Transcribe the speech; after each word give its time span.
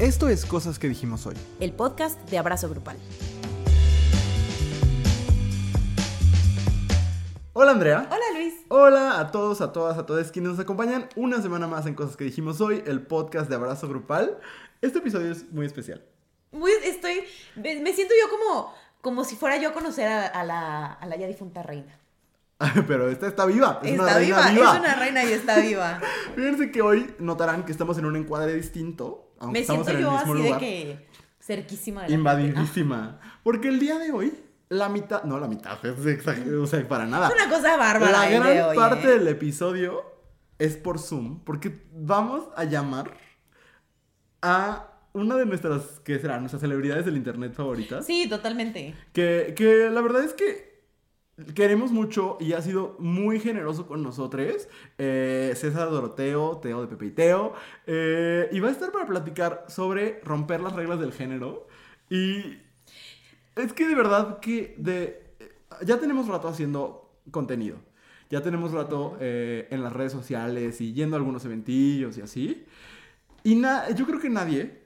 Esto 0.00 0.28
es 0.28 0.44
Cosas 0.44 0.80
que 0.80 0.88
dijimos 0.88 1.24
hoy. 1.24 1.36
el 1.60 1.72
podcast 1.72 2.18
de 2.28 2.36
Abrazo 2.36 2.68
Grupal. 2.68 2.96
Hola 7.52 7.70
Andrea. 7.70 8.08
Hola 8.10 8.24
Luis. 8.34 8.54
Hola 8.70 9.20
a 9.20 9.30
todos, 9.30 9.60
a 9.60 9.72
todas, 9.72 9.96
a 9.96 10.04
todos 10.04 10.32
quienes 10.32 10.50
nos 10.50 10.58
acompañan 10.58 11.08
una 11.14 11.40
semana 11.40 11.68
más 11.68 11.86
en 11.86 11.94
Cosas 11.94 12.16
que 12.16 12.24
dijimos 12.24 12.60
hoy, 12.60 12.82
el 12.86 13.06
podcast 13.06 13.48
de 13.48 13.54
Abrazo 13.54 13.88
Grupal. 13.88 14.40
Este 14.80 14.98
episodio 14.98 15.30
es 15.30 15.52
muy 15.52 15.64
especial. 15.64 16.04
Muy, 16.50 16.72
estoy, 16.82 17.22
me, 17.54 17.92
siento 17.92 18.14
yo 18.20 18.36
como, 18.36 18.74
como 19.00 19.22
si 19.24 19.36
fuera 19.36 19.58
yo 19.58 19.68
a 19.68 19.72
conocer 19.72 20.08
a, 20.08 20.26
a 20.26 20.42
la, 20.42 20.86
a 20.86 21.06
la 21.06 21.16
ya 21.16 21.28
difunta 21.28 21.62
reina. 21.62 22.00
Pero 22.88 23.08
esta 23.08 23.28
está 23.28 23.46
viva. 23.46 23.80
Es 23.84 23.92
una 23.92 24.08
está 24.08 24.18
reina 24.18 24.50
viva, 24.50 24.72
es 24.72 24.80
una 24.80 24.94
reina 24.96 25.24
y 25.24 25.32
está 25.32 25.58
viva. 25.60 26.00
Fíjense 26.34 26.72
que 26.72 26.82
hoy 26.82 27.14
notarán 27.20 27.64
que 27.64 27.70
estamos 27.70 27.96
en 27.98 28.06
un 28.06 28.16
encuadre 28.16 28.54
distinto, 28.54 29.23
aunque 29.38 29.60
me 29.60 29.66
siento 29.66 29.90
en 29.90 29.96
el 29.96 30.02
yo 30.02 30.10
así 30.10 30.28
lugar. 30.32 30.60
de 30.60 30.66
que 30.66 31.08
cerquísima 31.40 32.02
de 32.02 32.08
la 32.08 32.14
Invadidísima. 32.14 33.20
Porque 33.42 33.68
el 33.68 33.78
día 33.78 33.98
de 33.98 34.12
hoy, 34.12 34.32
la 34.68 34.88
mitad, 34.88 35.24
no 35.24 35.38
la 35.38 35.48
mitad, 35.48 35.84
es 35.84 36.06
exagerado, 36.06 36.62
o 36.62 36.66
sea, 36.66 36.86
para 36.88 37.06
nada. 37.06 37.28
Es 37.28 37.34
una 37.34 37.48
cosa 37.48 37.76
bárbara. 37.76 38.12
La 38.12 38.28
de 38.28 38.38
gran 38.38 38.68
hoy, 38.70 38.76
parte 38.76 39.08
¿eh? 39.08 39.18
del 39.18 39.28
episodio 39.28 40.02
es 40.58 40.76
por 40.76 40.98
Zoom, 40.98 41.40
porque 41.44 41.86
vamos 41.92 42.48
a 42.56 42.64
llamar 42.64 43.16
a 44.40 44.90
una 45.12 45.36
de 45.36 45.46
nuestras, 45.46 46.00
¿qué 46.04 46.18
será? 46.18 46.38
Nuestras 46.40 46.60
celebridades 46.60 47.04
del 47.04 47.16
internet 47.16 47.54
favoritas. 47.54 48.04
Sí, 48.04 48.28
totalmente. 48.28 48.94
Que, 49.12 49.54
que 49.56 49.90
la 49.90 50.00
verdad 50.00 50.24
es 50.24 50.32
que 50.32 50.73
queremos 51.54 51.90
mucho 51.92 52.36
y 52.40 52.52
ha 52.52 52.62
sido 52.62 52.96
muy 52.98 53.40
generoso 53.40 53.86
con 53.86 54.02
nosotros. 54.02 54.68
Eh, 54.98 55.52
César 55.56 55.90
Doroteo, 55.90 56.58
Teo 56.58 56.80
de 56.82 56.86
Pepe 56.88 57.06
y 57.06 57.10
Teo. 57.10 57.54
eh, 57.86 58.48
y 58.52 58.60
va 58.60 58.68
a 58.68 58.72
estar 58.72 58.92
para 58.92 59.06
platicar 59.06 59.64
sobre 59.68 60.20
romper 60.24 60.60
las 60.60 60.74
reglas 60.74 61.00
del 61.00 61.12
género. 61.12 61.66
Y 62.08 62.58
es 63.56 63.72
que 63.72 63.86
de 63.88 63.94
verdad 63.94 64.38
que 64.40 64.74
de, 64.78 65.34
ya 65.84 65.98
tenemos 65.98 66.28
rato 66.28 66.48
haciendo 66.48 67.18
contenido. 67.30 67.78
Ya 68.30 68.42
tenemos 68.42 68.72
rato 68.72 69.16
eh, 69.20 69.68
en 69.70 69.82
las 69.82 69.92
redes 69.92 70.12
sociales 70.12 70.80
y 70.80 70.92
yendo 70.92 71.16
a 71.16 71.18
algunos 71.18 71.44
eventillos 71.44 72.16
y 72.18 72.22
así. 72.22 72.64
Y 73.42 73.56
na- 73.56 73.90
yo 73.90 74.06
creo 74.06 74.18
que 74.20 74.30
nadie, 74.30 74.82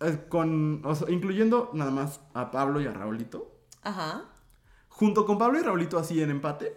eh, 0.00 0.18
con, 0.28 0.84
o 0.84 0.94
sea, 0.94 1.10
incluyendo 1.10 1.70
nada 1.72 1.90
más 1.90 2.20
a 2.34 2.50
Pablo 2.50 2.80
y 2.80 2.86
a 2.86 2.92
Raulito, 2.92 3.56
Ajá. 3.82 4.24
Junto 5.00 5.24
con 5.24 5.38
Pablo 5.38 5.58
y 5.58 5.62
Raulito 5.62 5.98
así 5.98 6.22
en 6.22 6.28
empate, 6.28 6.76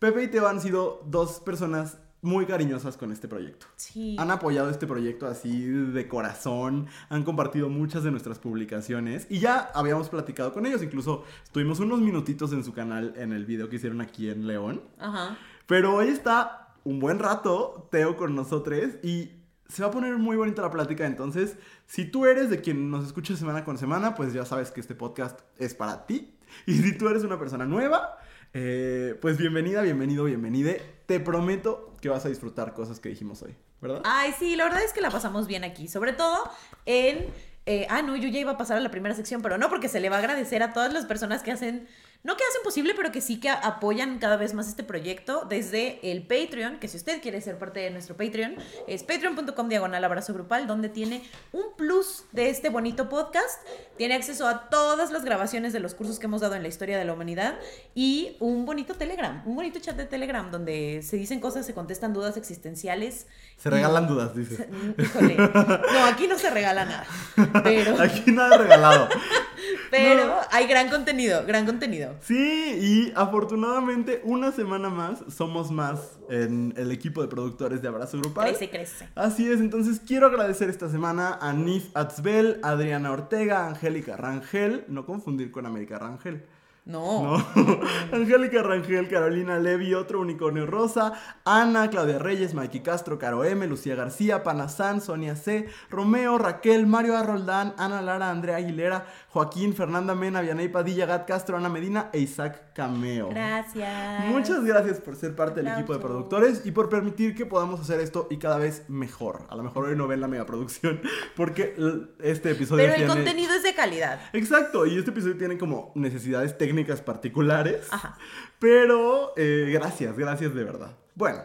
Pepe 0.00 0.24
y 0.24 0.28
Teo 0.28 0.48
han 0.48 0.60
sido 0.60 1.04
dos 1.06 1.38
personas 1.38 1.98
muy 2.20 2.46
cariñosas 2.46 2.96
con 2.96 3.12
este 3.12 3.28
proyecto. 3.28 3.66
Sí. 3.76 4.16
Han 4.18 4.32
apoyado 4.32 4.70
este 4.70 4.88
proyecto 4.88 5.28
así 5.28 5.64
de 5.64 6.08
corazón, 6.08 6.88
han 7.10 7.22
compartido 7.22 7.68
muchas 7.68 8.02
de 8.02 8.10
nuestras 8.10 8.40
publicaciones 8.40 9.28
y 9.30 9.38
ya 9.38 9.70
habíamos 9.72 10.08
platicado 10.08 10.52
con 10.52 10.66
ellos, 10.66 10.82
incluso 10.82 11.22
estuvimos 11.44 11.78
unos 11.78 12.00
minutitos 12.00 12.52
en 12.52 12.64
su 12.64 12.72
canal 12.72 13.14
en 13.16 13.32
el 13.32 13.44
video 13.46 13.68
que 13.68 13.76
hicieron 13.76 14.00
aquí 14.00 14.28
en 14.28 14.48
León. 14.48 14.82
Ajá. 14.98 15.38
Pero 15.68 15.94
hoy 15.94 16.08
está 16.08 16.74
un 16.82 16.98
buen 16.98 17.20
rato 17.20 17.86
Teo 17.92 18.16
con 18.16 18.34
nosotros 18.34 18.96
y 19.04 19.30
se 19.68 19.84
va 19.84 19.90
a 19.90 19.92
poner 19.92 20.18
muy 20.18 20.36
bonita 20.36 20.60
la 20.60 20.72
plática. 20.72 21.06
Entonces, 21.06 21.56
si 21.86 22.04
tú 22.04 22.26
eres 22.26 22.50
de 22.50 22.60
quien 22.60 22.90
nos 22.90 23.06
escucha 23.06 23.36
semana 23.36 23.64
con 23.64 23.78
semana, 23.78 24.16
pues 24.16 24.32
ya 24.32 24.44
sabes 24.44 24.72
que 24.72 24.80
este 24.80 24.96
podcast 24.96 25.38
es 25.56 25.72
para 25.74 26.04
ti. 26.04 26.34
Y 26.66 26.74
si 26.74 26.96
tú 26.96 27.08
eres 27.08 27.24
una 27.24 27.38
persona 27.38 27.64
nueva, 27.64 28.18
eh, 28.52 29.16
pues 29.20 29.36
bienvenida, 29.36 29.82
bienvenido, 29.82 30.24
bienvenide. 30.24 30.82
Te 31.06 31.20
prometo 31.20 31.96
que 32.00 32.08
vas 32.08 32.24
a 32.24 32.28
disfrutar 32.28 32.72
cosas 32.74 33.00
que 33.00 33.08
dijimos 33.08 33.42
hoy, 33.42 33.54
¿verdad? 33.80 34.02
Ay, 34.04 34.32
sí, 34.38 34.56
la 34.56 34.64
verdad 34.64 34.82
es 34.84 34.92
que 34.92 35.00
la 35.00 35.10
pasamos 35.10 35.46
bien 35.46 35.64
aquí. 35.64 35.88
Sobre 35.88 36.12
todo 36.12 36.50
en. 36.86 37.26
eh, 37.66 37.86
ah, 37.90 38.02
no, 38.02 38.16
yo 38.16 38.28
ya 38.28 38.40
iba 38.40 38.52
a 38.52 38.56
pasar 38.58 38.76
a 38.76 38.80
la 38.80 38.90
primera 38.90 39.14
sección, 39.14 39.42
pero 39.42 39.58
no, 39.58 39.68
porque 39.68 39.88
se 39.88 40.00
le 40.00 40.08
va 40.08 40.16
a 40.16 40.18
agradecer 40.20 40.62
a 40.62 40.72
todas 40.72 40.92
las 40.92 41.06
personas 41.06 41.42
que 41.42 41.50
hacen. 41.52 41.88
No 42.24 42.38
que 42.38 42.42
hacen 42.48 42.62
posible, 42.64 42.94
pero 42.96 43.12
que 43.12 43.20
sí 43.20 43.38
que 43.38 43.50
apoyan 43.50 44.18
cada 44.18 44.38
vez 44.38 44.54
más 44.54 44.66
este 44.66 44.82
proyecto 44.82 45.44
desde 45.46 45.98
el 46.10 46.22
Patreon, 46.22 46.78
que 46.80 46.88
si 46.88 46.96
usted 46.96 47.20
quiere 47.20 47.38
ser 47.42 47.58
parte 47.58 47.80
de 47.80 47.90
nuestro 47.90 48.16
Patreon, 48.16 48.56
es 48.88 49.02
patreon.com 49.02 49.68
diagonal 49.68 50.02
abrazo 50.02 50.32
grupal, 50.32 50.66
donde 50.66 50.88
tiene 50.88 51.22
un 51.52 51.74
plus 51.76 52.24
de 52.32 52.48
este 52.48 52.70
bonito 52.70 53.10
podcast. 53.10 53.60
Tiene 53.98 54.14
acceso 54.14 54.48
a 54.48 54.70
todas 54.70 55.10
las 55.10 55.22
grabaciones 55.22 55.74
de 55.74 55.80
los 55.80 55.94
cursos 55.94 56.18
que 56.18 56.24
hemos 56.24 56.40
dado 56.40 56.54
en 56.54 56.62
la 56.62 56.68
historia 56.68 56.96
de 56.96 57.04
la 57.04 57.12
humanidad 57.12 57.58
y 57.94 58.38
un 58.40 58.64
bonito 58.64 58.94
Telegram, 58.94 59.42
un 59.44 59.54
bonito 59.56 59.78
chat 59.80 59.94
de 59.94 60.06
Telegram 60.06 60.50
donde 60.50 61.02
se 61.02 61.18
dicen 61.18 61.40
cosas, 61.40 61.66
se 61.66 61.74
contestan 61.74 62.14
dudas 62.14 62.38
existenciales. 62.38 63.26
Se 63.58 63.68
regalan 63.68 64.08
dudas, 64.08 64.34
dices. 64.34 64.66
Híjole. 64.96 65.36
No, 65.36 66.04
aquí 66.06 66.26
no 66.26 66.38
se 66.38 66.48
regala 66.48 66.86
nada. 66.86 67.06
Pero, 67.62 68.00
Aquí 68.00 68.32
nada 68.32 68.56
regalado. 68.56 69.08
pero 69.90 70.26
No. 70.26 70.40
hay 70.50 70.66
gran 70.66 70.88
contenido, 70.88 71.44
gran 71.46 71.66
contenido. 71.66 72.13
Sí, 72.20 72.78
y 72.80 73.12
afortunadamente 73.16 74.20
una 74.24 74.52
semana 74.52 74.88
más 74.88 75.24
somos 75.28 75.70
más 75.70 76.18
en 76.28 76.74
el 76.76 76.92
equipo 76.92 77.22
de 77.22 77.28
productores 77.28 77.82
de 77.82 77.88
Abrazo 77.88 78.18
Grupal. 78.18 78.48
Crece, 78.48 78.70
crece. 78.70 79.08
Así 79.14 79.50
es, 79.50 79.60
entonces 79.60 80.00
quiero 80.00 80.26
agradecer 80.26 80.68
esta 80.70 80.88
semana 80.88 81.38
a 81.40 81.52
Nif 81.52 81.94
Atzbel, 81.94 82.60
Adriana 82.62 83.12
Ortega, 83.12 83.68
Angélica 83.68 84.16
Rangel, 84.16 84.84
no 84.88 85.06
confundir 85.06 85.50
con 85.50 85.66
América 85.66 85.98
Rangel. 85.98 86.44
No. 86.86 87.38
No. 87.38 87.44
Angélica 88.12 88.62
Rangel, 88.62 89.08
Carolina 89.08 89.58
Levi, 89.58 89.94
otro 89.94 90.20
unicornio 90.20 90.66
rosa, 90.66 91.14
Ana, 91.46 91.88
Claudia 91.88 92.18
Reyes, 92.18 92.52
Mikey 92.52 92.80
Castro, 92.82 93.18
Caro 93.18 93.42
M, 93.44 93.66
Lucía 93.66 93.94
García, 93.94 94.42
Panazán, 94.42 95.00
Sonia 95.00 95.34
C, 95.34 95.66
Romeo, 95.88 96.36
Raquel, 96.36 96.86
Mario 96.86 97.16
Arroldán, 97.16 97.72
Ana 97.78 98.02
Lara, 98.02 98.28
Andrea 98.30 98.56
Aguilera, 98.56 99.06
Joaquín, 99.30 99.72
Fernanda 99.74 100.14
Mena, 100.14 100.42
Vianey 100.42 100.68
Padilla, 100.68 101.06
Gat 101.06 101.26
Castro, 101.26 101.56
Ana 101.56 101.70
Medina 101.70 102.10
e 102.12 102.18
Isaac 102.18 102.74
Cameo. 102.74 103.30
Gracias. 103.30 104.26
Muchas 104.26 104.62
gracias 104.64 105.00
por 105.00 105.16
ser 105.16 105.34
parte 105.34 105.62
del 105.62 105.72
equipo 105.72 105.94
de 105.94 106.00
productores 106.00 106.66
y 106.66 106.70
por 106.70 106.90
permitir 106.90 107.34
que 107.34 107.46
podamos 107.46 107.80
hacer 107.80 107.98
esto 108.00 108.26
y 108.30 108.36
cada 108.36 108.58
vez 108.58 108.84
mejor. 108.88 109.46
A 109.48 109.56
lo 109.56 109.62
mejor 109.62 109.86
hoy 109.86 109.96
no 109.96 110.06
ven 110.06 110.20
la 110.20 110.28
megaproducción 110.28 111.00
porque 111.34 111.74
l- 111.78 112.08
este 112.20 112.50
episodio 112.50 112.82
Pero 112.84 112.92
el 112.94 112.98
tiene... 113.06 113.14
contenido 113.14 113.54
es 113.54 113.62
de 113.62 113.74
calidad. 113.74 114.20
Exacto, 114.34 114.84
y 114.84 114.98
este 114.98 115.12
episodio 115.12 115.38
tiene 115.38 115.56
como 115.56 115.90
necesidades 115.94 116.58
técnicas 116.58 116.73
particulares. 117.04 117.86
Ajá. 117.90 118.18
Pero 118.58 119.32
eh, 119.36 119.70
gracias, 119.72 120.16
gracias 120.16 120.54
de 120.54 120.64
verdad. 120.64 120.96
Bueno, 121.14 121.42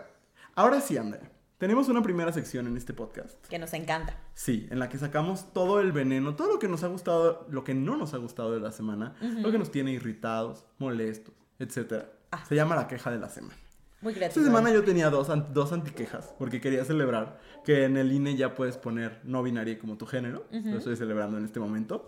ahora 0.56 0.81
sí, 0.81 0.97
Andrea. 0.97 1.31
Tenemos 1.57 1.90
una 1.90 2.01
primera 2.01 2.31
sección 2.31 2.67
en 2.67 2.78
este 2.78 2.94
podcast. 2.94 3.45
Que 3.47 3.59
nos 3.59 3.73
encanta. 3.73 4.16
Sí, 4.34 4.67
en 4.72 4.79
la 4.79 4.88
que 4.88 4.97
sacamos 4.97 5.51
todo 5.51 5.81
el 5.81 5.91
veneno, 5.91 6.35
todo 6.35 6.53
lo 6.53 6.57
que 6.57 6.69
nos 6.69 6.84
ha 6.85 6.88
gustado, 6.88 7.45
lo 7.50 7.66
que 7.66 7.73
no 7.73 7.97
nos 7.97 8.13
ha 8.13 8.17
gustado 8.17 8.53
de 8.53 8.62
la 8.62 8.72
semana, 8.72 9.16
lo 9.19 9.51
que 9.51 9.57
nos 9.57 9.69
tiene 9.69 9.91
irritados, 9.91 10.66
molestos, 10.78 11.34
etc. 11.59 12.06
Ah. 12.31 12.46
Se 12.47 12.56
llama 12.56 12.78
la 12.78 12.88
queja 12.88 13.11
de 13.11 13.19
la 13.19 13.28
semana. 13.28 13.56
Muy 14.01 14.13
Esta 14.13 14.41
semana 14.41 14.72
yo 14.72 14.85
tenía 14.85 15.09
dos, 15.09 15.28
dos 15.53 15.73
antiquejas, 15.73 16.34
porque 16.40 16.61
quería 16.61 16.85
celebrar 16.85 17.41
que 17.66 17.84
en 17.84 17.97
el 17.97 18.13
INE 18.13 18.38
ya 18.38 18.56
puedes 18.56 18.78
poner 18.78 19.19
no 19.25 19.44
binaria 19.44 19.78
como 19.78 19.97
tu 19.97 20.06
género. 20.06 20.46
Lo 20.51 20.78
estoy 20.78 20.96
celebrando 20.96 21.38
en 21.38 21.44
este 21.44 21.59
momento. 21.59 22.07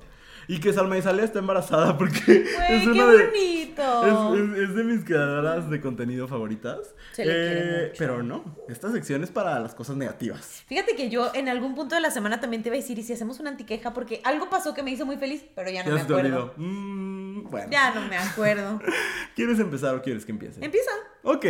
Y 0.53 0.59
que 0.59 0.73
Salma 0.73 0.97
Isalia 0.97 1.23
está 1.23 1.39
embarazada 1.39 1.97
porque 1.97 2.19
Güey, 2.25 2.43
es 2.69 2.83
qué 2.83 2.89
de... 2.89 3.25
bonito. 3.25 4.33
Es, 4.35 4.41
es- 4.41 4.69
es 4.69 4.75
de 4.75 4.83
mis 4.83 5.05
creadoras 5.05 5.69
de 5.69 5.79
contenido 5.79 6.27
favoritas. 6.27 6.79
Eh, 6.89 7.13
Se 7.13 7.25
le 7.25 7.31
quiere 7.33 7.81
mucho. 7.87 7.93
Pero 7.97 8.23
no, 8.23 8.57
esta 8.67 8.91
sección 8.91 9.23
es 9.23 9.31
para 9.31 9.57
las 9.59 9.73
cosas 9.73 9.95
negativas. 9.95 10.63
Fíjate 10.67 10.95
que 10.95 11.09
yo 11.09 11.31
en 11.33 11.47
algún 11.47 11.73
punto 11.73 11.95
de 11.95 12.01
la 12.01 12.11
semana 12.11 12.41
también 12.41 12.63
te 12.63 12.69
iba 12.69 12.75
a 12.75 12.79
decir, 12.79 12.99
y 12.99 13.03
si 13.03 13.13
hacemos 13.13 13.39
una 13.39 13.49
antiqueja, 13.51 13.93
porque 13.93 14.19
algo 14.25 14.49
pasó 14.49 14.73
que 14.73 14.83
me 14.83 14.91
hizo 14.91 15.05
muy 15.05 15.15
feliz, 15.17 15.43
pero 15.55 15.69
ya 15.69 15.83
no 15.83 15.89
ya 15.89 15.95
me 15.95 16.01
acuerdo. 16.01 16.53
Mm, 16.57 17.49
bueno. 17.49 17.67
Ya 17.71 17.93
no 17.93 18.01
me 18.07 18.17
acuerdo. 18.17 18.81
¿Quieres 19.35 19.57
empezar 19.59 19.95
o 19.95 20.01
quieres 20.01 20.25
que 20.25 20.31
empiece? 20.33 20.63
Empieza. 20.63 20.91
Ok. 21.23 21.45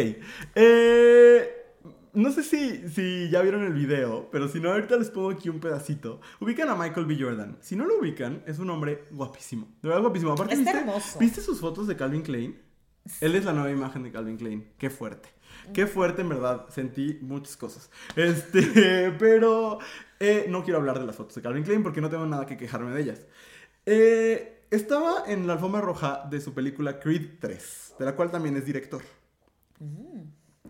Eh, 0.55 1.60
no 2.13 2.31
sé 2.31 2.43
si, 2.43 2.89
si 2.89 3.29
ya 3.29 3.41
vieron 3.41 3.63
el 3.63 3.73
video, 3.73 4.29
pero 4.31 4.47
si 4.47 4.59
no, 4.59 4.71
ahorita 4.71 4.97
les 4.97 5.09
pongo 5.09 5.29
aquí 5.31 5.49
un 5.49 5.59
pedacito. 5.59 6.19
Ubican 6.39 6.69
a 6.69 6.75
Michael 6.75 7.05
B. 7.05 7.17
Jordan. 7.19 7.57
Si 7.61 7.75
no 7.75 7.85
lo 7.85 7.99
ubican, 7.99 8.43
es 8.45 8.59
un 8.59 8.69
hombre 8.69 9.05
guapísimo. 9.11 9.67
De 9.81 9.89
verdad 9.89 10.01
guapísimo. 10.01 10.33
Aparte, 10.33 10.53
Está 10.53 10.71
¿viste, 10.71 10.79
hermoso. 10.79 11.19
¿viste 11.19 11.41
sus 11.41 11.59
fotos 11.59 11.87
de 11.87 11.95
Calvin 11.95 12.21
Klein? 12.21 12.61
Él 13.19 13.35
es 13.35 13.45
la 13.45 13.53
nueva 13.53 13.71
imagen 13.71 14.03
de 14.03 14.11
Calvin 14.11 14.37
Klein. 14.37 14.71
Qué 14.77 14.89
fuerte. 14.89 15.29
Qué 15.73 15.87
fuerte, 15.87 16.21
en 16.21 16.29
verdad. 16.29 16.67
Sentí 16.69 17.17
muchas 17.21 17.57
cosas. 17.57 17.89
Este, 18.15 19.11
pero 19.19 19.79
eh, 20.19 20.45
no 20.49 20.63
quiero 20.63 20.79
hablar 20.79 20.99
de 20.99 21.05
las 21.05 21.15
fotos 21.15 21.35
de 21.35 21.41
Calvin 21.41 21.63
Klein 21.63 21.83
porque 21.83 22.01
no 22.01 22.09
tengo 22.09 22.25
nada 22.25 22.45
que 22.45 22.57
quejarme 22.57 22.91
de 22.91 23.01
ellas. 23.01 23.25
Eh, 23.85 24.65
estaba 24.69 25.23
en 25.27 25.47
la 25.47 25.53
alfombra 25.53 25.81
roja 25.81 26.27
de 26.29 26.39
su 26.39 26.53
película 26.53 26.99
Creed 26.99 27.39
3, 27.39 27.95
de 27.99 28.05
la 28.05 28.15
cual 28.15 28.31
también 28.31 28.55
es 28.55 28.65
director. 28.65 29.01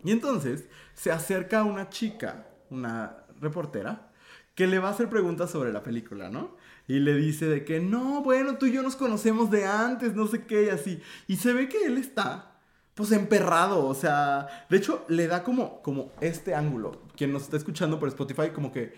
Y 0.03 0.11
entonces 0.11 0.65
se 0.93 1.11
acerca 1.11 1.63
una 1.63 1.89
chica, 1.89 2.47
una 2.69 3.17
reportera, 3.39 4.11
que 4.55 4.67
le 4.67 4.79
va 4.79 4.89
a 4.89 4.91
hacer 4.91 5.09
preguntas 5.09 5.49
sobre 5.49 5.71
la 5.71 5.83
película, 5.83 6.29
¿no? 6.29 6.55
Y 6.87 6.99
le 6.99 7.15
dice 7.15 7.45
de 7.45 7.63
que 7.63 7.79
no, 7.79 8.21
bueno, 8.21 8.57
tú 8.57 8.65
y 8.65 8.73
yo 8.73 8.83
nos 8.83 8.95
conocemos 8.95 9.49
de 9.49 9.65
antes, 9.65 10.15
no 10.15 10.27
sé 10.27 10.45
qué, 10.45 10.65
y 10.65 10.69
así. 10.69 11.01
Y 11.27 11.37
se 11.37 11.53
ve 11.53 11.69
que 11.69 11.85
él 11.85 11.97
está, 11.97 12.57
pues, 12.95 13.11
emperrado, 13.11 13.85
o 13.85 13.93
sea, 13.93 14.47
de 14.69 14.77
hecho, 14.77 15.05
le 15.07 15.27
da 15.27 15.43
como, 15.43 15.81
como 15.81 16.11
este 16.19 16.53
ángulo. 16.53 17.03
Quien 17.15 17.31
nos 17.31 17.43
está 17.43 17.57
escuchando 17.57 17.99
por 17.99 18.09
Spotify, 18.09 18.49
como 18.53 18.71
que 18.71 18.93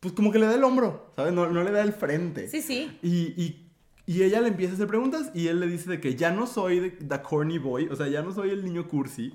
pues 0.00 0.14
como 0.14 0.30
que 0.30 0.38
le 0.38 0.46
da 0.46 0.54
el 0.54 0.64
hombro, 0.64 1.12
¿sabes? 1.16 1.32
No, 1.32 1.48
no 1.48 1.62
le 1.64 1.70
da 1.72 1.82
el 1.82 1.92
frente. 1.92 2.48
Sí, 2.48 2.62
sí. 2.62 2.98
Y, 3.02 3.34
y, 3.42 3.68
y 4.06 4.22
ella 4.22 4.40
le 4.40 4.48
empieza 4.48 4.72
a 4.72 4.74
hacer 4.76 4.86
preguntas 4.86 5.30
y 5.34 5.48
él 5.48 5.60
le 5.60 5.66
dice 5.66 5.90
de 5.90 6.00
que 6.00 6.14
ya 6.14 6.30
no 6.30 6.46
soy 6.46 6.80
de, 6.80 6.90
the 6.90 7.20
corny 7.22 7.58
boy, 7.58 7.88
o 7.88 7.96
sea, 7.96 8.06
ya 8.08 8.22
no 8.22 8.32
soy 8.32 8.50
el 8.50 8.64
niño 8.64 8.86
cursi. 8.86 9.34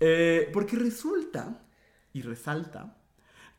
Eh, 0.00 0.50
porque 0.52 0.76
resulta 0.76 1.62
y 2.12 2.22
resalta 2.22 2.96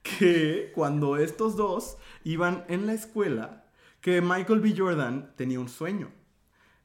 que 0.02 0.72
cuando 0.74 1.18
estos 1.18 1.56
dos 1.56 1.98
iban 2.24 2.66
en 2.68 2.88
la 2.88 2.94
escuela, 2.94 3.66
que 4.02 4.22
Michael 4.22 4.60
B. 4.60 4.74
Jordan 4.76 5.34
tenía 5.36 5.60
un 5.60 5.70
sueño. 5.70 6.12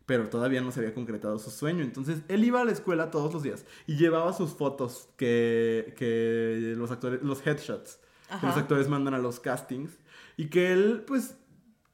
Pero 0.04 0.28
todavía 0.28 0.60
no 0.60 0.70
se 0.70 0.80
había 0.80 0.94
concretado 0.94 1.38
su 1.40 1.50
sueño. 1.50 1.82
Entonces 1.82 2.20
él 2.28 2.44
iba 2.44 2.60
a 2.60 2.64
la 2.64 2.70
escuela 2.70 3.10
todos 3.10 3.32
los 3.34 3.42
días 3.42 3.64
y 3.88 3.96
llevaba 3.96 4.32
sus 4.32 4.50
fotos 4.50 5.08
que, 5.16 5.94
que 5.96 6.74
los 6.76 6.92
actores, 6.92 7.22
los 7.22 7.44
headshots 7.44 7.98
que 8.40 8.46
los 8.46 8.56
actores 8.56 8.88
mandan 8.88 9.14
a 9.14 9.18
los 9.18 9.40
castings. 9.40 9.98
Y 10.36 10.46
que 10.46 10.72
él, 10.72 11.04
pues, 11.06 11.36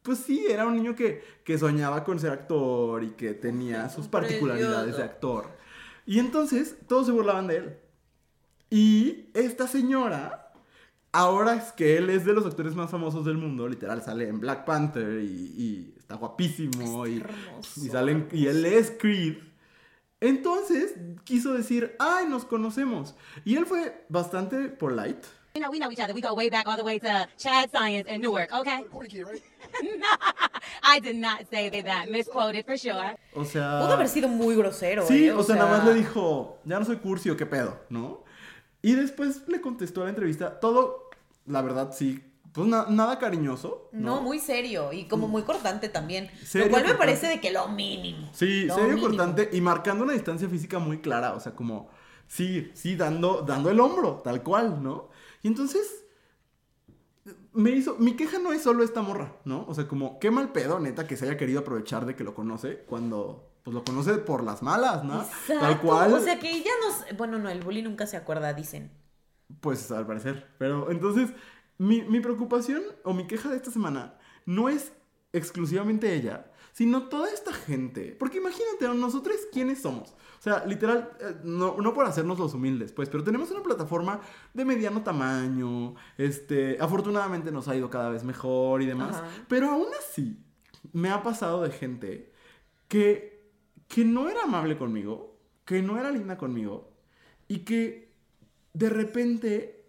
pues 0.02 0.18
sí, 0.18 0.46
era 0.48 0.66
un 0.66 0.74
niño 0.74 0.94
que, 0.94 1.22
que 1.44 1.56
soñaba 1.56 2.04
con 2.04 2.18
ser 2.18 2.32
actor 2.32 3.02
y 3.04 3.10
que 3.10 3.34
tenía 3.34 3.88
sus 3.88 4.08
particularidades 4.08 4.96
de 4.96 5.02
actor. 5.02 5.46
Y 6.06 6.18
entonces 6.18 6.76
todos 6.88 7.06
se 7.06 7.12
burlaban 7.12 7.46
de 7.46 7.56
él. 7.56 7.76
Y 8.70 9.26
esta 9.34 9.66
señora, 9.66 10.52
ahora 11.12 11.54
es 11.54 11.72
que 11.72 11.96
él 11.96 12.10
es 12.10 12.24
de 12.24 12.32
los 12.32 12.46
actores 12.46 12.74
más 12.74 12.90
famosos 12.90 13.24
del 13.24 13.36
mundo, 13.36 13.68
literal, 13.68 14.02
sale 14.02 14.28
en 14.28 14.40
Black 14.40 14.64
Panther 14.64 15.20
y, 15.22 15.54
y 15.56 15.94
está 15.98 16.14
guapísimo. 16.16 17.06
y, 17.06 17.20
hermoso, 17.20 17.84
y, 17.84 17.88
salen, 17.88 18.28
y 18.32 18.46
él 18.46 18.64
es 18.64 18.92
Creed. 18.98 19.38
Entonces 20.20 20.94
quiso 21.24 21.52
decir, 21.52 21.96
ay, 21.98 22.26
nos 22.28 22.44
conocemos. 22.44 23.14
Y 23.44 23.56
él 23.56 23.66
fue 23.66 24.06
bastante 24.08 24.68
polite. 24.68 25.26
You 25.54 25.60
know, 25.60 25.70
we 25.70 25.78
know 25.78 25.90
each 25.90 26.00
other. 26.00 26.14
We 26.14 26.22
go 26.22 26.32
way 26.32 26.48
back 26.48 26.66
all 26.66 26.76
the 26.76 26.82
way 26.82 26.98
to 26.98 27.28
Chad 27.36 27.70
Science 27.70 28.08
in 28.08 28.22
Newark, 28.22 28.50
okay? 28.54 28.86
I 30.82 31.00
did 31.00 31.16
not 31.16 31.48
say 31.50 31.70
that. 31.82 32.08
Misquoted 32.08 32.64
for 32.66 32.76
sure. 32.78 33.16
O 33.34 33.44
sea... 33.44 33.80
Pudo 33.80 33.92
haber 33.92 34.08
sido 34.08 34.28
muy 34.28 34.54
grosero. 34.56 35.06
Sí, 35.06 35.26
¿eh? 35.28 35.32
o 35.32 35.42
sea, 35.42 35.56
nada 35.56 35.78
más 35.78 35.84
le 35.86 35.94
dijo, 35.94 36.58
ya 36.64 36.78
no 36.78 36.84
soy 36.84 36.96
cursi 36.96 37.30
o 37.30 37.36
qué 37.36 37.46
pedo, 37.46 37.78
¿no? 37.88 38.24
Y 38.82 38.94
después 38.94 39.42
le 39.48 39.60
contestó 39.60 40.00
a 40.00 40.04
la 40.04 40.10
entrevista, 40.10 40.58
todo, 40.58 41.08
la 41.46 41.62
verdad, 41.62 41.92
sí, 41.96 42.20
pues 42.52 42.66
na- 42.66 42.86
nada 42.88 43.18
cariñoso. 43.20 43.88
No, 43.92 44.16
¿no? 44.16 44.22
muy 44.22 44.40
serio 44.40 44.92
y 44.92 45.04
como 45.06 45.28
muy 45.28 45.42
cortante 45.42 45.88
también. 45.88 46.30
Serio, 46.44 46.66
lo 46.66 46.72
cual 46.72 46.84
me 46.86 46.94
parece 46.94 47.28
de 47.28 47.40
que 47.40 47.52
lo 47.52 47.68
mínimo. 47.68 48.28
Sí, 48.32 48.64
Lo 48.64 48.74
serio 48.74 48.94
mínimo. 48.94 49.08
cortante 49.08 49.50
y 49.52 49.60
marcando 49.60 50.02
una 50.04 50.12
distancia 50.14 50.48
física 50.48 50.78
muy 50.80 50.98
clara, 50.98 51.32
o 51.34 51.40
sea, 51.40 51.52
como, 51.54 51.88
sí, 52.26 52.70
sí, 52.74 52.96
dando, 52.96 53.42
dando 53.42 53.70
el 53.70 53.78
hombro, 53.78 54.20
tal 54.24 54.42
cual, 54.42 54.82
¿no? 54.82 55.10
Y 55.42 55.48
entonces, 55.48 56.01
me 57.54 57.70
hizo, 57.70 57.96
mi 57.98 58.16
queja 58.16 58.38
no 58.38 58.52
es 58.52 58.62
solo 58.62 58.82
esta 58.82 59.02
morra, 59.02 59.36
¿no? 59.44 59.64
O 59.68 59.74
sea, 59.74 59.86
como, 59.86 60.18
qué 60.18 60.30
mal 60.30 60.52
pedo, 60.52 60.80
neta, 60.80 61.06
que 61.06 61.16
se 61.16 61.26
haya 61.26 61.36
querido 61.36 61.60
aprovechar 61.60 62.06
de 62.06 62.16
que 62.16 62.24
lo 62.24 62.34
conoce 62.34 62.84
cuando, 62.86 63.50
pues 63.62 63.74
lo 63.74 63.84
conoce 63.84 64.14
por 64.14 64.42
las 64.42 64.62
malas, 64.62 65.04
¿no? 65.04 65.22
Exacto. 65.22 65.60
Tal 65.60 65.80
cual. 65.80 66.14
O 66.14 66.20
sea 66.20 66.38
que 66.38 66.50
ella 66.50 66.70
nos. 66.84 67.16
Bueno, 67.16 67.38
no, 67.38 67.48
el 67.48 67.62
bully 67.62 67.82
nunca 67.82 68.06
se 68.06 68.16
acuerda, 68.16 68.52
dicen. 68.54 68.90
Pues 69.60 69.90
al 69.90 70.06
parecer. 70.06 70.48
Pero 70.58 70.90
entonces, 70.90 71.30
mi, 71.78 72.02
mi 72.02 72.20
preocupación 72.20 72.82
o 73.04 73.12
mi 73.12 73.26
queja 73.26 73.50
de 73.50 73.56
esta 73.56 73.70
semana 73.70 74.14
no 74.46 74.68
es 74.68 74.92
exclusivamente 75.32 76.14
ella, 76.14 76.46
sino 76.72 77.08
toda 77.08 77.30
esta 77.30 77.52
gente. 77.52 78.16
Porque 78.18 78.38
imagínate, 78.38 78.88
nosotros 78.88 79.36
quiénes 79.52 79.80
somos. 79.80 80.10
O 80.10 80.42
sea, 80.42 80.64
literal, 80.66 81.10
eh, 81.20 81.36
no, 81.44 81.76
no 81.76 81.94
por 81.94 82.06
hacernos 82.06 82.38
los 82.38 82.54
humildes, 82.54 82.92
pues, 82.92 83.08
pero 83.08 83.22
tenemos 83.22 83.50
una 83.50 83.62
plataforma 83.62 84.20
de 84.52 84.64
mediano 84.64 85.02
tamaño. 85.02 85.94
Este, 86.18 86.78
afortunadamente 86.80 87.52
nos 87.52 87.68
ha 87.68 87.76
ido 87.76 87.88
cada 87.90 88.10
vez 88.10 88.24
mejor 88.24 88.82
y 88.82 88.86
demás. 88.86 89.16
Ajá. 89.16 89.28
Pero 89.48 89.70
aún 89.70 89.88
así, 90.00 90.42
me 90.92 91.10
ha 91.10 91.22
pasado 91.22 91.62
de 91.62 91.70
gente 91.70 92.32
que, 92.88 93.52
que 93.86 94.04
no 94.04 94.28
era 94.28 94.42
amable 94.42 94.76
conmigo, 94.76 95.38
que 95.64 95.82
no 95.82 95.98
era 95.98 96.10
linda 96.10 96.36
conmigo 96.36 96.92
y 97.46 97.60
que 97.60 98.12
de 98.72 98.88
repente 98.88 99.84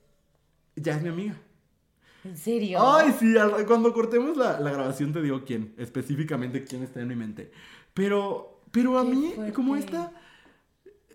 ya 0.75 0.97
es 0.97 1.01
mi 1.01 1.09
amiga. 1.09 1.41
¿En 2.23 2.37
serio? 2.37 2.79
Ay, 2.81 3.13
sí, 3.19 3.33
cuando 3.67 3.93
cortemos 3.93 4.37
la, 4.37 4.59
la 4.59 4.71
grabación 4.71 5.11
te 5.11 5.21
digo 5.21 5.43
quién, 5.45 5.73
específicamente 5.77 6.63
quién 6.63 6.83
está 6.83 7.01
en 7.01 7.07
mi 7.09 7.15
mente. 7.15 7.51
Pero, 7.93 8.61
pero 8.71 8.97
a 8.97 9.03
Qué 9.03 9.09
mí, 9.09 9.33
como 9.53 9.75
esta, 9.75 10.11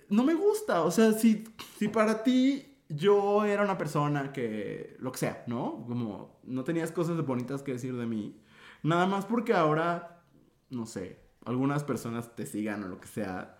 no 0.08 0.24
me 0.24 0.34
gusta. 0.34 0.82
O 0.82 0.90
sea, 0.90 1.12
si, 1.12 1.44
si 1.78 1.88
para 1.88 2.22
ti 2.22 2.78
yo 2.88 3.44
era 3.44 3.62
una 3.62 3.78
persona 3.78 4.32
que, 4.32 4.96
lo 5.00 5.12
que 5.12 5.18
sea, 5.18 5.44
¿no? 5.46 5.84
Como 5.86 6.40
no 6.44 6.64
tenías 6.64 6.92
cosas 6.92 7.24
bonitas 7.24 7.62
que 7.62 7.72
decir 7.72 7.96
de 7.96 8.06
mí, 8.06 8.40
nada 8.82 9.06
más 9.06 9.26
porque 9.26 9.52
ahora, 9.52 10.22
no 10.70 10.86
sé, 10.86 11.20
algunas 11.44 11.84
personas 11.84 12.34
te 12.34 12.46
sigan 12.46 12.84
o 12.84 12.88
lo 12.88 13.00
que 13.00 13.08
sea. 13.08 13.57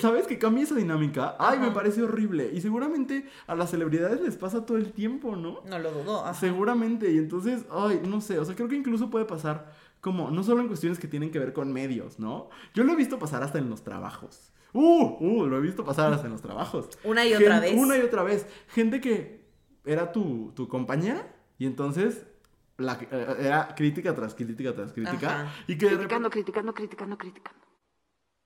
¿Sabes 0.00 0.26
que 0.26 0.38
cambia 0.38 0.64
esa 0.64 0.74
dinámica? 0.74 1.36
Ay, 1.38 1.58
me 1.58 1.70
parece 1.70 2.02
horrible. 2.02 2.50
Y 2.52 2.60
seguramente 2.60 3.28
a 3.46 3.54
las 3.54 3.70
celebridades 3.70 4.20
les 4.20 4.36
pasa 4.36 4.64
todo 4.64 4.76
el 4.78 4.92
tiempo, 4.92 5.36
¿no? 5.36 5.62
No 5.66 5.78
lo 5.78 5.90
dudo. 5.92 6.24
ajá. 6.24 6.34
Seguramente, 6.34 7.10
y 7.10 7.18
entonces, 7.18 7.64
ay, 7.70 8.00
no 8.06 8.20
sé, 8.20 8.38
o 8.38 8.44
sea, 8.44 8.54
creo 8.54 8.68
que 8.68 8.76
incluso 8.76 9.10
puede 9.10 9.24
pasar 9.24 9.72
como, 10.00 10.30
no 10.30 10.42
solo 10.42 10.60
en 10.60 10.68
cuestiones 10.68 10.98
que 10.98 11.08
tienen 11.08 11.30
que 11.30 11.38
ver 11.38 11.52
con 11.52 11.72
medios, 11.72 12.18
¿no? 12.18 12.50
Yo 12.74 12.84
lo 12.84 12.92
he 12.92 12.96
visto 12.96 13.18
pasar 13.18 13.42
hasta 13.42 13.58
en 13.58 13.68
los 13.68 13.82
trabajos. 13.82 14.52
Uh, 14.72 15.16
uh, 15.20 15.46
lo 15.46 15.58
he 15.58 15.60
visto 15.60 15.84
pasar 15.84 16.12
hasta 16.12 16.26
en 16.26 16.32
los 16.32 16.42
trabajos. 16.42 16.88
Una 17.04 17.24
y 17.24 17.34
otra 17.34 17.60
vez. 17.60 17.74
Una 17.74 17.96
y 17.96 18.00
otra 18.00 18.22
vez. 18.22 18.46
Gente 18.68 19.00
que 19.00 19.48
era 19.84 20.12
tu, 20.12 20.52
tu 20.54 20.68
compañera 20.68 21.34
y 21.58 21.66
entonces 21.66 22.26
la, 22.76 22.98
eh, 23.10 23.36
era 23.40 23.74
crítica 23.74 24.14
tras 24.14 24.34
crítica 24.34 24.74
tras 24.74 24.92
crítica. 24.92 25.42
Ajá. 25.42 25.54
Y 25.66 25.76
que. 25.76 25.88
Criticando, 25.88 26.30
criticando, 26.30 26.74
criticando, 26.74 27.18
criticando. 27.18 27.60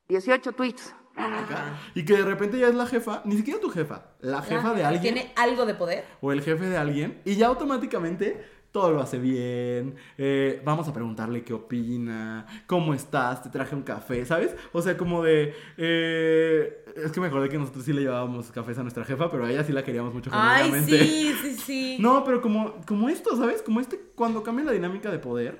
18 0.08 0.52
tweets. 0.52 0.94
Acá, 1.16 1.78
Y 1.94 2.04
que 2.04 2.16
de 2.16 2.24
repente 2.24 2.58
ya 2.58 2.68
es 2.68 2.74
la 2.74 2.86
jefa, 2.86 3.22
ni 3.24 3.36
siquiera 3.36 3.60
tu 3.60 3.70
jefa, 3.70 4.06
la 4.20 4.42
jefa 4.42 4.70
Ah, 4.70 4.74
de 4.74 4.84
alguien. 4.84 5.14
Tiene 5.14 5.32
algo 5.36 5.66
de 5.66 5.74
poder. 5.74 6.04
o 6.20 6.32
el 6.32 6.42
jefe 6.42 6.64
de 6.66 6.76
alguien 6.76 7.20
y 7.24 7.36
ya 7.36 7.46
automáticamente 7.48 8.44
todo 8.72 8.90
lo 8.90 9.00
hace 9.02 9.18
bien. 9.18 9.96
eh, 10.16 10.62
vamos 10.64 10.88
a 10.88 10.94
preguntarle 10.94 11.44
qué 11.44 11.52
opina, 11.52 12.46
cómo 12.66 12.94
estás, 12.94 13.42
te 13.42 13.50
traje 13.50 13.74
un 13.76 13.82
café, 13.82 14.24
¿sabes? 14.24 14.56
O 14.72 14.80
sea, 14.80 14.96
como 14.96 15.22
de... 15.22 15.54
eh, 15.76 16.84
es 16.96 17.12
que 17.12 17.20
me 17.20 17.26
acordé 17.26 17.50
que 17.50 17.58
nosotros 17.58 17.84
sí 17.84 17.92
le 17.92 18.00
llevábamos 18.00 18.50
cafés 18.50 18.78
a 18.78 18.82
nuestra 18.82 19.04
jefa, 19.04 19.30
pero 19.30 19.44
a 19.44 19.50
ella 19.50 19.62
sí 19.62 19.72
la 19.72 19.84
queríamos 19.84 20.14
mucho 20.14 20.30
Ay, 20.32 20.72
sí, 20.86 21.34
sí, 21.42 21.54
sí. 21.56 21.96
No, 22.00 22.24
pero 22.24 22.40
como, 22.40 22.80
como 22.86 23.10
esto, 23.10 23.36
¿sabes? 23.36 23.60
Como 23.60 23.78
este, 23.80 24.00
cuando 24.14 24.42
cambia 24.42 24.64
la 24.64 24.72
dinámica 24.72 25.10
de 25.10 25.18
poder, 25.18 25.58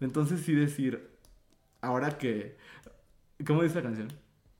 entonces 0.00 0.40
sí 0.40 0.52
decir, 0.52 1.10
ahora 1.80 2.18
que... 2.18 2.56
¿Cómo 3.46 3.62
dice 3.62 3.76
la 3.76 3.82
canción? 3.82 4.08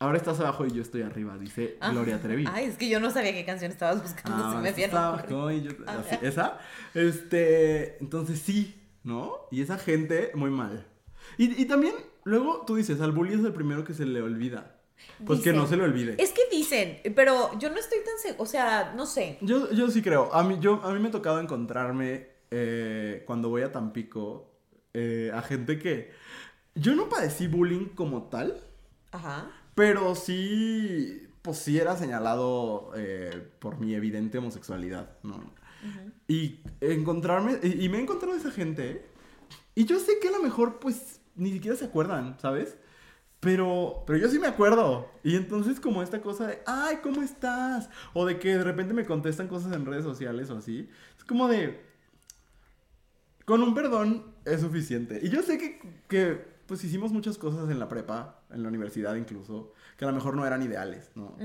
Ahora 0.01 0.17
estás 0.17 0.39
abajo 0.39 0.65
y 0.65 0.71
yo 0.71 0.81
estoy 0.83 1.03
arriba, 1.03 1.37
dice 1.39 1.77
Ah. 1.81 1.91
Gloria 1.91 2.21
Trevi. 2.23 2.45
Ay, 2.49 2.67
es 2.67 2.77
que 2.77 2.89
yo 2.89 3.01
no 3.01 3.11
sabía 3.11 3.33
qué 3.33 3.45
canción 3.45 3.73
estabas 3.73 4.01
buscando. 4.01 4.45
Ah, 4.45 4.53
se 4.55 4.63
me 4.73 4.85
estaba 4.85 5.25
no 5.29 5.51
y 5.51 5.63
yo- 5.63 5.73
Ah, 5.87 5.99
así, 6.07 6.17
esa. 6.23 6.59
Este, 6.95 7.99
entonces 7.99 8.39
sí, 8.41 8.81
¿no? 9.03 9.33
Y 9.51 9.61
esa 9.63 9.77
gente, 9.77 10.31
muy 10.35 10.51
mal. 10.51 10.87
Y, 11.37 11.61
y 11.61 11.65
también, 11.67 11.95
luego 12.25 12.65
tú 12.67 12.77
dices, 12.77 13.01
al 13.01 13.11
bully 13.13 13.35
es 13.35 13.45
el 13.45 13.53
primero 13.53 13.85
que 13.85 13.93
se 13.95 14.07
le 14.07 14.23
olvida. 14.23 14.77
Pues 15.27 15.41
que 15.41 15.53
no 15.53 15.63
Dicen. 15.63 15.69
se 15.71 15.77
le 15.77 15.83
olvide. 15.85 16.15
Es 16.19 16.31
que 16.33 16.43
dicen, 16.51 17.01
pero 17.15 17.57
yo 17.59 17.71
no 17.71 17.77
estoy 17.77 17.99
tan 18.05 18.19
segura. 18.19 18.43
O 18.43 18.47
sea, 18.47 18.93
no 18.97 19.07
sé. 19.07 19.39
Yo, 19.41 19.71
yo 19.73 19.91
sí 19.91 20.03
creo. 20.03 20.33
A 20.35 20.43
mí, 20.43 20.59
yo, 20.61 20.81
a 20.85 20.93
mí 20.93 20.99
me 21.01 21.09
ha 21.09 21.13
tocado 21.13 21.41
encontrarme 21.41 22.29
eh, 22.51 23.23
cuando 23.27 23.49
voy 23.49 23.63
a 23.63 23.71
Tampico 23.73 24.51
eh, 24.95 25.31
a 25.35 25.43
gente 25.43 25.79
que... 25.79 26.13
Yo 26.75 26.95
no 26.95 27.09
padecí 27.09 27.47
bullying 27.49 27.87
como 27.95 28.25
tal, 28.25 28.61
Ajá. 29.11 29.51
Pero 29.79 30.17
sí, 30.17 31.29
pues 31.41 31.59
sí 31.59 31.79
era 31.79 31.97
señalado 31.97 32.91
eh, 32.97 33.49
por 33.61 33.79
mi 33.79 33.95
evidente 33.95 34.39
homosexualidad, 34.39 35.17
¿no? 35.23 35.41
Y 36.27 36.59
encontrarme, 36.81 37.61
y, 37.63 37.85
y 37.85 37.89
me 37.89 37.99
he 37.99 38.01
encontrado 38.01 38.35
esa 38.35 38.51
gente, 38.51 39.07
y 39.77 39.85
yo 39.85 40.01
sé 40.01 40.19
que 40.21 40.31
a 40.31 40.33
lo 40.33 40.43
mejor 40.43 40.81
pues 40.81 41.21
ni 41.37 41.53
siquiera 41.53 41.77
se 41.77 41.85
acuerdan, 41.85 42.37
¿sabes? 42.41 42.77
Pero, 43.39 44.03
pero 44.05 44.19
yo 44.19 44.29
sí 44.29 44.41
me 44.41 44.49
acuerdo. 44.49 45.13
Y 45.23 45.37
entonces 45.37 45.79
como 45.79 46.03
esta 46.03 46.21
cosa 46.21 46.49
de, 46.49 46.59
ay, 46.67 46.97
¿cómo 47.01 47.23
estás? 47.23 47.89
O 48.15 48.27
de 48.27 48.41
que 48.41 48.57
de 48.57 48.65
repente 48.65 48.95
me 48.95 49.07
contestan 49.07 49.47
cosas 49.47 49.73
en 49.73 49.87
redes 49.87 50.03
sociales 50.03 50.51
o 50.51 50.59
así. 50.59 50.89
Es 51.17 51.23
como 51.23 51.47
de, 51.47 51.81
con 53.45 53.63
un 53.63 53.75
perdón 53.77 54.35
es 54.45 54.61
suficiente. 54.61 55.21
Y 55.23 55.29
yo 55.29 55.43
sé 55.43 55.57
que, 55.57 55.81
que, 56.09 56.58
pues 56.69 56.85
hicimos 56.85 57.11
muchas 57.11 57.37
cosas 57.39 57.69
en 57.71 57.81
la 57.81 57.89
prepa, 57.89 58.43
en 58.53 58.63
la 58.63 58.69
universidad 58.69 59.17
incluso, 59.17 59.73
que 59.97 60.05
a 60.05 60.09
lo 60.09 60.15
mejor 60.15 60.37
no 60.37 60.47
eran 60.47 60.63
ideales, 60.63 61.11
¿no? 61.17 61.37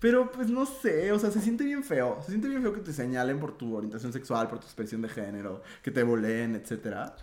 Pero 0.00 0.30
pues 0.32 0.48
no 0.48 0.64
sé, 0.64 1.12
o 1.12 1.18
sea, 1.18 1.30
se 1.30 1.40
siente 1.42 1.64
bien 1.64 1.84
feo. 1.84 2.18
Se 2.22 2.28
siente 2.30 2.48
bien 2.48 2.62
feo 2.62 2.72
que 2.72 2.80
te 2.80 2.92
señalen 2.92 3.38
por 3.40 3.58
tu 3.58 3.76
orientación 3.76 4.12
sexual, 4.12 4.48
por 4.48 4.60
tu 4.60 4.64
expresión 4.66 5.02
de 5.02 5.08
género, 5.10 5.62
que 5.82 5.90
te 5.90 6.02
boleen, 6.02 6.54
etcétera. 6.54 7.16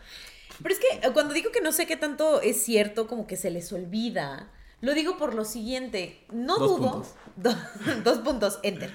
Pero 0.61 0.75
es 0.75 0.79
que 0.79 1.07
eh, 1.07 1.11
cuando 1.13 1.33
digo 1.33 1.51
que 1.51 1.61
no 1.61 1.71
sé 1.71 1.87
qué 1.87 1.95
tanto 1.97 2.41
es 2.41 2.61
cierto, 2.63 3.07
como 3.07 3.25
que 3.25 3.37
se 3.37 3.49
les 3.49 3.71
olvida, 3.73 4.51
lo 4.81 4.93
digo 4.93 5.17
por 5.17 5.33
lo 5.33 5.45
siguiente. 5.45 6.23
No 6.31 6.57
Dos 6.59 6.77
dudo. 6.77 6.91
puntos. 6.91 7.13
Do- 7.37 8.01
dos 8.03 8.19
puntos, 8.19 8.59
enter. 8.61 8.91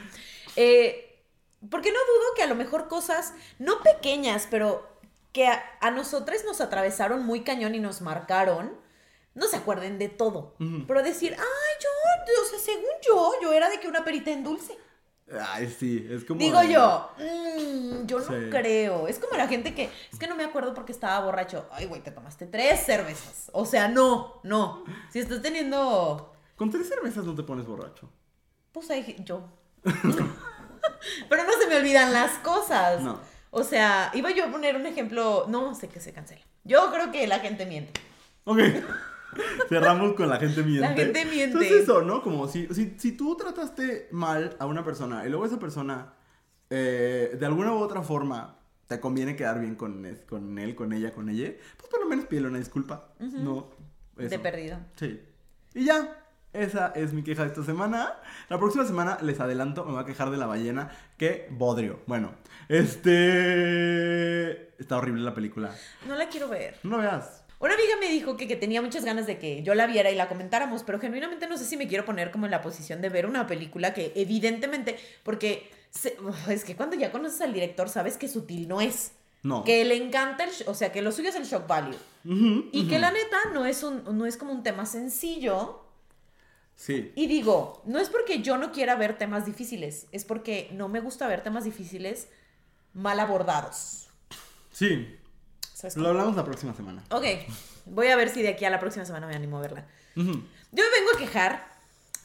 Eh, 0.57 1.03
Porque 1.71 1.91
no 1.91 1.99
dudo 1.99 2.27
que 2.37 2.43
a 2.43 2.47
lo 2.47 2.55
mejor 2.55 2.87
cosas, 2.87 3.33
no 3.59 3.83
pequeñas, 3.83 4.47
pero 4.51 4.96
que 5.37 5.47
a, 5.47 5.63
a 5.83 5.91
nosotros 5.91 6.43
nos 6.47 6.63
atravesaron 6.63 7.27
muy 7.27 7.43
cañón 7.43 7.75
y 7.75 7.79
nos 7.79 8.01
marcaron, 8.01 8.73
no 9.35 9.47
se 9.47 9.57
acuerden 9.57 9.99
de 9.99 10.09
todo. 10.09 10.57
Pero 10.89 11.03
decir, 11.03 11.37
ay, 11.39 11.75
yo, 11.83 12.43
o 12.43 12.47
sea, 12.49 12.59
según 12.59 12.89
yo, 13.07 13.33
yo 13.43 13.53
era 13.53 13.69
de 13.69 13.79
que 13.79 13.87
una 13.87 14.03
perita 14.03 14.31
en 14.31 14.43
dulce. 14.43 14.79
Ay, 15.51 15.69
sí, 15.79 16.07
es 16.11 16.25
como. 16.25 16.39
Digo 16.41 16.63
yo, 16.63 17.11
"Mm, 17.19 18.07
yo 18.07 18.21
no 18.21 18.25
Sí. 18.25 18.49
creo. 18.51 19.09
Es 19.09 19.19
como 19.19 19.37
la 19.37 19.47
gente 19.49 19.75
que, 19.75 19.91
es 20.13 20.19
que 20.19 20.27
no 20.27 20.37
me 20.37 20.45
acuerdo 20.45 20.73
porque 20.73 20.93
estaba 20.93 21.21
borracho. 21.25 21.67
Ay, 21.73 21.85
güey, 21.87 22.01
te 22.01 22.13
tomaste 22.13 22.47
tres 22.47 22.87
cervezas. 22.87 23.51
O 23.53 23.67
sea, 23.67 23.89
no, 23.89 24.41
no. 24.45 24.85
Si 25.13 25.19
estás 25.19 25.43
teniendo, 25.43 26.33
Con 26.57 26.71
tres 26.71 26.89
cervezas 26.89 27.25
no 27.27 27.35
te 27.35 27.43
pones 27.43 27.67
borracho. 27.67 28.09
pues 28.73 28.89
ahí 28.91 29.17
yo. 29.25 29.43
Pero 31.29 31.45
no 31.45 31.53
se 31.61 31.67
me 31.69 31.77
olvidan 31.77 32.13
las 32.13 32.39
cosas. 32.39 33.03
No. 33.03 33.21
O 33.59 33.65
sea, 33.65 34.11
iba 34.15 34.31
yo 34.33 34.45
a 34.45 34.51
poner 34.51 34.77
un 34.77 34.85
ejemplo, 34.85 35.47
no 35.49 35.75
sé 35.75 35.89
que 35.89 35.99
se 35.99 36.13
cancela. 36.13 36.43
Yo 36.65 36.91
creo 36.93 37.11
que 37.11 37.27
la 37.27 37.39
gente 37.39 37.65
miente. 37.65 37.93
Ok. 38.45 38.59
Cerramos 39.69 40.15
con 40.15 40.29
la 40.29 40.37
gente 40.39 40.63
miente. 40.63 40.81
La 40.89 40.95
gente 40.95 41.25
miente. 41.25 41.45
Entonces 41.45 41.73
eso, 41.83 42.03
¿no? 42.03 42.23
Como 42.23 42.49
si, 42.49 42.67
si, 42.75 42.95
si 42.99 43.13
tú 43.13 43.37
trataste 43.37 44.09
mal 44.11 44.57
a 44.59 44.67
una 44.67 44.85
persona 44.85 45.27
y 45.27 45.31
luego 45.31 45.47
esa 45.47 45.59
persona, 45.59 46.13
eh, 46.71 47.37
de 47.39 47.47
alguna 47.47 47.73
u 47.73 47.79
otra 47.79 48.03
forma, 48.03 48.57
te 48.89 49.01
conviene 49.01 49.37
quedar 49.37 49.61
bien 49.61 49.75
con, 49.75 50.05
es- 50.07 50.21
con 50.23 50.59
él, 50.59 50.75
con 50.75 50.93
ella, 50.93 51.13
con 51.13 51.29
ella, 51.29 51.53
pues 51.77 51.89
por 51.91 52.01
lo 52.01 52.07
menos 52.07 52.27
pídele 52.27 52.49
una 52.49 52.59
disculpa. 52.59 53.09
No. 53.19 53.71
De 54.17 54.27
eso. 54.27 54.43
perdido. 54.43 54.79
Sí. 54.97 55.21
Y 55.75 55.85
ya. 55.87 56.23
Esa 56.53 56.87
es 56.95 57.13
mi 57.13 57.23
queja 57.23 57.43
de 57.43 57.49
esta 57.49 57.63
semana. 57.65 58.15
La 58.49 58.59
próxima 58.59 58.87
semana, 58.87 59.19
les 59.21 59.39
adelanto, 59.41 59.85
me 59.85 59.93
voy 59.93 60.01
a 60.03 60.07
quejar 60.07 60.31
de 60.31 60.39
la 60.39 60.47
ballena. 60.47 60.91
Que 61.19 61.49
bodrio. 61.51 62.01
Bueno, 62.07 62.33
este. 62.69 64.67
Está 64.81 64.99
horrible 64.99 65.23
la 65.23 65.35
película. 65.35 65.75
No 66.07 66.15
la 66.17 66.29
quiero 66.29 66.49
ver. 66.49 66.77
No 66.83 66.97
lo 66.97 67.03
veas. 67.03 67.43
Una 67.59 67.73
amiga 67.73 67.95
me 67.99 68.11
dijo 68.11 68.37
que, 68.37 68.47
que 68.47 68.57
tenía 68.57 68.83
muchas 68.83 69.05
ganas 69.05 69.27
de 69.27 69.39
que 69.39 69.63
yo 69.63 69.75
la 69.75 69.87
viera 69.87 70.11
y 70.11 70.15
la 70.15 70.29
comentáramos, 70.29 70.83
pero 70.83 71.01
genuinamente 71.01 71.49
no 71.49 71.57
sé 71.57 71.65
si 71.65 71.77
me 71.79 71.89
quiero 71.89 72.05
poner 72.05 72.31
como 72.31 72.45
en 72.45 72.51
la 72.51 72.61
posición 72.61 73.01
de 73.01 73.09
ver 73.09 73.25
una 73.27 73.47
película 73.47 73.95
que 73.95 74.13
evidentemente, 74.15 74.99
porque 75.23 75.71
se- 75.91 76.17
es 76.51 76.65
que 76.65 76.77
cuando 76.77 76.97
ya 76.97 77.11
conoces 77.11 77.41
al 77.41 77.55
director 77.55 77.89
sabes 77.89 78.19
que 78.19 78.29
sutil 78.29 78.69
no 78.69 78.81
es. 78.83 79.13
No. 79.43 79.65
Que 79.65 79.85
le 79.87 79.97
encanta, 79.97 80.45
el, 80.45 80.51
o 80.67 80.75
sea, 80.75 80.93
que 80.93 81.01
lo 81.03 81.13
suyo 81.13 81.31
es 81.31 81.37
el 81.37 81.45
shock 81.45 81.67
value. 81.67 81.97
Y 82.73 82.89
que 82.89 82.99
la 82.99 83.11
neta 83.13 83.39
no 83.55 83.65
es, 83.65 83.83
un, 83.85 84.03
no 84.19 84.27
es 84.27 84.37
como 84.37 84.53
un 84.53 84.63
tema 84.65 84.85
sencillo. 84.85 85.83
Sí. 86.75 87.13
Y 87.15 87.27
digo, 87.29 87.81
no 87.87 87.99
es 88.01 88.11
porque 88.11 88.43
yo 88.43 88.59
no 88.59 88.71
quiera 88.73 88.97
ver 88.97 89.17
temas 89.17 89.47
difíciles, 89.47 90.09
es 90.13 90.25
porque 90.27 90.69
no 90.73 90.89
me 90.89 91.01
gusta 91.01 91.27
ver 91.29 91.43
temas 91.43 91.65
difíciles 91.65 92.29
mal 92.97 93.21
abordados. 93.21 94.09
Sí. 94.73 95.17
¿Sabes 95.75 95.97
Lo 95.97 96.09
hablamos 96.09 96.35
la 96.35 96.45
próxima 96.45 96.75
semana. 96.75 97.05
Ok, 97.11 97.25
voy 97.85 98.09
a 98.09 98.17
ver 98.17 98.31
si 98.31 98.43
de 98.43 98.49
aquí 98.49 98.65
a 98.65 98.71
la 98.71 98.81
próxima 98.81 99.05
semana 99.05 99.27
me 99.27 99.37
animo 99.37 99.59
a 99.59 99.61
verla. 99.61 99.87
Yo 100.15 100.25
me 100.25 100.33
vengo 100.73 101.11
a 101.15 101.19
quejar 101.19 101.69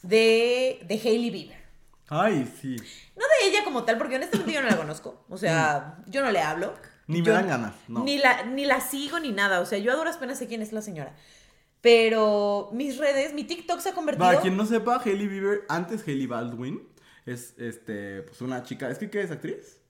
de, 0.02 0.80
de 0.86 0.94
Hailey 0.94 1.30
Bieber. 1.30 1.58
Ay, 2.08 2.50
sí. 2.60 2.76
No 3.16 3.22
de 3.22 3.48
ella 3.48 3.64
como 3.64 3.84
tal, 3.84 3.98
porque 3.98 4.16
honestamente 4.16 4.52
yo 4.52 4.62
no 4.62 4.68
la 4.68 4.76
conozco. 4.76 5.24
O 5.28 5.36
sea, 5.36 5.98
yo 6.06 6.22
no 6.22 6.30
le 6.30 6.40
hablo. 6.40 6.74
Ni 7.06 7.20
me 7.20 7.26
Yo 7.26 7.32
dan 7.34 7.48
ganas, 7.48 7.74
no. 7.88 8.04
Ni 8.04 8.16
la, 8.16 8.44
ni 8.44 8.64
la 8.64 8.80
sigo 8.80 9.20
ni 9.20 9.32
nada. 9.32 9.60
O 9.60 9.66
sea, 9.66 9.78
yo 9.78 9.92
a 9.92 9.96
duras 9.96 10.16
penas 10.16 10.38
sé 10.38 10.46
quién 10.46 10.62
es 10.62 10.72
la 10.72 10.80
señora. 10.80 11.14
Pero 11.82 12.70
mis 12.72 12.96
redes, 12.96 13.34
mi 13.34 13.44
TikTok 13.44 13.80
se 13.80 13.90
ha 13.90 13.94
convertido. 13.94 14.26
Para 14.26 14.40
quien 14.40 14.56
no 14.56 14.64
sepa, 14.64 15.02
Hailey 15.04 15.26
Bieber, 15.26 15.64
antes 15.68 16.06
Hailey 16.06 16.26
Baldwin, 16.26 16.88
es 17.26 17.54
este, 17.58 18.22
pues 18.22 18.40
una 18.40 18.62
chica. 18.62 18.88
¿Es 18.88 18.98
que 18.98 19.10
qué 19.10 19.20
es 19.22 19.30
actriz? 19.30 19.81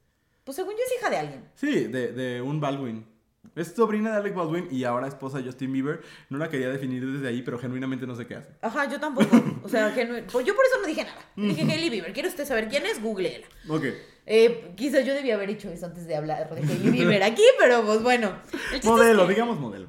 Pues 0.45 0.57
según 0.57 0.73
yo 0.73 0.79
es 0.85 0.99
hija 0.99 1.11
de 1.11 1.17
alguien. 1.19 1.45
Sí, 1.55 1.85
de, 1.85 2.13
de 2.13 2.43
un 2.43 2.61
Baldwin. 2.61 3.07
Es 3.55 3.75
sobrina 3.75 4.11
de 4.13 4.17
Alec 4.17 4.35
Baldwin 4.35 4.69
y 4.71 4.85
ahora 4.85 5.07
esposa 5.09 5.39
de 5.39 5.45
Justin 5.45 5.73
Bieber. 5.73 6.01
No 6.31 6.39
la 6.39 6.49
quería 6.49 6.69
definir 6.71 7.05
desde 7.07 7.29
ahí, 7.29 7.43
pero 7.43 7.59
genuinamente 7.59 8.07
no 8.07 8.15
sé 8.17 8.27
qué 8.27 8.37
hace. 8.37 8.49
Ajá, 8.63 8.89
yo 8.89 8.99
tampoco. 8.99 9.29
O 9.63 9.69
sea, 9.69 9.95
genu- 9.95 10.25
pues 10.33 10.47
yo 10.47 10.55
por 10.57 10.65
eso 10.65 10.81
no 10.81 10.87
dije 10.87 11.05
nada. 11.05 11.21
Dije 11.37 11.63
Hailey 11.63 11.91
Bieber. 11.91 12.13
¿Quiere 12.13 12.29
usted 12.29 12.47
saber 12.47 12.69
quién 12.69 12.87
es? 12.87 13.03
Googleela. 13.03 13.47
Ok. 13.69 13.85
Eh, 14.25 14.73
quizás 14.77 15.05
yo 15.05 15.13
debía 15.15 15.35
haber 15.35 15.51
hecho 15.51 15.69
eso 15.71 15.87
antes 15.87 16.07
de 16.07 16.17
hablar 16.17 16.49
de 16.55 16.61
Hailey 16.61 16.91
Bieber 16.91 17.23
aquí, 17.25 17.43
pero 17.59 17.85
pues 17.85 18.03
bueno. 18.03 18.39
Modelo, 18.85 19.23
es, 19.23 19.29
que- 19.29 19.35
digamos 19.35 19.59
modelo. 19.61 19.89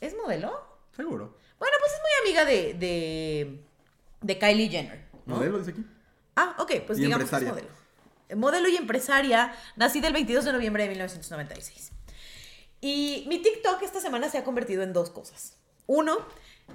¿Es 0.00 0.16
modelo? 0.16 0.52
Seguro. 0.96 1.36
Bueno, 1.58 1.76
pues 1.78 1.92
es 1.92 2.00
muy 2.00 2.28
amiga 2.30 2.44
de, 2.44 2.74
de, 2.74 3.60
de 4.22 4.38
Kylie 4.38 4.68
Jenner. 4.68 5.04
¿no? 5.26 5.36
Modelo, 5.36 5.58
dice 5.58 5.70
aquí. 5.72 5.84
Ah, 6.36 6.56
ok, 6.58 6.72
pues 6.86 6.98
Y 6.98 7.02
digamos 7.02 7.28
que 7.30 7.36
es 7.36 7.42
modelo. 7.44 7.68
Modelo 8.36 8.68
y 8.68 8.76
empresaria, 8.76 9.54
nacida 9.76 10.08
el 10.08 10.12
22 10.14 10.44
de 10.44 10.52
noviembre 10.52 10.84
de 10.84 10.90
1996. 10.90 11.92
Y 12.80 13.24
mi 13.28 13.42
TikTok 13.42 13.82
esta 13.82 14.00
semana 14.00 14.28
se 14.28 14.38
ha 14.38 14.44
convertido 14.44 14.82
en 14.82 14.92
dos 14.92 15.10
cosas. 15.10 15.56
Uno, 15.86 16.18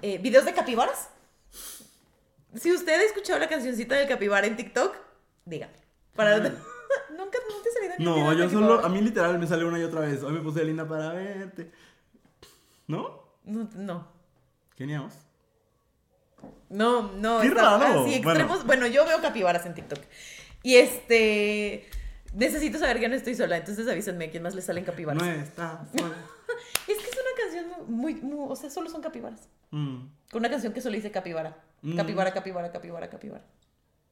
eh, 0.01 0.17
videos 0.19 0.45
de 0.45 0.53
capibaras. 0.53 1.09
Si 2.53 2.71
usted 2.71 3.00
ha 3.00 3.03
escuchado 3.03 3.39
la 3.39 3.50
cancioncita 3.50 3.95
del 3.95 4.07
capibara 4.07 4.47
en 4.47 4.55
TikTok, 4.55 4.95
dígame. 5.45 5.74
Para... 6.15 6.38
¿Nunca, 7.09 7.39
nunca 7.50 7.63
te 7.63 7.71
salido 7.71 7.93
ningún 7.97 8.15
video 8.15 8.33
No, 8.33 8.33
yo 8.33 8.50
solo, 8.50 8.85
a 8.85 8.89
mí 8.89 9.01
literal 9.01 9.38
me 9.39 9.47
sale 9.47 9.65
una 9.65 9.79
y 9.79 9.83
otra 9.83 10.01
vez. 10.01 10.21
Hoy 10.24 10.33
me 10.33 10.41
puse 10.41 10.63
linda 10.63 10.88
para 10.88 11.13
verte. 11.13 11.71
¿No? 12.88 13.24
No, 13.43 13.69
no. 13.75 14.07
Genial. 14.77 15.09
No, 16.69 17.12
no. 17.13 17.41
Qué 17.41 17.50
raro. 17.50 18.05
así, 18.05 18.19
Bueno. 18.21 18.47
Bueno. 18.65 18.88
yo 18.88 19.05
veo 19.05 19.21
capibaras 19.21 19.65
en 19.65 19.74
TikTok. 19.74 20.00
Y 20.65 20.77
este. 20.77 21.88
Necesito 22.34 22.79
saber 22.79 23.00
que 23.00 23.07
no 23.07 23.15
estoy 23.15 23.36
sola, 23.36 23.55
entonces 23.57 23.88
avísenme 23.88 24.29
quién 24.31 24.41
más 24.43 24.55
le 24.55 24.62
salen 24.62 24.84
capibaras. 24.84 25.22
No 25.24 25.29
está 25.31 25.86
sola. 25.98 26.15
Es 26.88 26.98
que 26.98 27.10
es 27.10 27.15
una 27.15 27.43
canción 27.43 27.95
muy, 27.95 28.15
muy- 28.15 28.48
O 28.50 28.55
sea, 28.55 28.69
solo 28.69 28.89
son 28.89 29.01
capibaras. 29.01 29.48
Mm, 29.72 29.98
Con 30.31 30.39
una 30.39 30.50
canción 30.50 30.74
que 30.74 30.81
solo 30.81 30.95
dice 30.95 31.10
capibara. 31.12 31.55
Mm. 31.81 31.95
Capibara, 31.95 32.31
capibara, 32.34 32.72
capibara, 32.72 33.10
capibara. 33.10 33.43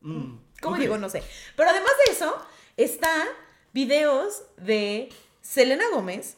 mm. 0.02 0.36
¿Cómo 0.62 0.76
Ok. 0.76 0.82
digo? 0.82 0.98
No 0.98 1.10
sé. 1.10 1.24
Pero 1.56 1.70
además 1.70 1.92
de 2.06 2.14
eso, 2.14 2.36
está 2.78 3.12
videos 3.74 4.44
de 4.58 5.10
Selena 5.42 5.84
Gómez 5.94 6.38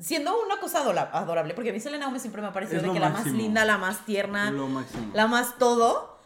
siendo 0.00 0.40
una 0.44 0.58
cosa 0.60 0.80
adorable. 1.12 1.54
Porque 1.54 1.70
a 1.70 1.72
mí 1.72 1.80
Selena 1.80 2.06
Gómez 2.06 2.22
siempre 2.22 2.42
me 2.42 2.48
ha 2.48 2.52
parecido 2.52 2.82
de 2.82 2.92
que 2.92 3.00
la 3.00 3.08
más 3.10 3.26
linda, 3.26 3.64
la 3.64 3.78
más 3.78 4.04
tierna. 4.04 4.52
La 5.14 5.26
más 5.26 5.58
todo. 5.58 6.18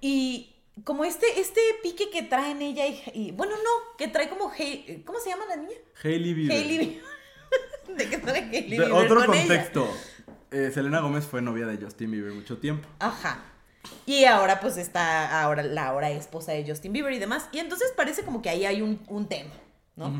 Y 0.00 0.55
como 0.84 1.04
este, 1.04 1.40
este 1.40 1.60
pique 1.82 2.10
que 2.10 2.22
trae 2.22 2.50
en 2.52 2.62
ella 2.62 2.86
y, 2.86 3.02
y- 3.14 3.30
bueno, 3.32 3.54
no, 3.56 3.96
que 3.96 4.08
trae 4.08 4.28
como 4.28 4.50
Hei- 4.52 5.04
¿cómo 5.04 5.18
se 5.20 5.30
llama 5.30 5.44
la 5.48 5.56
niña? 5.56 5.76
Hailey 6.02 6.34
Bieber. 6.34 6.56
Hailey 6.56 6.78
Bieber. 6.78 7.02
¿De 7.96 8.08
qué 8.10 8.18
trae 8.18 8.40
Hailey 8.42 8.62
De 8.62 8.68
Bieber 8.68 8.92
otro 8.92 9.24
con 9.24 9.34
ella? 9.34 9.46
contexto. 9.46 9.88
eh, 10.50 10.70
Selena 10.72 11.00
Gómez 11.00 11.24
fue 11.26 11.40
novia 11.42 11.66
de 11.66 11.76
Justin 11.82 12.10
Bieber 12.10 12.32
mucho 12.32 12.58
tiempo. 12.58 12.88
Ajá. 12.98 13.42
Y 14.04 14.24
ahora 14.24 14.60
pues 14.60 14.76
está 14.76 15.42
ahora 15.42 15.62
la 15.62 15.86
ahora 15.86 16.10
esposa 16.10 16.52
de 16.52 16.64
Justin 16.68 16.92
Bieber 16.92 17.12
y 17.12 17.18
demás. 17.20 17.48
Y 17.52 17.58
entonces 17.60 17.92
parece 17.96 18.22
como 18.22 18.42
que 18.42 18.50
ahí 18.50 18.64
hay 18.66 18.82
un, 18.82 19.00
un 19.08 19.28
tema, 19.28 19.52
¿no? 19.94 20.12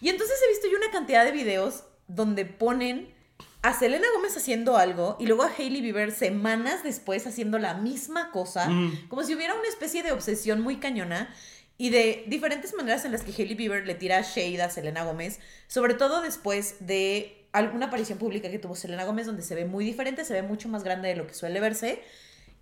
Y 0.00 0.10
entonces 0.10 0.36
he 0.44 0.48
visto 0.50 0.68
yo 0.70 0.76
una 0.76 0.90
cantidad 0.90 1.24
de 1.24 1.32
videos 1.32 1.84
donde 2.08 2.44
ponen 2.44 3.14
a 3.62 3.76
Selena 3.76 4.06
Gómez 4.14 4.36
haciendo 4.36 4.76
algo 4.76 5.16
y 5.18 5.26
luego 5.26 5.42
a 5.42 5.50
Hailey 5.56 5.80
Bieber 5.80 6.12
semanas 6.12 6.84
después 6.84 7.26
haciendo 7.26 7.58
la 7.58 7.74
misma 7.74 8.30
cosa, 8.30 8.70
como 9.08 9.24
si 9.24 9.34
hubiera 9.34 9.54
una 9.54 9.68
especie 9.68 10.02
de 10.02 10.12
obsesión 10.12 10.60
muy 10.60 10.76
cañona 10.76 11.34
y 11.76 11.90
de 11.90 12.24
diferentes 12.28 12.74
maneras 12.74 13.04
en 13.04 13.12
las 13.12 13.22
que 13.22 13.32
Hailey 13.32 13.54
Bieber 13.54 13.86
le 13.86 13.94
tira 13.94 14.22
shade 14.22 14.62
a 14.62 14.70
Selena 14.70 15.04
Gómez, 15.04 15.40
sobre 15.66 15.94
todo 15.94 16.22
después 16.22 16.76
de 16.80 17.48
alguna 17.52 17.86
aparición 17.86 18.18
pública 18.18 18.50
que 18.50 18.58
tuvo 18.58 18.76
Selena 18.76 19.04
Gómez 19.04 19.26
donde 19.26 19.42
se 19.42 19.54
ve 19.54 19.64
muy 19.64 19.84
diferente, 19.84 20.24
se 20.24 20.34
ve 20.34 20.42
mucho 20.42 20.68
más 20.68 20.84
grande 20.84 21.08
de 21.08 21.16
lo 21.16 21.26
que 21.26 21.34
suele 21.34 21.58
verse 21.58 22.02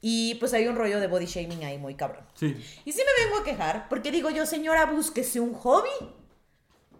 y 0.06 0.34
pues 0.34 0.52
hay 0.52 0.66
un 0.66 0.76
rollo 0.76 1.00
de 1.00 1.06
body 1.06 1.24
shaming 1.24 1.64
ahí 1.64 1.78
muy 1.78 1.94
cabrón. 1.94 2.26
Sí. 2.34 2.54
Y 2.84 2.92
sí 2.92 3.00
me 3.00 3.24
vengo 3.24 3.38
a 3.40 3.42
quejar, 3.44 3.88
porque 3.88 4.10
digo 4.10 4.28
yo, 4.28 4.44
señora, 4.44 4.84
búsquese 4.84 5.40
un 5.40 5.54
hobby. 5.54 5.88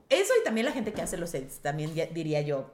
Eso 0.08 0.32
y 0.40 0.42
también 0.42 0.64
la 0.64 0.72
gente 0.72 0.94
que 0.94 1.02
hace 1.02 1.18
los 1.18 1.34
edits, 1.34 1.58
también 1.58 1.92
diría 2.12 2.40
yo. 2.40 2.70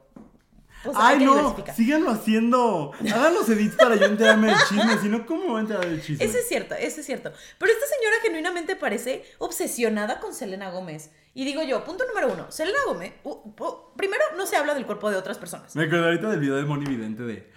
Pues 0.83 0.97
Ay, 0.99 1.23
no, 1.25 1.55
síganlo 1.77 2.11
haciendo. 2.11 2.93
Hagan 3.01 3.35
los 3.35 3.49
edits 3.51 3.77
para 3.77 3.97
yo 3.97 4.07
enterarme 4.07 4.49
del 4.49 4.57
chisme, 4.67 4.99
si 4.99 5.09
no, 5.09 5.27
¿cómo 5.27 5.49
voy 5.49 5.59
a 5.59 5.61
enterar 5.61 5.87
del 5.87 6.03
chisme? 6.03 6.25
Eso 6.25 6.39
es 6.39 6.49
cierto, 6.49 6.75
eso 6.75 7.01
es 7.01 7.07
cierto. 7.07 7.33
Pero 7.59 7.73
esta 7.73 7.87
señora 7.87 8.17
genuinamente 8.23 8.77
parece 8.77 9.25
obsesionada 9.39 10.21
con 10.21 10.33
Selena 10.35 10.71
Gómez. 10.71 11.11
Y 11.35 11.45
digo 11.45 11.63
yo, 11.63 11.85
punto 11.85 12.07
número 12.07 12.33
uno, 12.33 12.51
Selena 12.51 12.79
Gómez, 12.87 13.13
uh, 13.25 13.31
uh, 13.31 13.95
primero 13.97 14.23
no 14.39 14.47
se 14.47 14.57
habla 14.57 14.75
del 14.75 14.87
cuerpo 14.87 15.11
de 15.11 15.17
otras 15.17 15.37
personas. 15.37 15.77
Me 15.77 15.85
acuerdo 15.85 16.07
ahorita 16.07 16.31
del 16.31 16.41
video 16.41 16.57
de 16.57 16.65
Moni 16.65 16.87
Vidente 16.87 17.25
de 17.25 17.51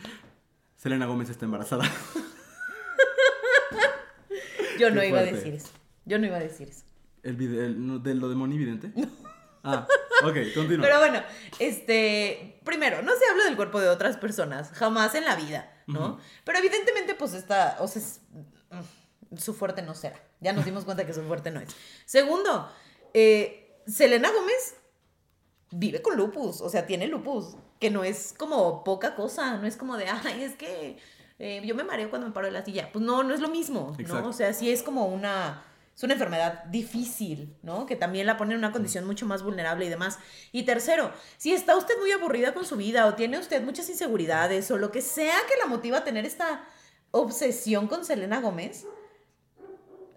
Selena 0.75 1.05
Gómez 1.05 1.29
está 1.29 1.45
embarazada. 1.45 1.89
Yo 4.79 4.89
no 4.89 5.01
Qué 5.01 5.07
iba 5.09 5.19
a 5.19 5.23
decir 5.23 5.53
eso. 5.53 5.69
Yo 6.05 6.19
no 6.19 6.27
iba 6.27 6.37
a 6.37 6.41
decir 6.41 6.67
eso. 6.67 6.83
¿El 7.21 7.35
video 7.37 7.63
el- 7.63 7.87
no, 7.87 7.99
de 7.99 8.15
lo 8.15 8.27
de 8.27 8.35
Moni 8.35 8.57
Vidente? 8.57 8.91
Ah, 9.63 9.87
ok, 10.23 10.35
continúa. 10.53 10.85
Pero 10.85 10.99
bueno, 10.99 11.21
este, 11.59 12.59
primero, 12.63 13.01
no 13.01 13.11
se 13.15 13.25
habla 13.29 13.45
del 13.45 13.55
cuerpo 13.55 13.79
de 13.79 13.89
otras 13.89 14.17
personas, 14.17 14.71
jamás 14.73 15.15
en 15.15 15.25
la 15.25 15.35
vida, 15.35 15.71
¿no? 15.87 16.19
Pero 16.43 16.57
evidentemente, 16.59 17.15
pues 17.15 17.33
está, 17.33 17.77
o 17.79 17.87
sea, 17.87 18.01
es- 18.01 18.21
mm, 18.69 19.37
su 19.37 19.53
fuerte 19.53 19.81
no 19.81 19.95
será. 19.95 20.19
Ya 20.41 20.53
nos 20.53 20.65
dimos 20.65 20.83
cuenta 20.85 21.05
que 21.05 21.13
su 21.13 21.21
fuerte 21.23 21.49
no 21.51 21.59
es. 21.61 21.69
Segundo, 22.05 22.69
eh, 23.13 23.81
Selena 23.87 24.29
Gómez 24.31 24.75
vive 25.71 26.01
con 26.01 26.15
lupus, 26.17 26.61
o 26.61 26.69
sea, 26.69 26.85
tiene 26.85 27.07
lupus, 27.07 27.55
que 27.79 27.89
no 27.89 28.03
es 28.03 28.33
como 28.37 28.83
poca 28.83 29.15
cosa, 29.15 29.57
no 29.57 29.65
es 29.67 29.75
como 29.77 29.97
de, 29.97 30.07
ay, 30.07 30.43
es 30.43 30.55
que 30.55 30.97
eh, 31.39 31.61
yo 31.65 31.73
me 31.75 31.83
mareo 31.83 32.09
cuando 32.09 32.27
me 32.27 32.33
paro 32.33 32.45
de 32.47 32.51
la 32.53 32.63
silla. 32.63 32.89
Pues 32.93 33.03
no, 33.03 33.23
no 33.23 33.33
es 33.33 33.39
lo 33.41 33.49
mismo, 33.49 33.95
Exacto. 33.97 34.21
¿no? 34.23 34.29
O 34.29 34.33
sea, 34.33 34.53
sí 34.53 34.71
es 34.71 34.83
como 34.83 35.05
una, 35.07 35.63
es 35.95 36.03
una 36.03 36.13
enfermedad 36.13 36.63
difícil, 36.65 37.55
¿no? 37.61 37.85
Que 37.85 37.95
también 37.95 38.25
la 38.25 38.37
pone 38.37 38.53
en 38.53 38.59
una 38.59 38.71
condición 38.71 39.05
mucho 39.05 39.25
más 39.25 39.43
vulnerable 39.43 39.85
y 39.85 39.89
demás. 39.89 40.17
Y 40.51 40.63
tercero, 40.63 41.11
si 41.37 41.53
está 41.53 41.77
usted 41.77 41.93
muy 41.99 42.11
aburrida 42.11 42.53
con 42.53 42.65
su 42.65 42.77
vida 42.77 43.05
o 43.05 43.13
tiene 43.13 43.37
usted 43.37 43.61
muchas 43.63 43.89
inseguridades 43.89 44.69
o 44.71 44.77
lo 44.77 44.91
que 44.91 45.01
sea 45.01 45.35
que 45.47 45.57
la 45.57 45.67
motiva 45.67 45.99
a 45.99 46.03
tener 46.03 46.25
esta 46.25 46.65
obsesión 47.11 47.87
con 47.87 48.05
Selena 48.05 48.41
Gómez, 48.41 48.85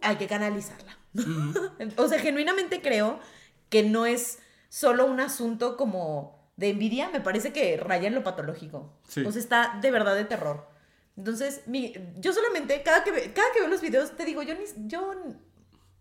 hay 0.01 0.17
que 0.17 0.27
canalizarla. 0.27 0.99
o 1.97 2.09
sea, 2.09 2.19
genuinamente 2.19 2.81
creo 2.81 3.21
que 3.69 3.83
no 3.83 4.07
es 4.07 4.39
solo 4.71 5.05
un 5.07 5.21
asunto 5.21 5.77
como 5.77 6.51
de 6.57 6.71
envidia, 6.71 7.11
me 7.11 7.21
parece 7.21 7.53
que 7.53 7.77
raya 7.77 8.09
en 8.09 8.15
lo 8.15 8.25
patológico. 8.25 8.99
Sí. 9.09 9.25
O 9.27 9.31
sea, 9.31 9.41
está 9.41 9.79
de 9.83 9.91
verdad 9.91 10.15
de 10.15 10.25
terror. 10.25 10.69
Entonces, 11.17 11.63
mi, 11.67 11.95
yo 12.17 12.33
solamente, 12.33 12.83
cada 12.83 13.03
que, 13.03 13.11
cada 13.33 13.53
que 13.53 13.61
veo 13.61 13.69
los 13.69 13.81
videos, 13.81 14.17
te 14.17 14.25
digo, 14.25 14.43
yo 14.43 14.55
ni, 14.55 14.65
yo, 14.87 15.15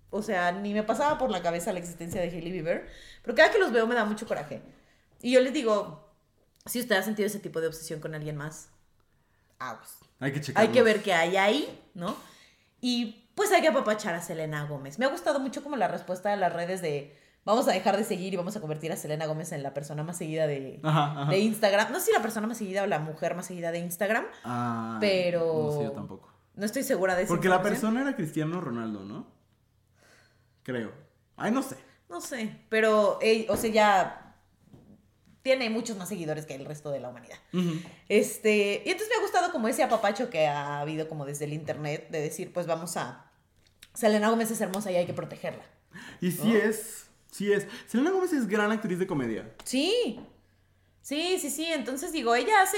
o 0.09 0.21
sea, 0.21 0.51
ni 0.51 0.73
me 0.73 0.83
pasaba 0.83 1.17
por 1.17 1.29
la 1.31 1.41
cabeza 1.41 1.73
la 1.73 1.79
existencia 1.79 2.21
de 2.21 2.27
Hailey 2.29 2.51
Bieber, 2.51 2.87
pero 3.21 3.35
cada 3.35 3.51
que 3.51 3.59
los 3.59 3.71
veo 3.71 3.85
me 3.87 3.95
da 3.95 4.05
mucho 4.05 4.27
coraje. 4.27 4.61
Y 5.21 5.31
yo 5.31 5.41
les 5.41 5.53
digo, 5.53 6.09
si 6.65 6.79
usted 6.79 6.95
ha 6.95 7.03
sentido 7.03 7.27
ese 7.27 7.39
tipo 7.39 7.59
de 7.61 7.67
obsesión 7.67 7.99
con 7.99 8.15
alguien 8.15 8.35
más, 8.37 8.69
aguas. 9.59 9.97
Hay 10.19 10.31
que 10.31 10.41
checarlo. 10.41 10.67
Hay 10.67 10.73
que 10.73 10.81
ver 10.83 11.01
qué 11.03 11.13
hay 11.13 11.37
ahí, 11.37 11.81
¿no? 11.93 12.15
Y 12.81 13.29
pues 13.35 13.51
hay 13.51 13.61
que 13.61 13.67
apapachar 13.67 14.13
a 14.15 14.21
Selena 14.21 14.65
Gómez. 14.65 14.99
Me 14.99 15.05
ha 15.05 15.09
gustado 15.09 15.39
mucho 15.39 15.63
como 15.63 15.75
la 15.75 15.87
respuesta 15.87 16.29
de 16.29 16.37
las 16.37 16.53
redes 16.53 16.81
de 16.81 17.17
vamos 17.43 17.67
a 17.67 17.71
dejar 17.71 17.97
de 17.97 18.03
seguir 18.03 18.33
y 18.33 18.37
vamos 18.37 18.55
a 18.55 18.61
convertir 18.61 18.91
a 18.91 18.95
Selena 18.95 19.25
Gómez 19.25 19.51
en 19.51 19.61
la 19.63 19.73
persona 19.73 20.03
más 20.03 20.17
seguida 20.17 20.47
de, 20.47 20.79
Ajá, 20.83 21.21
ajá. 21.23 21.31
de 21.31 21.39
Instagram. 21.39 21.91
No 21.91 21.99
sé 21.99 22.07
si 22.07 22.11
la 22.13 22.21
persona 22.21 22.47
más 22.47 22.57
seguida 22.57 22.83
o 22.83 22.87
la 22.87 22.99
mujer 22.99 23.35
más 23.35 23.45
seguida 23.47 23.71
de 23.71 23.79
Instagram. 23.79 24.25
Ah, 24.43 24.97
Pero- 24.99 25.63
No 25.65 25.71
sé, 25.77 25.83
yo 25.83 25.91
tampoco. 25.91 26.31
No 26.55 26.65
estoy 26.65 26.83
segura 26.83 27.15
de 27.15 27.23
eso. 27.23 27.33
Porque 27.33 27.49
la 27.49 27.61
persona 27.61 28.01
era 28.01 28.15
Cristiano 28.15 28.61
Ronaldo, 28.61 29.03
¿no? 29.03 29.27
Creo. 30.65 30.91
Ay, 31.37 31.51
no 31.51 31.63
sé. 31.63 31.77
No 32.09 32.19
sé, 32.19 32.55
pero, 32.69 33.17
ey, 33.21 33.45
o 33.49 33.55
sea, 33.57 33.69
ya 33.71 34.35
tiene 35.41 35.69
muchos 35.69 35.95
más 35.97 36.09
seguidores 36.09 36.45
que 36.45 36.55
el 36.55 36.65
resto 36.65 36.89
de 36.91 36.99
la 36.99 37.09
humanidad. 37.09 37.37
Este, 38.09 38.81
y 38.85 38.89
entonces 38.89 39.09
me 39.09 39.15
ha 39.15 39.21
gustado 39.21 39.51
como 39.51 39.67
ese 39.67 39.83
apapacho 39.83 40.29
que 40.29 40.47
ha 40.47 40.81
habido 40.81 41.07
como 41.07 41.25
desde 41.25 41.45
el 41.45 41.53
internet 41.53 42.07
de 42.09 42.19
decir, 42.21 42.51
pues 42.51 42.67
vamos 42.67 42.97
a... 42.97 43.31
Selena 43.93 44.29
Gómez 44.29 44.51
es 44.51 44.59
hermosa 44.59 44.91
y 44.91 44.95
hay 44.97 45.05
que 45.05 45.13
protegerla. 45.13 45.63
Y 46.19 46.31
sí 46.31 46.49
¿No? 46.49 46.55
es, 46.57 47.07
sí 47.31 47.53
es. 47.53 47.67
Selena 47.87 48.11
Gómez 48.11 48.33
es 48.33 48.47
gran 48.47 48.71
actriz 48.71 48.99
de 48.99 49.07
comedia. 49.07 49.49
Sí, 49.63 50.19
sí, 51.01 51.37
sí, 51.39 51.49
sí. 51.49 51.65
Entonces 51.65 52.11
digo, 52.11 52.35
ella 52.35 52.61
hace, 52.61 52.77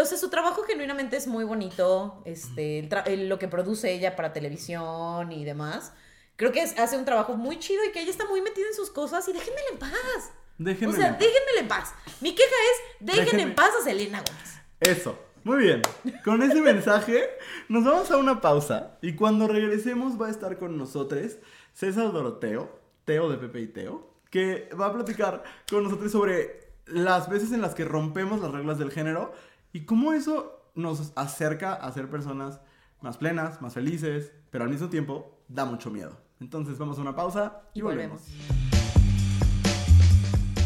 o 0.00 0.04
sea, 0.04 0.18
su 0.18 0.28
trabajo 0.30 0.62
genuinamente 0.64 1.16
es 1.16 1.26
muy 1.26 1.44
bonito. 1.44 2.22
Este, 2.26 2.88
el- 3.06 3.28
lo 3.28 3.38
que 3.38 3.48
produce 3.48 3.92
ella 3.92 4.16
para 4.16 4.32
televisión 4.32 5.32
y 5.32 5.44
demás. 5.44 5.92
Creo 6.38 6.52
que 6.52 6.62
hace 6.62 6.96
un 6.96 7.04
trabajo 7.04 7.36
muy 7.36 7.58
chido 7.58 7.84
y 7.84 7.92
que 7.92 8.00
ella 8.00 8.10
está 8.10 8.24
muy 8.26 8.40
metida 8.40 8.64
en 8.68 8.74
sus 8.74 8.90
cosas 8.90 9.28
y 9.28 9.32
déjenmela 9.32 9.68
en 9.72 9.78
paz. 9.78 10.32
Déjenme. 10.56 10.94
o 10.94 10.96
sea, 10.96 11.12
déjenmela 11.12 11.60
en 11.60 11.68
paz. 11.68 11.92
Mi 12.20 12.34
queja 12.34 12.48
es, 12.48 13.06
dejen 13.06 13.26
Déjenme- 13.26 13.42
en 13.42 13.54
paz 13.54 13.70
a 13.80 13.84
Selena 13.84 14.22
Gómez. 14.26 14.58
Eso. 14.80 15.18
Muy 15.44 15.58
bien. 15.58 15.82
Con 16.24 16.42
ese 16.42 16.60
mensaje 16.60 17.28
nos 17.68 17.84
vamos 17.84 18.10
a 18.10 18.16
una 18.18 18.40
pausa 18.40 18.98
y 19.02 19.14
cuando 19.14 19.48
regresemos 19.48 20.20
va 20.20 20.28
a 20.28 20.30
estar 20.30 20.58
con 20.58 20.78
nosotros 20.78 21.38
César 21.74 22.12
Doroteo, 22.12 22.78
Teo 23.04 23.28
de 23.30 23.38
Pepe 23.38 23.60
y 23.60 23.66
Teo, 23.66 24.08
que 24.30 24.68
va 24.78 24.86
a 24.86 24.92
platicar 24.92 25.42
con 25.70 25.82
nosotros 25.84 26.12
sobre 26.12 26.72
las 26.86 27.28
veces 27.28 27.50
en 27.52 27.62
las 27.62 27.74
que 27.74 27.84
rompemos 27.84 28.40
las 28.40 28.52
reglas 28.52 28.78
del 28.78 28.90
género 28.92 29.32
y 29.72 29.86
cómo 29.86 30.12
eso 30.12 30.60
nos 30.74 31.12
acerca 31.16 31.72
a 31.74 31.90
ser 31.92 32.08
personas 32.08 32.60
más 33.00 33.16
plenas, 33.16 33.60
más 33.60 33.74
felices, 33.74 34.32
pero 34.50 34.64
al 34.64 34.70
mismo 34.70 34.88
tiempo 34.88 35.38
da 35.48 35.64
mucho 35.64 35.90
miedo. 35.90 36.16
Entonces 36.40 36.78
vamos 36.78 36.98
a 36.98 37.00
una 37.00 37.16
pausa 37.16 37.62
y, 37.74 37.80
Y 37.80 37.82
volvemos. 37.82 38.22
volvemos. 38.22 38.68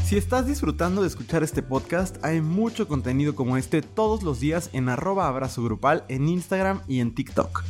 Si 0.04 0.18
estás 0.18 0.46
disfrutando 0.46 1.00
de 1.00 1.08
escuchar 1.08 1.42
este 1.42 1.62
podcast, 1.62 2.22
hay 2.22 2.42
mucho 2.42 2.87
contenido 2.87 3.35
como 3.35 3.56
este 3.56 3.80
todos 3.80 4.22
los 4.22 4.40
días 4.40 4.68
en 4.74 4.90
arroba 4.90 5.26
abrazo 5.26 5.64
grupal 5.64 6.04
en 6.08 6.28
Instagram 6.28 6.82
y 6.87 7.00
en 7.00 7.14
TikTok. 7.14 7.62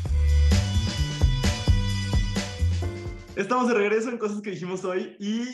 Estamos 3.37 3.69
de 3.69 3.75
regreso 3.75 4.11
en 4.11 4.19
cosas 4.19 4.43
que 4.43 4.51
dijimos 4.51 4.85
hoy 4.85 5.17
y 5.21 5.45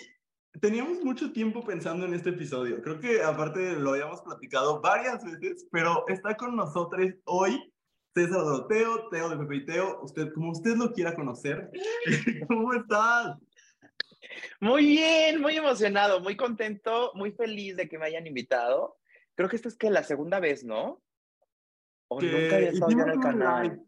teníamos 0.59 1.05
mucho 1.05 1.31
tiempo 1.33 1.63
pensando 1.63 2.07
en 2.07 2.15
este 2.15 2.31
episodio. 2.31 2.81
Creo 2.81 2.99
que 2.99 3.23
aparte 3.23 3.77
lo 3.77 3.91
habíamos 3.91 4.23
platicado 4.23 4.81
varias 4.81 5.23
veces, 5.23 5.67
pero 5.71 6.05
está 6.09 6.35
con 6.39 6.57
nosotros 6.57 7.07
hoy 7.27 7.71
César 8.27 8.41
Doroteo, 8.45 9.09
Teo 9.11 9.29
de 9.29 9.37
Pepe 9.37 9.57
y 9.57 9.65
Teo, 9.67 10.01
usted, 10.03 10.33
como 10.33 10.51
usted 10.51 10.77
lo 10.77 10.93
quiera 10.93 11.15
conocer. 11.15 11.71
¿Cómo 12.49 12.75
estás? 12.75 13.37
Muy 14.61 14.85
bien, 14.87 15.41
muy 15.41 15.57
emocionado, 15.57 16.21
muy 16.21 16.37
contento, 16.37 17.13
muy 17.15 17.31
feliz 17.33 17.77
de 17.77 17.89
que 17.89 17.97
me 17.99 18.07
hayan 18.07 18.27
invitado. 18.27 18.97
Creo 19.37 19.49
que 19.49 19.55
esta 19.57 19.69
es 19.69 19.77
que 19.77 19.89
la 19.91 20.03
segunda 20.03 20.41
vez, 20.41 20.65
¿no? 20.65 21.01
O 22.09 22.19
Que 22.19 22.27
nunca 22.27 22.57
había 22.57 22.71
estado 22.71 22.91
en 22.91 23.09
el 23.09 23.21
canal. 23.21 23.63
live. 23.69 23.79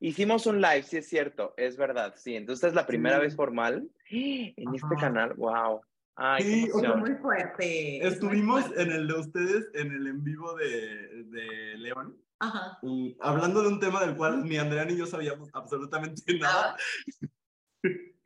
Hicimos 0.00 0.46
un 0.46 0.60
live, 0.60 0.82
sí 0.82 0.96
es 0.96 1.08
cierto, 1.08 1.54
es 1.56 1.76
verdad, 1.76 2.14
sí. 2.16 2.34
Entonces 2.34 2.68
es 2.70 2.74
la 2.74 2.86
primera 2.86 3.16
Sí. 3.18 3.22
vez 3.22 3.36
formal 3.36 3.88
en 4.10 4.74
este 4.74 4.96
canal. 4.98 5.34
Wow. 5.34 5.80
Ay, 6.16 6.42
qué 6.42 6.48
Sí, 6.50 6.70
o 6.74 6.80
sea, 6.80 6.90
emoción. 6.90 7.18
fuerte. 7.20 8.06
Estuvimos 8.06 8.64
en 8.76 8.90
el 8.90 9.06
de 9.06 9.14
ustedes, 9.14 9.68
en 9.74 9.92
el 9.92 10.06
en 10.08 10.24
vivo 10.24 10.54
de, 10.56 11.24
de 11.24 11.78
León, 11.78 12.20
Ajá. 12.40 12.78
y 12.82 13.16
hablando 13.20 13.62
de 13.62 13.68
un 13.68 13.80
tema 13.80 14.00
del 14.00 14.16
cual 14.16 14.44
ni 14.44 14.58
Andrea 14.58 14.84
ni 14.84 14.96
yo 14.96 15.06
sabíamos 15.06 15.48
absolutamente 15.52 16.38
nada. 16.38 16.76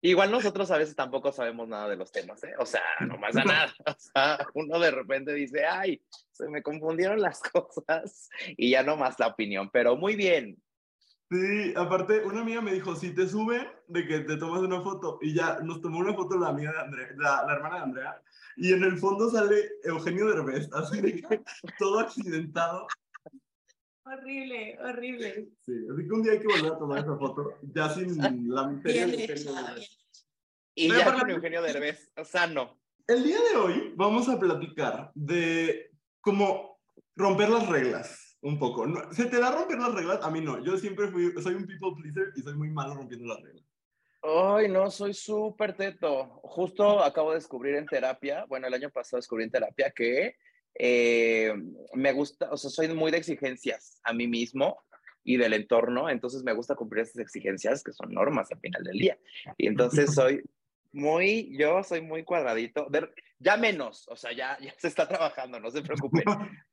Igual 0.00 0.30
nosotros 0.30 0.70
a 0.70 0.78
veces 0.78 0.94
tampoco 0.94 1.32
sabemos 1.32 1.66
nada 1.66 1.88
de 1.88 1.96
los 1.96 2.12
temas, 2.12 2.42
¿eh? 2.44 2.54
O 2.58 2.66
sea, 2.66 2.82
no 3.00 3.20
pasa 3.20 3.42
nada. 3.44 3.72
O 3.86 3.94
sea, 3.98 4.46
uno 4.54 4.78
de 4.78 4.90
repente 4.92 5.32
dice, 5.32 5.66
ay, 5.66 6.00
se 6.30 6.48
me 6.48 6.62
confundieron 6.62 7.20
las 7.20 7.40
cosas 7.40 8.28
y 8.56 8.70
ya 8.70 8.82
no 8.82 8.96
más 8.96 9.18
la 9.18 9.28
opinión, 9.28 9.70
pero 9.72 9.96
muy 9.96 10.14
bien. 10.14 10.56
Sí, 11.30 11.74
aparte, 11.76 12.24
una 12.24 12.40
amiga 12.40 12.62
me 12.62 12.72
dijo, 12.72 12.94
si 12.96 13.14
te 13.14 13.28
suben, 13.28 13.66
de 13.88 14.06
que 14.06 14.20
te 14.20 14.38
tomas 14.38 14.60
una 14.60 14.80
foto, 14.80 15.18
y 15.20 15.34
ya 15.34 15.58
nos 15.62 15.82
tomó 15.82 15.98
una 15.98 16.14
foto 16.14 16.38
la 16.38 16.48
amiga 16.48 16.72
de 16.72 16.78
Andrea, 16.78 17.08
la, 17.16 17.44
la 17.44 17.52
hermana 17.52 17.76
de 17.76 17.82
Andrea, 17.82 18.22
y 18.56 18.72
en 18.72 18.82
el 18.82 18.96
fondo 18.96 19.28
sale 19.28 19.68
Eugenio 19.84 20.26
Derbez, 20.26 20.72
así 20.72 21.02
de 21.02 21.20
que 21.20 21.42
todo 21.78 21.98
accidentado. 21.98 22.86
Horrible, 24.10 24.78
horrible. 24.82 25.48
Sí, 25.66 25.72
así 25.92 26.06
que 26.08 26.12
un 26.14 26.22
día 26.22 26.32
hay 26.32 26.40
que 26.40 26.46
volver 26.46 26.72
a 26.72 26.78
tomar 26.78 26.98
esa 27.00 27.16
foto, 27.16 27.58
ya 27.74 27.90
sin 27.90 28.16
la 28.48 28.66
miseria 28.66 29.06
de 29.06 29.24
Eugenio 29.24 29.52
Derbez. 29.54 29.98
Y 30.74 30.88
Pero 30.88 31.00
ya 31.00 31.18
con 31.18 31.30
Eugenio 31.30 31.62
Derbez, 31.62 32.10
sano. 32.24 32.80
El 33.06 33.24
día 33.24 33.38
de 33.50 33.56
hoy 33.56 33.92
vamos 33.96 34.28
a 34.28 34.38
platicar 34.38 35.10
de 35.14 35.90
cómo 36.20 36.78
romper 37.16 37.50
las 37.50 37.68
reglas 37.68 38.38
un 38.40 38.58
poco. 38.58 38.86
No- 38.86 39.12
¿Se 39.12 39.26
te 39.26 39.40
da 39.40 39.50
romper 39.50 39.78
las 39.78 39.94
reglas? 39.94 40.20
A 40.22 40.30
mí 40.30 40.40
no. 40.40 40.62
Yo 40.64 40.76
siempre 40.78 41.08
fui, 41.08 41.32
soy 41.42 41.54
un 41.54 41.66
people 41.66 41.90
pleaser 42.00 42.32
y 42.36 42.42
soy 42.42 42.54
muy 42.54 42.70
malo 42.70 42.94
rompiendo 42.94 43.26
las 43.26 43.42
reglas. 43.42 43.64
Ay, 44.22 44.68
no, 44.68 44.90
soy 44.90 45.14
súper 45.14 45.76
teto. 45.76 46.40
Justo 46.42 47.02
acabo 47.02 47.30
de 47.30 47.36
descubrir 47.36 47.74
en 47.76 47.86
terapia, 47.86 48.44
bueno, 48.48 48.66
el 48.66 48.74
año 48.74 48.90
pasado 48.90 49.18
descubrí 49.18 49.44
en 49.44 49.50
terapia 49.50 49.90
que 49.90 50.36
eh, 50.74 51.52
me 51.94 52.12
gusta, 52.12 52.50
o 52.50 52.56
sea, 52.56 52.70
soy 52.70 52.88
muy 52.88 53.10
de 53.10 53.18
exigencias 53.18 54.00
a 54.04 54.12
mí 54.12 54.26
mismo 54.26 54.82
y 55.24 55.36
del 55.36 55.52
entorno, 55.52 56.08
entonces 56.08 56.42
me 56.42 56.52
gusta 56.52 56.74
cumplir 56.74 57.02
esas 57.02 57.18
exigencias 57.18 57.82
que 57.82 57.92
son 57.92 58.12
normas 58.12 58.50
al 58.50 58.60
final 58.60 58.82
del 58.82 58.98
día. 58.98 59.18
Y 59.56 59.66
entonces 59.66 60.14
soy 60.14 60.42
muy, 60.92 61.56
yo 61.58 61.82
soy 61.82 62.00
muy 62.00 62.24
cuadradito, 62.24 62.86
de- 62.90 63.10
ya 63.38 63.56
menos, 63.56 64.08
o 64.08 64.16
sea, 64.16 64.32
ya, 64.32 64.58
ya 64.60 64.74
se 64.78 64.88
está 64.88 65.06
trabajando, 65.06 65.60
no 65.60 65.70
se 65.70 65.82
preocupen. 65.82 66.24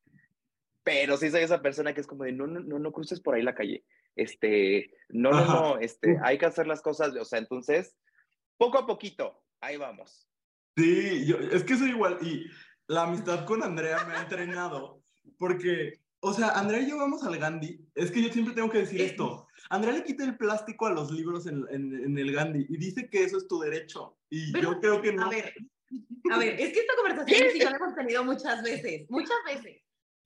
pero 0.86 1.18
sí 1.18 1.32
soy 1.32 1.42
esa 1.42 1.62
persona 1.62 1.94
que 1.94 2.02
es 2.02 2.08
como 2.08 2.24
de 2.24 2.32
no, 2.32 2.46
no, 2.46 2.60
no, 2.60 2.80
no 2.80 2.92
cruces 2.92 3.20
por 3.20 3.36
ahí 3.36 3.42
la 3.42 3.56
calle. 3.56 3.84
Este, 4.16 4.92
no, 5.10 5.32
no, 5.32 5.46
no, 5.46 5.78
este, 5.80 6.18
hay 6.24 6.38
que 6.38 6.46
hacer 6.46 6.68
las 6.68 6.82
cosas, 6.82 7.14
o 7.16 7.26
sea, 7.26 7.40
entonces, 7.40 7.98
poco 8.58 8.78
a 8.78 8.86
poquito, 8.86 9.44
ahí 9.60 9.78
vamos. 9.78 10.30
Sí, 10.78 11.26
yo, 11.26 11.38
es 11.40 11.64
que 11.64 11.76
soy 11.76 11.90
igual. 11.90 12.20
Y 12.22 12.46
la 12.88 13.04
amistad 13.04 13.46
con 13.46 13.64
Andrea 13.64 14.04
me 14.06 14.16
ha 14.16 14.22
entrenado. 14.22 15.02
Porque, 15.38 16.00
o 16.20 16.34
sea, 16.34 16.50
Andrea 16.50 16.82
y 16.82 16.90
yo 16.90 16.98
vamos 16.98 17.24
al 17.24 17.38
Gandhi. 17.38 17.80
Es 17.96 18.12
que 18.12 18.22
yo 18.22 18.30
siempre 18.32 18.54
tengo 18.54 18.70
que 18.70 18.80
decir 18.80 19.02
esto. 19.02 19.48
Andrea 19.70 19.94
le 19.96 20.04
quita 20.04 20.24
el 20.24 20.38
plástico 20.38 20.86
a 20.86 20.92
los 20.94 21.12
libros 21.12 21.48
en, 21.48 21.66
en- 21.72 21.94
en 22.06 22.18
el 22.18 22.32
Gandhi 22.32 22.66
y 22.70 22.78
dice 22.78 23.10
que 23.10 23.24
eso 23.24 23.38
es 23.38 23.48
tu 23.48 23.60
derecho. 23.60 24.18
Y 24.30 24.52
Pero, 24.52 24.74
yo 24.74 24.80
creo 24.80 25.02
que 25.02 25.14
no. 25.14 25.26
A 25.26 25.30
ver, 25.30 25.54
a 26.32 26.38
ver, 26.38 26.60
es 26.60 26.74
que 26.74 26.80
esta 26.82 26.94
conversación 26.96 27.50
sí 27.52 27.60
ya 27.60 27.70
la 27.72 27.78
hemos 27.78 27.96
tenido 27.96 28.24
muchas 28.24 28.62
veces, 28.64 29.10
muchas 29.10 29.38
veces. 29.46 29.82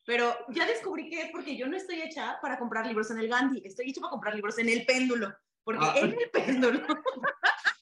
Pero 0.06 0.34
ya 0.50 0.66
descubrí 0.66 1.10
que 1.10 1.22
es 1.24 1.32
porque 1.32 1.56
yo 1.56 1.68
no 1.68 1.78
estoy 1.78 2.02
hecha 2.02 2.40
para 2.42 2.58
comprar 2.58 2.86
libros 2.88 3.12
en 3.12 3.20
el 3.20 3.28
Gandhi, 3.28 3.62
estoy 3.64 3.90
hecha 3.90 4.02
para 4.02 4.12
comprar 4.12 4.36
libros 4.36 4.58
en 4.58 4.70
el 4.70 4.86
péndulo. 4.86 5.32
Porque 5.64 5.86
Ah. 5.86 5.94
en 5.98 6.16
el 6.20 6.30
péndulo 6.32 6.80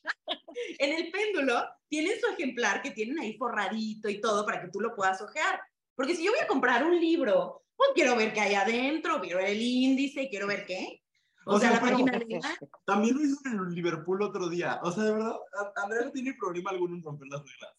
en 0.77 0.93
el 0.93 1.11
péndulo 1.11 1.63
tienen 1.87 2.19
su 2.19 2.27
ejemplar 2.27 2.81
que 2.81 2.91
tienen 2.91 3.19
ahí 3.19 3.37
forradito 3.37 4.09
y 4.09 4.19
todo 4.19 4.45
para 4.45 4.61
que 4.61 4.69
tú 4.69 4.79
lo 4.79 4.95
puedas 4.95 5.21
ojear. 5.21 5.59
Porque 5.95 6.15
si 6.15 6.23
yo 6.23 6.31
voy 6.31 6.41
a 6.41 6.47
comprar 6.47 6.83
un 6.83 6.99
libro, 6.99 7.63
pues 7.75 7.89
quiero 7.95 8.15
ver 8.15 8.33
qué 8.33 8.41
hay 8.41 8.55
adentro, 8.55 9.21
quiero 9.21 9.37
ver 9.37 9.49
el 9.49 9.61
índice, 9.61 10.29
quiero 10.29 10.47
ver 10.47 10.65
qué. 10.65 11.01
O, 11.45 11.55
O 11.55 11.59
sea, 11.59 11.69
sea, 11.71 11.79
la 11.79 11.89
página 11.89 12.11
de... 12.11 12.41
También 12.85 13.15
lo 13.15 13.23
hizo 13.23 13.39
en 13.45 13.59
el 13.59 13.73
Liverpool 13.73 14.21
otro 14.21 14.49
día. 14.49 14.79
O 14.83 14.91
sea, 14.91 15.03
de 15.03 15.13
verdad, 15.13 15.35
Andrea 15.75 16.03
no 16.03 16.11
tiene 16.11 16.33
problema 16.33 16.71
alguno 16.71 16.95
en 16.95 17.03
romper 17.03 17.27
las 17.29 17.41
reglas. 17.41 17.71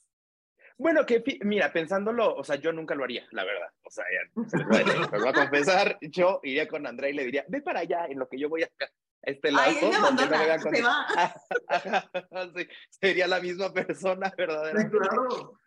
Bueno, 0.78 1.04
que 1.04 1.22
mira, 1.42 1.72
pensándolo, 1.72 2.36
o 2.36 2.44
sea, 2.44 2.54
yo 2.54 2.72
nunca 2.72 2.94
lo 2.94 3.02
haría, 3.02 3.26
la 3.32 3.44
verdad. 3.44 3.68
O 3.82 3.90
sea, 3.90 4.04
ya, 4.04 4.42
se 4.48 4.64
voy 4.64 4.76
a, 4.76 4.84
decir, 4.84 5.00
les 5.12 5.20
voy 5.20 5.28
a 5.28 5.32
confesar, 5.32 5.98
yo 6.00 6.40
iría 6.44 6.68
con 6.68 6.86
Andrea 6.86 7.10
y 7.10 7.14
le 7.14 7.24
diría, 7.24 7.44
ve 7.48 7.60
para 7.60 7.80
allá, 7.80 8.06
en 8.06 8.20
lo 8.20 8.28
que 8.28 8.38
yo 8.38 8.48
voy 8.48 8.62
acá, 8.62 8.86
a 8.86 8.88
este 9.22 9.50
lado. 9.50 9.68
Ay, 9.68 9.78
donde 9.80 9.96
abandona, 9.96 10.38
vean 10.44 10.60
se 10.60 10.70
con- 10.70 10.84
va. 10.84 11.34
Sí, 12.56 12.68
sería 12.90 13.26
la 13.26 13.40
misma 13.40 13.72
persona, 13.72 14.32
verdaderamente. 14.36 14.96
claro. 14.98 15.58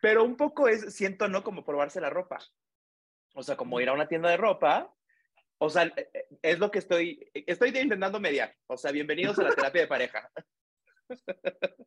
Pero 0.00 0.24
un 0.24 0.36
poco 0.36 0.68
es, 0.68 0.94
siento, 0.94 1.28
¿no? 1.28 1.42
Como 1.42 1.64
probarse 1.64 2.00
la 2.00 2.10
ropa. 2.10 2.38
O 3.34 3.42
sea, 3.42 3.56
como 3.56 3.80
ir 3.80 3.88
a 3.88 3.92
una 3.92 4.08
tienda 4.08 4.30
de 4.30 4.36
ropa. 4.36 4.92
O 5.58 5.70
sea, 5.70 5.84
eh, 5.84 6.10
eh, 6.12 6.26
es 6.42 6.58
lo 6.58 6.70
que 6.70 6.78
estoy, 6.80 7.30
estoy 7.32 7.70
intentando 7.70 8.20
mediar. 8.20 8.54
O 8.66 8.76
sea, 8.76 8.92
bienvenidos 8.92 9.38
a 9.38 9.44
la 9.44 9.54
terapia 9.54 9.82
de 9.82 9.88
pareja. 9.88 10.30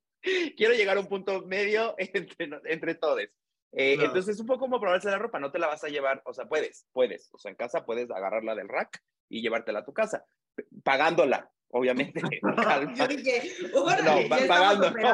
Quiero 0.57 0.73
llegar 0.73 0.97
a 0.97 0.99
un 0.99 1.07
punto 1.07 1.45
medio 1.45 1.95
entre, 1.97 2.49
entre 2.65 2.95
todos. 2.95 3.21
Eh. 3.21 3.93
Entonces, 3.99 4.35
es 4.35 4.39
un 4.41 4.47
poco 4.47 4.61
como 4.61 4.79
probarse 4.79 5.09
la 5.09 5.19
ropa. 5.19 5.39
No 5.39 5.51
te 5.51 5.59
la 5.59 5.67
vas 5.67 5.83
a 5.83 5.89
llevar, 5.89 6.21
o 6.25 6.33
sea, 6.33 6.45
puedes, 6.45 6.87
puedes. 6.91 7.29
O 7.31 7.37
sea, 7.37 7.51
en 7.51 7.57
casa 7.57 7.85
puedes 7.85 8.09
agarrarla 8.09 8.55
del 8.55 8.67
rack 8.67 9.01
y 9.29 9.41
llevártela 9.41 9.79
a 9.79 9.85
tu 9.85 9.93
casa, 9.93 10.25
pagándola, 10.83 11.49
obviamente. 11.69 12.21
Calma. 12.55 12.93
Yo 12.93 13.07
dije, 13.07 13.41
órale, 13.73 14.27
No, 14.29 14.37
ya 14.37 14.47
pagando. 14.47 14.91
no, 14.91 15.13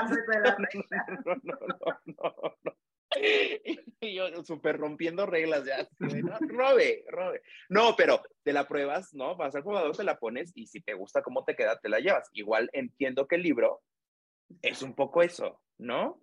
no, 1.24 1.36
no, 1.44 1.58
no, 2.06 2.58
no. 2.64 2.78
Y 4.02 4.16
yo 4.16 4.44
súper 4.44 4.78
rompiendo 4.78 5.26
reglas 5.26 5.66
ya. 5.66 5.88
no, 6.00 6.38
robe, 6.48 7.06
robe. 7.10 7.42
No, 7.70 7.96
pero 7.96 8.22
te 8.44 8.54
la 8.54 8.68
pruebas, 8.68 9.14
¿no? 9.14 9.36
Vas 9.36 9.56
al 9.56 9.64
probador, 9.64 9.96
te 9.96 10.04
la 10.04 10.20
pones 10.20 10.52
y 10.56 10.68
si 10.68 10.82
te 10.82 10.94
gusta 10.94 11.24
cómo 11.24 11.44
te 11.44 11.56
queda, 11.56 11.80
te 11.80 11.90
la 11.90 12.00
llevas. 12.00 12.30
Igual 12.34 12.70
entiendo 12.74 13.28
que 13.28 13.36
el 13.36 13.44
libro 13.44 13.82
es 14.62 14.82
un 14.82 14.94
poco 14.96 15.24
eso, 15.24 15.62
¿no? 15.78 16.22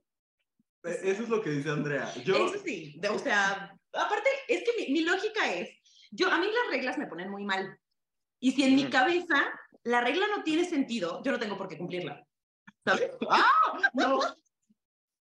Eh, 0.84 1.00
Eso 1.04 1.24
es 1.24 1.28
lo 1.28 1.42
que 1.42 1.50
dice 1.50 1.70
Andrea. 1.70 2.12
Yo, 2.24 2.46
Eso 2.46 2.58
sí, 2.64 3.00
o 3.10 3.18
sea, 3.18 3.76
aparte, 3.92 4.28
es 4.48 4.62
que 4.62 4.72
mi, 4.78 4.92
mi 4.92 5.04
lógica 5.04 5.52
es, 5.52 5.70
yo, 6.10 6.30
a 6.30 6.38
mí 6.38 6.46
las 6.46 6.76
reglas 6.76 6.98
me 6.98 7.06
ponen 7.06 7.30
muy 7.30 7.44
mal. 7.44 7.78
Y 8.44 8.50
si 8.52 8.64
en 8.64 8.74
mi 8.74 8.90
cabeza 8.90 9.36
la 9.84 10.00
regla 10.00 10.26
no 10.36 10.42
tiene 10.42 10.64
sentido, 10.64 11.22
yo 11.22 11.30
no 11.30 11.38
tengo 11.38 11.56
por 11.56 11.68
qué 11.68 11.78
cumplirla. 11.78 12.26
¿Sabes? 12.84 13.12
¡Ah! 13.30 13.80
No. 13.94 14.18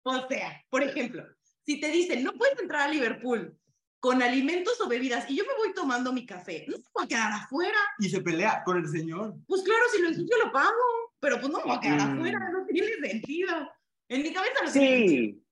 O 0.06 0.26
sea, 0.28 0.64
por 0.70 0.82
ejemplo, 0.82 1.22
si 1.66 1.78
te 1.80 1.88
dicen, 1.88 2.24
no 2.24 2.32
puedes 2.32 2.58
entrar 2.58 2.88
a 2.88 2.88
Liverpool 2.88 3.58
con 4.00 4.22
alimentos 4.22 4.80
o 4.80 4.88
bebidas 4.88 5.30
y 5.30 5.36
yo 5.36 5.44
me 5.44 5.54
voy 5.56 5.74
tomando 5.74 6.12
mi 6.14 6.24
café, 6.26 6.64
no 6.66 6.76
se 6.78 6.82
va 6.98 7.04
a 7.04 7.08
quedar 7.08 7.32
afuera. 7.32 7.78
y 7.98 8.08
se 8.08 8.20
pelea 8.22 8.62
con 8.64 8.78
el 8.78 8.88
señor. 8.88 9.34
Pues 9.46 9.62
claro, 9.62 9.82
si 9.92 10.00
lo 10.00 10.08
ensucio 10.08 10.36
lo 10.42 10.50
pago, 10.52 11.12
pero 11.20 11.38
pues 11.40 11.52
no 11.52 11.58
me 11.58 11.64
va 11.70 11.76
a 11.76 11.80
quedar 11.80 12.08
Mm. 12.08 12.12
afuera, 12.18 12.38
no 12.52 12.66
tiene 12.66 13.08
sentido. 13.08 13.72
En 14.08 14.22
mi 14.22 14.32
cabeza 14.32 14.54
no 14.64 14.72
tiene 14.72 14.88
sentido. 14.98 15.08
Sí, 15.10 15.44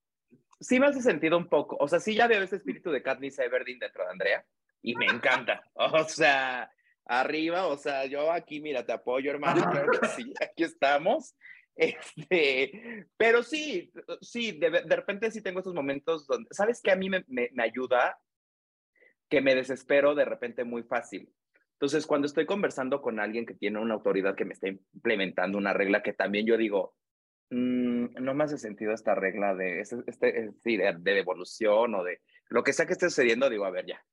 sí 0.60 0.80
me 0.80 0.86
hace 0.86 1.02
sentido 1.02 1.36
un 1.36 1.48
poco. 1.48 1.76
O 1.80 1.88
sea, 1.88 2.00
sí 2.00 2.14
ya 2.14 2.26
veo 2.26 2.42
ese 2.42 2.56
espíritu 2.56 2.90
de 2.90 3.02
Katniss 3.02 3.38
Everdeen 3.38 3.78
dentro 3.78 4.04
de 4.04 4.10
Andrea 4.10 4.44
y 4.82 4.94
me 4.96 5.06
encanta. 5.06 5.62
O 5.74 6.04
sea, 6.04 6.70
arriba, 7.06 7.66
o 7.66 7.76
sea, 7.76 8.06
yo 8.06 8.30
aquí, 8.30 8.60
mira, 8.60 8.84
te 8.84 8.92
apoyo, 8.92 9.30
hermano, 9.30 9.62
claro 9.70 9.90
que 10.00 10.08
sí, 10.08 10.32
aquí 10.42 10.64
estamos. 10.64 11.34
Este, 11.74 13.06
pero 13.16 13.42
sí, 13.42 13.90
sí, 14.20 14.52
de, 14.52 14.70
de 14.70 14.96
repente 14.96 15.30
sí 15.30 15.40
tengo 15.40 15.60
estos 15.60 15.74
momentos 15.74 16.26
donde, 16.26 16.48
¿sabes 16.50 16.80
qué? 16.82 16.90
A 16.92 16.96
mí 16.96 17.08
me, 17.08 17.24
me, 17.28 17.48
me 17.52 17.62
ayuda 17.62 18.18
que 19.28 19.40
me 19.40 19.54
desespero 19.54 20.14
de 20.14 20.26
repente 20.26 20.64
muy 20.64 20.82
fácil. 20.82 21.32
Entonces, 21.72 22.06
cuando 22.06 22.26
estoy 22.26 22.46
conversando 22.46 23.00
con 23.02 23.18
alguien 23.18 23.46
que 23.46 23.54
tiene 23.54 23.80
una 23.80 23.94
autoridad 23.94 24.36
que 24.36 24.44
me 24.44 24.52
está 24.52 24.68
implementando 24.68 25.58
una 25.58 25.72
regla 25.72 26.02
que 26.02 26.12
también 26.12 26.46
yo 26.46 26.56
digo, 26.56 26.94
"Mm, 27.50 28.14
no 28.20 28.34
me 28.34 28.44
hace 28.44 28.58
sentido 28.58 28.92
esta 28.92 29.14
regla 29.14 29.54
de, 29.54 29.80
este, 29.80 30.52
de, 30.64 30.96
de 30.98 31.14
devolución 31.14 31.94
o 31.94 32.04
de 32.04 32.20
lo 32.50 32.62
que 32.62 32.72
sea 32.72 32.86
que 32.86 32.92
esté 32.92 33.08
sucediendo, 33.08 33.48
digo, 33.48 33.64
a 33.64 33.70
ver, 33.70 33.86
ya, 33.86 34.04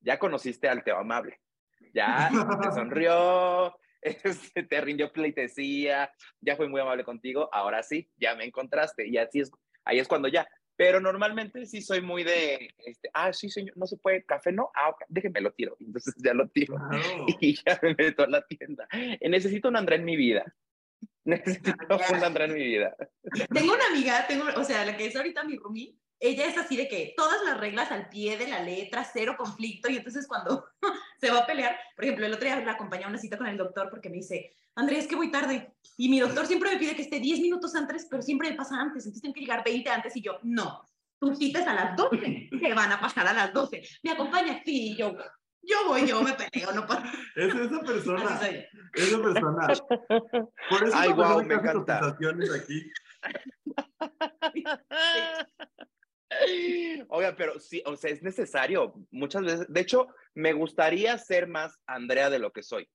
ya 0.00 0.18
conociste 0.18 0.68
al 0.68 0.82
Teo 0.82 0.98
Amable, 0.98 1.40
ya 1.94 2.30
te 2.62 2.72
sonrió, 2.72 3.76
este, 4.02 4.62
te 4.62 4.80
rindió 4.80 5.12
pleitesía, 5.12 6.10
ya 6.40 6.56
fue 6.56 6.68
muy 6.68 6.80
amable 6.80 7.04
contigo, 7.04 7.48
ahora 7.52 7.82
sí, 7.82 8.10
ya 8.16 8.34
me 8.34 8.44
encontraste 8.44 9.06
y 9.06 9.16
así 9.18 9.40
es, 9.40 9.50
ahí 9.84 9.98
es 9.98 10.08
cuando 10.08 10.28
ya. 10.28 10.48
Pero 10.76 10.98
normalmente 10.98 11.66
sí 11.66 11.82
soy 11.82 12.00
muy 12.00 12.24
de, 12.24 12.70
este, 12.86 13.10
ah, 13.12 13.34
sí, 13.34 13.50
señor, 13.50 13.76
no 13.76 13.86
se 13.86 13.98
puede, 13.98 14.24
café 14.24 14.50
no, 14.50 14.70
ah, 14.74 14.88
ok, 14.88 15.02
déjeme 15.08 15.42
lo 15.42 15.52
tiro. 15.52 15.76
Entonces 15.78 16.14
ya 16.16 16.32
lo 16.32 16.48
tiro 16.48 16.74
Claro. 16.74 17.26
y 17.40 17.54
ya 17.54 17.78
me 17.82 17.94
meto 17.94 18.22
a 18.22 18.28
la 18.28 18.46
tienda. 18.46 18.88
Necesito 19.20 19.68
un 19.68 19.76
André 19.76 19.96
en 19.96 20.06
mi 20.06 20.16
vida. 20.16 20.54
Necesito 21.24 21.74
un 22.16 22.24
André 22.24 22.46
en 22.46 22.54
mi 22.54 22.64
vida. 22.64 22.96
Tengo 23.52 23.74
una 23.74 23.88
amiga, 23.88 24.26
tengo, 24.26 24.44
o 24.56 24.64
sea, 24.64 24.86
la 24.86 24.96
que 24.96 25.04
es 25.04 25.16
ahorita 25.16 25.44
mi 25.44 25.58
roomie, 25.58 25.98
ella 26.20 26.44
es 26.46 26.58
así 26.58 26.76
de 26.76 26.86
que 26.86 27.14
todas 27.16 27.42
las 27.44 27.58
reglas 27.58 27.90
al 27.90 28.08
pie 28.10 28.36
de 28.36 28.46
la 28.46 28.62
letra, 28.62 29.08
cero 29.10 29.34
conflicto, 29.38 29.90
y 29.90 29.96
entonces 29.96 30.26
cuando 30.26 30.66
se 31.20 31.30
va 31.30 31.40
a 31.40 31.46
pelear, 31.46 31.76
por 31.96 32.04
ejemplo, 32.04 32.26
el 32.26 32.34
otro 32.34 32.44
día 32.44 32.60
la 32.60 32.72
acompañé 32.72 33.04
a 33.04 33.08
una 33.08 33.18
cita 33.18 33.38
con 33.38 33.46
el 33.46 33.56
doctor 33.56 33.88
porque 33.88 34.10
me 34.10 34.16
dice, 34.16 34.54
Andrés, 34.74 35.00
es 35.00 35.06
que 35.06 35.16
voy 35.16 35.30
tarde, 35.30 35.72
y 35.96 36.08
mi 36.08 36.20
doctor 36.20 36.46
siempre 36.46 36.70
me 36.70 36.78
pide 36.78 36.94
que 36.94 37.02
esté 37.02 37.18
10 37.18 37.40
minutos 37.40 37.74
antes, 37.74 38.06
pero 38.08 38.22
siempre 38.22 38.50
me 38.50 38.56
pasa 38.56 38.76
antes, 38.78 39.04
entonces 39.04 39.22
tengo 39.22 39.34
que 39.34 39.40
llegar 39.40 39.64
20 39.64 39.88
antes, 39.88 40.16
y 40.16 40.22
yo, 40.22 40.38
no, 40.42 40.84
tu 41.18 41.34
cita 41.34 41.60
es 41.60 41.66
a 41.66 41.74
las 41.74 41.96
12, 41.96 42.50
te 42.60 42.74
van 42.74 42.92
a 42.92 43.00
pasar 43.00 43.26
a 43.26 43.32
las 43.32 43.52
12, 43.52 43.82
¿me 44.02 44.10
acompaña? 44.12 44.62
Sí, 44.64 44.92
y 44.92 44.96
yo, 44.96 45.16
yo 45.62 45.76
voy, 45.88 46.06
yo 46.06 46.22
me 46.22 46.32
peleo, 46.34 46.72
no 46.72 46.86
pasa 46.86 47.10
Es 47.36 47.54
esa 47.54 47.80
persona. 47.80 48.40
Esa 48.94 49.22
persona. 49.22 49.68
Por 50.68 50.84
eso 50.84 50.96
Ay, 50.96 51.12
guau, 51.12 51.40
que 51.40 51.46
me 51.46 51.54
encanta. 51.54 52.00
aquí. 52.08 52.92
Oiga, 57.08 57.34
pero 57.36 57.58
sí, 57.58 57.82
o 57.86 57.96
sea, 57.96 58.10
es 58.10 58.22
necesario 58.22 58.94
muchas 59.10 59.42
veces. 59.42 59.66
De 59.68 59.80
hecho, 59.80 60.08
me 60.34 60.52
gustaría 60.52 61.16
ser 61.18 61.48
más 61.48 61.78
Andrea 61.86 62.30
de 62.30 62.38
lo 62.38 62.52
que 62.52 62.62
soy, 62.62 62.88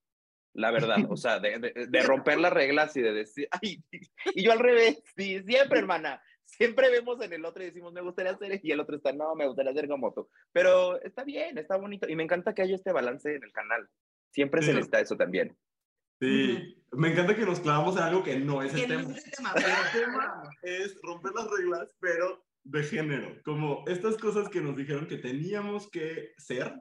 la 0.54 0.72
verdad. 0.72 0.98
O 1.10 1.18
sea, 1.18 1.40
de, 1.40 1.60
de- 1.60 1.88
de 1.88 2.02
romper 2.04 2.40
las 2.40 2.54
reglas 2.54 2.96
y 2.96 3.02
de 3.02 3.14
decir, 3.14 3.48
ay, 3.62 3.84
y 4.34 4.44
yo 4.44 4.52
al 4.52 4.60
revés, 4.60 5.02
sí, 5.16 5.42
siempre, 5.44 5.80
hermana. 5.80 6.22
Siempre 6.48 6.92
vemos 6.92 7.20
en 7.22 7.34
el 7.34 7.44
otro 7.44 7.64
y 7.64 7.66
decimos, 7.66 7.92
me 7.92 8.02
gustaría 8.02 8.32
hacer, 8.32 8.60
y 8.64 8.72
el 8.72 8.80
otro 8.80 8.96
está, 8.98 9.12
no, 9.12 9.34
me 9.36 9.48
gustaría 9.48 9.74
ser 9.74 9.88
como 9.88 10.14
tú. 10.14 10.30
Pero 10.52 11.02
está 11.02 11.24
bien, 11.24 11.58
está 11.58 11.76
bonito. 11.76 12.08
Y 12.08 12.16
me 12.16 12.22
encanta 12.24 12.54
que 12.54 12.62
haya 12.62 12.76
este 12.76 12.92
balance 12.92 13.34
en 13.34 13.44
el 13.44 13.52
canal. 13.52 13.90
Siempre 14.32 14.62
se 14.62 14.68
Sí. 14.68 14.74
necesita 14.74 15.00
eso 15.00 15.18
también. 15.18 15.58
Sí. 16.22 16.78
Me 16.92 17.12
encanta 17.12 17.36
que 17.36 17.46
nos 17.48 17.60
clavamos 17.60 17.98
en 17.98 18.04
algo 18.04 18.24
que 18.24 18.38
no 18.40 18.62
es 18.62 18.74
el 18.76 18.82
no 18.82 18.88
tema. 18.88 19.16
es 19.18 19.26
el 19.26 19.32
tema, 19.32 19.52
pero- 19.56 19.68
El 19.68 19.92
tema 20.06 20.50
es 20.62 21.02
romper 21.02 21.32
las 21.34 21.50
reglas, 21.50 21.90
pero 22.00 22.45
de 22.66 22.84
género. 22.84 23.42
Como 23.44 23.84
estas 23.88 24.18
cosas 24.18 24.50
que 24.50 24.60
nos 24.60 24.76
dijeron 24.76 25.08
que 25.08 25.18
teníamos 25.18 25.90
que 25.90 26.34
ser, 26.38 26.74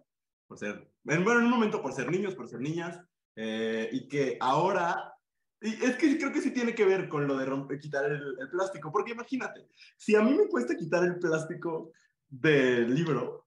por 0.49 0.59
ser, 0.59 0.91
en, 1.05 1.23
bueno, 1.25 1.41
en 1.41 1.47
un 1.47 1.51
momento 1.53 1.81
por 1.81 1.93
ser 1.93 2.11
niños, 2.11 2.35
por 2.35 2.49
ser 2.49 2.61
niñas, 2.61 2.99
eh, 3.37 3.89
y 3.93 4.09
que 4.09 4.37
ahora, 4.41 5.13
y 5.61 5.73
es 5.85 5.97
que 5.97 6.17
creo 6.19 6.33
que 6.33 6.41
sí 6.41 6.51
tiene 6.53 6.75
que 6.75 6.85
ver 6.85 7.09
con 7.09 7.27
lo 7.27 7.37
de 7.37 7.45
romper, 7.47 7.79
quitar 7.79 8.05
el, 8.07 8.37
el 8.41 8.49
plástico, 8.49 8.91
porque 8.91 9.13
imagínate, 9.13 9.69
si 9.97 10.17
a 10.17 10.23
mí 10.23 10.35
me 10.35 10.49
cuesta 10.49 10.75
quitar 10.75 11.05
el 11.05 11.19
plástico 11.19 11.93
del 12.29 12.95
libro, 12.95 13.47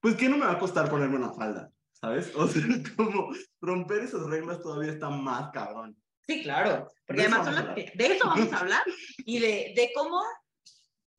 pues 0.00 0.14
¿qué 0.16 0.28
no 0.28 0.36
me 0.36 0.46
va 0.46 0.52
a 0.52 0.58
costar 0.58 0.90
ponerme 0.90 1.16
una 1.16 1.32
falda? 1.32 1.70
¿Sabes? 1.92 2.32
O 2.36 2.46
sea, 2.48 2.62
como 2.96 3.30
romper 3.60 4.02
esas 4.02 4.26
reglas 4.26 4.60
todavía 4.60 4.92
está 4.92 5.08
más 5.08 5.50
cabrón. 5.52 5.96
Sí, 6.26 6.42
claro, 6.42 6.86
porque 7.06 7.22
además 7.22 7.46
son 7.46 7.54
las 7.54 7.74
que- 7.74 7.92
de 7.94 8.06
eso 8.06 8.26
vamos 8.28 8.52
a 8.52 8.58
hablar 8.60 8.82
y 9.18 9.38
de, 9.40 9.72
de 9.74 9.90
cómo 9.94 10.22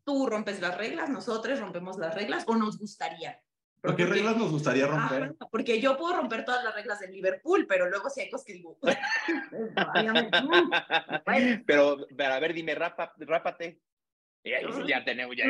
tú 0.04 0.28
rompes 0.28 0.62
las 0.62 0.78
reglas, 0.78 1.10
nosotros 1.10 1.60
rompemos 1.60 1.98
las 1.98 2.16
reglas 2.16 2.44
o 2.48 2.56
nos 2.56 2.78
gustaría. 2.80 3.40
¿Pero 3.82 3.96
qué 3.98 4.06
Porque- 4.06 4.20
reglas 4.20 4.38
nos 4.38 4.52
gustaría 4.52 4.88
romper? 4.88 5.24
Ajá, 5.24 5.34
porque 5.52 5.82
yo 5.82 5.98
puedo 5.98 6.16
romper 6.16 6.46
todas 6.46 6.64
las 6.64 6.74
reglas 6.74 7.02
del 7.02 7.12
Liverpool, 7.12 7.66
pero 7.68 7.90
luego 7.90 8.10
si 8.10 8.22
hay 8.22 8.30
cosas 8.30 8.46
que 8.46 8.54
digo, 8.54 8.78
bueno. 8.82 9.00
pero, 11.66 11.98
pero 12.16 12.34
a 12.34 12.40
ver, 12.40 12.54
dime, 12.54 12.76
rapa, 12.76 13.14
rápate. 13.18 13.82
Y 14.46 14.54
ahí 14.54 14.66
sí 14.74 14.82
ya 14.88 15.04
tenemos, 15.06 15.36
ya 15.36 15.46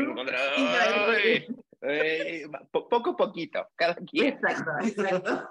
po- 2.71 2.87
poco 2.87 3.09
a 3.11 3.17
poquito, 3.17 3.67
cada 3.75 3.95
quien. 3.95 4.27
Exacto, 4.33 4.71
exacto. 4.83 5.49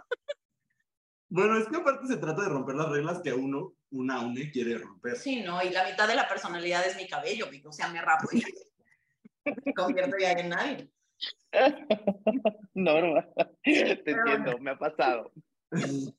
Bueno, 1.29 1.57
es 1.59 1.67
que 1.69 1.77
aparte 1.77 2.07
se 2.07 2.19
trata 2.19 2.43
de 2.43 2.49
romper 2.51 2.75
las 2.77 2.89
reglas 2.91 3.21
que 3.23 3.33
uno, 3.33 3.75
una 3.91 4.21
une, 4.21 4.51
quiere 4.51 4.77
romper. 4.79 5.17
Sí, 5.17 5.41
no, 5.43 5.63
y 5.63 5.71
la 5.71 5.85
mitad 5.85 6.07
de 6.07 6.15
la 6.15 6.29
personalidad 6.29 6.87
es 6.87 6.97
mi 6.97 7.09
cabello, 7.09 7.49
o 7.65 7.73
sea, 7.73 7.89
me 7.89 8.01
rapo 8.03 8.29
y 8.33 8.43
me 9.45 9.75
convierto 9.75 10.17
ya 10.19 10.33
en 10.33 10.49
nadie. 10.49 10.91
Norma, 12.75 13.27
te 13.63 14.11
entiendo, 14.11 14.59
me 14.59 14.71
ha 14.71 14.79
pasado. 14.79 15.33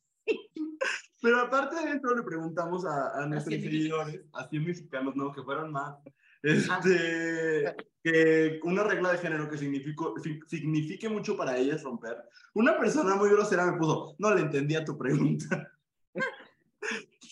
Pero 1.22 1.40
aparte 1.40 1.76
de 1.86 1.96
esto, 1.96 2.14
le 2.16 2.24
preguntamos 2.24 2.86
a, 2.86 3.24
a 3.24 3.26
nuestros 3.26 3.56
seguidores, 3.56 4.22
así 4.34 4.60
mexicanos, 4.60 5.16
no, 5.16 5.32
que 5.32 5.42
fueron 5.42 5.72
más, 5.72 5.96
este, 6.42 7.74
que 8.04 8.60
una 8.64 8.84
regla 8.84 9.14
de 9.14 9.18
género 9.20 9.50
que 9.50 9.58
signifique 9.58 11.08
mucho 11.08 11.38
para 11.38 11.58
ellas 11.58 11.82
romper. 11.84 12.18
Una 12.54 12.78
persona 12.78 13.16
muy 13.16 13.30
grosera 13.30 13.72
me 13.72 13.78
puso, 13.78 14.16
no 14.20 14.36
le 14.36 14.42
entendía 14.42 14.84
tu 14.84 14.98
pregunta. 14.98 15.72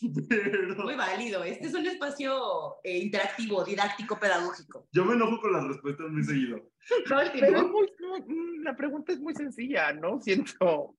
Pero 0.29 0.75
Muy 0.83 0.95
válido. 0.95 1.43
Este 1.43 1.67
es 1.67 1.73
un 1.73 1.85
espacio 1.85 2.77
eh, 2.83 2.97
interactivo, 2.99 3.63
didáctico, 3.63 4.19
pedagógico. 4.19 4.87
yo 4.91 5.05
me 5.05 5.13
enojo 5.13 5.39
con 5.41 5.53
las 5.53 5.63
respuestas 5.67 6.07
muy 6.09 6.23
seguido. 6.23 6.71
Pero 7.07 7.21
es 7.21 7.63
muy- 7.63 7.91
muy- 8.27 8.57
la 8.63 8.75
pregunta 8.75 9.13
es 9.13 9.19
muy 9.19 9.33
sencilla, 9.35 9.93
¿no? 9.93 10.19
Siento. 10.21 10.95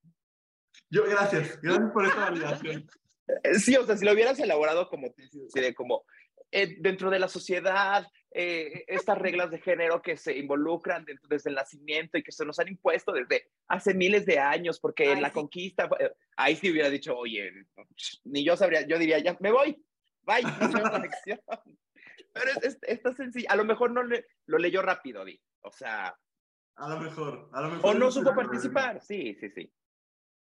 Yo, 0.90 1.04
gracias, 1.04 1.60
gracias 1.60 1.90
por 1.92 2.04
esta 2.06 2.30
validación. 2.30 2.86
Sí, 3.58 3.76
o 3.76 3.86
sea, 3.86 3.96
si 3.96 4.04
lo 4.04 4.12
hubieras 4.12 4.38
elaborado 4.40 4.88
como 4.88 5.10
tesis, 5.12 5.52
como 5.76 6.04
eh, 6.50 6.76
dentro 6.80 7.08
de 7.08 7.18
la 7.20 7.28
sociedad, 7.28 8.06
eh, 8.34 8.84
estas 8.88 9.18
reglas 9.18 9.50
de 9.50 9.58
género 9.60 10.00
que 10.02 10.16
se 10.16 10.36
involucran 10.36 11.04
dentro- 11.04 11.28
desde 11.28 11.50
el 11.50 11.56
nacimiento 11.56 12.16
y 12.18 12.22
que 12.22 12.32
se 12.32 12.44
nos 12.44 12.58
han 12.58 12.68
impuesto 12.68 13.12
desde 13.12 13.50
hace 13.68 13.94
miles 13.94 14.24
de 14.26 14.38
años, 14.38 14.80
porque 14.80 15.04
en 15.10 15.16
Ay, 15.16 15.22
la 15.22 15.28
sí. 15.28 15.34
conquista, 15.34 15.88
eh, 15.98 16.12
ahí 16.36 16.56
sí 16.56 16.70
hubiera 16.70 16.88
dicho, 16.90 17.16
oye, 17.16 17.52
ni 18.24 18.44
yo 18.44 18.56
sabría, 18.56 18.86
yo 18.86 18.98
diría, 18.98 19.18
ya 19.18 19.36
me 19.40 19.50
voy, 19.52 19.84
bye, 20.22 20.42
en. 20.42 21.42
Pero 22.34 22.50
es, 22.50 22.64
es, 22.64 22.78
está 22.82 23.12
sencillo, 23.12 23.46
a 23.50 23.56
lo 23.56 23.64
mejor 23.64 23.90
no 23.90 24.02
le, 24.02 24.26
lo 24.46 24.56
leyó 24.58 24.80
rápido, 24.82 25.24
Di, 25.24 25.38
o 25.60 25.70
sea, 25.70 26.16
A 26.76 26.88
lo 26.88 27.00
mejor, 27.00 27.50
a 27.52 27.60
lo 27.60 27.68
mejor. 27.70 27.94
o 27.94 27.98
no 27.98 28.10
supo 28.10 28.34
participar, 28.34 29.02
sí, 29.02 29.34
sí, 29.38 29.50
sí. 29.50 29.72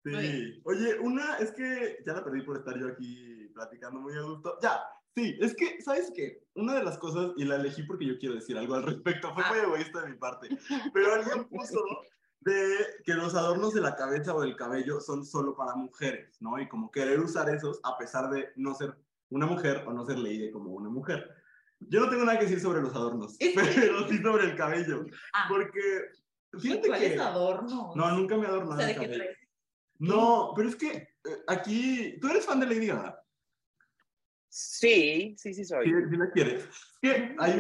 Sí. 0.07 0.61
Oye, 0.65 0.99
una 0.99 1.39
es 1.39 1.53
que 1.53 1.99
ya 2.05 2.13
la 2.13 2.23
perdí 2.25 2.43
por 2.43 2.59
estar 2.59 2.79
yo 2.79 2.89
aquí 2.89 3.49
platicando 3.55 4.01
muy 4.01 4.15
a 4.17 4.21
gusto. 4.21 4.59
Ya, 4.63 4.83
sí, 5.17 5.37
es 5.41 5.55
que, 5.55 5.81
¿sabes 5.83 6.13
qué? 6.15 6.43
Una 6.55 6.75
de 6.75 6.85
las 6.85 6.99
cosas, 6.99 7.33
y 7.37 7.45
la 7.45 7.57
elegí 7.57 7.83
porque 7.83 8.07
yo 8.07 8.19
quiero 8.19 8.35
decir 8.35 8.57
algo 8.59 8.75
al 8.75 8.83
respecto, 8.85 9.33
fue 9.35 9.43
Ah. 9.45 9.51
muy 9.51 9.59
egoísta 9.61 10.03
de 10.03 10.11
mi 10.11 10.17
parte, 10.17 10.49
pero 10.93 11.15
alguien 11.15 11.45
puso 11.49 11.81
de 12.41 12.77
que 13.05 13.15
los 13.15 13.35
adornos 13.35 13.73
de 13.75 13.81
la 13.81 13.97
cabeza 13.97 14.35
o 14.35 14.41
del 14.43 14.55
cabello 14.57 15.01
son 15.01 15.25
solo 15.25 15.57
para 15.57 15.75
mujeres, 15.75 16.37
¿no? 16.41 16.59
Y 16.61 16.69
como 16.69 16.91
querer 16.91 17.19
usar 17.21 17.49
esos 17.55 17.81
a 17.83 17.97
pesar 17.97 18.29
de 18.31 18.51
no 18.57 18.75
ser 18.75 18.95
una 19.31 19.47
mujer 19.47 19.83
o 19.87 19.93
no 19.93 20.05
ser 20.05 20.19
leída 20.19 20.53
como 20.53 20.73
una 20.73 20.91
mujer. 20.91 21.29
Yo 21.81 22.01
no 22.01 22.11
tengo 22.11 22.25
nada 22.25 22.39
que 22.39 22.45
decir 22.45 22.61
sobre 22.61 22.83
los 22.83 22.95
adornos, 22.95 23.37
¿En 23.41 23.55
pero 23.55 24.09
sí 24.09 24.19
sobre 24.19 24.45
el 24.45 24.57
cabello, 24.57 25.07
Ah, 25.33 25.47
porque 25.49 25.81
fíjate 26.59 26.87
¿Cuáles 26.89 27.13
que... 27.15 27.19
adornos? 27.21 27.97
No, 27.97 28.11
nunca 28.13 28.37
me 28.37 28.47
he 28.47 28.51
O 28.51 28.77
sea. 28.77 28.97
No, 29.99 30.53
pero 30.55 30.69
es 30.69 30.77
que 30.77 30.91
eh, 30.93 31.09
aquí, 31.47 32.19
tú 32.21 32.29
eres 32.29 32.45
fan 32.45 32.61
de 32.61 32.67
Lady 32.67 32.87
Gaga. 32.89 33.24
Sí, 34.57 35.35
sí, 35.37 35.53
sí 35.53 35.65
Sí, 35.65 35.65
soy. 35.65 35.87
sí 35.87 36.17
la 36.17 36.31
quieres. 36.31 36.69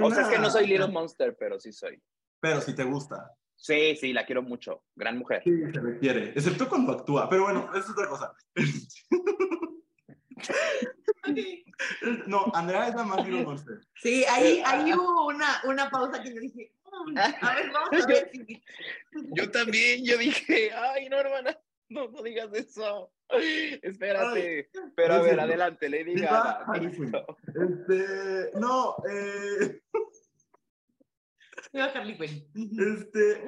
O 0.00 0.11
sea, 0.12 0.22
es 0.22 0.28
que 0.28 0.38
no 0.38 0.48
soy 0.48 0.68
Little 0.68 0.87
Monster, 0.87 1.37
pero 1.37 1.59
sí 1.59 1.72
soy. 1.72 2.00
Pero 2.38 2.61
si 2.61 2.72
te 2.72 2.85
gusta. 2.85 3.33
Sí, 3.57 3.96
sí, 3.96 4.12
la 4.12 4.24
quiero 4.24 4.42
mucho. 4.42 4.85
Gran 4.94 5.18
mujer. 5.18 5.42
Sí, 5.42 5.50
se 5.72 5.83
le 5.83 5.98
quiere. 5.98 6.28
Excepto 6.30 6.68
cuando 6.68 6.92
actúa. 6.92 7.28
Pero 7.28 7.42
bueno, 7.44 7.68
eso 7.74 7.80
es 7.87 7.90
otra 7.90 8.09
cosa. 8.09 8.33
No, 12.26 12.44
Andrea 12.54 12.88
es 12.88 12.94
la 12.94 13.02
más 13.04 13.24
Little 13.26 13.42
Monster. 13.46 13.80
Sí, 13.96 14.24
ahí, 14.30 14.62
ahí 14.64 14.92
hubo 14.92 15.26
una, 15.26 15.62
una 15.64 15.90
pausa 15.90 16.22
que 16.22 16.33
yo 16.35 16.40
dije, 16.40 16.72
"Mm, 16.85 17.18
a 17.18 17.54
ver, 17.54 17.70
vamos 17.72 18.04
a 18.04 18.07
ver 18.07 18.30
si... 18.30 18.62
Yo 19.33 19.50
también, 19.50 20.04
yo 20.04 20.16
dije, 20.18 20.70
ay, 20.72 21.09
no, 21.09 21.16
hermana, 21.18 21.59
no, 21.88 22.09
no 22.09 22.23
digas 22.23 22.53
eso. 22.53 23.12
Espérate. 23.83 24.70
Pero 24.97 25.14
a 25.14 25.23
ver, 25.23 25.40
adelante, 25.40 25.88
Lady 25.88 26.14
Gaga. 26.14 26.66
Este, 27.47 28.51
no, 28.59 28.97
eh, 29.11 29.81
Iba 31.73 31.87
Harley 31.87 32.16
Quinn. 32.16 32.49
este, 32.81 33.44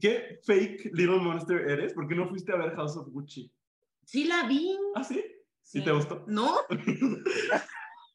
¿qué 0.00 0.40
fake 0.44 0.90
Little 0.94 1.18
Monster 1.20 1.68
eres? 1.70 1.92
¿Por 1.92 2.08
qué 2.08 2.14
no 2.14 2.28
fuiste 2.28 2.52
a 2.52 2.56
ver 2.56 2.74
House 2.74 2.96
of 2.96 3.08
Gucci? 3.08 3.52
Sí 4.04 4.24
la 4.24 4.46
vi. 4.46 4.76
¿Ah, 4.94 5.04
sí? 5.04 5.24
¿Sí 5.62 5.78
Sí. 5.80 5.84
te 5.84 5.92
gustó? 5.92 6.24
¿No? 6.28 6.60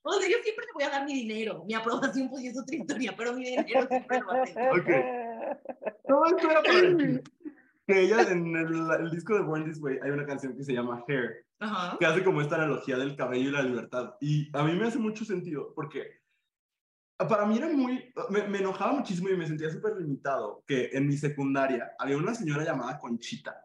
O 0.03 0.13
sea, 0.13 0.27
yo 0.29 0.37
siempre 0.41 0.65
te 0.65 0.73
voy 0.73 0.83
a 0.83 0.89
dar 0.89 1.05
mi 1.05 1.13
dinero. 1.13 1.63
Mi 1.65 1.73
aprobación, 1.75 2.29
pues, 2.29 2.43
y 2.43 2.47
es 2.47 2.57
otra 2.57 2.75
historia, 2.75 3.13
pero 3.15 3.33
mi 3.33 3.43
dinero 3.45 3.87
siempre 3.87 4.19
lo 4.19 4.27
va 4.27 4.41
a 4.41 4.45
tener. 4.45 4.71
Ok. 4.71 4.89
Todo 6.07 6.25
esto 6.25 6.49
era 6.49 6.63
para 6.63 6.81
decir 6.81 7.23
que 7.87 8.01
ella 8.01 8.21
en 8.29 8.55
el, 8.55 8.89
el 8.99 9.11
disco 9.11 9.33
de 9.35 9.41
Born 9.41 9.65
This 9.65 9.81
Way 9.81 9.99
hay 10.03 10.11
una 10.11 10.25
canción 10.25 10.55
que 10.55 10.63
se 10.63 10.73
llama 10.73 11.03
Hair, 11.07 11.45
Ajá. 11.59 11.97
que 11.99 12.05
hace 12.05 12.23
como 12.23 12.41
esta 12.41 12.55
analogía 12.55 12.97
del 12.97 13.15
cabello 13.15 13.49
y 13.49 13.51
la 13.51 13.61
libertad. 13.63 14.15
Y 14.21 14.49
a 14.55 14.63
mí 14.63 14.73
me 14.73 14.87
hace 14.87 14.99
mucho 14.99 15.25
sentido 15.25 15.73
porque 15.75 16.21
para 17.17 17.45
mí 17.45 17.57
era 17.57 17.69
muy, 17.69 18.11
me, 18.29 18.47
me 18.47 18.59
enojaba 18.59 18.93
muchísimo 18.93 19.29
y 19.29 19.37
me 19.37 19.47
sentía 19.47 19.69
súper 19.69 19.95
limitado 19.97 20.63
que 20.65 20.89
en 20.93 21.07
mi 21.07 21.17
secundaria 21.17 21.91
había 21.99 22.17
una 22.17 22.33
señora 22.33 22.63
llamada 22.63 22.97
Conchita, 22.97 23.63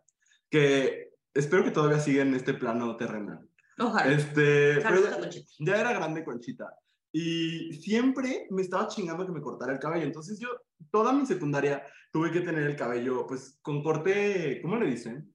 que 0.51 1.11
espero 1.33 1.65
que 1.65 1.71
todavía 1.71 1.99
siga 1.99 2.23
en 2.23 2.35
este 2.35 2.55
plano 2.55 2.97
terrenal. 2.97 3.49
Ojalá. 3.79 4.13
Este, 4.13 4.77
pero 4.83 5.09
a 5.09 5.19
Conchita. 5.21 5.47
ya 5.61 5.81
era 5.81 5.93
grande 5.93 6.25
Conchita. 6.25 6.75
Y 7.13 7.73
siempre 7.75 8.47
me 8.51 8.61
estaba 8.63 8.89
chingando 8.89 9.25
que 9.25 9.33
me 9.33 9.41
cortara 9.41 9.73
el 9.73 9.79
cabello. 9.79 10.05
Entonces 10.05 10.39
yo, 10.39 10.49
toda 10.91 11.13
mi 11.13 11.27
secundaria, 11.27 11.85
tuve 12.13 12.31
que 12.31 12.41
tener 12.41 12.63
el 12.65 12.77
cabello, 12.77 13.27
pues, 13.27 13.59
con 13.63 13.83
corte, 13.83 14.61
¿cómo 14.63 14.77
le 14.77 14.87
dicen? 14.87 15.35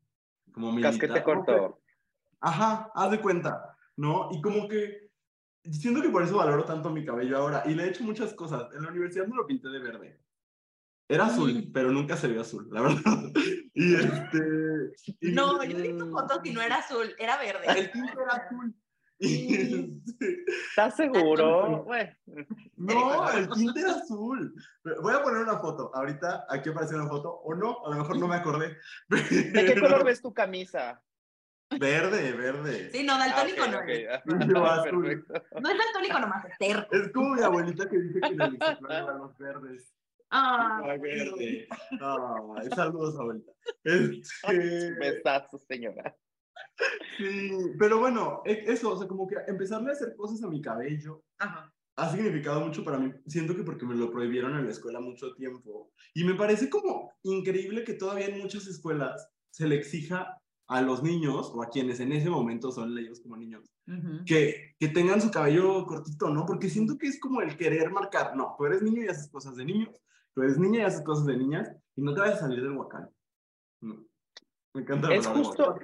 Como 0.51 0.71
militar. 0.71 0.91
Casquete 0.91 1.23
corto. 1.23 1.81
Ajá, 2.39 2.91
haz 2.95 3.11
de 3.11 3.21
cuenta, 3.21 3.75
¿no? 3.97 4.29
Y 4.31 4.41
como 4.41 4.67
que 4.67 5.09
siento 5.63 6.01
que 6.01 6.09
por 6.09 6.23
eso 6.23 6.37
valoro 6.37 6.65
tanto 6.65 6.89
mi 6.89 7.05
cabello 7.05 7.37
ahora. 7.37 7.63
Y 7.65 7.75
le 7.75 7.83
he 7.83 7.89
hecho 7.89 8.03
muchas 8.03 8.33
cosas. 8.33 8.67
En 8.75 8.81
la 8.83 8.89
universidad 8.89 9.27
me 9.27 9.35
lo 9.35 9.45
pinté 9.45 9.69
de 9.69 9.79
verde. 9.79 10.19
Era 11.07 11.25
azul, 11.27 11.53
Mm. 11.53 11.71
pero 11.73 11.91
nunca 11.91 12.15
se 12.17 12.27
vio 12.27 12.41
azul, 12.41 12.67
la 12.71 12.81
verdad. 12.81 13.01
Y 13.73 13.95
este... 13.95 14.37
y- 15.21 15.31
No, 15.31 15.63
yo 15.63 15.77
vi 15.77 15.97
tu 15.97 16.09
foto 16.11 16.41
y 16.43 16.51
no 16.51 16.61
era 16.61 16.77
azul, 16.79 17.15
era 17.17 17.37
verde. 17.37 17.65
El 17.67 17.89
tinte 17.89 18.11
era 18.11 18.33
azul. 18.33 18.75
¿Estás 20.69 20.95
seguro? 20.95 21.83
Bueno. 21.83 22.11
No, 22.75 23.29
el 23.37 23.49
tinte 23.49 23.81
era 23.81 23.91
azul. 23.91 24.53
Voy 24.83 25.13
a 25.13 25.21
poner 25.21 25.43
una 25.43 25.59
foto. 25.59 25.91
Ahorita 25.93 26.45
aquí 26.49 26.69
aparece 26.69 26.95
una 26.95 27.07
foto, 27.07 27.29
o 27.31 27.53
no, 27.53 27.85
a 27.85 27.91
lo 27.91 27.97
mejor 27.97 28.17
no 28.17 28.27
me 28.27 28.35
acordé. 28.35 28.77
¿De 29.09 29.65
qué 29.65 29.79
color 29.79 30.03
ves 30.03 30.21
tu 30.21 30.33
camisa? 30.33 31.01
Verde, 31.79 32.33
verde. 32.33 32.89
Sí, 32.91 33.03
no, 33.03 33.17
daltónico 33.17 33.63
Ah, 33.63 33.67
no 33.67 33.81
es. 35.07 35.19
No 35.29 35.69
es 35.69 35.77
daltónico 35.77 36.19
nomás, 36.19 36.45
es 36.45 36.57
terco. 36.57 36.93
Es 36.95 37.11
como 37.13 37.35
mi 37.35 37.41
abuelita 37.41 37.87
que 37.87 37.97
dice 37.97 38.19
que 38.19 38.27
Ixtlán 38.27 38.77
eran 38.89 39.19
los 39.19 39.37
verdes. 39.37 39.93
Ah, 40.31 40.81
Ay, 40.83 40.99
verde. 40.99 41.67
Ay, 41.91 42.69
saludos, 42.75 43.17
abuelita. 43.19 43.51
Este, 43.83 44.91
Besazo, 44.99 45.59
señora. 45.59 46.15
Sí, 47.17 47.51
pero 47.79 47.99
bueno, 47.99 48.41
e- 48.45 48.63
eso, 48.67 48.91
o 48.91 48.97
sea, 48.97 49.07
como 49.07 49.27
que 49.27 49.35
empezarle 49.47 49.89
a 49.89 49.93
hacer 49.93 50.15
cosas 50.15 50.43
a 50.43 50.47
mi 50.47 50.61
cabello 50.61 51.23
ajá. 51.37 51.73
ha 51.97 52.11
significado 52.11 52.61
mucho 52.61 52.83
para 52.83 52.97
mí. 52.99 53.11
Siento 53.27 53.55
que 53.55 53.63
porque 53.63 53.85
me 53.85 53.95
lo 53.95 54.11
prohibieron 54.11 54.57
en 54.57 54.65
la 54.65 54.71
escuela 54.71 54.99
mucho 54.99 55.33
tiempo. 55.33 55.91
Y 56.13 56.23
me 56.23 56.35
parece 56.35 56.69
como 56.69 57.11
increíble 57.23 57.83
que 57.83 57.93
todavía 57.93 58.27
en 58.27 58.39
muchas 58.39 58.67
escuelas 58.67 59.29
se 59.49 59.67
le 59.67 59.75
exija 59.75 60.37
a 60.67 60.81
los 60.81 61.03
niños, 61.03 61.51
o 61.53 61.61
a 61.61 61.69
quienes 61.69 61.99
en 61.99 62.13
ese 62.13 62.29
momento 62.29 62.71
son 62.71 62.95
leídos 62.95 63.19
como 63.19 63.35
niños, 63.35 63.69
Ujú. 63.87 64.23
que, 64.25 64.73
que 64.79 64.87
tengan 64.87 65.19
su 65.19 65.29
cabello 65.29 65.85
cortito, 65.85 66.29
¿no? 66.29 66.45
Porque 66.45 66.69
siento 66.69 66.97
que 66.97 67.07
es 67.07 67.19
como 67.19 67.41
el 67.41 67.57
querer 67.57 67.91
marcar, 67.91 68.37
no, 68.37 68.55
tú 68.57 68.65
eres 68.65 68.81
niño 68.81 69.03
y 69.03 69.09
haces 69.09 69.29
cosas 69.29 69.57
de 69.57 69.65
niños, 69.65 70.01
tú 70.33 70.43
eres 70.43 70.57
niña 70.57 70.79
y 70.79 70.83
haces 70.83 71.01
cosas 71.01 71.25
de 71.25 71.35
niñas, 71.35 71.69
y 71.97 72.01
no 72.01 72.13
te 72.13 72.21
vayas 72.21 72.37
a 72.37 72.41
salir 72.41 72.63
del 72.63 72.71
huacán. 72.71 73.09
No. 73.81 74.05
Me 74.73 74.81
encanta 74.83 75.13
Es 75.13 75.27
justo, 75.27 75.75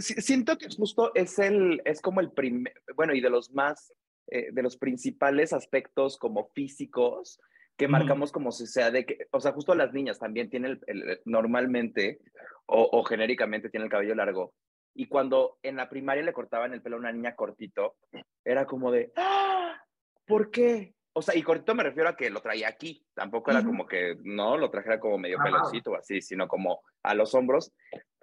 siento 0.00 0.56
que 0.58 0.68
justo 0.74 1.12
es 1.14 1.38
el, 1.38 1.82
es 1.84 2.00
como 2.00 2.20
el 2.20 2.30
primer, 2.32 2.74
bueno, 2.94 3.14
y 3.14 3.20
de 3.20 3.30
los 3.30 3.52
más, 3.52 3.92
eh, 4.30 4.48
de 4.52 4.62
los 4.62 4.76
principales 4.76 5.52
aspectos 5.52 6.18
como 6.18 6.48
físicos 6.54 7.40
que 7.76 7.88
marcamos 7.88 8.30
como 8.30 8.52
si 8.52 8.66
sea 8.68 8.92
de 8.92 9.04
que, 9.04 9.26
o 9.32 9.40
sea, 9.40 9.52
justo 9.52 9.74
las 9.74 9.92
niñas 9.92 10.20
también 10.20 10.48
tienen 10.48 10.80
el, 10.86 11.00
el- 11.08 11.20
normalmente 11.24 12.20
o, 12.66 12.88
o 12.92 13.02
genéricamente 13.02 13.68
tienen 13.68 13.86
el 13.86 13.90
cabello 13.90 14.14
largo. 14.14 14.54
Y 14.94 15.08
cuando 15.08 15.58
en 15.64 15.74
la 15.76 15.88
primaria 15.88 16.22
le 16.22 16.32
cortaban 16.32 16.72
el 16.72 16.82
pelo 16.82 16.94
a 16.96 17.00
una 17.00 17.10
niña 17.10 17.34
cortito, 17.34 17.96
era 18.44 18.64
como 18.64 18.92
de, 18.92 19.12
¡ah! 19.16 19.76
¿Por 20.24 20.52
qué? 20.52 20.94
O 21.14 21.20
sea, 21.22 21.36
y 21.36 21.42
cortito 21.42 21.74
me 21.74 21.82
refiero 21.82 22.08
a 22.08 22.16
que 22.16 22.30
lo 22.30 22.40
traía 22.40 22.68
aquí, 22.68 23.04
tampoco 23.12 23.50
era 23.50 23.64
como 23.64 23.86
que 23.86 24.16
no 24.22 24.56
lo 24.56 24.70
trajera 24.70 25.00
como 25.00 25.18
medio 25.18 25.36
Ajá. 25.38 25.44
peloncito 25.46 25.90
o 25.90 25.96
así, 25.96 26.20
sino 26.20 26.46
como 26.46 26.80
a 27.02 27.14
los 27.14 27.34
hombros. 27.34 27.72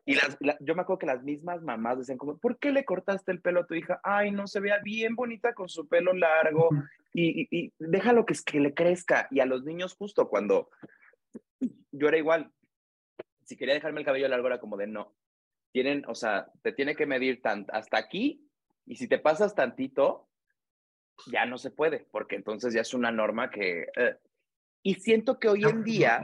Y 0.05 0.15
las, 0.15 0.37
la- 0.39 0.57
yo 0.59 0.75
me 0.75 0.81
acuerdo 0.81 0.99
que 0.99 1.05
las 1.05 1.23
mismas 1.23 1.61
mamás 1.61 1.99
decían 1.99 2.17
como, 2.17 2.37
¿por 2.37 2.57
qué 2.57 2.71
le 2.71 2.85
cortaste 2.85 3.31
el 3.31 3.41
pelo 3.41 3.61
a 3.61 3.67
tu 3.67 3.75
hija? 3.75 3.99
Ay, 4.03 4.31
no, 4.31 4.47
se 4.47 4.59
vea 4.59 4.79
bien 4.83 5.15
bonita 5.15 5.53
con 5.53 5.69
su 5.69 5.87
pelo 5.87 6.13
largo 6.13 6.69
y, 7.13 7.41
y, 7.43 7.47
y 7.51 7.73
déjalo 7.77 8.25
que, 8.25 8.33
que 8.45 8.59
le 8.59 8.73
crezca. 8.73 9.27
Y 9.31 9.39
a 9.39 9.45
los 9.45 9.63
niños 9.63 9.95
justo 9.95 10.27
cuando 10.27 10.69
yo 11.91 12.07
era 12.07 12.17
igual, 12.17 12.51
si 13.45 13.55
quería 13.55 13.73
dejarme 13.75 13.99
el 13.99 14.05
cabello 14.05 14.27
largo 14.27 14.47
era 14.47 14.59
como 14.59 14.77
de 14.77 14.87
no. 14.87 15.13
tienen, 15.71 16.03
o 16.07 16.15
sea, 16.15 16.51
te 16.63 16.71
tiene 16.71 16.95
que 16.95 17.05
medir 17.05 17.41
tan, 17.41 17.65
hasta 17.71 17.97
aquí 17.97 18.45
y 18.85 18.95
si 18.95 19.07
te 19.07 19.19
pasas 19.19 19.53
tantito, 19.55 20.27
ya 21.27 21.45
no 21.45 21.57
se 21.57 21.69
puede, 21.69 22.07
porque 22.11 22.35
entonces 22.35 22.73
ya 22.73 22.81
es 22.81 22.93
una 22.93 23.11
norma 23.11 23.49
que... 23.51 23.87
eh. 23.95 24.17
Y 24.83 24.95
siento 24.95 25.37
que 25.37 25.47
hoy 25.47 25.63
en 25.63 25.83
día, 25.83 26.23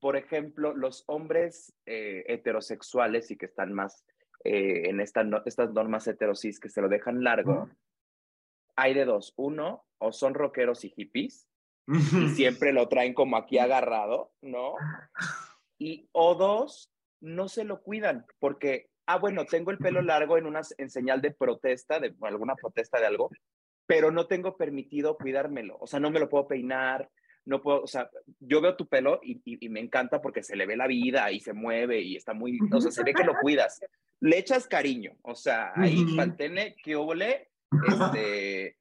por 0.00 0.16
ejemplo, 0.16 0.74
los 0.74 1.04
hombres 1.06 1.74
eh, 1.86 2.24
heterosexuales 2.28 3.30
y 3.30 3.36
que 3.36 3.46
están 3.46 3.72
más 3.72 4.04
eh, 4.44 4.88
en 4.88 5.00
esta 5.00 5.24
no- 5.24 5.42
estas 5.46 5.72
normas 5.72 6.06
heterosis 6.06 6.60
que 6.60 6.68
se 6.68 6.80
lo 6.80 6.88
dejan 6.88 7.24
largo, 7.24 7.68
hay 8.76 8.94
de 8.94 9.04
dos. 9.04 9.32
Uno, 9.36 9.84
o 9.98 10.12
son 10.12 10.34
rockeros 10.34 10.84
y 10.84 10.90
hippies, 10.90 11.48
y 11.88 12.28
siempre 12.30 12.72
lo 12.72 12.88
traen 12.88 13.14
como 13.14 13.36
aquí 13.36 13.58
agarrado, 13.58 14.32
¿no? 14.42 14.74
Y 15.78 16.08
o 16.12 16.34
dos, 16.34 16.92
no 17.20 17.48
se 17.48 17.64
lo 17.64 17.80
cuidan 17.82 18.26
porque, 18.38 18.90
ah, 19.06 19.18
bueno, 19.18 19.46
tengo 19.46 19.70
el 19.70 19.78
pelo 19.78 20.02
largo 20.02 20.36
en, 20.36 20.46
una, 20.46 20.60
en 20.78 20.90
señal 20.90 21.22
de 21.22 21.30
protesta, 21.30 21.98
de 22.00 22.14
alguna 22.22 22.54
protesta 22.56 23.00
de 23.00 23.06
algo, 23.06 23.30
pero 23.86 24.10
no 24.10 24.26
tengo 24.26 24.56
permitido 24.56 25.16
cuidármelo. 25.16 25.76
O 25.80 25.86
sea, 25.86 26.00
no 26.00 26.10
me 26.10 26.20
lo 26.20 26.28
puedo 26.28 26.46
peinar, 26.48 27.08
no 27.46 27.62
puedo, 27.62 27.82
o 27.82 27.86
sea, 27.86 28.10
yo 28.40 28.60
veo 28.60 28.76
tu 28.76 28.86
pelo 28.86 29.20
y, 29.22 29.40
y- 29.44 29.64
y 29.66 29.68
me 29.68 29.80
encanta 29.80 30.20
porque 30.20 30.42
se 30.42 30.56
le 30.56 30.66
ve 30.66 30.76
la 30.76 30.86
vida 30.86 31.30
y 31.32 31.40
se 31.40 31.52
mueve 31.52 32.00
y 32.00 32.16
está 32.16 32.34
muy, 32.34 32.58
o 32.72 32.80
sea, 32.80 32.90
se 32.90 33.02
ve 33.04 33.14
que 33.14 33.24
lo 33.24 33.34
cuidas. 33.40 33.80
Le 34.20 34.38
echas 34.38 34.66
cariño, 34.66 35.12
o 35.22 35.34
sea, 35.34 35.72
ahí 35.76 35.96
mantene 36.04 36.76
que 36.82 36.96
óvole, 36.96 37.48
este, 37.88 38.76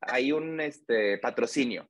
hay 0.00 0.32
un 0.32 0.60
este, 0.60 1.18
patrocinio. 1.18 1.88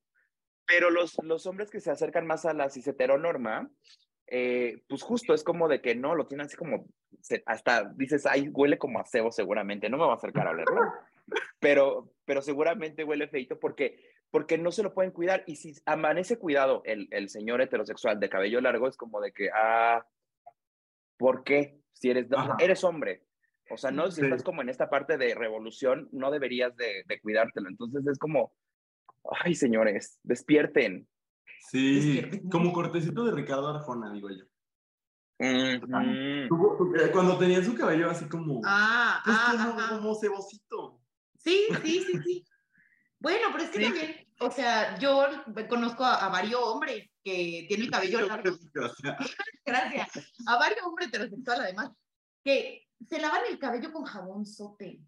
Pero 0.67 0.89
los, 0.91 1.17
los 1.25 1.47
hombres 1.47 1.71
que 1.71 1.81
se 1.81 1.91
acercan 1.91 2.27
más 2.27 2.45
a 2.47 2.53
la 2.55 2.71
cis-heteronorma, 2.71 3.69
eh, 4.29 4.83
pues 4.89 5.03
justo 5.03 5.35
es 5.35 5.43
como 5.43 5.67
de 5.67 5.81
que 5.81 5.97
no, 5.97 6.15
lo 6.15 6.29
tienen 6.29 6.47
así 6.47 6.57
como, 6.57 6.87
hasta 7.47 7.93
dices, 7.97 8.25
ay, 8.27 8.49
huele 8.51 8.79
como 8.79 9.01
a 9.01 9.05
cebo 9.05 9.33
seguramente, 9.33 9.89
no 9.91 9.97
me 9.97 10.05
va 10.05 10.13
a 10.13 10.17
acercar 10.17 10.47
a 10.47 10.51
olerlo. 10.53 10.81
Pero, 11.59 12.13
pero 12.25 12.43
seguramente 12.43 13.03
huele 13.05 13.27
feito 13.29 13.59
porque, 13.59 14.10
porque 14.31 14.59
no 14.59 14.71
se 14.73 14.83
lo 14.83 14.95
pueden 14.95 15.11
cuidar. 15.13 15.43
Y 15.47 15.57
si 15.57 15.75
amanece 15.87 16.39
cuidado 16.39 16.83
el, 16.85 17.09
el 17.11 17.29
señor 17.29 17.61
heterosexual 17.61 18.21
de 18.21 18.29
cabello 18.29 18.61
largo, 18.61 18.89
es 18.89 18.97
como 18.97 19.21
de 19.21 19.33
que, 19.33 19.51
ah, 19.55 20.07
¿por 21.17 21.45
qué? 21.45 21.81
Si 21.93 22.11
eres, 22.11 22.27
Ajá. 22.33 22.57
eres 22.59 22.85
hombre. 22.85 23.25
O 23.71 23.77
sea, 23.77 23.91
no, 23.91 24.11
si 24.11 24.21
Sí. 24.21 24.27
estás 24.27 24.43
como 24.43 24.63
en 24.63 24.69
esta 24.69 24.91
parte 24.91 25.17
de 25.17 25.35
revolución, 25.35 26.09
no 26.13 26.31
deberías 26.31 26.75
de, 26.77 27.05
de 27.07 27.21
cuidártelo. 27.21 27.69
Entonces 27.69 28.05
es 28.07 28.19
como, 28.19 28.53
ay, 29.45 29.55
señores, 29.55 30.19
despierten. 30.23 31.09
Sí, 31.71 32.23
como 32.51 32.73
cortecito 32.73 33.25
de 33.25 33.33
Ricardo 33.33 33.69
Arjona, 33.69 34.13
digo 34.13 34.29
yo. 34.31 34.45
Tu- 35.39 36.95
eh, 36.97 37.11
Cuando 37.13 37.39
tenía 37.39 37.63
su 37.63 37.75
cabello 37.75 38.11
así 38.11 38.29
como... 38.29 38.61
Ah, 38.65 39.21
pues 39.25 39.37
ah, 39.39 39.75
como, 39.77 39.89
como 40.01 40.15
cebosito. 40.15 41.01
Sí, 41.39 41.67
sí, 41.83 42.03
sí, 42.03 42.19
sí. 42.25 42.45
Bueno, 43.21 43.49
pero 43.53 43.65
es 43.65 43.71
que 43.71 43.79
Sí. 43.79 43.85
también, 43.85 44.27
o 44.41 44.51
sea, 44.51 44.99
yo 44.99 45.27
conozco 45.69 46.05
a, 46.05 46.25
a 46.27 46.29
varios 46.31 46.61
hombres 46.63 47.11
que 47.23 47.67
tienen 47.69 47.87
el 47.87 47.91
cabello 47.91 48.27
largo. 48.27 48.57
Gracias. 49.65 50.33
A 50.47 50.57
varios 50.59 50.83
hombres 50.85 51.09
heterosexuales, 51.09 51.65
además, 51.65 51.91
que 52.43 52.87
se 53.09 53.21
lavan 53.21 53.43
el 53.49 53.59
cabello 53.59 53.93
con 53.93 54.05
jabón 54.05 54.47
sote. 54.47 55.01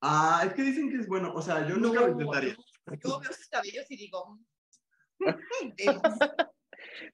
Ah, 0.00 0.42
es 0.46 0.54
que 0.54 0.62
dicen 0.62 0.90
que 0.90 0.96
es 0.96 1.06
bueno. 1.06 1.32
O 1.34 1.40
sea, 1.40 1.66
yo 1.66 1.76
nunca 1.76 2.00
lo 2.00 2.08
intentaría. 2.10 2.56
Yo 3.02 3.20
veo 3.20 3.32
sus 3.32 3.48
cabellos 3.48 3.86
y 3.88 3.96
digo. 3.96 4.38
mm, 5.20 5.28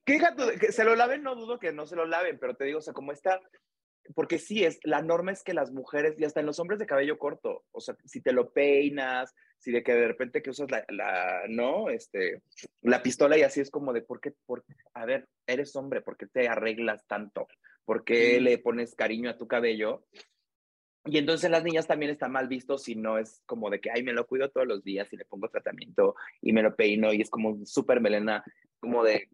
Que 0.04 0.18
tú- 0.36 0.58
que 0.60 0.72
se 0.72 0.84
lo 0.84 0.94
laven, 0.96 1.22
no 1.22 1.34
dudo 1.34 1.58
que 1.58 1.72
no 1.72 1.86
se 1.86 1.96
lo 1.96 2.06
laven, 2.06 2.38
pero 2.38 2.54
te 2.54 2.64
digo, 2.64 2.78
o 2.78 2.82
sea, 2.82 2.92
como 2.92 3.12
está, 3.12 3.40
porque 4.14 4.38
sí, 4.38 4.64
es, 4.64 4.78
la 4.84 5.02
norma 5.02 5.32
es 5.32 5.42
que 5.42 5.54
las 5.54 5.72
mujeres, 5.72 6.14
y 6.18 6.24
hasta 6.24 6.40
en 6.40 6.46
los 6.46 6.58
hombres 6.58 6.78
de 6.78 6.86
cabello 6.86 7.18
corto, 7.18 7.64
o 7.72 7.80
sea, 7.80 7.96
si 8.04 8.20
te 8.20 8.32
lo 8.32 8.52
peinas, 8.52 9.34
si 9.62 9.70
de 9.70 9.84
que 9.84 9.94
de 9.94 10.08
repente 10.08 10.42
que 10.42 10.50
usas 10.50 10.68
la, 10.72 10.84
la 10.88 11.42
¿no? 11.48 11.88
Este, 11.88 12.42
la 12.80 13.00
pistola 13.02 13.38
y 13.38 13.42
así 13.42 13.60
es 13.60 13.70
como 13.70 13.92
de, 13.92 14.02
¿por 14.02 14.20
qué? 14.20 14.32
Por, 14.44 14.64
a 14.92 15.06
ver, 15.06 15.28
eres 15.46 15.76
hombre, 15.76 16.00
¿por 16.02 16.16
qué 16.16 16.26
te 16.26 16.48
arreglas 16.48 17.06
tanto? 17.06 17.46
¿Por 17.84 18.02
qué 18.04 18.40
le 18.40 18.58
pones 18.58 18.94
cariño 18.96 19.30
a 19.30 19.36
tu 19.36 19.46
cabello? 19.46 20.04
Y 21.04 21.18
entonces 21.18 21.48
las 21.50 21.62
niñas 21.64 21.86
también 21.86 22.10
está 22.10 22.28
mal 22.28 22.48
visto 22.48 22.76
si 22.76 22.96
no 22.96 23.18
es 23.18 23.42
como 23.46 23.70
de 23.70 23.80
que, 23.80 23.90
ay, 23.90 24.02
me 24.02 24.12
lo 24.12 24.26
cuido 24.26 24.50
todos 24.50 24.66
los 24.66 24.82
días 24.82 25.12
y 25.12 25.16
le 25.16 25.24
pongo 25.24 25.48
tratamiento 25.48 26.14
y 26.40 26.52
me 26.52 26.62
lo 26.62 26.74
peino 26.74 27.12
y 27.12 27.20
es 27.20 27.30
como 27.30 27.64
súper 27.64 28.00
melena, 28.00 28.44
como 28.80 29.04
de, 29.04 29.28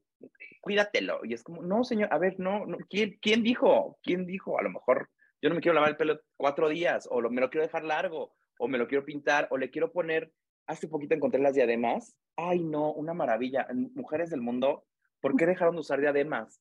cuídatelo. 0.61 1.21
Y 1.25 1.35
es 1.35 1.43
como, 1.43 1.63
no, 1.63 1.85
señor, 1.85 2.09
a 2.13 2.19
ver, 2.19 2.39
no, 2.39 2.67
no 2.67 2.77
¿quién, 2.89 3.19
¿quién 3.21 3.43
dijo? 3.43 3.99
¿Quién 4.03 4.27
dijo? 4.27 4.59
A 4.59 4.63
lo 4.63 4.71
mejor 4.71 5.11
yo 5.41 5.49
no 5.49 5.55
me 5.55 5.61
quiero 5.63 5.75
lavar 5.75 5.91
el 5.91 5.97
pelo 5.97 6.21
cuatro 6.37 6.69
días, 6.69 7.07
o 7.11 7.21
lo- 7.21 7.31
me 7.31 7.41
lo 7.41 7.49
quiero 7.51 7.65
dejar 7.67 7.85
largo, 7.85 8.35
o 8.59 8.69
me 8.69 8.79
lo 8.79 8.87
quiero 8.89 9.05
pintar, 9.05 9.49
o 9.51 9.57
le 9.57 9.71
quiero 9.71 9.93
poner, 9.93 10.33
hace 10.67 10.89
poquito 10.89 11.15
encontré 11.15 11.41
las 11.41 11.55
diademas. 11.55 12.17
Ay, 12.37 12.63
no, 12.63 12.93
una 12.93 13.15
maravilla. 13.15 13.67
Mujeres 13.95 14.31
del 14.31 14.41
mundo, 14.41 14.85
¿por 15.21 15.37
qué 15.37 15.47
dejaron 15.47 15.75
de 15.75 15.81
usar 15.81 16.01
diademas? 16.01 16.61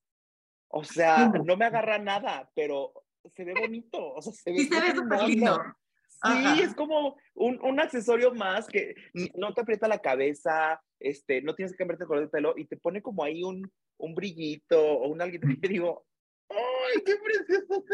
O 0.68 0.84
sea, 0.84 1.28
no 1.44 1.56
me 1.56 1.64
agarra 1.64 1.98
nada, 1.98 2.50
pero 2.54 2.92
se 3.34 3.44
ve 3.44 3.54
bonito, 3.58 4.14
o 4.14 4.22
sea, 4.22 4.32
se 4.32 4.50
ve, 4.50 4.58
Sí, 4.58 4.64
se 4.68 4.80
ve 4.80 4.94
súper 4.94 5.22
lindo. 5.22 5.60
Sí, 6.08 6.18
Ajá. 6.22 6.62
es 6.62 6.74
como 6.74 7.16
un, 7.34 7.60
un 7.62 7.78
accesorio 7.78 8.34
más 8.34 8.66
que 8.66 8.94
no 9.36 9.54
te 9.54 9.60
aprieta 9.60 9.86
la 9.86 10.00
cabeza, 10.00 10.82
este, 10.98 11.42
no 11.42 11.54
tienes 11.54 11.72
que 11.72 11.78
cambiarte 11.78 12.04
el 12.04 12.08
color 12.08 12.22
del 12.22 12.30
pelo 12.30 12.54
y 12.56 12.64
te 12.64 12.76
pone 12.76 13.02
como 13.02 13.22
ahí 13.22 13.44
un, 13.44 13.70
un 13.98 14.14
brillito 14.16 14.80
o 14.80 15.08
un 15.08 15.22
alguien 15.22 15.42
que 15.60 15.68
digo, 15.68 16.06
¡ay, 16.48 17.02
qué 17.04 17.14
precioso! 17.16 17.84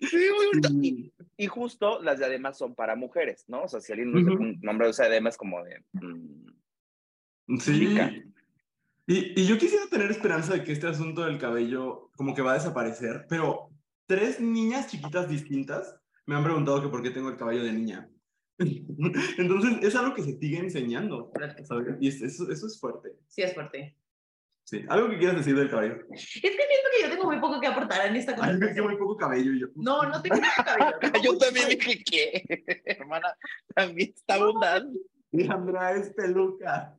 Sí, 0.00 0.16
muy 0.36 0.46
bonito. 0.46 0.68
Y, 0.82 1.12
y 1.44 1.46
justo 1.46 2.02
las 2.02 2.18
diademas 2.18 2.56
son 2.58 2.74
para 2.74 2.96
mujeres, 2.96 3.44
¿no? 3.48 3.62
O 3.64 3.68
sea, 3.68 3.80
si 3.80 3.92
alguien 3.92 4.12
no 4.12 4.20
Ujú. 4.34 4.42
un 4.42 4.58
nombre 4.62 4.86
de 4.86 4.90
esa 4.92 5.04
diadema 5.04 5.28
es 5.28 5.36
como 5.36 5.62
de... 5.64 5.82
mm, 5.92 7.58
Sí. 7.58 7.78
Chica. 7.88 8.12
Y, 9.06 9.38
y 9.40 9.46
yo 9.46 9.58
quisiera 9.58 9.86
tener 9.90 10.10
esperanza 10.10 10.54
de 10.54 10.64
que 10.64 10.72
este 10.72 10.86
asunto 10.86 11.24
del 11.24 11.38
cabello 11.38 12.10
como 12.16 12.34
que 12.34 12.40
va 12.42 12.52
a 12.52 12.54
desaparecer, 12.54 13.26
pero 13.28 13.68
tres 14.06 14.40
niñas 14.40 14.86
chiquitas 14.90 15.28
distintas 15.28 15.94
me 16.26 16.34
han 16.36 16.44
preguntado 16.44 16.80
que 16.80 16.88
por 16.88 17.02
qué 17.02 17.10
tengo 17.10 17.28
el 17.28 17.36
cabello 17.36 17.64
de 17.64 17.72
niña. 17.72 18.08
Entonces 18.58 19.78
es 19.82 19.94
algo 19.94 20.14
que 20.14 20.22
se 20.22 20.38
sigue 20.38 20.58
enseñando. 20.58 21.30
¿sabes? 21.64 21.96
Y 22.00 22.08
es- 22.08 22.22
eso, 22.22 22.50
eso 22.50 22.66
es 22.66 22.80
fuerte. 22.80 23.10
Sí, 23.28 23.42
es 23.42 23.52
fuerte. 23.52 23.96
Sí. 24.64 24.82
¿Algo 24.88 25.10
que 25.10 25.18
quieras 25.18 25.36
decir 25.36 25.54
del 25.56 25.70
cabello? 25.70 25.96
Es 26.12 26.30
que 26.32 26.40
siento 26.40 26.88
que 26.96 27.02
yo 27.02 27.10
tengo 27.10 27.24
muy 27.24 27.38
poco 27.40 27.60
que 27.60 27.66
aportar 27.66 28.06
en 28.06 28.16
esta 28.16 28.32
Ay, 28.32 28.36
me 28.36 28.42
queda 28.42 28.52
conversación. 28.52 28.86
muy 28.86 28.96
poco 28.96 29.16
cabello 29.16 29.52
yo. 29.52 29.66
No, 29.76 30.02
no 30.04 30.22
tengo 30.22 30.36
mucho 30.36 30.64
cabello. 30.64 30.98
tengo 31.00 31.22
Yo 31.22 31.32
mucho 31.34 31.44
también 31.46 31.68
dije 31.68 32.02
que, 32.04 32.82
hermana, 32.86 33.36
también 33.74 34.12
está 34.16 34.34
abundando. 34.34 34.98
Y 35.32 35.46
Andrea 35.50 35.92
es 35.92 36.12
peluca. 36.14 36.96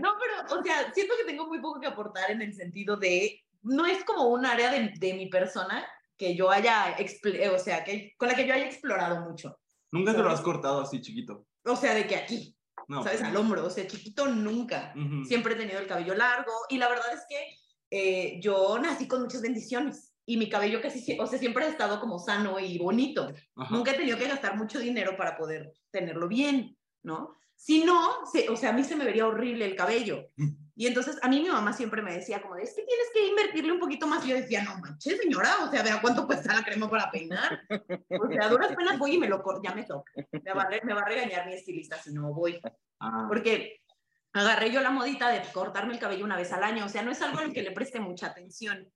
No, 0.00 0.14
pero, 0.18 0.58
o 0.60 0.62
sea, 0.62 0.90
siento 0.94 1.14
que 1.18 1.24
tengo 1.24 1.46
muy 1.48 1.60
poco 1.60 1.80
que 1.80 1.86
aportar 1.86 2.30
en 2.30 2.40
el 2.40 2.54
sentido 2.54 2.96
de, 2.96 3.42
no 3.62 3.84
es 3.84 4.02
como 4.04 4.28
un 4.28 4.46
área 4.46 4.70
de, 4.70 4.92
de 4.98 5.14
mi 5.14 5.26
persona 5.28 5.86
que 6.16 6.34
yo 6.34 6.50
haya, 6.50 6.96
expl- 6.96 7.52
o 7.54 7.58
sea, 7.58 7.84
que, 7.84 8.14
con 8.16 8.28
la 8.28 8.34
que 8.34 8.46
yo 8.46 8.54
haya 8.54 8.64
explorado 8.64 9.20
mucho. 9.28 9.58
Nunca 9.92 10.12
te 10.14 10.22
lo 10.22 10.30
has 10.30 10.40
cortado 10.40 10.80
así 10.80 11.02
chiquito. 11.02 11.46
O 11.64 11.76
sea, 11.76 11.92
de 11.94 12.06
que 12.06 12.16
aquí, 12.16 12.55
No. 12.88 13.02
¿sabes? 13.02 13.20
Al 13.22 13.36
hombro, 13.36 13.64
o 13.66 13.70
sea, 13.70 13.86
chiquito 13.86 14.28
nunca. 14.28 14.92
Siempre 15.26 15.54
he 15.54 15.56
tenido 15.56 15.78
el 15.80 15.86
cabello 15.86 16.14
largo 16.14 16.52
y 16.68 16.78
la 16.78 16.88
verdad 16.88 17.12
es 17.12 17.22
que 17.28 17.56
eh, 17.90 18.40
yo 18.40 18.78
nací 18.78 19.06
con 19.08 19.22
muchas 19.22 19.42
bendiciones 19.42 20.12
y 20.24 20.36
mi 20.36 20.48
cabello 20.48 20.80
casi, 20.80 21.16
o 21.20 21.26
sea, 21.26 21.38
siempre 21.38 21.64
ha 21.64 21.68
estado 21.68 22.00
como 22.00 22.18
sano 22.18 22.58
y 22.60 22.78
bonito. 22.78 23.32
Ajá. 23.56 23.74
Nunca 23.74 23.92
he 23.92 23.94
tenido 23.96 24.18
que 24.18 24.28
gastar 24.28 24.56
mucho 24.56 24.78
dinero 24.78 25.16
para 25.16 25.36
poder 25.36 25.72
tenerlo 25.90 26.26
bien, 26.28 26.76
¿no? 27.02 27.34
Si 27.54 27.84
no, 27.84 28.26
se- 28.30 28.48
o 28.50 28.56
sea, 28.56 28.70
a 28.70 28.72
mí 28.72 28.84
se 28.84 28.96
me 28.96 29.04
vería 29.04 29.26
horrible 29.26 29.64
el 29.64 29.76
cabello. 29.76 30.26
Y 30.78 30.86
entonces 30.86 31.18
a 31.22 31.28
mí 31.28 31.40
mi 31.40 31.48
mamá 31.48 31.72
siempre 31.72 32.02
me 32.02 32.12
decía 32.12 32.42
como, 32.42 32.54
de, 32.54 32.62
es 32.62 32.74
que 32.74 32.82
tienes 32.82 33.06
que 33.14 33.26
invertirle 33.28 33.72
un 33.72 33.80
poquito 33.80 34.06
más. 34.06 34.22
Y 34.26 34.28
yo 34.28 34.36
decía, 34.36 34.62
no 34.62 34.78
manches, 34.78 35.18
señora, 35.18 35.64
o 35.64 35.70
sea, 35.70 35.82
vea 35.82 36.02
cuánto 36.02 36.26
cuesta 36.26 36.54
la 36.54 36.62
crema 36.62 36.90
para 36.90 37.10
peinar. 37.10 37.62
O 38.10 38.28
sea, 38.28 38.44
a 38.44 38.48
duras 38.50 38.76
penas 38.76 38.98
voy 38.98 39.14
y 39.14 39.18
me 39.18 39.26
lo 39.26 39.42
corto, 39.42 39.62
ya 39.64 39.74
me 39.74 39.84
toca. 39.84 40.12
Me 40.30 40.52
va, 40.52 40.62
a 40.62 40.68
re- 40.68 40.82
me 40.84 40.92
va 40.92 41.00
a 41.00 41.06
regañar 41.06 41.46
mi 41.46 41.54
estilista 41.54 41.96
si 41.96 42.12
no 42.12 42.34
voy. 42.34 42.60
Ah. 43.00 43.24
Porque 43.26 43.80
agarré 44.34 44.70
yo 44.70 44.82
la 44.82 44.90
modita 44.90 45.30
de 45.30 45.40
cortarme 45.50 45.94
el 45.94 45.98
cabello 45.98 46.26
una 46.26 46.36
vez 46.36 46.52
al 46.52 46.62
año. 46.62 46.84
O 46.84 46.90
sea, 46.90 47.00
no 47.00 47.10
es 47.10 47.22
algo 47.22 47.38
al 47.38 47.54
que 47.54 47.62
le 47.62 47.72
preste 47.72 47.98
mucha 47.98 48.26
atención, 48.26 48.92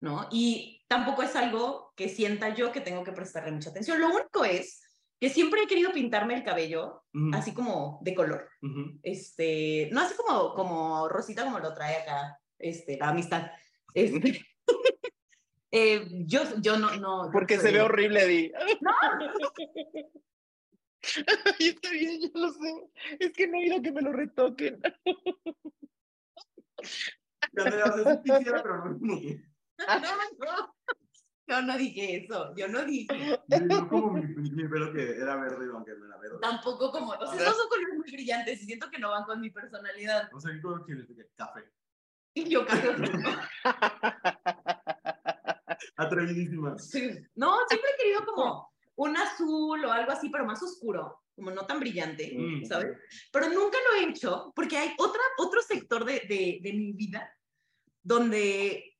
¿no? 0.00 0.28
Y 0.30 0.84
tampoco 0.86 1.24
es 1.24 1.34
algo 1.34 1.92
que 1.96 2.08
sienta 2.08 2.50
yo 2.50 2.70
que 2.70 2.80
tengo 2.80 3.02
que 3.02 3.10
prestarle 3.10 3.50
mucha 3.50 3.70
atención. 3.70 3.98
Lo 3.98 4.10
único 4.10 4.44
es 4.44 4.85
que 5.18 5.30
siempre 5.30 5.62
he 5.62 5.66
querido 5.66 5.92
pintarme 5.92 6.34
el 6.34 6.44
cabello 6.44 7.04
así 7.32 7.54
como 7.54 7.98
de 8.02 8.14
color. 8.14 8.48
Este, 9.02 9.88
no 9.92 10.00
así 10.00 10.14
como, 10.16 10.54
como 10.54 11.08
Rosita 11.08 11.44
como 11.44 11.58
lo 11.58 11.74
trae 11.74 11.96
acá, 11.96 12.38
este, 12.58 12.98
la 12.98 13.08
amistad. 13.08 13.50
Este, 13.94 14.44
eh, 15.70 16.06
yo, 16.26 16.42
yo 16.60 16.78
no, 16.78 16.96
no. 16.96 17.30
Porque 17.32 17.58
se 17.58 17.72
ve 17.72 17.80
horrible, 17.80 18.26
Di. 18.26 18.52
No, 18.80 18.92
Ay, 21.58 21.68
está 21.68 21.90
bien, 21.90 22.20
yo 22.20 22.28
lo 22.34 22.52
sé. 22.52 22.90
Es 23.20 23.32
que 23.32 23.46
no 23.46 23.58
he 23.58 23.66
ido 23.66 23.76
a 23.76 23.82
que 23.82 23.92
me 23.92 24.02
lo 24.02 24.12
retoquen. 24.12 24.80
Y 27.52 27.60
Andrea, 27.60 27.84
o 27.84 28.02
sea, 28.02 28.22
sí 28.22 28.22
quisiera, 28.22 28.62
pero 28.62 28.98
no. 28.98 29.16
No, 31.48 31.62
no. 31.62 31.62
Yo 31.62 31.62
no 31.62 31.78
dije 31.78 32.24
eso, 32.24 32.54
yo 32.56 32.68
no 32.68 32.84
dije. 32.84 33.38
Yo 33.48 33.88
como 33.88 34.12
mi, 34.12 34.22
mi 34.50 34.68
pelo 34.68 34.92
que 34.92 35.16
era 35.16 35.36
verde, 35.36 35.66
aunque 35.72 35.92
no 35.92 36.06
era 36.06 36.16
verde. 36.18 36.38
Tampoco 36.40 36.90
como, 36.90 37.12
o 37.12 37.26
sea, 37.26 37.40
esos 37.42 37.56
son 37.56 37.68
colores 37.68 37.94
muy 37.96 38.10
brillantes 38.10 38.62
y 38.62 38.66
siento 38.66 38.90
que 38.90 38.98
no 38.98 39.10
van 39.10 39.24
con 39.24 39.40
mi 39.40 39.50
personalidad. 39.50 40.28
O 40.34 40.40
sea, 40.40 40.52
¿qué 40.52 40.60
color 40.60 40.84
quieres? 40.84 41.06
Café. 41.36 41.64
Y 42.34 42.48
yo 42.48 42.66
casi 42.66 42.86
Atrevidísima. 45.96 46.78
Sí. 46.78 47.10
No, 47.34 47.56
siempre 47.68 47.90
he 47.94 48.02
querido 48.02 48.24
como 48.26 48.70
un 48.96 49.16
azul 49.16 49.84
o 49.84 49.92
algo 49.92 50.12
así, 50.12 50.28
pero 50.30 50.44
más 50.44 50.62
oscuro, 50.62 51.22
como 51.34 51.50
no 51.50 51.66
tan 51.66 51.80
brillante, 51.80 52.32
Mm. 52.36 52.64
¿sabes? 52.64 52.96
Pero 53.32 53.48
nunca 53.48 53.78
lo 53.88 53.96
he 53.96 54.10
hecho 54.10 54.52
porque 54.54 54.76
hay 54.76 54.94
otra, 54.98 55.20
otro 55.38 55.62
sector 55.62 56.04
de, 56.04 56.20
de, 56.28 56.58
de 56.62 56.72
mi 56.72 56.92
vida 56.92 57.30
donde 58.02 58.95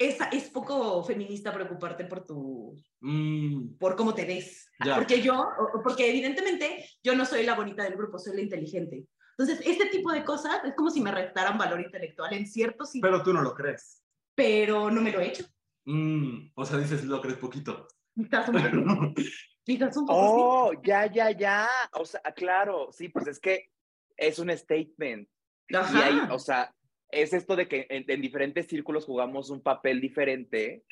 es, 0.00 0.16
es 0.32 0.48
poco 0.50 1.04
feminista 1.04 1.52
preocuparte 1.52 2.04
por 2.06 2.24
tu 2.24 2.74
Mm, 3.02 3.78
por 3.78 3.96
cómo 3.96 4.12
te 4.14 4.24
ves. 4.26 4.68
Ya. 4.84 4.96
Porque 4.96 5.22
yo, 5.22 5.48
porque 5.82 6.10
evidentemente 6.10 6.84
yo 7.02 7.14
no 7.14 7.24
soy 7.24 7.44
la 7.44 7.54
bonita 7.54 7.82
del 7.84 7.94
grupo, 7.96 8.18
soy 8.18 8.36
la 8.36 8.42
inteligente. 8.42 9.06
Entonces, 9.38 9.66
este 9.66 9.86
tipo 9.86 10.12
de 10.12 10.22
cosas 10.22 10.62
es 10.64 10.74
como 10.74 10.90
si 10.90 11.00
me 11.00 11.10
restaran 11.10 11.56
valor 11.56 11.80
intelectual 11.80 12.32
en 12.34 12.46
ciertos 12.46 12.90
sitios, 12.90 13.10
pero 13.10 13.22
tú 13.22 13.32
no 13.32 13.40
lo 13.40 13.54
crees. 13.54 14.02
pero 14.34 14.90
no 14.90 15.00
me 15.00 15.12
lo 15.12 15.20
he 15.20 15.28
hecho. 15.28 15.44
Mm, 15.86 16.50
o 16.54 16.64
sea, 16.66 16.76
dices, 16.78 17.04
lo 17.04 17.22
crees 17.22 17.38
poquito. 17.38 17.88
Quizás 18.14 18.48
un 18.50 18.54
poco, 18.54 19.14
quizás 19.64 19.96
un 19.96 20.06
poco 20.06 20.18
Oh, 20.18 20.72
ya, 20.82 21.06
ya, 21.10 21.30
ya. 21.30 21.66
O 21.92 22.04
sea, 22.04 22.20
claro, 22.36 22.90
sí, 22.92 23.08
pues 23.08 23.26
es 23.28 23.40
que 23.40 23.70
es 24.16 24.38
un 24.38 24.50
statement. 24.54 25.26
sí. 25.68 25.74
Y 25.94 25.96
ahí, 26.02 26.18
Ajá. 26.18 26.34
o 26.34 26.38
sea, 26.38 26.74
es 27.12 27.32
esto 27.32 27.56
de 27.56 27.68
que 27.68 27.86
en, 27.90 28.04
en 28.08 28.20
diferentes 28.20 28.66
círculos 28.66 29.04
jugamos 29.04 29.50
un 29.50 29.62
papel 29.62 30.00
diferente. 30.00 30.84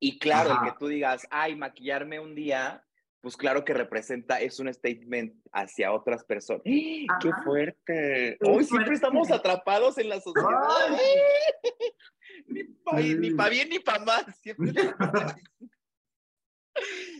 Y 0.00 0.18
claro, 0.18 0.50
Ajá. 0.50 0.66
el 0.66 0.72
que 0.72 0.78
tú 0.78 0.88
digas, 0.88 1.26
ay, 1.30 1.54
maquillarme 1.56 2.18
un 2.18 2.34
día, 2.34 2.84
pues 3.20 3.36
claro 3.36 3.64
que 3.64 3.72
representa, 3.72 4.40
es 4.40 4.58
un 4.58 4.72
statement 4.72 5.32
hacia 5.52 5.92
otras 5.92 6.24
personas. 6.24 6.62
¡Qué 6.64 7.06
Ajá. 7.08 7.42
fuerte! 7.44 7.76
Qué 7.86 8.38
Hoy 8.40 8.64
siempre 8.64 8.86
fuerte. 8.86 8.94
estamos 8.94 9.30
atrapados 9.30 9.98
en 9.98 10.08
la 10.08 10.20
sociedad. 10.20 10.50
ni 12.48 12.64
para 12.64 12.98
pa 13.36 13.48
bien 13.48 13.68
ni 13.68 13.78
para 13.78 14.04
mal. 14.04 14.34
Siempre 14.40 14.72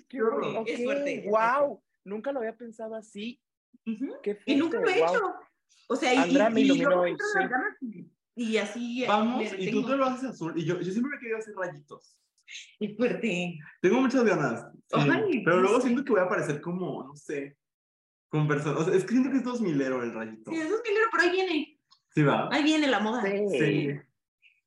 Qué 0.09 0.23
horror. 0.23 0.67
Fuerte, 0.85 1.25
es 1.27 1.31
¡Wow! 1.31 1.83
Nunca 2.05 2.33
lo 2.33 2.41
había 2.41 2.57
pensado 2.57 2.95
así. 2.97 3.41
Ujú. 3.87 4.17
Qué 4.23 4.39
Y 4.47 4.57
nunca 4.57 4.81
lo 4.81 4.89
he 4.89 4.95
fuerte, 4.99 5.17
hecho. 5.17 5.35
O 5.89 5.97
sea, 5.97 6.13
y, 6.27 6.33
me 6.35 6.61
y- 6.61 6.63
y 6.63 6.67
iluminó 6.67 7.01
hoy, 7.01 7.13
sí. 7.13 7.39
las 7.39 7.51
ganas 7.51 7.77
y- 8.35 8.57
así. 8.57 9.05
eh, 9.05 9.09
Vamos, 9.09 9.39
me 9.39 9.45
y 9.45 9.49
tú 9.51 9.57
detengo. 9.57 9.89
te 9.91 9.97
lo 9.97 10.05
haces 10.07 10.31
azul. 10.31 10.53
Y 10.57 10.65
yo, 10.65 10.79
yo 10.81 10.91
siempre 10.91 11.11
me 11.11 11.17
he 11.17 11.21
querido 11.21 11.39
hacer 11.39 11.55
rayitos. 11.55 12.19
Qué 12.79 12.95
fuerte. 12.97 13.59
Tengo 13.81 14.01
muchas 14.01 14.25
ganas. 14.25 14.67
Ay, 14.93 15.43
pero 15.45 15.61
luego 15.61 15.81
siento 15.81 16.05
que 16.05 16.13
voy 16.13 16.21
a 16.21 16.29
parecer 16.29 16.61
como, 16.61 17.03
no 17.05 17.15
sé, 17.17 17.57
como 18.29 18.47
persona. 18.49 18.79
O 18.79 18.85
sea, 18.85 18.95
es 18.95 19.05
que 19.05 19.11
siento 19.11 19.31
que 19.31 19.37
es 19.39 19.45
2000ero 19.45 20.03
el 20.03 20.13
rayito. 20.15 20.51
Sí, 20.51 20.57
es 20.59 20.69
milero, 20.69 21.07
pero 21.11 21.23
ahí 21.23 21.31
viene. 21.31 21.79
Sí, 22.15 22.23
va. 22.23 22.49
Ahí 22.53 22.63
viene 22.63 22.87
la 22.89 23.01
moda. 23.01 23.23
Sí. 23.23 23.99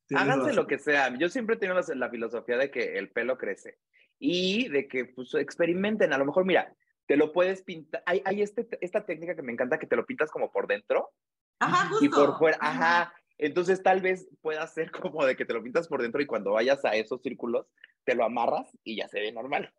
Sí. 0.08 0.14
Háganse 0.14 0.40
razón. 0.48 0.56
lo 0.56 0.66
que 0.68 0.78
sea. 0.78 1.16
Yo 1.18 1.28
siempre 1.28 1.56
he 1.56 1.58
tenido 1.58 1.78
la, 1.80 1.94
la 1.96 2.10
filosofía 2.10 2.56
de 2.56 2.70
que 2.70 2.96
el 2.98 3.10
pelo 3.10 3.36
crece 3.38 3.78
y 4.18 4.68
de 4.68 4.86
que 4.88 5.04
pues, 5.06 5.34
experimenten. 5.34 6.12
A 6.12 6.18
lo 6.18 6.24
mejor, 6.24 6.44
mira, 6.44 6.72
te 7.06 7.16
lo 7.16 7.32
puedes 7.32 7.62
pintar. 7.62 8.02
Hay, 8.06 8.22
hay 8.24 8.42
este, 8.42 8.66
esta 8.80 9.04
técnica 9.06 9.34
que 9.36 9.42
me 9.42 9.52
encanta 9.52 9.78
que 9.78 9.86
te 9.86 9.96
lo 9.96 10.06
pintas 10.06 10.30
como 10.30 10.50
por 10.50 10.66
dentro 10.66 11.10
Ajá, 11.60 11.88
justo. 11.88 12.04
y 12.04 12.08
por 12.08 12.38
fuera. 12.38 12.58
Ajá. 12.60 13.14
Entonces 13.38 13.82
tal 13.82 14.00
vez 14.00 14.28
pueda 14.40 14.66
ser 14.66 14.90
como 14.92 15.24
de 15.24 15.36
que 15.36 15.44
te 15.44 15.54
lo 15.54 15.62
pintas 15.62 15.88
por 15.88 16.02
dentro 16.02 16.20
y 16.22 16.26
cuando 16.26 16.52
vayas 16.52 16.84
a 16.84 16.94
esos 16.94 17.22
círculos 17.22 17.66
te 18.04 18.14
lo 18.14 18.24
amarras 18.24 18.70
y 18.84 18.96
ya 18.96 19.08
se 19.08 19.20
ve 19.20 19.32
normal. 19.32 19.72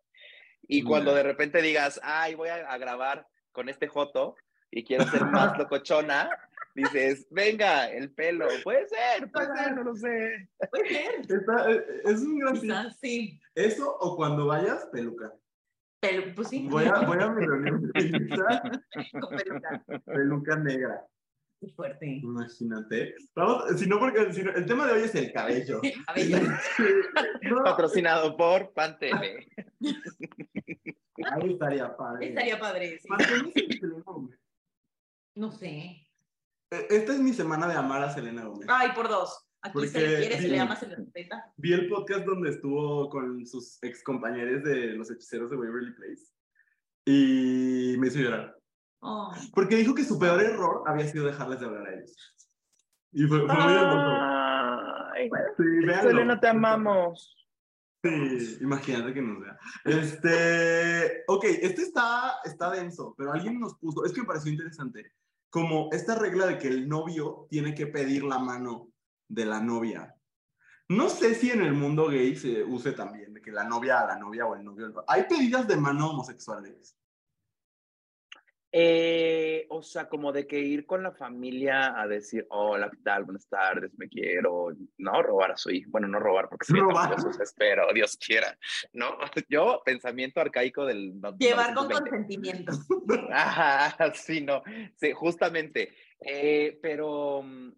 Y 0.62 0.82
cuando 0.82 1.14
de 1.14 1.22
repente 1.22 1.62
digas, 1.62 2.00
ay, 2.02 2.34
voy 2.34 2.48
a, 2.48 2.56
a 2.70 2.76
grabar 2.78 3.26
con 3.52 3.68
este 3.68 3.88
joto 3.88 4.34
y 4.70 4.84
quiero 4.84 5.04
ser 5.06 5.24
más 5.24 5.56
locochona, 5.58 6.28
dices, 6.74 7.26
venga, 7.30 7.90
el 7.90 8.12
pelo. 8.12 8.46
Puede 8.64 8.86
ser, 8.86 9.30
puede 9.32 9.56
ser, 9.56 9.74
no 9.76 9.84
lo 9.84 9.94
sé. 9.94 10.48
Puede 10.70 10.88
ser. 10.88 11.20
Está- 11.20 11.72
eh, 11.72 11.84
es 12.04 12.20
un 12.20 12.38
gran. 12.38 12.60
Quizás, 12.60 12.98
sí. 13.00 13.40
Eso 13.54 13.96
o 13.98 14.16
cuando 14.16 14.46
vayas, 14.46 14.86
peluca. 14.92 15.32
Pero, 16.00 16.34
pues 16.34 16.48
sí. 16.48 16.68
Voy 16.68 16.84
a, 16.84 17.00
voy 17.00 17.18
a 17.20 17.28
mi 17.30 17.44
reunión 17.46 17.90
Con 19.20 19.36
peluca. 19.36 19.84
peluca 20.04 20.56
negra. 20.56 21.04
Qué 21.60 21.68
fuerte. 21.72 22.06
Imagínate. 22.22 23.14
Vamos, 23.34 23.64
si 23.80 23.88
no, 23.88 23.98
porque 23.98 24.32
si 24.32 24.44
no- 24.44 24.52
el 24.52 24.64
tema 24.64 24.86
de 24.86 24.92
hoy 24.92 25.02
es 25.02 25.14
el 25.16 25.32
cabello. 25.32 25.80
No, 27.42 27.64
Patrocinado 27.64 28.36
por 28.36 28.72
Pantene. 28.74 29.48
ahí 31.24 31.52
estaría 31.52 31.96
padre. 31.96 32.28
estaría 32.28 32.58
padre. 32.60 32.98
sí. 33.00 33.08
Mantienes 33.08 33.56
el 33.56 33.80
Selena 33.80 34.02
Gómez. 34.04 34.38
No 35.34 35.50
sé. 35.50 36.06
Eh, 36.70 36.86
Esta 36.90 37.12
es 37.14 37.18
mi 37.20 37.32
semana 37.32 37.66
de 37.66 37.74
amar 37.74 38.02
a 38.02 38.10
Selena 38.12 38.44
Gómez. 38.44 38.68
Ay, 38.70 38.90
por 38.94 39.08
dos. 39.08 39.47
Aquí 39.62 39.72
se 39.88 39.92
Porque- 39.92 40.00
le 40.08 40.16
quiere, 40.20 40.36
se 40.36 40.42
sí. 40.42 40.48
le 40.48 40.60
ama, 40.60 40.76
se 40.76 40.86
le 40.86 40.96
respeta. 40.96 41.52
Vi 41.56 41.72
el 41.72 41.88
podcast 41.88 42.24
donde 42.24 42.50
estuvo 42.50 43.08
con 43.10 43.44
sus 43.46 43.78
ex 43.82 44.02
compañeros 44.04 44.62
de 44.64 44.92
los 44.94 45.10
hechiceros 45.10 45.50
de 45.50 45.56
Waverly 45.56 45.92
Place 45.94 46.22
y 47.04 47.96
me 47.98 48.06
hizo 48.08 48.18
llorar. 48.20 48.56
Oh. 49.00 49.32
Porque 49.54 49.76
dijo 49.76 49.94
que 49.94 50.04
su 50.04 50.18
peor 50.18 50.40
error 50.42 50.82
había 50.86 51.06
sido 51.06 51.26
dejarles 51.26 51.60
de 51.60 51.66
hablar 51.66 51.88
a 51.88 51.94
ellos. 51.94 52.34
Y 53.12 53.24
fue, 53.26 53.38
fue 53.46 53.54
muy 53.54 53.72
hermoso. 53.72 54.16
Ay, 55.14 55.30
Sí. 55.56 55.64
Selena, 56.02 56.38
te 56.38 56.48
amamos. 56.48 57.34
Sí, 58.04 58.58
imagínate 58.60 59.12
que 59.12 59.20
nos 59.22 59.40
vea. 59.40 59.58
Este, 59.84 61.24
ok, 61.26 61.44
este 61.62 61.82
está, 61.82 62.36
está 62.44 62.70
denso, 62.70 63.14
pero 63.18 63.32
alguien 63.32 63.58
nos 63.58 63.74
puso, 63.78 64.04
es 64.04 64.12
que 64.12 64.20
me 64.20 64.26
pareció 64.28 64.52
interesante, 64.52 65.12
como 65.50 65.88
esta 65.90 66.14
regla 66.16 66.46
de 66.46 66.58
que 66.58 66.68
el 66.68 66.88
novio 66.88 67.48
tiene 67.50 67.74
que 67.74 67.88
pedir 67.88 68.22
la 68.22 68.38
mano 68.38 68.88
de 69.28 69.44
la 69.44 69.60
novia. 69.60 70.14
No 70.88 71.08
sé 71.10 71.34
si 71.34 71.50
en 71.50 71.60
el 71.62 71.74
mundo 71.74 72.08
gay 72.08 72.34
se 72.34 72.64
use 72.64 72.92
también, 72.92 73.34
de 73.34 73.42
que 73.42 73.52
la 73.52 73.64
novia 73.64 74.00
a 74.00 74.06
la 74.06 74.18
novia 74.18 74.46
o 74.46 74.54
el 74.56 74.64
novio. 74.64 75.04
Hay 75.06 75.24
pedidas 75.24 75.68
de 75.68 75.76
mano 75.76 76.10
homosexuales. 76.10 76.94
Eh, 78.70 79.66
o 79.70 79.82
sea, 79.82 80.08
como 80.10 80.30
de 80.30 80.46
que 80.46 80.60
ir 80.60 80.84
con 80.84 81.02
la 81.02 81.12
familia 81.12 81.98
a 81.98 82.06
decir, 82.06 82.46
hola, 82.50 82.90
¿qué 82.90 82.98
tal? 83.02 83.24
Buenas 83.24 83.48
tardes, 83.48 83.90
me 83.96 84.08
quiero, 84.10 84.68
no 84.98 85.22
robar 85.22 85.52
a 85.52 85.56
su 85.56 85.70
hijo. 85.70 85.90
Bueno, 85.90 86.06
no 86.06 86.20
robar 86.20 86.50
porque 86.50 86.66
sería 86.66 86.82
Robar. 86.82 87.16
espero, 87.42 87.86
Dios 87.94 88.18
quiera. 88.18 88.58
No, 88.92 89.16
yo, 89.48 89.80
pensamiento 89.86 90.40
arcaico 90.40 90.84
del... 90.84 91.18
no- 91.18 91.34
Llevar 91.38 91.74
con 91.74 91.88
920. 91.88 92.10
consentimiento. 92.10 92.72
Ajá, 93.32 94.12
sí, 94.14 94.42
no, 94.42 94.62
sí, 94.96 95.12
justamente. 95.12 95.94
Eh, 96.20 96.78
pero 96.82 97.42
mm, 97.42 97.72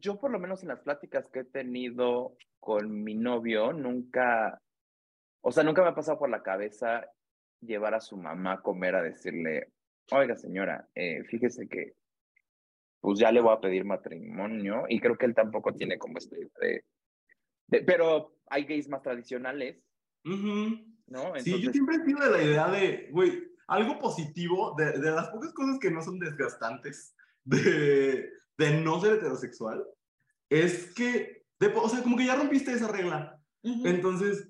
yo 0.00 0.18
por 0.20 0.30
lo 0.30 0.38
menos 0.38 0.62
en 0.62 0.68
las 0.68 0.80
pláticas 0.80 1.28
que 1.30 1.40
he 1.40 1.44
tenido 1.44 2.36
con 2.60 3.02
mi 3.02 3.14
novio, 3.14 3.72
nunca, 3.72 4.60
o 5.42 5.52
sea, 5.52 5.62
nunca 5.64 5.82
me 5.82 5.88
ha 5.88 5.94
pasado 5.94 6.18
por 6.18 6.30
la 6.30 6.42
cabeza 6.42 7.06
llevar 7.60 7.94
a 7.94 8.00
su 8.00 8.16
mamá 8.16 8.54
a 8.54 8.62
comer 8.62 8.94
a 8.94 9.02
decirle, 9.02 9.72
oiga 10.10 10.36
señora, 10.36 10.88
eh, 10.94 11.24
fíjese 11.24 11.68
que 11.68 11.94
pues 13.00 13.18
ya 13.18 13.30
le 13.30 13.40
voy 13.42 13.52
a 13.54 13.60
pedir 13.60 13.84
matrimonio 13.84 14.84
y 14.88 14.98
creo 15.00 15.16
que 15.18 15.26
él 15.26 15.34
tampoco 15.34 15.74
tiene 15.74 15.98
como 15.98 16.16
este 16.18 16.48
de, 16.60 16.84
de- 17.66 17.82
pero 17.82 18.36
hay 18.46 18.64
gays 18.64 18.88
más 18.88 19.02
tradicionales. 19.02 19.82
Sí, 21.42 21.50
yo 21.60 21.70
siempre 21.72 21.96
he 21.96 22.04
sido 22.06 22.20
de 22.20 22.30
la 22.30 22.42
idea 22.42 22.68
de, 22.70 23.08
güey, 23.12 23.44
algo 23.66 23.98
positivo, 23.98 24.74
de, 24.78 24.92
de 24.98 25.10
las 25.10 25.28
pocas 25.28 25.52
cosas 25.52 25.78
que 25.78 25.90
no 25.90 26.00
son 26.00 26.18
desgastantes 26.18 27.14
de, 27.44 28.30
de 28.58 28.80
no 28.80 29.00
ser 29.00 29.14
heterosexual, 29.14 29.84
es 30.50 30.92
que, 30.94 31.44
de- 31.58 31.68
o 31.74 31.88
sea, 31.88 32.02
como 32.02 32.16
que 32.16 32.26
ya 32.26 32.36
rompiste 32.36 32.72
esa 32.72 32.88
regla. 32.88 33.40
Ujú. 33.62 33.86
Entonces, 33.86 34.48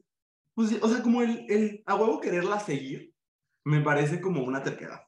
pues, 0.55 0.77
o 0.83 0.89
sea, 0.89 1.03
como 1.03 1.23
el, 1.23 1.47
el 1.49 1.83
a 1.87 1.95
huevo 1.95 2.21
quererla 2.21 2.61
seguir, 2.61 3.13
me 3.65 3.81
parece 3.81 4.21
como 4.21 4.43
una 4.45 4.63
terquedad. 4.63 5.01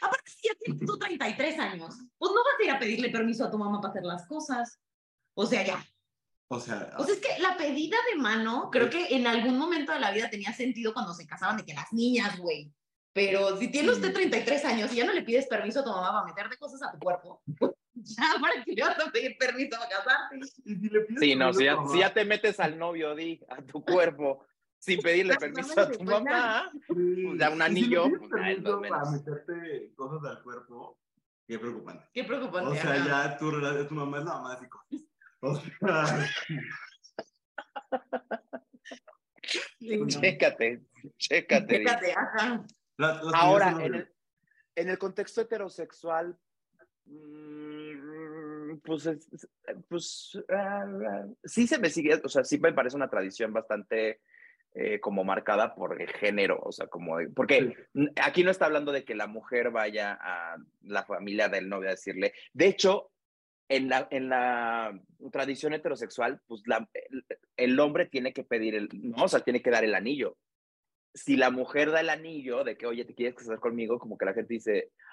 Aparte, 0.00 0.30
si 0.30 0.48
ya 0.48 0.54
tienes 0.54 0.84
tú 0.86 0.98
33 0.98 1.58
años, 1.58 1.94
pues 2.16 2.32
no 2.32 2.42
vas 2.42 2.54
a 2.58 2.64
ir 2.64 2.70
a 2.70 2.78
pedirle 2.78 3.10
permiso 3.10 3.44
a 3.44 3.50
tu 3.50 3.58
mamá 3.58 3.80
para 3.80 3.92
hacer 3.92 4.04
las 4.04 4.26
cosas. 4.26 4.80
O 5.34 5.46
sea, 5.46 5.64
ya. 5.64 5.84
O 6.50 6.58
sea, 6.58 6.94
O 6.98 7.04
sea, 7.04 7.14
es 7.14 7.20
que 7.20 7.38
la 7.40 7.56
pedida 7.58 7.98
de 8.10 8.18
mano, 8.20 8.70
creo 8.72 8.88
que 8.88 9.14
en 9.14 9.26
algún 9.26 9.58
momento 9.58 9.92
de 9.92 10.00
la 10.00 10.10
vida 10.10 10.30
tenía 10.30 10.52
sentido 10.54 10.94
cuando 10.94 11.12
se 11.12 11.26
casaban 11.26 11.58
de 11.58 11.64
que 11.64 11.74
las 11.74 11.92
niñas, 11.92 12.38
güey. 12.38 12.72
Pero 13.12 13.56
si 13.58 13.68
tiene 13.68 13.90
usted 13.90 14.12
33 14.14 14.64
años 14.64 14.92
y 14.92 14.96
ya 14.96 15.04
no 15.04 15.12
le 15.12 15.22
pides 15.22 15.46
permiso 15.46 15.80
a 15.80 15.84
tu 15.84 15.90
mamá 15.90 16.10
para 16.12 16.24
meterte 16.26 16.56
cosas 16.56 16.82
a 16.82 16.92
tu 16.92 16.98
cuerpo, 16.98 17.42
pues 17.58 17.72
ya, 18.16 18.36
¿para 18.40 18.64
qué 18.64 18.72
le 18.72 18.82
vas 18.82 18.98
a 19.06 19.10
pedir 19.10 19.36
permiso 19.38 19.78
para 19.78 19.88
casarte? 19.88 20.38
y 20.64 20.74
si 20.76 20.88
le 20.88 21.00
pides 21.02 21.20
Sí, 21.20 21.36
no, 21.36 21.52
si 21.52 21.64
ya, 21.64 21.76
si 21.90 21.98
ya 21.98 22.12
te 22.12 22.24
metes 22.24 22.60
al 22.60 22.78
novio, 22.78 23.14
di, 23.14 23.40
a 23.48 23.62
tu 23.62 23.84
cuerpo, 23.84 24.46
sin 24.78 25.00
pedirle 25.00 25.36
permiso 25.36 25.80
a 25.80 25.90
tu 25.90 26.02
mamá, 26.04 26.70
pues 26.86 27.38
ya 27.38 27.50
un 27.50 27.58
si 27.58 27.62
anillo, 27.62 28.10
para 28.88 29.10
meterte 29.10 29.92
cosas 29.96 30.30
al 30.30 30.42
cuerpo, 30.42 30.98
qué 31.46 31.58
preocupante. 31.58 32.04
Qué 32.12 32.24
preocupante. 32.24 32.70
O 32.70 32.74
sea, 32.74 33.04
ya 33.04 33.36
tu, 33.36 33.50
tu 33.88 33.94
mamá 33.94 34.18
es 34.18 34.24
la 34.24 34.32
mamá 34.34 34.54
de 34.56 34.60
psicólogos. 34.60 35.08
O 35.40 35.54
sea, 35.86 36.28
Chécate, 40.08 40.82
chécate. 41.16 41.78
Fíjate, 41.78 42.12
ajá. 42.12 42.64
Las- 42.96 43.22
las 43.24 43.34
Ahora, 43.34 43.70
en 43.80 43.94
el, 43.94 44.14
en 44.74 44.88
el 44.90 44.98
contexto 44.98 45.40
heterosexual, 45.40 46.36
pues, 48.84 49.06
es- 49.06 49.32
es- 49.32 49.48
pues 49.88 50.38
ah, 50.50 50.84
ah, 51.08 51.26
sí 51.44 51.66
se 51.66 51.78
me 51.78 51.90
sigue, 51.90 52.20
o 52.22 52.28
sea, 52.28 52.44
sí 52.44 52.58
me 52.58 52.72
parece 52.72 52.96
una 52.96 53.10
tradición 53.10 53.52
bastante 53.52 54.20
eh, 54.74 55.00
como 55.00 55.24
marcada 55.24 55.74
por 55.74 56.00
el 56.00 56.10
género, 56.12 56.60
o 56.62 56.70
sea, 56.72 56.86
como, 56.88 57.16
porque 57.34 57.74
aquí 58.22 58.44
no 58.44 58.50
está 58.50 58.66
hablando 58.66 58.92
de 58.92 59.02
que 59.04 59.14
la 59.14 59.26
mujer 59.26 59.70
vaya 59.70 60.16
a 60.20 60.56
la 60.82 61.04
familia 61.04 61.48
del 61.48 61.68
novio 61.68 61.88
a 61.88 61.92
decirle, 61.92 62.34
de 62.52 62.66
hecho, 62.66 63.10
en 63.70 63.88
la, 63.88 64.06
en 64.10 64.28
la 64.28 64.98
tradición 65.32 65.72
heterosexual, 65.72 66.40
pues 66.46 66.62
la- 66.66 66.88
el, 66.92 67.24
el 67.56 67.80
hombre 67.80 68.06
tiene 68.06 68.32
que 68.32 68.44
pedir 68.44 68.74
el, 68.74 68.88
no, 68.92 69.24
o 69.24 69.28
sea, 69.28 69.40
tiene 69.40 69.62
que 69.62 69.70
dar 69.70 69.84
el 69.84 69.94
anillo 69.94 70.36
si 71.14 71.36
la 71.36 71.50
mujer 71.50 71.90
da 71.90 72.00
el 72.00 72.10
anillo 72.10 72.62
de 72.64 72.76
que, 72.76 72.86
oye, 72.86 73.04
¿te 73.04 73.14
quieres 73.14 73.34
casar 73.34 73.58
conmigo? 73.58 73.98
Como 73.98 74.16
que 74.16 74.26
la 74.26 74.34
gente 74.34 74.54
dice, 74.54 74.92
"Ah, 75.00 75.07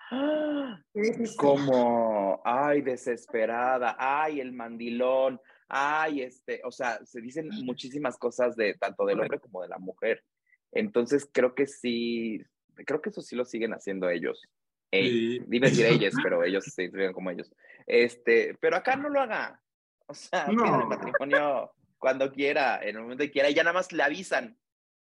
como, 1.38 2.42
ay, 2.46 2.82
desesperada, 2.82 3.96
ay, 4.00 4.40
el 4.40 4.54
mandilón, 4.54 5.40
ay, 5.68 6.22
este, 6.22 6.62
o 6.64 6.72
sea, 6.72 7.00
se 7.06 7.22
dicen 7.22 7.50
muchísimas 7.64 8.18
cosas 8.18 8.56
de 8.56 8.76
tanto 8.76 9.06
del 9.06 9.20
hombre 9.20 9.40
como 9.40 9.62
de 9.62 9.70
la 9.70 9.78
mujer. 9.80 10.24
Entonces, 10.72 11.30
creo 11.32 11.56
que 11.56 11.68
sí, 11.68 12.42
creo 12.86 13.02
que 13.02 13.10
eso 13.10 13.22
sí 13.22 13.36
lo 13.36 13.46
siguen 13.46 13.74
haciendo 13.74 14.10
ellos. 14.10 14.42
Ey, 14.92 15.40
Sí. 15.40 15.60
Decir 15.60 15.86
ellos, 15.88 16.14
pero 16.30 16.44
ellos 16.44 16.66
se 16.66 16.86
escriben 16.86 17.14
como 17.14 17.32
ellos. 17.32 17.52
Este, 17.88 18.56
pero 18.60 18.78
acá 18.78 18.96
no 18.96 19.10
lo 19.10 19.22
haga. 19.22 19.62
O 20.08 20.14
sea, 20.14 20.48
No. 20.48 20.82
el 20.82 20.88
matrimonio 20.88 21.72
cuando 21.98 22.32
quiera, 22.32 22.80
en 22.84 22.98
el 22.98 23.02
momento 23.02 23.24
que 23.24 23.32
quiera, 23.32 23.50
y 23.50 23.56
ya 23.56 23.64
nada 23.64 23.74
más 23.74 23.92
le 23.92 24.04
avisan. 24.04 24.58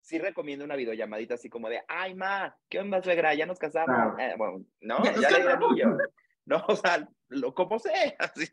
Sí 0.10 0.18
recomiendo 0.18 0.66
una 0.66 0.76
videollamadita 0.76 1.36
así 1.36 1.50
como 1.52 1.70
de, 1.70 1.84
ay, 1.88 2.16
ma, 2.16 2.58
¿qué 2.68 2.80
onda, 2.80 3.00
suegra? 3.04 3.36
Ya 3.36 3.46
nos 3.46 3.60
casamos. 3.60 4.20
Eh, 4.20 4.34
bueno, 4.40 4.66
no, 4.82 5.04
Ya 5.04 5.30
le 5.30 5.52
anillo. 5.52 5.98
No, 6.46 6.66
o 6.68 6.76
sea, 6.76 7.08
lo 7.28 7.54
como 7.54 7.78
sé. 7.78 7.92
así. 8.20 8.48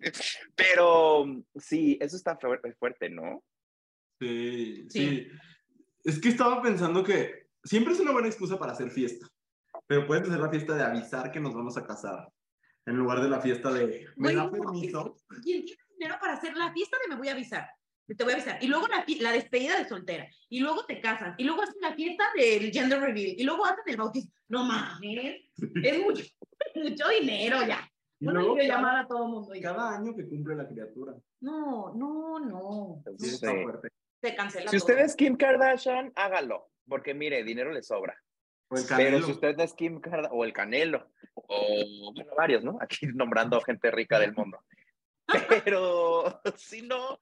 Pero 0.55 1.25
sí, 1.55 1.97
eso 1.99 2.15
está 2.15 2.37
fu- 2.37 2.73
fuerte, 2.79 3.09
¿no? 3.09 3.43
Sí, 4.21 4.85
Sí. 4.91 4.99
sí. 5.01 5.29
Es 6.05 6.21
que 6.21 6.29
estaba 6.29 6.61
pensando 6.61 7.03
que 7.03 7.47
siempre 7.65 7.95
es 7.95 8.01
una 8.01 8.13
buena 8.13 8.29
excusa 8.29 8.59
para 8.59 8.73
hacer 8.73 8.91
fiesta. 8.91 9.27
Pero 9.87 10.07
puedes 10.07 10.29
hacer 10.29 10.39
la 10.41 10.51
fiesta 10.51 10.75
de 10.75 10.83
avisar 10.85 11.33
que 11.33 11.41
nos 11.41 11.55
vamos 11.55 11.79
a 11.79 11.87
casar. 11.87 12.29
En 12.85 12.97
lugar 12.99 13.23
de 13.23 13.31
la 13.31 13.41
fiesta 13.41 13.73
de, 13.73 14.07
¿me 14.17 14.35
da 14.35 14.51
permiso? 14.51 15.17
¿Quién 15.43 15.65
tiene 15.65 15.83
dinero 15.99 16.17
para 16.21 16.35
hacer 16.35 16.55
la 16.55 16.71
fiesta 16.75 16.99
de 17.03 17.09
me 17.09 17.17
voy 17.19 17.29
a 17.29 17.33
avisar? 17.33 17.67
Te 18.07 18.23
voy 18.25 18.33
a 18.33 18.37
avisar. 18.37 18.59
Y 18.63 18.69
luego 18.69 18.87
la, 18.89 19.05
la 19.21 19.33
despedida 19.33 19.77
de 19.79 19.89
soltera. 19.89 20.29
Y 20.49 20.61
luego 20.61 20.85
te 20.87 21.01
casan. 21.01 21.35
Y 21.39 21.45
luego 21.45 21.63
hacen 21.63 21.81
la 21.81 21.95
fiesta 21.95 22.25
del 22.37 22.71
gender 22.71 23.01
reveal. 23.01 23.35
Y 23.39 23.43
luego 23.45 23.65
hacen 23.67 23.83
el 23.87 23.97
bautismo. 23.97 24.33
No 24.49 24.65
mames. 24.65 25.43
Es 25.83 25.99
mucho, 26.05 26.25
mucho 26.75 27.09
dinero 27.09 27.67
ya. 27.67 27.91
Y 28.21 28.27
Una 28.29 28.41
luego 28.41 28.55
videollamada 28.55 29.01
a 29.01 29.07
todo 29.09 29.25
el 29.25 29.31
mundo. 29.31 29.55
y- 29.55 29.61
cada 29.61 29.97
año 29.97 30.15
que 30.15 30.27
cumple 30.29 30.55
la 30.55 30.69
criatura. 30.69 31.15
No, 31.41 31.93
no, 31.95 32.39
no. 32.39 33.03
no. 33.05 33.17
Sí, 33.19 33.29
Sí. 33.29 33.35
está 33.35 33.53
fuerte. 33.63 33.89
Se 34.23 34.35
cancela 34.35 34.71
Si 34.71 34.79
todo. 34.79 34.87
usted 34.87 35.05
es 35.05 35.15
Kim 35.17 35.37
Kardashian, 35.37 36.13
hágalo. 36.17 36.69
Porque 36.89 37.13
mire, 37.15 37.43
dinero 37.43 37.73
le 37.73 37.83
sobra. 37.83 38.17
O 38.69 38.77
el 38.77 38.85
Pero 38.97 39.21
si 39.23 39.33
usted 39.33 39.57
no 39.57 39.63
es 39.65 39.75
Kim 39.75 40.01
Kardashian, 40.01 40.33
o 40.33 40.45
el 40.45 40.53
Canelo, 40.53 41.11
o 41.35 42.13
bueno, 42.15 42.31
varios, 42.37 42.65
¿no? 42.65 42.79
Aquí 42.81 43.07
nombrando 43.09 43.61
gente 43.61 43.91
rica 43.91 44.19
del 44.19 44.33
mundo. 44.35 44.59
Pero 45.65 46.41
si 46.57 46.83
no, 46.83 47.21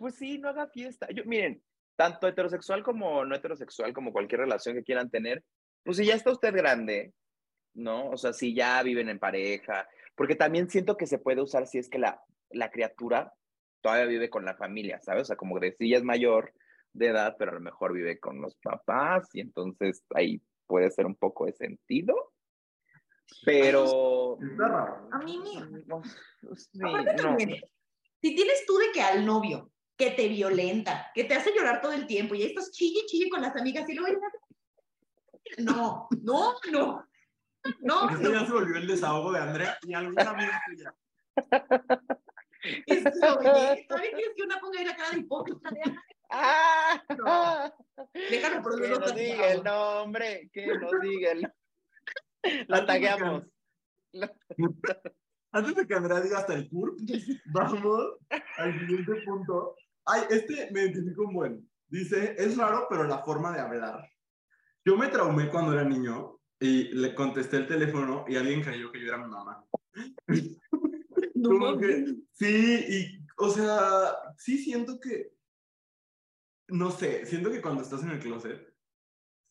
pues 0.00 0.14
sí, 0.14 0.38
no 0.38 0.48
haga 0.48 0.66
fiesta. 0.68 1.06
Yo, 1.14 1.24
miren, 1.26 1.62
tanto 1.94 2.26
heterosexual 2.26 2.82
como 2.82 3.22
no 3.26 3.36
heterosexual, 3.36 3.92
como 3.92 4.14
cualquier 4.14 4.40
relación 4.40 4.74
que 4.74 4.82
quieran 4.82 5.10
tener, 5.10 5.44
pues 5.84 5.98
si 5.98 6.06
ya 6.06 6.14
está 6.14 6.30
usted 6.30 6.54
grande, 6.54 7.12
¿no? 7.74 8.08
O 8.08 8.16
sea, 8.16 8.32
si 8.32 8.54
ya 8.54 8.82
viven 8.82 9.10
en 9.10 9.18
pareja, 9.18 9.86
porque 10.14 10.36
también 10.36 10.70
siento 10.70 10.96
que 10.96 11.06
se 11.06 11.18
puede 11.18 11.42
usar 11.42 11.66
si 11.66 11.76
es 11.76 11.90
que 11.90 11.98
la, 11.98 12.18
la 12.48 12.70
criatura 12.70 13.34
todavía 13.82 14.06
vive 14.06 14.30
con 14.30 14.46
la 14.46 14.56
familia, 14.56 15.00
¿sabes? 15.02 15.22
O 15.22 15.24
sea, 15.26 15.36
como 15.36 15.60
de 15.60 15.72
si 15.72 15.90
ya 15.90 15.98
es 15.98 16.02
mayor 16.02 16.54
de 16.94 17.08
edad, 17.08 17.36
pero 17.38 17.50
a 17.50 17.54
lo 17.54 17.60
mejor 17.60 17.92
vive 17.92 18.18
con 18.18 18.40
los 18.40 18.56
papás 18.56 19.28
y 19.34 19.40
entonces 19.40 20.02
ahí 20.14 20.40
puede 20.66 20.90
ser 20.90 21.04
un 21.04 21.14
poco 21.14 21.44
de 21.44 21.52
sentido. 21.52 22.32
Pero... 23.44 24.38
A 25.12 25.18
mí 25.18 25.38
me... 25.38 25.82
No, 25.84 26.02
sí, 26.56 26.78
no. 26.78 27.36
si 27.38 28.34
tienes 28.34 28.64
tú 28.66 28.78
de 28.78 28.92
que 28.94 29.02
al 29.02 29.26
novio 29.26 29.70
que 30.00 30.12
te 30.12 30.28
violenta, 30.28 31.10
que 31.14 31.24
te 31.24 31.34
hace 31.34 31.52
llorar 31.54 31.82
todo 31.82 31.92
el 31.92 32.06
tiempo 32.06 32.34
y 32.34 32.42
ahí 32.42 32.48
estás 32.48 32.70
chille, 32.72 33.04
chille 33.06 33.28
con 33.28 33.42
las 33.42 33.54
amigas 33.54 33.86
y 33.86 33.94
luego 33.94 34.18
No, 35.58 36.08
no, 36.22 36.54
no. 36.72 37.06
No, 37.80 38.08
Esto 38.08 38.32
ya 38.32 38.40
no. 38.40 38.46
se 38.46 38.52
volvió 38.52 38.76
el 38.78 38.86
desahogo 38.86 39.32
de 39.32 39.40
Andrea 39.40 39.78
y 39.82 39.92
alguna 39.92 40.30
amiga 40.30 40.62
tuya. 40.66 40.94
Es 42.86 43.04
que, 43.04 43.10
oye, 43.10 43.86
¿Todavía 43.86 44.10
quieres 44.12 44.32
que 44.34 44.42
una 44.42 44.58
ponga 44.58 44.78
ahí 44.78 44.86
la 44.86 44.96
cara 44.96 45.10
de 45.10 45.18
hipócrita? 45.18 45.70
De, 45.70 45.80
¡Ah! 46.30 47.02
No. 47.18 48.08
Déjalo 48.14 48.62
por 48.62 48.80
Que 48.80 48.88
lo 48.88 48.98
nos 49.00 49.14
diga 49.14 49.52
el 49.52 49.62
nombre, 49.62 50.48
que 50.50 50.66
nos 50.66 51.00
diga 51.02 51.32
el... 51.32 51.52
La 52.68 52.86
tagueamos. 52.86 53.44
Antes 55.52 55.74
de 55.74 55.86
que 55.86 55.94
Andrea 55.94 56.20
diga 56.20 56.38
hasta 56.38 56.54
el 56.54 56.70
CURP, 56.70 56.98
vamos 57.52 58.16
al 58.56 58.80
siguiente 58.80 59.12
punto. 59.26 59.76
Ay, 60.04 60.22
este 60.30 60.70
me 60.72 60.82
identifico 60.82 61.24
un 61.24 61.34
buen. 61.34 61.70
Dice, 61.88 62.34
es 62.38 62.56
raro, 62.56 62.86
pero 62.88 63.04
la 63.04 63.18
forma 63.18 63.52
de 63.52 63.60
hablar. 63.60 64.08
Yo 64.84 64.96
me 64.96 65.08
traumé 65.08 65.48
cuando 65.48 65.72
era 65.72 65.84
niño 65.84 66.40
y 66.58 66.84
le 66.94 67.14
contesté 67.14 67.56
el 67.56 67.66
teléfono 67.66 68.24
y 68.28 68.36
alguien 68.36 68.62
creyó 68.62 68.92
que 68.92 69.00
yo 69.00 69.08
era 69.08 69.18
mi 69.18 69.28
mamá. 69.28 69.64
Como 71.42 71.78
que, 71.78 72.16
sí, 72.32 72.84
y, 72.88 73.26
o 73.38 73.50
sea, 73.50 74.14
sí 74.36 74.58
siento 74.58 75.00
que, 75.00 75.32
no 76.68 76.90
sé, 76.90 77.26
siento 77.26 77.50
que 77.50 77.62
cuando 77.62 77.82
estás 77.82 78.02
en 78.02 78.10
el 78.10 78.20
closet, 78.20 78.72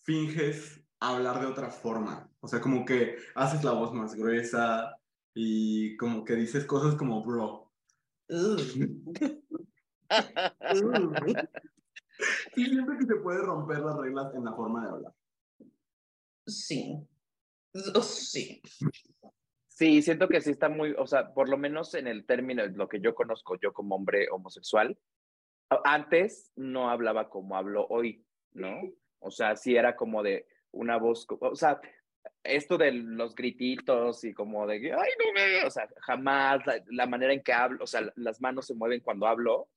finges 0.02 0.82
hablar 1.00 1.39
de 1.39 1.47
otra 1.47 1.70
forma. 1.70 2.30
O 2.39 2.47
sea, 2.47 2.62
como 2.62 2.86
que 2.86 3.18
haces 3.36 3.64
la 3.64 3.72
voz 3.72 3.93
más 3.93 4.16
gruesa 4.16 4.95
y 5.34 5.97
como 5.97 6.24
que 6.24 6.36
dices 6.36 6.66
cosas 6.66 6.95
como 6.95 7.24
bro. 7.24 7.72
Sí, 12.53 12.66
siento 12.66 12.91
que 12.97 13.05
se 13.05 13.16
puede 13.16 13.39
romper 13.39 13.80
las 13.80 13.97
reglas 13.97 14.34
en 14.36 14.43
la 14.43 14.53
forma 14.53 14.84
de 14.84 14.89
hablar. 14.89 15.14
Sí. 16.45 17.07
Oh, 17.95 18.01
Sí. 18.01 18.62
Sí, 19.68 20.01
siento 20.01 20.28
que 20.28 20.41
sí 20.41 20.51
está 20.51 20.68
muy, 20.68 20.93
o 20.97 21.07
sea, 21.07 21.34
por 21.34 21.47
lo 21.47 21.57
menos 21.57 21.95
en 21.95 22.07
el 22.07 22.26
término, 22.26 22.66
lo 22.68 22.89
que 22.89 22.99
yo 22.99 23.16
conozco 23.16 23.57
yo 23.62 23.72
como 23.72 23.95
hombre 23.95 24.28
homosexual, 24.30 24.99
antes 25.86 26.51
no 26.57 26.89
hablaba 26.89 27.30
como 27.30 27.55
hablo 27.55 27.88
hoy, 27.88 28.26
¿no? 28.51 28.82
O 29.20 29.32
sea, 29.32 29.55
sí 29.55 29.78
era 29.78 29.95
como 29.95 30.22
de 30.22 30.47
una 30.72 30.97
voz, 30.97 31.26
o 31.30 31.55
sea, 31.55 31.80
esto 32.43 32.78
de 32.78 32.91
los 32.91 33.36
grititos 33.36 34.26
y 34.26 34.34
como 34.34 34.68
de 34.68 34.82
que, 34.82 34.91
ay, 34.91 35.12
no 35.18 35.34
me, 35.34 35.64
o 35.66 35.72
sea, 35.72 35.88
jamás, 36.01 36.66
la, 36.66 36.84
la 36.89 37.05
manera 37.05 37.32
en 37.32 37.41
que 37.41 37.53
hablo, 37.53 37.86
o 37.86 37.88
sea, 37.88 38.01
las 38.18 38.41
manos 38.41 38.68
se 38.68 38.76
mueven 38.76 38.99
cuando 38.99 39.28
hablo, 39.28 39.70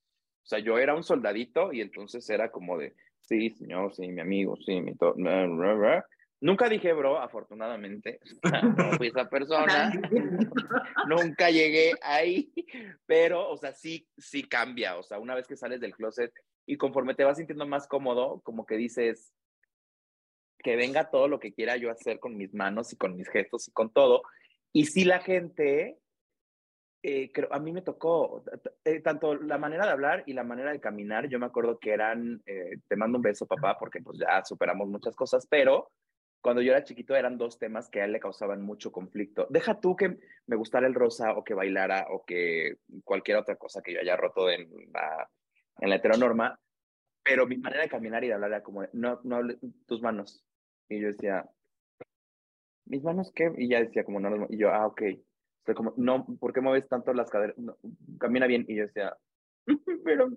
o 0.42 0.46
sea, 0.46 0.58
yo 0.58 0.78
era 0.78 0.94
un 0.94 1.04
soldadito 1.04 1.72
y 1.72 1.80
entonces 1.80 2.28
era 2.28 2.50
como 2.50 2.78
de, 2.78 2.94
sí, 3.20 3.50
señor, 3.50 3.94
sí, 3.94 4.08
mi 4.08 4.20
amigo, 4.20 4.56
sí, 4.56 4.80
mi 4.80 4.94
to- 4.96 5.14
bla, 5.14 5.46
bla, 5.46 5.74
bla". 5.74 6.06
Nunca 6.40 6.68
dije 6.68 6.92
bro, 6.92 7.20
afortunadamente. 7.20 8.18
No 8.76 8.92
fui 8.98 9.08
esa 9.08 9.28
persona. 9.30 9.92
Nunca 11.08 11.50
llegué 11.50 11.92
ahí. 12.02 12.52
Pero, 13.06 13.48
o 13.48 13.56
sea, 13.56 13.72
sí, 13.72 14.08
sí 14.18 14.42
cambia. 14.42 14.96
O 14.98 15.04
sea, 15.04 15.20
una 15.20 15.36
vez 15.36 15.46
que 15.46 15.56
sales 15.56 15.80
del 15.80 15.94
closet 15.94 16.32
y 16.66 16.76
conforme 16.76 17.14
te 17.14 17.22
vas 17.24 17.36
sintiendo 17.36 17.66
más 17.66 17.86
cómodo, 17.86 18.40
como 18.42 18.66
que 18.66 18.76
dices 18.76 19.32
que 20.58 20.76
venga 20.76 21.10
todo 21.10 21.28
lo 21.28 21.38
que 21.38 21.52
quiera 21.52 21.76
yo 21.76 21.90
hacer 21.90 22.18
con 22.18 22.36
mis 22.36 22.54
manos 22.54 22.92
y 22.92 22.96
con 22.96 23.16
mis 23.16 23.28
gestos 23.28 23.68
y 23.68 23.72
con 23.72 23.92
todo. 23.92 24.22
Y 24.72 24.86
sí 24.86 25.04
la 25.04 25.20
gente, 25.20 25.98
eh, 27.02 27.32
creo, 27.32 27.52
a 27.52 27.58
mí 27.58 27.72
me 27.72 27.82
tocó 27.82 28.44
eh, 28.84 29.00
tanto 29.00 29.34
la 29.34 29.58
manera 29.58 29.86
de 29.86 29.92
hablar 29.92 30.22
y 30.26 30.34
la 30.34 30.44
manera 30.44 30.72
de 30.72 30.80
caminar. 30.80 31.28
Yo 31.28 31.38
me 31.38 31.46
acuerdo 31.46 31.78
que 31.78 31.92
eran, 31.92 32.42
eh, 32.46 32.78
te 32.88 32.96
mando 32.96 33.18
un 33.18 33.22
beso, 33.22 33.46
papá, 33.46 33.76
porque 33.78 34.00
pues 34.00 34.18
ya 34.18 34.44
superamos 34.44 34.88
muchas 34.88 35.16
cosas, 35.16 35.46
pero 35.48 35.90
cuando 36.40 36.62
yo 36.62 36.72
era 36.72 36.84
chiquito 36.84 37.14
eran 37.16 37.38
dos 37.38 37.58
temas 37.58 37.88
que 37.88 38.00
a 38.00 38.04
él 38.04 38.12
le 38.12 38.20
causaban 38.20 38.62
mucho 38.62 38.92
conflicto. 38.92 39.46
Deja 39.50 39.80
tú 39.80 39.96
que 39.96 40.18
me 40.46 40.56
gustara 40.56 40.86
el 40.86 40.94
rosa 40.94 41.32
o 41.32 41.44
que 41.44 41.54
bailara 41.54 42.06
o 42.10 42.24
que 42.24 42.76
cualquier 43.04 43.38
otra 43.38 43.56
cosa 43.56 43.82
que 43.82 43.94
yo 43.94 44.00
haya 44.00 44.16
roto 44.16 44.50
en 44.50 44.68
la, 44.92 45.28
en 45.78 45.90
la 45.90 45.96
heteronorma, 45.96 46.58
pero 47.24 47.46
mi 47.46 47.56
manera 47.56 47.82
de 47.82 47.88
caminar 47.88 48.24
y 48.24 48.28
de 48.28 48.34
hablar 48.34 48.50
era 48.50 48.62
como, 48.62 48.84
no, 48.92 49.20
no 49.24 49.40
tus 49.86 50.02
manos. 50.02 50.44
Y 50.88 51.00
yo 51.00 51.08
decía, 51.08 51.48
¿mis 52.86 53.02
manos 53.02 53.32
qué? 53.34 53.52
Y 53.56 53.68
ya 53.68 53.80
decía 53.80 54.04
como, 54.04 54.20
no, 54.20 54.30
las 54.30 54.38
mu-". 54.40 54.46
y 54.50 54.58
yo, 54.58 54.70
ah, 54.70 54.86
ok. 54.86 55.02
O 55.62 55.64
sea, 55.64 55.74
como, 55.74 55.94
no, 55.96 56.26
¿por 56.40 56.52
qué 56.52 56.60
mueves 56.60 56.88
tanto 56.88 57.14
las 57.14 57.30
caderas? 57.30 57.56
No, 57.56 57.76
camina 58.18 58.46
bien. 58.46 58.64
Y 58.68 58.76
yo 58.76 58.86
decía, 58.86 59.16
pero 60.04 60.28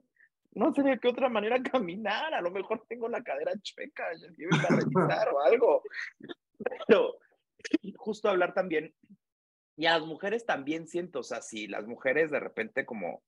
no 0.51 0.73
sé 0.73 0.83
de 0.83 0.99
qué 0.99 1.07
otra 1.07 1.29
manera 1.29 1.61
caminar, 1.63 2.33
a 2.33 2.41
lo 2.41 2.51
mejor 2.51 2.85
tengo 2.87 3.09
la 3.09 3.23
cadera 3.23 3.53
chueca, 3.61 4.05
tienen 4.35 4.59
que 4.61 4.75
revisar 4.75 5.29
o 5.33 5.41
algo. 5.41 5.81
Pero 6.87 7.17
justo 7.97 8.29
hablar 8.29 8.53
también, 8.53 8.93
y 9.75 9.87
a 9.87 9.97
las 9.97 10.07
mujeres 10.07 10.45
también 10.45 10.87
siento, 10.87 11.19
o 11.19 11.23
sea, 11.23 11.41
si 11.41 11.67
las 11.67 11.87
mujeres 11.87 12.31
de 12.31 12.39
repente 12.39 12.85
como 12.85 13.23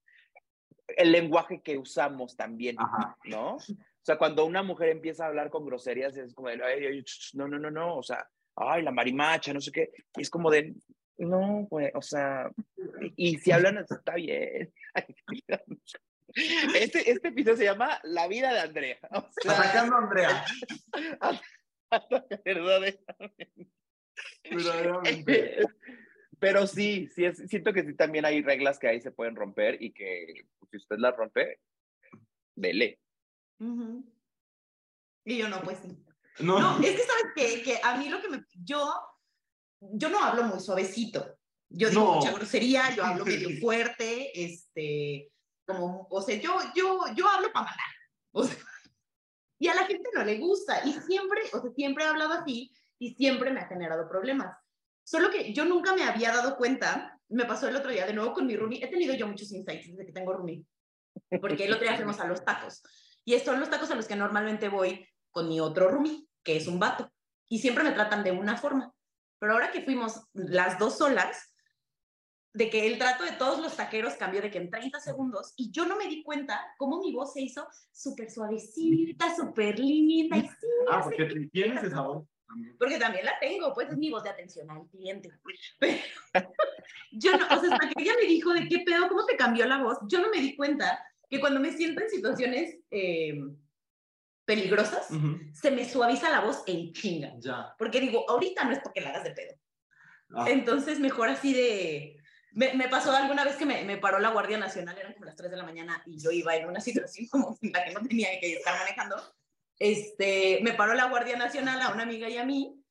el 0.87 1.11
lenguaje 1.11 1.61
que 1.61 1.77
usamos 1.77 2.37
también, 2.37 2.77
Ajá. 2.79 3.17
¿no? 3.25 3.55
O 3.55 3.59
sea, 4.01 4.17
cuando 4.17 4.45
una 4.45 4.63
mujer 4.63 4.89
empieza 4.89 5.25
a 5.25 5.27
hablar 5.27 5.49
con 5.49 5.65
groserías, 5.65 6.15
es 6.15 6.33
como 6.33 6.47
de, 6.47 6.63
"Ay, 6.63 6.85
ay, 6.85 7.03
ch, 7.03 7.31
ch, 7.31 7.35
no, 7.35 7.47
no, 7.47 7.59
no, 7.59 7.69
no, 7.69 7.97
o 7.97 8.03
sea, 8.03 8.25
ay, 8.55 8.83
la 8.83 8.91
marimacha, 8.91 9.51
no 9.53 9.59
sé 9.59 9.71
qué, 9.71 9.91
y 10.15 10.21
es 10.21 10.29
como 10.29 10.49
de, 10.49 10.73
no, 11.17 11.67
güey, 11.69 11.91
o 11.93 12.01
sea, 12.01 12.49
y, 13.15 13.37
si 13.37 13.51
hablan, 13.51 13.77
está 13.77 14.15
bien. 14.15 14.73
Este, 16.75 17.09
este 17.09 17.29
episodio 17.29 17.57
se 17.57 17.63
llama 17.63 17.99
La 18.03 18.27
vida 18.27 18.53
de 18.53 18.59
Andrea. 18.59 18.97
O 19.11 19.27
sea, 19.41 19.53
Atacando 19.53 19.95
a 19.95 19.99
Andrea. 19.99 20.45
verdaderamente. 22.43 23.05
Verdaderamente. 24.43 25.65
Pero 26.39 26.67
sí, 26.67 27.07
sí 27.15 27.25
es- 27.25 27.43
siento 27.49 27.73
que 27.73 27.83
sí 27.83 27.95
también 27.95 28.25
hay 28.25 28.43
reglas 28.43 28.77
que 28.77 28.87
ahí 28.87 29.01
se 29.01 29.11
pueden 29.11 29.35
romper 29.35 29.81
y 29.81 29.91
que 29.93 30.45
pues, 30.59 30.69
si 30.71 30.77
usted 30.77 30.97
las 30.99 31.15
rompe, 31.15 31.59
dele. 32.55 32.99
Y 35.25 35.37
yo 35.37 35.49
no, 35.49 35.61
pues 35.61 35.79
sí. 35.79 35.97
No, 36.39 36.59
No, 36.59 36.79
es 36.83 36.91
que 36.91 37.03
sabes 37.03 37.25
que, 37.35 37.63
que 37.63 37.79
a 37.81 37.97
mí 37.97 38.09
lo 38.09 38.21
que 38.21 38.29
me. 38.29 38.43
Yo, 38.63 38.93
yo 39.81 40.09
no 40.09 40.23
hablo 40.23 40.43
muy 40.43 40.59
suavecito. 40.59 41.37
Yo 41.69 41.89
digo 41.89 42.03
No. 42.03 42.15
mucha 42.15 42.31
grosería, 42.31 42.95
yo 42.95 43.03
hablo 43.03 43.25
medio 43.25 43.49
fuerte, 43.61 44.31
este, 44.33 45.31
como, 45.65 46.07
o 46.09 46.21
sea, 46.21 46.39
yo, 46.39 46.57
yo, 46.75 47.01
yo 47.15 47.27
hablo 47.27 47.51
para 47.51 47.65
mandar. 47.65 47.87
O 48.31 48.43
sea, 48.43 48.57
y 49.59 49.67
a 49.67 49.75
la 49.75 49.85
gente 49.85 50.09
no 50.13 50.23
le 50.23 50.37
gusta. 50.37 50.81
Y 50.85 50.93
siempre, 50.93 51.41
o 51.53 51.61
sea, 51.61 51.71
siempre 51.71 52.03
he 52.03 52.07
hablado 52.07 52.33
así 52.33 52.71
y 52.99 53.15
siempre 53.15 53.51
me 53.51 53.59
ha 53.59 53.67
generado 53.67 54.07
problemas. 54.07 54.55
Solo 55.03 55.29
que 55.29 55.53
yo 55.53 55.65
nunca 55.65 55.93
me 55.93 56.03
había 56.03 56.31
dado 56.31 56.57
cuenta, 56.57 57.19
me 57.29 57.45
pasó 57.45 57.67
el 57.67 57.75
otro 57.75 57.91
día 57.91 58.05
de 58.05 58.13
nuevo 58.13 58.33
con 58.33 58.45
mi 58.45 58.55
roomie, 58.55 58.83
he 58.83 58.87
tenido 58.87 59.13
yo 59.15 59.27
muchos 59.27 59.51
insights 59.51 59.87
desde 59.87 60.05
que 60.05 60.11
tengo 60.11 60.33
roomie, 60.33 60.65
porque 61.41 61.65
el 61.65 61.73
otro 61.73 61.87
día 61.87 61.95
fuimos 61.95 62.19
a 62.19 62.27
los 62.27 62.43
tacos. 62.43 62.83
Y 63.23 63.37
son 63.39 63.59
los 63.59 63.69
tacos 63.69 63.89
a 63.91 63.95
los 63.95 64.07
que 64.07 64.15
normalmente 64.15 64.69
voy 64.69 65.07
con 65.31 65.47
mi 65.49 65.59
otro 65.59 65.89
roomie, 65.89 66.27
que 66.43 66.57
es 66.57 66.67
un 66.67 66.79
vato. 66.79 67.11
Y 67.49 67.59
siempre 67.59 67.83
me 67.83 67.91
tratan 67.91 68.23
de 68.23 68.31
una 68.31 68.57
forma. 68.57 68.93
Pero 69.39 69.53
ahora 69.53 69.71
que 69.71 69.81
fuimos 69.81 70.21
las 70.33 70.79
dos 70.79 70.97
solas, 70.97 71.53
de 72.53 72.71
que 72.71 72.87
el 72.87 72.97
trato 72.97 73.23
de 73.23 73.33
todos 73.33 73.59
los 73.59 73.75
taqueros 73.75 74.15
cambió 74.15 74.41
de 74.41 74.49
que 74.49 74.57
en 74.57 74.71
30 74.71 74.99
segundos, 74.99 75.53
y 75.57 75.71
yo 75.71 75.85
no 75.85 75.95
me 75.95 76.07
di 76.07 76.23
cuenta 76.23 76.59
cómo 76.77 76.99
mi 76.99 77.13
voz 77.13 77.33
se 77.33 77.41
hizo 77.41 77.67
súper 77.91 78.31
suavecita, 78.31 79.35
súper 79.35 79.77
linda, 79.77 80.37
y 80.37 80.41
sí, 80.41 80.67
Ah, 80.89 81.01
porque 81.03 81.49
tienes 81.51 81.83
esa 81.83 82.01
voz 82.01 82.25
también. 82.47 82.75
Porque 82.79 82.97
también 82.97 83.25
la 83.25 83.37
tengo, 83.39 83.73
pues 83.73 83.89
es 83.89 83.97
mi 83.97 84.09
voz 84.09 84.23
de 84.23 84.29
atención 84.29 84.71
al 84.71 84.87
cliente. 84.87 85.29
Pero 85.79 85.97
yo 87.11 87.37
no, 87.37 87.45
o 87.45 87.59
sea, 87.61 87.73
hasta 87.73 87.89
que 87.89 88.01
ella 88.01 88.13
me 88.19 88.27
dijo 88.27 88.51
de 88.53 88.67
qué 88.67 88.79
pedo, 88.79 89.07
cómo 89.07 89.25
te 89.25 89.37
cambió 89.37 89.65
la 89.67 89.83
voz, 89.83 89.99
yo 90.07 90.19
no 90.19 90.29
me 90.29 90.41
di 90.41 90.55
cuenta 90.55 90.99
que 91.29 91.39
cuando 91.39 91.59
me 91.59 91.71
siento 91.73 92.01
en 92.01 92.09
situaciones 92.09 92.77
eh, 92.89 93.39
peligrosas, 94.47 95.11
Ujú. 95.11 95.39
se 95.53 95.71
me 95.71 95.87
suaviza 95.87 96.29
la 96.29 96.39
voz 96.39 96.63
en 96.67 96.93
chinga. 96.93 97.33
Ya. 97.37 97.75
Porque 97.77 97.99
digo, 97.99 98.25
ahorita 98.29 98.63
no 98.63 98.71
es 98.71 98.79
porque 98.79 99.01
la 99.01 99.09
hagas 99.09 99.25
de 99.25 99.31
pedo. 99.31 99.53
Ah, 100.33 100.45
Entonces, 100.49 100.99
mejor 100.99 101.27
así 101.27 101.53
de... 101.53 102.17
Me, 102.53 102.73
me 102.73 102.87
pasó 102.87 103.11
alguna 103.11 103.43
vez 103.43 103.57
que 103.57 103.65
me, 103.65 103.83
me 103.83 103.97
paró 103.97 104.19
la 104.19 104.29
Guardia 104.29 104.57
Nacional, 104.57 104.97
eran 104.97 105.13
como 105.13 105.25
las 105.25 105.35
3 105.35 105.51
de 105.51 105.57
la 105.57 105.63
mañana 105.65 106.01
y 106.07 106.17
yo 106.17 106.31
iba 106.31 106.55
en 106.55 106.67
una 106.67 106.79
situación 106.79 107.27
como 107.31 107.57
la 107.61 107.83
que 107.83 107.91
no 107.93 108.01
tenía 108.01 108.29
que 108.39 108.53
estar 108.53 108.79
manejando. 108.79 109.17
Este, 109.77 110.59
me 110.63 110.71
paró 110.73 110.93
la 110.93 111.09
Guardia 111.09 111.35
Nacional 111.35 111.81
a 111.81 111.89
una 111.89 112.03
amiga 112.03 112.29
y 112.29 112.37
a 112.37 112.45
mí 112.45 112.81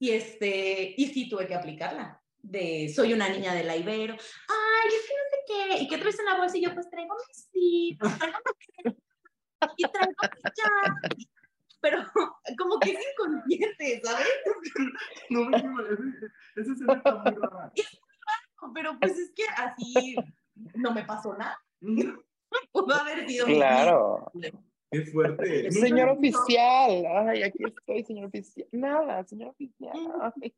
y, 0.00 0.10
este, 0.10 0.94
y 0.96 1.06
sí 1.06 1.28
tuve 1.28 1.46
que 1.46 1.54
aplicarla. 1.54 2.20
De 2.40 2.92
soy 2.94 3.12
una 3.12 3.28
niña 3.28 3.54
de 3.54 3.64
la 3.64 3.76
Ibero. 3.76 4.14
Ay, 4.14 4.90
que 4.90 5.14
no 5.14 5.24
sé 5.30 5.38
qué. 5.46 5.82
¿Y 5.84 5.88
qué 5.88 5.98
traes 5.98 6.18
en 6.18 6.24
la 6.26 6.36
bolsa? 6.36 6.56
Y 6.56 6.62
yo, 6.62 6.74
pues 6.74 6.90
traigo 6.90 7.14
mis 7.28 7.48
traigo 8.18 8.38
mis 8.84 8.96
y 9.76 9.82
traigo. 9.88 10.14
Pero 11.80 11.98
como 12.58 12.78
que 12.80 12.90
es 12.92 12.98
inconsciente, 13.12 14.00
¿sabes? 14.04 14.26
No 15.30 15.44
me 15.44 15.56
Esa 16.56 16.72
escena 16.72 16.94
está 16.94 17.14
muy 17.16 17.32
rara. 17.34 17.72
Pero 18.74 18.98
pues 19.00 19.18
es 19.18 19.32
que 19.34 19.44
así 19.56 20.16
no 20.74 20.92
me 20.92 21.04
pasó 21.04 21.34
nada. 21.36 21.58
Pudo 22.72 22.94
haber 22.94 23.28
sido 23.28 23.46
mi 23.46 23.54
Claro. 23.54 24.32
Qué 24.90 25.02
fuerte. 25.02 25.70
Señor 25.70 26.08
oficial. 26.08 27.04
Ay, 27.28 27.42
aquí 27.42 27.62
estoy, 27.62 28.04
señor 28.04 28.24
oficial. 28.28 28.66
Nada, 28.72 29.22
señor 29.24 29.50
oficial. 29.50 29.92
Ay, 30.34 30.54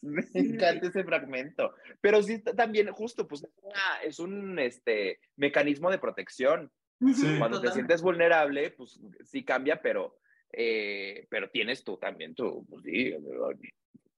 Me 0.00 0.22
encanta 0.32 0.86
ese 0.86 1.02
fragmento. 1.02 1.74
Pero 2.00 2.22
sí, 2.22 2.34
está 2.34 2.54
también, 2.54 2.92
justo, 2.92 3.26
pues 3.26 3.42
es, 3.42 3.50
una- 3.60 4.02
es 4.04 4.18
un 4.20 4.58
este, 4.60 5.18
mecanismo 5.36 5.90
de 5.90 5.98
protección. 5.98 6.70
Sí. 7.12 7.38
Cuando 7.38 7.60
te 7.60 7.66
Totalmente. 7.66 7.72
sientes 7.72 8.02
vulnerable, 8.02 8.70
pues 8.70 9.00
sí 9.24 9.44
cambia, 9.44 9.80
pero, 9.82 10.18
eh, 10.52 11.26
pero 11.28 11.50
tienes 11.50 11.84
tú 11.84 11.96
también 11.96 12.34
tu, 12.34 12.64
pues 12.66 12.82
sí, 12.84 13.14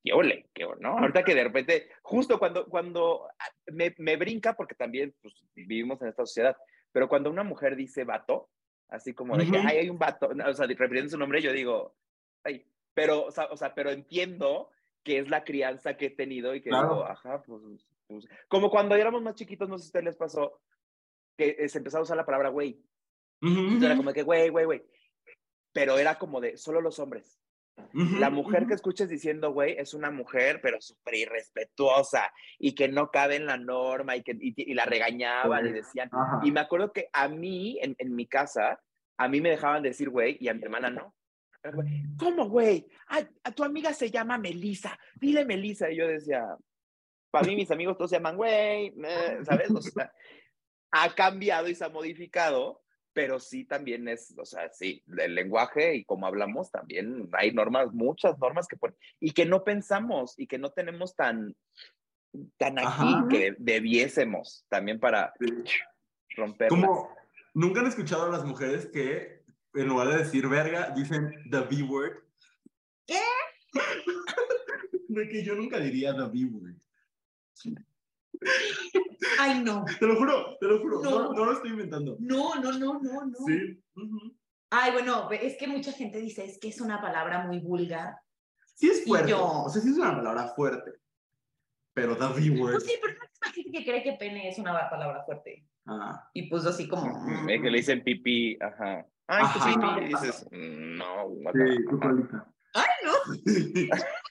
qué 0.04 0.12
ole, 0.12 0.46
qué 0.54 0.64
ole, 0.64 0.80
¿no? 0.80 0.98
Ahorita 0.98 1.24
que 1.24 1.34
de 1.34 1.44
repente, 1.44 1.88
justo 2.02 2.38
cuando, 2.38 2.66
cuando 2.66 3.26
ah, 3.38 3.50
me, 3.72 3.94
me 3.98 4.16
brinca, 4.16 4.54
porque 4.54 4.74
también 4.74 5.14
pues, 5.20 5.34
vivimos 5.54 6.00
en 6.02 6.08
esta 6.08 6.24
sociedad, 6.24 6.56
pero 6.92 7.08
cuando 7.08 7.30
una 7.30 7.42
mujer 7.42 7.74
dice 7.74 8.04
vato, 8.04 8.50
así 8.88 9.14
como 9.14 9.36
de 9.36 9.44
que, 9.46 9.58
Ujú. 9.58 9.66
ay, 9.66 9.78
hay 9.78 9.90
un 9.90 9.98
vato, 9.98 10.28
o 10.28 10.52
sea, 10.54 10.66
refiriendo 10.66 11.10
su 11.10 11.18
nombre, 11.18 11.42
yo 11.42 11.52
digo, 11.52 11.96
ay, 12.44 12.64
pero, 12.94 13.24
o 13.24 13.30
sea, 13.30 13.46
o 13.46 13.56
sea, 13.56 13.74
pero 13.74 13.90
entiendo 13.90 14.70
que 15.02 15.18
es 15.18 15.28
la 15.28 15.44
crianza 15.44 15.96
que 15.96 16.06
he 16.06 16.10
tenido 16.10 16.54
y 16.54 16.60
que 16.60 16.70
Claro. 16.70 16.88
digo, 16.88 17.04
ajá, 17.04 17.42
pues, 17.42 17.62
pues, 18.06 18.26
como 18.48 18.70
cuando 18.70 18.94
éramos 18.94 19.22
más 19.22 19.34
chiquitos, 19.34 19.68
no 19.68 19.76
sé 19.76 19.84
si 19.84 19.88
a 19.88 19.90
ustedes 19.90 20.04
les 20.04 20.16
pasó, 20.16 20.60
que 21.36 21.56
eh, 21.58 21.68
se 21.68 21.78
empezaba 21.78 22.00
a 22.00 22.04
usar 22.04 22.16
la 22.16 22.26
palabra 22.26 22.48
güey. 22.50 22.80
Ujú, 23.42 23.58
Entonces 23.58 23.82
era 23.84 23.96
como 23.96 24.12
que, 24.12 24.22
güey, 24.22 24.48
güey, 24.48 24.64
güey. 24.64 24.82
Pero 25.72 25.98
era 25.98 26.18
como 26.18 26.40
de 26.40 26.56
solo 26.56 26.80
los 26.80 26.98
hombres. 26.98 27.38
La 27.92 28.30
mujer 28.30 28.66
que 28.66 28.72
escuches 28.72 29.06
diciendo, 29.08 29.52
güey, 29.52 29.76
es 29.78 29.92
una 29.92 30.10
mujer, 30.10 30.60
pero 30.62 30.80
súper 30.80 31.14
irrespetuosa 31.16 32.32
y 32.58 32.74
que 32.74 32.88
no 32.88 33.10
cabe 33.10 33.36
en 33.36 33.44
la 33.44 33.58
norma 33.58 34.16
y 34.16 34.22
que 34.22 34.32
y, 34.40 34.54
y 34.70 34.74
la 34.74 34.86
regañaban 34.86 35.60
y 35.66 35.68
Correcto. 35.68 35.86
decían. 35.86 36.08
Ajá. 36.10 36.40
Y 36.42 36.52
me 36.52 36.60
acuerdo 36.60 36.92
que 36.92 37.10
a 37.12 37.28
mí, 37.28 37.78
en, 37.82 37.94
en 37.98 38.14
mi 38.14 38.26
casa, 38.26 38.80
a 39.18 39.28
mí 39.28 39.42
me 39.42 39.50
dejaban 39.50 39.82
decir 39.82 40.08
güey 40.08 40.38
y 40.40 40.48
a 40.48 40.54
mi 40.54 40.62
hermana 40.62 40.88
no. 40.88 41.14
¿Cómo, 42.18 42.48
güey? 42.48 42.86
A, 43.08 43.20
a 43.44 43.52
tu 43.52 43.62
amiga 43.62 43.92
se 43.92 44.10
llama 44.10 44.38
Melisa. 44.38 44.98
Dile 45.16 45.44
Melisa. 45.44 45.90
Y 45.90 45.96
yo 45.96 46.06
decía, 46.06 46.46
para 47.30 47.46
mí 47.46 47.56
mis 47.56 47.70
amigos 47.70 47.96
todos 47.98 48.10
se 48.10 48.16
llaman 48.16 48.36
güey, 48.36 48.94
¿sabes? 49.42 49.70
O 49.70 49.82
sea, 49.82 50.10
ha 50.90 51.14
cambiado 51.14 51.68
y 51.68 51.74
se 51.74 51.84
ha 51.84 51.88
modificado, 51.88 52.82
pero 53.12 53.40
sí 53.40 53.64
también 53.64 54.08
es, 54.08 54.34
o 54.38 54.44
sea, 54.44 54.70
sí, 54.72 55.02
el 55.18 55.34
lenguaje 55.34 55.96
y 55.96 56.04
como 56.04 56.26
hablamos 56.26 56.70
también 56.70 57.28
hay 57.32 57.52
normas, 57.52 57.92
muchas 57.92 58.38
normas 58.38 58.66
que 58.68 58.76
ponen, 58.76 58.96
y 59.20 59.32
que 59.32 59.46
no 59.46 59.64
pensamos 59.64 60.38
y 60.38 60.46
que 60.46 60.58
no 60.58 60.70
tenemos 60.70 61.16
tan, 61.16 61.56
tan 62.58 62.78
aquí 62.78 62.86
Ajá. 62.86 63.26
que 63.30 63.56
debiésemos 63.58 64.66
también 64.68 65.00
para 65.00 65.32
romper. 66.36 66.68
Como, 66.68 67.14
¿nunca 67.54 67.80
han 67.80 67.86
escuchado 67.86 68.26
a 68.26 68.30
las 68.30 68.44
mujeres 68.44 68.86
que 68.86 69.36
en 69.76 69.88
lugar 69.88 70.08
de 70.08 70.18
decir 70.18 70.48
verga, 70.48 70.90
dicen 70.90 71.32
the 71.50 71.60
B 71.60 71.82
word? 71.82 72.18
¿Qué? 73.06 73.20
De 75.08 75.28
que 75.28 75.44
yo 75.44 75.54
nunca 75.54 75.78
diría 75.78 76.14
the 76.14 76.24
B 76.24 76.44
word. 76.46 76.76
Ay, 79.38 79.62
no. 79.62 79.84
Te 79.98 80.06
lo 80.06 80.16
juro, 80.16 80.56
te 80.60 80.66
lo 80.66 80.78
juro. 80.80 81.00
No, 81.02 81.10
No. 81.24 81.32
no 81.32 81.44
lo 81.44 81.52
estoy 81.52 81.70
inventando. 81.70 82.16
No, 82.20 82.54
no, 82.56 82.72
no, 82.72 83.00
no, 83.00 83.26
no. 83.26 83.38
Sí. 83.46 83.82
ujú. 83.94 84.36
Ay, 84.70 84.92
bueno, 84.92 85.30
es 85.30 85.56
que 85.56 85.66
mucha 85.68 85.92
gente 85.92 86.18
dice, 86.18 86.44
es 86.44 86.58
que 86.58 86.68
es 86.68 86.80
una 86.80 87.00
palabra 87.00 87.44
muy 87.46 87.60
vulgar. 87.60 88.16
Sí 88.74 88.88
es 88.90 89.04
fuerte. 89.04 89.30
yo- 89.30 89.62
O 89.64 89.68
sea, 89.68 89.80
sí 89.80 89.90
es 89.90 89.96
una 89.96 90.14
palabra 90.16 90.48
fuerte. 90.54 90.92
Pero 91.94 92.16
the 92.16 92.26
B 92.40 92.50
word. 92.60 92.72
Pues 92.72 92.84
sí, 92.84 92.92
pero 93.00 93.14
hay 93.42 93.52
gente 93.52 93.70
que 93.78 93.84
cree 93.84 94.02
que 94.02 94.12
pene 94.14 94.48
es 94.48 94.58
una 94.58 94.90
palabra 94.90 95.24
fuerte. 95.24 95.66
Ah. 95.86 96.28
Y 96.34 96.48
pues 96.50 96.66
así 96.66 96.86
como... 96.88 97.06
Mm, 97.06 97.48
Es 97.48 97.62
que 97.62 97.70
le 97.70 97.76
dicen 97.78 98.02
pipí, 98.04 98.58
ajá. 98.60 99.06
Ay, 99.28 99.44
tu 99.52 99.58
Ajá. 99.58 99.94
pipí, 99.96 100.04
y 100.04 100.08
dices, 100.08 100.46
mm, 100.50 100.96
no, 100.98 101.28
Sí. 101.52 101.84
Ay, 102.74 102.90
no. 103.04 103.12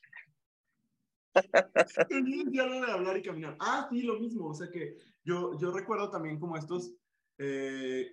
Tenía 2.10 2.44
ya 2.52 2.66
lo 2.66 2.86
de 2.86 2.92
hablar 2.92 3.18
y 3.18 3.22
caminar. 3.24 3.58
Ah, 3.60 3.88
sí, 3.90 4.02
lo 4.04 4.20
mismo. 4.20 4.48
O 4.48 4.54
sea 4.54 4.70
que 4.70 4.98
yo, 5.24 5.58
yo 5.60 5.72
recuerdo 5.72 6.10
también 6.10 6.40
como 6.40 6.58
estos. 6.58 6.94
eh, 7.38 8.08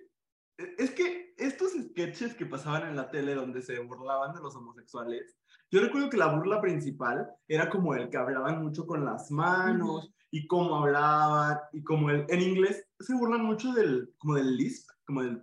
es 0.77 0.91
que 0.91 1.33
estos 1.37 1.71
sketches 1.71 2.35
que 2.35 2.45
pasaban 2.45 2.87
en 2.87 2.95
la 2.95 3.09
tele 3.09 3.33
donde 3.33 3.61
se 3.61 3.79
burlaban 3.79 4.35
de 4.35 4.41
los 4.41 4.55
homosexuales, 4.55 5.35
yo 5.71 5.81
recuerdo 5.81 6.09
que 6.09 6.17
la 6.17 6.27
burla 6.27 6.61
principal 6.61 7.27
era 7.47 7.69
como 7.69 7.95
el 7.95 8.09
que 8.09 8.17
hablaban 8.17 8.61
mucho 8.61 8.85
con 8.85 9.03
las 9.03 9.31
manos 9.31 10.13
y 10.29 10.45
cómo 10.45 10.75
hablaban 10.75 11.57
y 11.71 11.83
como 11.83 12.11
el, 12.11 12.25
en 12.29 12.41
inglés 12.41 12.85
se 12.99 13.15
burlan 13.15 13.43
mucho 13.43 13.73
del, 13.73 14.13
como 14.19 14.35
del 14.35 14.55
lisp, 14.55 14.87
como 15.05 15.21
el, 15.21 15.41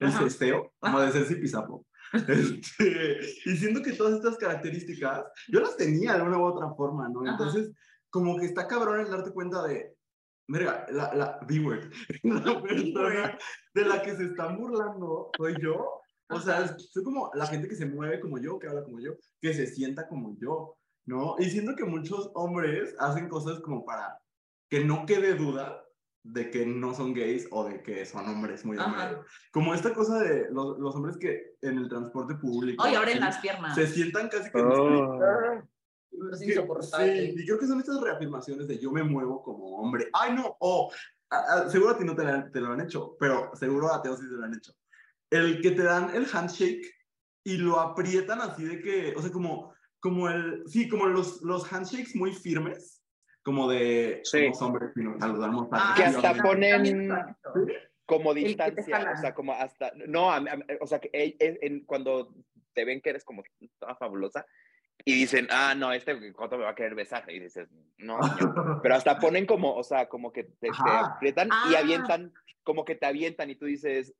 el 0.00 0.08
Ajá. 0.08 0.24
cesteo, 0.24 0.72
como 0.80 1.00
de 1.00 1.12
ser 1.12 1.24
zipizapo. 1.24 1.86
Este, 2.12 3.20
y 3.44 3.56
siento 3.56 3.82
que 3.82 3.92
todas 3.92 4.14
estas 4.14 4.36
características, 4.38 5.24
yo 5.48 5.60
las 5.60 5.76
tenía 5.76 6.16
de 6.16 6.22
una 6.22 6.38
u 6.38 6.44
otra 6.44 6.72
forma, 6.74 7.08
¿no? 7.08 7.20
Ajá. 7.22 7.32
Entonces, 7.32 7.72
como 8.10 8.38
que 8.38 8.46
está 8.46 8.66
cabrón 8.66 9.00
el 9.00 9.10
darte 9.10 9.32
cuenta 9.32 9.62
de, 9.66 9.94
mira, 10.48 10.86
la, 10.90 11.14
la 11.14 11.40
B-word, 11.46 11.92
la 12.22 12.62
persona 12.62 13.38
de 13.74 13.84
la 13.84 14.02
que 14.02 14.16
se 14.16 14.24
están 14.24 14.56
burlando 14.58 15.30
soy 15.36 15.54
yo. 15.60 16.00
O 16.30 16.40
sea, 16.40 16.64
es- 16.64 16.90
soy 16.90 17.04
como 17.04 17.30
la 17.34 17.46
gente 17.46 17.68
que 17.68 17.76
se 17.76 17.86
mueve 17.86 18.20
como 18.20 18.38
yo, 18.38 18.58
que 18.58 18.68
habla 18.68 18.84
como 18.84 19.00
yo, 19.00 19.12
que 19.40 19.54
se 19.54 19.66
sienta 19.66 20.06
como 20.08 20.36
yo, 20.38 20.76
¿no? 21.06 21.36
Y 21.38 21.44
siento 21.50 21.74
que 21.74 21.84
muchos 21.84 22.30
hombres 22.34 22.94
hacen 22.98 23.28
cosas 23.28 23.60
como 23.60 23.84
para 23.84 24.18
que 24.70 24.84
no 24.84 25.06
quede 25.06 25.34
duda 25.34 25.82
de 26.30 26.50
que 26.50 26.66
no 26.66 26.94
son 26.94 27.14
gays 27.14 27.46
o 27.50 27.64
de 27.64 27.82
que 27.82 28.04
son 28.04 28.28
hombres 28.28 28.64
muy 28.64 28.76
hombres. 28.76 29.18
Como 29.52 29.72
esta 29.72 29.94
cosa 29.94 30.18
de 30.20 30.48
los, 30.50 30.78
los 30.78 30.94
hombres 30.94 31.16
que 31.16 31.54
en 31.62 31.78
el 31.78 31.88
transporte 31.88 32.34
público 32.34 32.84
Ay, 32.84 32.94
abren 32.94 33.20
las 33.20 33.38
piernas. 33.38 33.74
se 33.74 33.86
sientan 33.86 34.28
casi 34.28 34.50
que... 34.50 34.60
Oh. 34.60 35.62
Es 36.32 36.40
que- 36.40 36.46
insoportable. 36.46 37.32
Sí, 37.32 37.34
y 37.38 37.46
creo 37.46 37.58
que 37.58 37.66
son 37.66 37.78
estas 37.80 38.00
reafirmaciones 38.00 38.66
de 38.68 38.78
yo 38.78 38.90
me 38.90 39.02
muevo 39.02 39.42
como 39.42 39.76
hombre. 39.78 40.08
Ay, 40.12 40.34
no, 40.34 40.56
o 40.60 40.90
a- 41.30 41.36
a- 41.38 41.70
seguro 41.70 41.90
a 41.92 41.98
ti 41.98 42.04
no 42.04 42.14
te, 42.14 42.24
la- 42.24 42.50
te 42.50 42.60
lo 42.60 42.72
han 42.72 42.80
hecho, 42.80 43.16
pero 43.18 43.50
seguro 43.54 43.92
a 43.92 44.02
Teo 44.02 44.16
sí 44.16 44.24
te 44.28 44.34
lo 44.34 44.44
han 44.44 44.54
hecho. 44.54 44.72
El 45.30 45.60
que 45.62 45.70
te 45.70 45.82
dan 45.82 46.14
el 46.14 46.26
handshake 46.30 46.86
y 47.44 47.56
lo 47.56 47.78
aprietan 47.80 48.40
así 48.42 48.64
de 48.64 48.80
que, 48.80 49.14
o 49.16 49.22
sea, 49.22 49.30
como, 49.30 49.72
como 50.00 50.28
el, 50.28 50.62
sí, 50.66 50.88
como 50.88 51.06
los, 51.06 51.40
los 51.42 51.70
handshakes 51.72 52.14
muy 52.16 52.32
firmes, 52.34 52.97
como 53.42 53.68
de 53.68 54.20
Sí. 54.24 54.40
somos 54.44 54.62
hombres 54.62 54.90
y 54.96 55.00
nos 55.00 55.18
saludamos. 55.18 55.68
Ah, 55.72 55.94
Que 55.96 56.04
hasta 56.04 56.34
ponen- 56.34 57.36
como 58.04 58.32
que 58.34 58.40
te 58.42 58.46
distancia, 58.48 59.12
o 59.12 59.16
sea, 59.20 59.34
como 59.34 59.52
hasta, 59.52 59.92
no, 60.06 60.30
a- 60.30 60.36
a- 60.38 60.58
o 60.80 60.86
sea, 60.86 60.98
que 60.98 61.10
e- 61.12 61.36
e- 61.38 61.58
en- 61.62 61.84
cuando 61.84 62.34
te 62.74 62.84
ven 62.84 63.00
que 63.00 63.10
eres 63.10 63.24
como 63.24 63.42
toda 63.78 63.96
fabulosa 63.96 64.46
y 65.04 65.14
dicen, 65.14 65.46
ah, 65.50 65.74
no, 65.76 65.92
este 65.92 66.32
coto 66.32 66.56
me 66.58 66.64
va 66.64 66.70
a 66.70 66.74
querer 66.74 66.94
besar, 66.94 67.24
y 67.30 67.38
dices, 67.38 67.68
no, 67.98 68.22
señor. 68.22 68.54
pero 68.82 68.94
hasta 68.94 69.18
ponen 69.18 69.46
como, 69.46 69.74
o 69.74 69.82
sea, 69.84 70.08
como 70.08 70.32
que 70.32 70.44
te, 70.44 70.68
te 70.68 70.90
aprietan 70.90 71.48
y 71.70 71.74
Ah. 71.74 71.78
avientan, 71.80 72.32
como 72.62 72.84
que 72.84 72.94
te 72.94 73.06
avientan 73.06 73.50
y 73.50 73.56
tú 73.56 73.66
dices, 73.66 74.14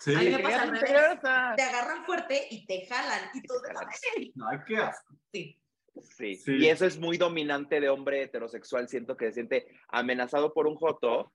Sí, 0.00 0.14
A 0.14 0.18
mí 0.18 0.28
me 0.30 0.38
pasa 0.40 0.62
al 0.62 0.72
"Qué 0.72 0.80
revés. 0.80 0.90
graciosa". 0.92 1.52
Te 1.56 1.62
agarran 1.62 2.04
fuerte 2.04 2.46
y 2.50 2.66
te 2.66 2.84
jalan. 2.86 3.30
Y 3.32 3.40
tú 3.42 3.54
te 3.66 3.72
jalan. 3.72 3.88
no, 4.34 4.48
hay 4.48 4.58
que 4.66 4.76
asco. 4.76 5.14
Sí. 5.32 5.59
Sí. 6.02 6.36
Sí. 6.36 6.56
y 6.56 6.66
eso 6.68 6.86
es 6.86 6.98
muy 6.98 7.16
dominante 7.18 7.80
de 7.80 7.88
hombre 7.88 8.22
heterosexual, 8.22 8.88
siento 8.88 9.16
que 9.16 9.26
se 9.26 9.32
siente 9.32 9.66
amenazado 9.88 10.52
por 10.54 10.66
un 10.66 10.76
joto 10.76 11.32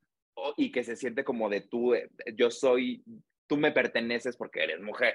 y 0.58 0.72
que 0.72 0.84
se 0.84 0.96
siente 0.96 1.24
como 1.24 1.50
de 1.50 1.62
tú, 1.62 1.94
eh, 1.94 2.10
yo 2.36 2.50
soy, 2.52 3.04
tú 3.48 3.58
me 3.58 3.72
perteneces 3.72 4.36
porque 4.38 4.64
eres 4.64 4.82
mujer. 4.82 5.14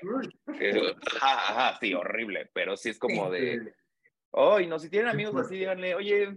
Ajá, 1.20 1.68
ajá, 1.70 1.78
sí, 1.80 1.95
horrible, 1.95 2.51
pero 2.53 2.76
sí 2.76 2.91
es 2.91 2.99
como 2.99 3.30
de, 3.30 3.72
Ay, 4.32 4.66
no, 4.66 4.78
si 4.78 4.88
tienen 4.91 5.09
amigos 5.09 5.34
así, 5.36 5.57
díganle, 5.59 5.95
oye, 5.95 6.36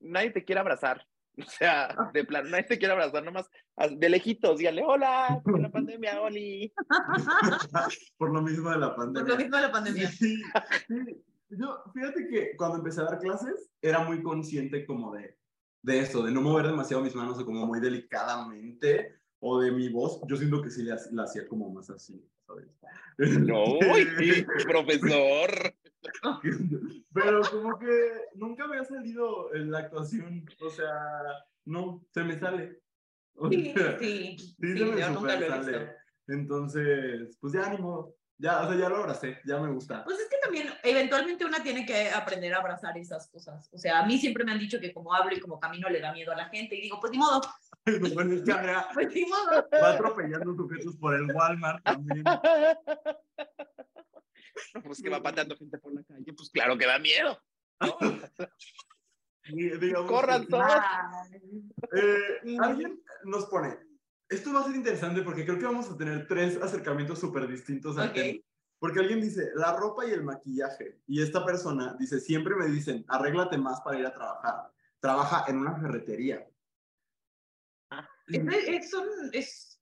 nadie 0.00 0.30
te 0.30 0.44
quiere 0.44 0.60
abrazar. 0.60 1.04
O 1.36 1.50
sea, 1.50 1.88
de 2.12 2.22
plan, 2.24 2.48
nadie 2.48 2.62
te 2.62 2.78
quiere 2.78 2.92
abrazar, 2.92 3.24
nomás 3.24 3.50
a- 3.76 3.88
de 3.88 4.08
lejitos, 4.08 4.56
díganle, 4.56 4.84
hola, 4.86 5.40
por 5.44 5.60
la 5.60 5.68
pandemia, 5.68 6.20
Oli. 6.22 6.72
Por 8.16 8.32
lo 8.32 8.40
mismo 8.40 8.70
de 8.70 8.78
la 8.78 8.94
Por 8.94 9.04
pandemia. 9.06 9.32
lo 9.32 9.36
mismo 9.36 9.56
de 9.56 9.62
la 9.62 9.72
pandemia. 9.72 10.08
Sí, 10.10 10.36
sí. 10.36 11.24
Yo, 11.58 11.82
fíjate 11.92 12.26
que 12.28 12.56
cuando 12.56 12.78
empecé 12.78 13.00
a 13.00 13.04
dar 13.04 13.18
clases, 13.18 13.70
era 13.80 14.00
muy 14.00 14.22
consciente 14.22 14.86
como 14.86 15.14
de, 15.14 15.36
de 15.82 15.98
eso, 16.00 16.22
de 16.22 16.32
no 16.32 16.40
mover 16.40 16.66
demasiado 16.66 17.02
mis 17.02 17.14
manos 17.14 17.38
o 17.38 17.44
como 17.44 17.66
muy 17.66 17.80
delicadamente, 17.80 19.14
o 19.40 19.60
de 19.60 19.70
mi 19.70 19.88
voz. 19.88 20.20
Yo 20.26 20.36
siento 20.36 20.62
que 20.62 20.70
sí 20.70 20.82
la, 20.82 20.98
la 21.12 21.24
hacía 21.24 21.46
como 21.46 21.70
más 21.70 21.90
así, 21.90 22.26
¿sabes? 22.46 22.66
No, 23.18 23.78
profesor. 24.64 25.74
Pero 27.12 27.40
como 27.50 27.78
que 27.78 28.12
nunca 28.34 28.66
me 28.66 28.78
ha 28.78 28.84
salido 28.84 29.54
en 29.54 29.70
la 29.70 29.80
actuación, 29.80 30.44
o 30.60 30.70
sea, 30.70 30.92
no, 31.64 32.04
se 32.12 32.24
me 32.24 32.38
sale. 32.38 32.80
O 33.36 33.48
Sí, 33.50 33.72
sea, 33.74 33.98
sí. 33.98 34.36
Sí, 34.38 34.56
sí, 34.60 34.78
se 34.78 34.84
me 34.84 35.00
yo 35.00 35.10
nunca 35.10 35.38
lo 35.38 35.46
he 35.46 35.58
visto. 35.58 35.78
Entonces, 36.28 37.36
pues 37.40 37.52
ya 37.52 37.68
ni 37.70 37.78
modo. 37.78 38.16
Ya, 38.36 38.62
o 38.62 38.68
sea, 38.68 38.76
ya 38.76 38.88
lo 38.88 38.96
abracé, 38.96 39.40
ya 39.44 39.58
me 39.58 39.72
gusta. 39.72 40.04
Pues 40.04 40.18
es 40.18 40.28
que 40.28 40.38
también, 40.42 40.68
eventualmente 40.82 41.44
una 41.44 41.62
tiene 41.62 41.86
que 41.86 42.10
aprender 42.10 42.52
a 42.54 42.58
abrazar 42.58 42.98
esas 42.98 43.28
cosas. 43.28 43.70
O 43.72 43.78
sea, 43.78 44.00
a 44.00 44.06
mí 44.06 44.18
siempre 44.18 44.44
me 44.44 44.52
han 44.52 44.58
dicho 44.58 44.80
que 44.80 44.92
como 44.92 45.14
hablo 45.14 45.34
y 45.34 45.40
como 45.40 45.60
camino 45.60 45.88
le 45.88 46.00
da 46.00 46.12
miedo 46.12 46.32
a 46.32 46.36
la 46.36 46.48
gente. 46.48 46.74
Y 46.74 46.82
digo, 46.82 46.98
pues 47.00 47.12
ni 47.12 47.18
modo, 47.18 47.40
Bueno, 48.14 48.34
es 48.34 48.42
que 48.42 48.52
Andrea 48.52 48.88
pues 48.94 49.14
ni 49.14 49.24
modo. 49.26 49.68
va 49.72 49.90
atropellando 49.90 50.54
sujetos 50.54 50.96
por 50.96 51.14
el 51.14 51.30
Walmart 51.32 51.82
también. 51.84 52.24
Pues 54.84 55.02
que 55.02 55.10
va 55.10 55.22
pateando 55.22 55.56
gente 55.56 55.78
por 55.78 55.94
la 55.94 56.02
calle, 56.02 56.32
pues 56.32 56.50
claro 56.50 56.78
que 56.78 56.86
da 56.86 56.98
miedo. 56.98 57.38
¿no? 57.80 57.96
Y 59.46 59.76
digamos 59.76 60.10
Corran 60.10 60.46
todos. 60.46 60.72
Eh, 61.94 62.56
alguien 62.62 62.98
nos 63.24 63.44
pone, 63.44 63.76
esto 64.28 64.52
va 64.52 64.60
a 64.60 64.64
ser 64.64 64.74
interesante 64.76 65.22
porque 65.22 65.44
creo 65.44 65.58
que 65.58 65.64
vamos 65.66 65.90
a 65.90 65.96
tener 65.96 66.26
tres 66.26 66.60
acercamientos 66.60 67.18
súper 67.18 67.46
distintos 67.48 67.96
al 67.98 68.08
Ok. 68.08 68.14
tema. 68.14 68.38
Porque 68.78 69.00
alguien 69.00 69.20
dice, 69.20 69.50
la 69.54 69.74
ropa 69.76 70.04
y 70.06 70.10
el 70.10 70.22
maquillaje. 70.24 71.00
Y 71.06 71.22
esta 71.22 71.44
persona 71.46 71.96
dice, 71.98 72.20
siempre 72.20 72.54
me 72.54 72.66
dicen, 72.66 73.04
arréglate 73.08 73.56
más 73.56 73.80
para 73.80 73.98
ir 73.98 74.04
a 74.06 74.12
trabajar. 74.12 74.70
Trabaja 75.00 75.44
en 75.48 75.58
una 75.58 75.74
ferretería. 75.76 76.46
Es, 78.26 78.42
es, 78.68 78.90
son- 78.90 79.08
es- 79.32 79.80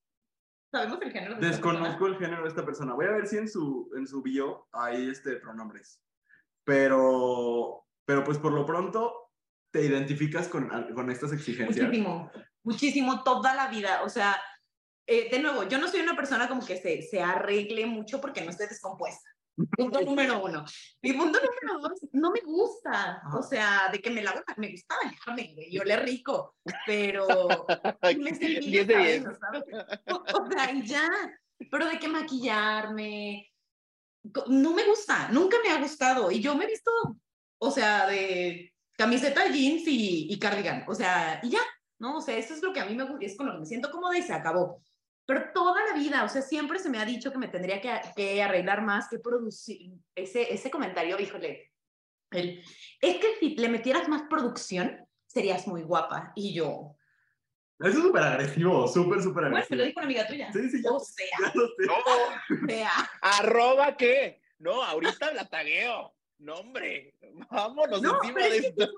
¿Sabemos 0.71 1.01
el 1.03 1.11
género? 1.13 1.35
de 1.37 1.49
Desconozco 1.49 2.07
el 2.07 2.17
género 2.17 2.43
de 2.43 2.49
esta 2.49 2.65
persona. 2.65 2.95
Voy 2.95 3.07
a 3.07 3.11
ver 3.13 3.27
si 3.27 3.37
en 3.39 3.49
su, 3.49 3.91
en 3.97 4.07
su 4.07 4.23
bio 4.23 4.69
hay 4.73 5.09
este 5.11 5.37
pronombres. 5.37 6.03
Pero, 6.65 7.85
pero 8.05 8.25
pues 8.25 8.39
por 8.39 8.53
lo 8.53 8.65
pronto 8.65 9.31
te 9.71 9.85
identificas 9.85 10.49
con, 10.49 10.69
con 10.95 11.11
estas 11.11 11.33
exigencias. 11.33 11.87
Muchísimo, 11.87 12.31
muchísimo, 12.65 13.23
toda 13.23 13.55
la 13.55 13.69
vida. 13.69 14.03
O 14.05 14.09
sea, 14.09 14.41
eh, 15.07 15.29
de 15.31 15.39
nuevo, 15.41 15.65
yo 15.65 15.79
no 15.79 15.89
soy 15.89 16.01
una 16.01 16.17
persona 16.17 16.49
como 16.49 16.65
que 16.65 16.77
se, 16.77 17.03
se 17.03 17.21
arregle 17.21 17.87
mucho 17.87 18.21
porque 18.21 18.43
no 18.43 18.51
estoy 18.51 18.67
descompuesta. 18.67 19.29
Punto 19.77 20.01
número 20.01 20.43
uno. 20.43 20.65
Y 21.03 21.13
punto 21.13 21.39
número 21.39 21.89
dos, 21.89 22.01
no 22.13 22.31
me 22.31 22.41
gusta. 22.41 23.21
Ajá. 23.23 23.39
O 23.39 23.43
sea, 23.43 23.89
de 23.93 24.01
que 24.01 24.11
me 24.11 24.23
la 24.23 24.43
me 24.57 24.71
gusta 24.71 24.95
bañarme, 25.03 25.55
güey, 25.55 25.75
y 25.75 25.79
oler 25.79 26.03
rico, 26.03 26.57
pero 26.87 27.27
me 28.19 28.87
cabello, 28.87 29.33
¿sabes? 29.39 29.65
O 30.07 30.51
sea, 30.51 30.73
y 30.73 30.87
ya. 30.87 31.09
Pero 31.71 31.87
de 31.87 31.99
que 31.99 32.09
maquillarme, 32.09 33.53
no 34.49 34.73
me 34.73 34.85
gusta, 34.85 35.29
nunca 35.29 35.59
me 35.63 35.71
ha 35.71 35.79
gustado. 35.79 36.31
Y 36.31 36.41
yo 36.41 36.57
me 36.57 36.65
he 36.65 36.69
visto, 36.69 36.91
o 37.59 37.71
sea, 37.71 38.07
de 38.07 38.73
camiseta, 38.97 39.47
jeans 39.47 39.87
y, 39.87 40.33
y 40.33 40.39
cardigan. 40.39 40.85
O 40.89 40.95
sea, 40.95 41.41
y 41.43 41.51
ya, 41.51 41.61
¿no? 42.03 42.17
O 42.17 42.21
sea, 42.21 42.37
eso 42.37 42.53
es 42.53 42.63
lo 42.63 42.73
que 42.73 42.81
a 42.81 42.85
mí 42.85 42.97
me 42.97 43.05
gusta, 43.05 43.25
es 43.25 43.37
con 43.37 43.47
lo 43.47 43.53
que 43.53 43.61
me 43.61 43.67
siento 43.67 43.91
cómoda 43.93 44.19
y 44.19 44.23
se 44.23 44.35
acabó. 44.35 44.83
Pero 45.25 45.53
toda 45.55 45.81
la 45.87 45.95
vida, 45.95 46.25
o 46.25 46.29
sea, 46.29 46.43
siempre 46.43 46.81
se 46.81 46.91
me 46.91 46.99
ha 46.99 47.05
dicho 47.05 47.31
que 47.31 47.39
me 47.39 47.47
tendría 47.47 47.81
que, 47.81 47.93
que 48.17 48.43
arreglar 48.43 48.83
más, 48.83 49.09
que 49.09 49.21
producir. 49.21 49.93
Ese, 50.17 50.53
ese 50.53 50.69
comentario, 50.69 51.19
híjole, 51.21 51.71
el, 52.33 52.61
es 53.01 53.17
que 53.19 53.37
si 53.39 53.55
le 53.55 53.69
metieras 53.69 54.09
más 54.09 54.23
producción, 54.29 55.07
serías 55.29 55.69
muy 55.69 55.85
guapa. 55.85 56.33
Y 56.35 56.53
yo, 56.53 56.97
Eso 57.79 57.89
es 57.89 57.95
súper 57.95 58.23
agresivo, 58.25 58.89
súper, 58.89 59.23
súper 59.23 59.45
bueno, 59.45 59.51
me 59.51 59.57
agresivo. 59.61 59.79
lo 59.79 59.85
dijo 59.85 60.01
una 60.01 60.07
amiga 60.07 60.27
tuya. 60.27 60.53
Sí, 60.53 60.71
sí, 60.71 60.83
ya, 60.83 60.91
O 60.91 60.99
sea, 60.99 61.27
ya 61.41 61.53
lo 61.55 61.67
sé. 61.69 61.87
No, 61.87 61.95
o 61.95 62.67
sea. 62.67 62.91
arroba 63.23 63.97
qué. 63.97 64.43
No, 64.59 64.83
ahorita 64.83 65.33
la 65.35 65.49
tagueo. 65.49 66.13
No, 66.43 66.55
hombre, 66.57 67.15
vámonos 67.51 68.03
No, 68.03 68.17
encima 68.23 68.41
de 68.41 68.57
esto. 68.59 68.89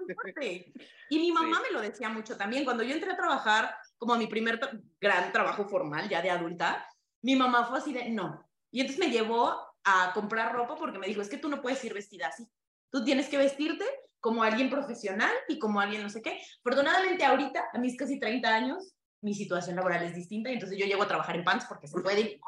Y 1.11 1.19
mi 1.19 1.31
mamá 1.31 1.57
Sí. 1.59 1.63
me 1.69 1.73
lo 1.73 1.81
decía 1.83 2.09
mucho 2.09 2.37
también. 2.37 2.65
Cuando 2.65 2.83
yo 2.83 2.95
entré 2.95 3.13
a 3.13 3.17
trabajar, 3.17 3.77
como 3.99 4.15
a 4.15 4.19
mi 4.19 4.27
primer 4.27 4.59
tra- 4.59 4.81
gran 5.01 5.31
trabajo 5.31 5.69
formal, 5.69 6.09
ya 6.09 6.23
de 6.23 6.31
adulta, 6.31 6.89
mi 7.23 7.37
mamá 7.37 7.67
fue 7.67 7.79
así 7.79 7.93
de, 7.93 8.09
no. 8.11 8.43
Y 8.71 8.81
entonces 8.81 8.99
me 9.05 9.11
llevó 9.13 9.55
a 9.85 10.13
comprar 10.15 10.55
ropa 10.55 10.77
porque 10.77 10.99
me 10.99 11.07
dijo, 11.07 11.21
es 11.21 11.29
que 11.29 11.37
tú 11.37 11.49
no 11.51 11.61
puedes 11.61 11.85
ir 11.85 11.93
vestida 11.93 12.29
así. 12.29 12.49
Tú 12.91 13.05
tienes 13.05 13.29
que 13.29 13.37
vestirte 13.37 13.85
como 14.21 14.43
alguien 14.43 14.71
profesional 14.71 15.33
y 15.47 15.59
como 15.59 15.81
alguien 15.81 16.03
no 16.03 16.09
sé 16.09 16.23
qué. 16.23 16.41
Afortunadamente 16.61 17.25
ahorita, 17.27 17.67
a 17.75 17.79
mis 17.79 17.95
casi 17.97 18.19
30 18.19 18.49
años, 18.55 18.95
mi 19.21 19.35
situación 19.35 19.77
laboral 19.77 20.03
es 20.05 20.15
distinta 20.15 20.49
y 20.51 20.55
entonces 20.55 20.79
yo 20.79 20.87
llego 20.87 21.03
a 21.03 21.09
trabajar 21.09 21.37
en 21.37 21.45
pants 21.45 21.67
porque 21.67 21.87
se 21.89 22.01
puede. 22.01 22.41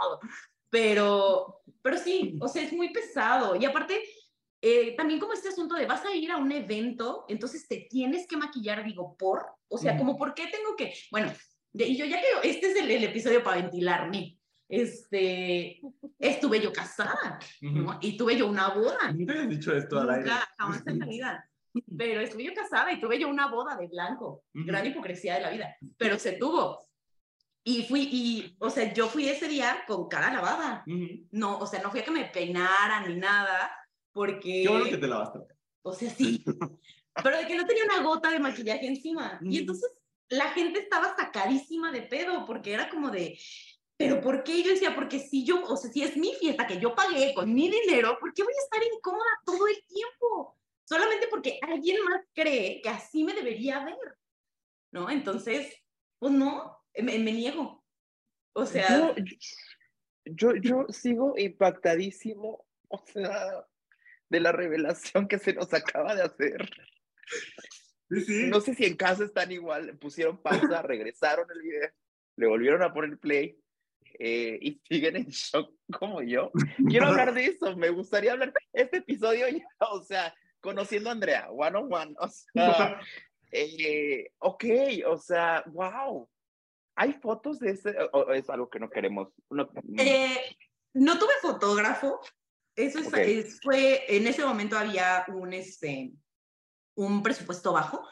Pero, 0.70 1.60
pero 1.82 1.96
sí, 1.98 2.38
o 2.40 2.48
sea, 2.48 2.62
es 2.62 2.72
muy 2.72 2.92
pesado. 2.92 3.54
Y 3.56 3.64
aparte, 3.64 4.02
eh, 4.68 4.94
también 4.96 5.20
como 5.20 5.32
este 5.32 5.48
asunto 5.50 5.74
de 5.76 5.86
vas 5.86 6.04
a 6.04 6.14
ir 6.14 6.30
a 6.32 6.36
un 6.38 6.50
evento, 6.50 7.24
entonces 7.28 7.68
te 7.68 7.86
tienes 7.88 8.26
que 8.26 8.36
maquillar, 8.36 8.84
digo, 8.84 9.16
por, 9.16 9.46
o 9.68 9.78
sea, 9.78 9.96
como 9.96 10.16
por 10.16 10.34
qué 10.34 10.48
tengo 10.48 10.74
que, 10.76 10.92
bueno, 11.10 11.32
de- 11.72 11.86
y 11.86 11.96
yo 11.96 12.04
ya 12.04 12.20
que 12.20 12.48
este 12.50 12.70
es 12.70 12.76
el, 12.76 12.90
el 12.90 13.04
episodio 13.04 13.42
para 13.42 13.60
ventilarme, 13.62 14.38
este, 14.68 15.80
estuve 16.18 16.60
yo 16.60 16.72
casada, 16.72 17.38
¿no? 17.60 17.98
Y 18.00 18.16
tuve 18.16 18.36
yo 18.36 18.48
una 18.48 18.70
boda. 18.70 19.12
Nunca 19.12 19.32
habías 19.34 19.48
dicho 19.48 19.72
esto 19.76 20.00
al 20.00 20.10
aire. 20.10 20.30
Jamás 20.58 20.86
en 20.86 20.98
la 20.98 21.06
vida. 21.06 21.50
Pero 21.98 22.20
estuve 22.20 22.44
yo 22.44 22.54
casada 22.54 22.90
y 22.92 22.98
tuve 23.00 23.18
yo 23.20 23.28
una 23.28 23.46
boda 23.48 23.76
de 23.76 23.86
blanco. 23.86 24.42
Gran 24.52 24.84
hipocresía 24.86 25.34
de 25.36 25.40
la 25.42 25.50
vida. 25.50 25.76
Pero 25.96 26.18
se 26.18 26.32
tuvo. 26.32 26.84
Y 27.62 27.82
fui, 27.84 28.08
y, 28.10 28.56
o 28.60 28.70
sea, 28.70 28.92
yo 28.92 29.06
fui 29.08 29.28
ese 29.28 29.46
día 29.48 29.84
con 29.86 30.08
cara 30.08 30.32
lavada. 30.32 30.82
No, 31.30 31.58
o 31.58 31.66
sea, 31.66 31.80
no 31.82 31.90
fui 31.90 32.00
a 32.00 32.04
que 32.04 32.10
me 32.12 32.24
peinaran 32.24 33.08
ni 33.08 33.16
nada, 33.16 33.70
porque... 34.16 34.62
Qué 34.62 34.68
bueno 34.68 34.86
que 34.86 34.96
te 34.96 35.06
lavaste. 35.06 35.40
O 35.82 35.92
sea, 35.92 36.08
sí. 36.08 36.42
Pero 37.22 37.36
de 37.36 37.46
que 37.46 37.54
no 37.54 37.66
tenía 37.66 37.84
una 37.84 38.02
gota 38.02 38.30
de 38.30 38.38
maquillaje 38.38 38.86
encima. 38.86 39.38
Y 39.42 39.58
entonces 39.58 39.90
la 40.30 40.48
gente 40.50 40.80
estaba 40.80 41.14
sacadísima 41.14 41.92
de 41.92 42.02
pedo, 42.02 42.46
porque 42.46 42.72
era 42.72 42.88
como 42.88 43.10
de, 43.10 43.38
pero 43.96 44.20
¿por 44.20 44.42
qué? 44.42 44.62
Yo 44.62 44.70
decía, 44.70 44.94
porque 44.94 45.18
si 45.18 45.44
yo, 45.44 45.62
o 45.64 45.76
sea, 45.76 45.90
si 45.90 46.02
es 46.02 46.16
mi 46.16 46.34
fiesta 46.34 46.66
que 46.66 46.78
yo 46.78 46.94
pagué 46.94 47.32
con 47.34 47.52
mi 47.54 47.70
dinero, 47.70 48.18
¿por 48.20 48.34
qué 48.34 48.42
voy 48.42 48.52
a 48.52 48.64
estar 48.64 48.82
incómoda 48.82 49.30
todo 49.44 49.66
el 49.66 49.82
tiempo? 49.86 50.58
Solamente 50.84 51.28
porque 51.28 51.58
alguien 51.62 52.04
más 52.04 52.22
cree 52.34 52.80
que 52.82 52.88
así 52.88 53.24
me 53.24 53.34
debería 53.34 53.84
ver. 53.84 54.18
¿No? 54.92 55.10
Entonces, 55.10 55.72
pues 56.18 56.32
no, 56.32 56.78
me, 56.94 57.18
me 57.18 57.32
niego. 57.32 57.82
O 58.54 58.66
sea, 58.66 59.14
Yo, 59.14 59.14
yo, 60.24 60.56
yo 60.56 60.86
sigo 60.90 61.34
impactadísimo, 61.36 62.66
o 62.88 63.02
sea, 63.06 63.66
de 64.28 64.40
la 64.40 64.52
revelación 64.52 65.28
que 65.28 65.38
se 65.38 65.54
nos 65.54 65.72
acaba 65.72 66.14
de 66.14 66.22
hacer. 66.22 66.68
Sí, 68.10 68.20
sí. 68.20 68.46
No 68.46 68.60
sé 68.60 68.74
si 68.74 68.84
en 68.84 68.96
casa 68.96 69.24
están 69.24 69.50
igual, 69.52 69.96
pusieron 69.98 70.40
pausa, 70.40 70.82
regresaron 70.82 71.46
el 71.50 71.62
video, 71.62 71.90
le 72.36 72.46
volvieron 72.46 72.82
a 72.82 72.92
poner 72.92 73.18
play 73.18 73.58
eh, 74.18 74.58
y 74.60 74.80
siguen 74.88 75.16
en 75.16 75.26
shock 75.26 75.72
como 75.98 76.22
yo. 76.22 76.50
Quiero 76.88 77.06
hablar 77.06 77.34
de 77.34 77.46
eso, 77.46 77.76
me 77.76 77.90
gustaría 77.90 78.32
hablar 78.32 78.52
este 78.72 78.98
episodio 78.98 79.48
ya, 79.48 79.64
o 79.90 80.02
sea, 80.02 80.34
conociendo 80.60 81.10
a 81.10 81.12
Andrea, 81.12 81.50
one 81.50 81.78
on 81.78 81.92
one, 81.92 82.14
o 82.18 82.28
sea, 82.28 83.00
eh, 83.52 84.30
ok, 84.38 84.64
o 85.06 85.18
sea, 85.18 85.62
wow. 85.66 86.28
¿Hay 86.98 87.12
fotos 87.12 87.58
de 87.58 87.72
ese? 87.72 87.94
¿O 88.12 88.32
es 88.32 88.48
algo 88.48 88.70
que 88.70 88.80
no 88.80 88.88
queremos? 88.88 89.28
No, 89.50 89.68
Eh, 89.98 90.56
no 90.94 91.18
tuve 91.18 91.34
fotógrafo. 91.42 92.20
Eso 92.76 92.98
es- 93.00 93.06
Ok. 93.08 93.16
es- 93.18 93.60
fue, 93.62 94.04
en 94.16 94.26
ese 94.26 94.44
momento 94.44 94.76
había 94.78 95.24
un, 95.28 95.52
este, 95.52 96.12
un 96.94 97.22
presupuesto 97.22 97.72
bajo. 97.72 98.06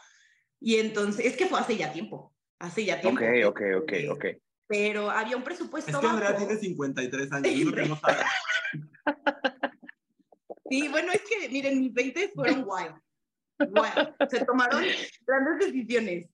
Y 0.61 0.77
entonces, 0.79 1.27
es 1.27 1.37
que 1.37 1.47
fue 1.47 1.61
hace 1.61 1.77
ya 1.77 1.93
tiempo. 1.93 2.35
Hace 2.59 2.85
ya 2.85 3.01
tiempo. 3.01 3.21
ok, 3.21 3.47
ok, 3.49 3.61
ok, 3.83 3.93
Eh, 3.93 4.09
ok. 4.11 4.25
Pero 4.67 5.11
había 5.11 5.37
un 5.37 5.45
presupuesto 5.45 5.91
Es 5.91 5.99
que 5.99 6.07
Andrea 6.07 6.33
bajo. 6.33 6.47
tiene 6.47 6.61
53 6.61 7.31
años, 7.33 7.49
es 7.53 7.65
lo 7.67 7.73
que 7.75 7.87
no 7.87 7.97
sabe. 7.97 8.23
Sí, 10.71 10.89
bueno, 10.89 11.13
es 11.13 11.21
que, 11.23 11.49
miren, 11.51 11.79
mis 11.79 11.93
20 11.93 12.31
fueron 12.35 12.65
guay. 12.65 12.87
Guay. 13.59 13.91
Se 14.31 14.45
tomaron 14.45 14.83
grandes 15.27 15.67
decisiones. 15.67 16.29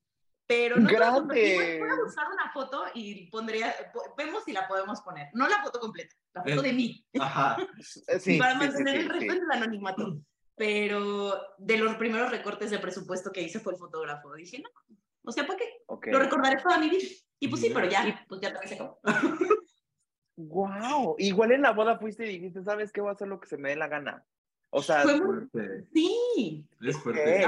Pero 0.51 0.77
no. 0.79 0.91
Igual 0.91 1.27
voy 1.29 1.89
a 1.89 1.95
buscar 2.05 2.27
una 2.33 2.51
foto 2.53 2.85
y 2.93 3.31
pondría, 3.31 3.73
po- 3.95 4.03
vemos 4.19 4.43
si 4.43 4.53
la 4.53 4.67
podemos 4.67 5.01
poner. 5.01 5.29
No 5.33 5.47
la 5.47 5.63
foto 5.63 5.79
completa, 5.79 6.17
la 6.35 6.43
foto 6.43 6.61
Eh, 6.61 6.63
de 6.63 6.73
mí. 6.73 7.07
Ajá. 7.21 7.57
Eh, 8.09 8.19
Sí, 8.19 8.37
para 8.37 8.55
sí, 8.55 8.59
sí, 8.59 8.67
mantener 8.67 8.95
sí, 8.97 9.01
el 9.03 9.09
respeto 9.11 9.35
del 9.43 9.53
anonimato. 9.53 10.21
Pero 10.57 11.41
de 11.59 11.79
los 11.79 11.95
primeros 11.95 12.33
recortes 12.33 12.73
de 12.73 12.81
presupuesto 12.81 13.31
que 13.31 13.43
hice 13.43 13.61
fue 13.61 13.75
el 13.75 13.79
fotógrafo. 13.79 14.35
Dije, 14.35 14.61
no, 14.61 14.69
o 15.23 15.31
sea, 15.31 15.47
¿para 15.47 15.57
qué? 15.61 15.85
Ok. 15.87 16.09
Lo 16.09 16.19
recordaré 16.19 16.61
toda 16.61 16.79
mi 16.79 16.91
vida. 16.91 17.07
Y 17.39 17.47
pues 17.47 17.63
sí, 17.63 17.71
pero 17.73 17.89
ya, 17.89 18.25
pues 18.29 18.41
ya 18.41 18.53
también 18.53 18.69
se 18.69 18.75
acabó. 18.75 19.01
Wow, 20.37 21.17
igual 21.19 21.53
en 21.53 21.63
la 21.63 21.73
boda 21.73 21.99
fuiste 21.99 22.25
y 22.27 22.39
dijiste, 22.39 22.65
¿sabes 22.65 22.93
qué? 22.93 23.01
Voy 23.01 23.11
a 23.11 23.13
hacer 23.13 23.29
lo 23.29 23.39
que 23.39 23.47
se 23.49 23.57
me 23.57 23.69
dé 23.71 23.77
la 23.77 23.89
gana. 23.89 24.25
O 24.73 24.83
sea, 24.83 25.03
Fue 25.03 25.17
muy... 25.17 25.27
Fuerte. 25.27 25.85
Sí. 25.93 26.65
Es 26.81 26.97
fuerte. 26.99 27.45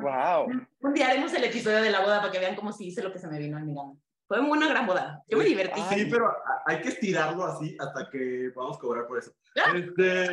wow. 0.00 0.46
Un 0.80 0.94
día 0.94 1.08
haremos 1.08 1.32
el 1.34 1.44
episodio 1.44 1.82
de 1.82 1.90
la 1.90 2.00
boda 2.00 2.20
para 2.20 2.32
que 2.32 2.38
vean 2.38 2.56
cómo 2.56 2.72
sí 2.72 2.86
hice 2.86 3.02
lo 3.02 3.12
que 3.12 3.18
se 3.18 3.28
me 3.28 3.38
vino 3.38 3.58
en 3.58 3.66
mi 3.66 3.74
gana. 3.74 3.92
Fue 4.26 4.40
una 4.40 4.68
gran 4.68 4.86
boda. 4.86 5.22
Yo 5.28 5.36
me 5.36 5.44
divertí. 5.44 5.80
Sí, 5.90 6.06
pero 6.10 6.32
hay 6.64 6.80
que 6.80 6.88
estirarlo 6.88 7.44
así 7.44 7.76
hasta 7.78 8.08
que 8.10 8.50
podamos 8.54 8.78
cobrar 8.78 9.06
por 9.06 9.18
eso. 9.18 9.32
Ah. 9.56 9.74
Este, 9.76 10.30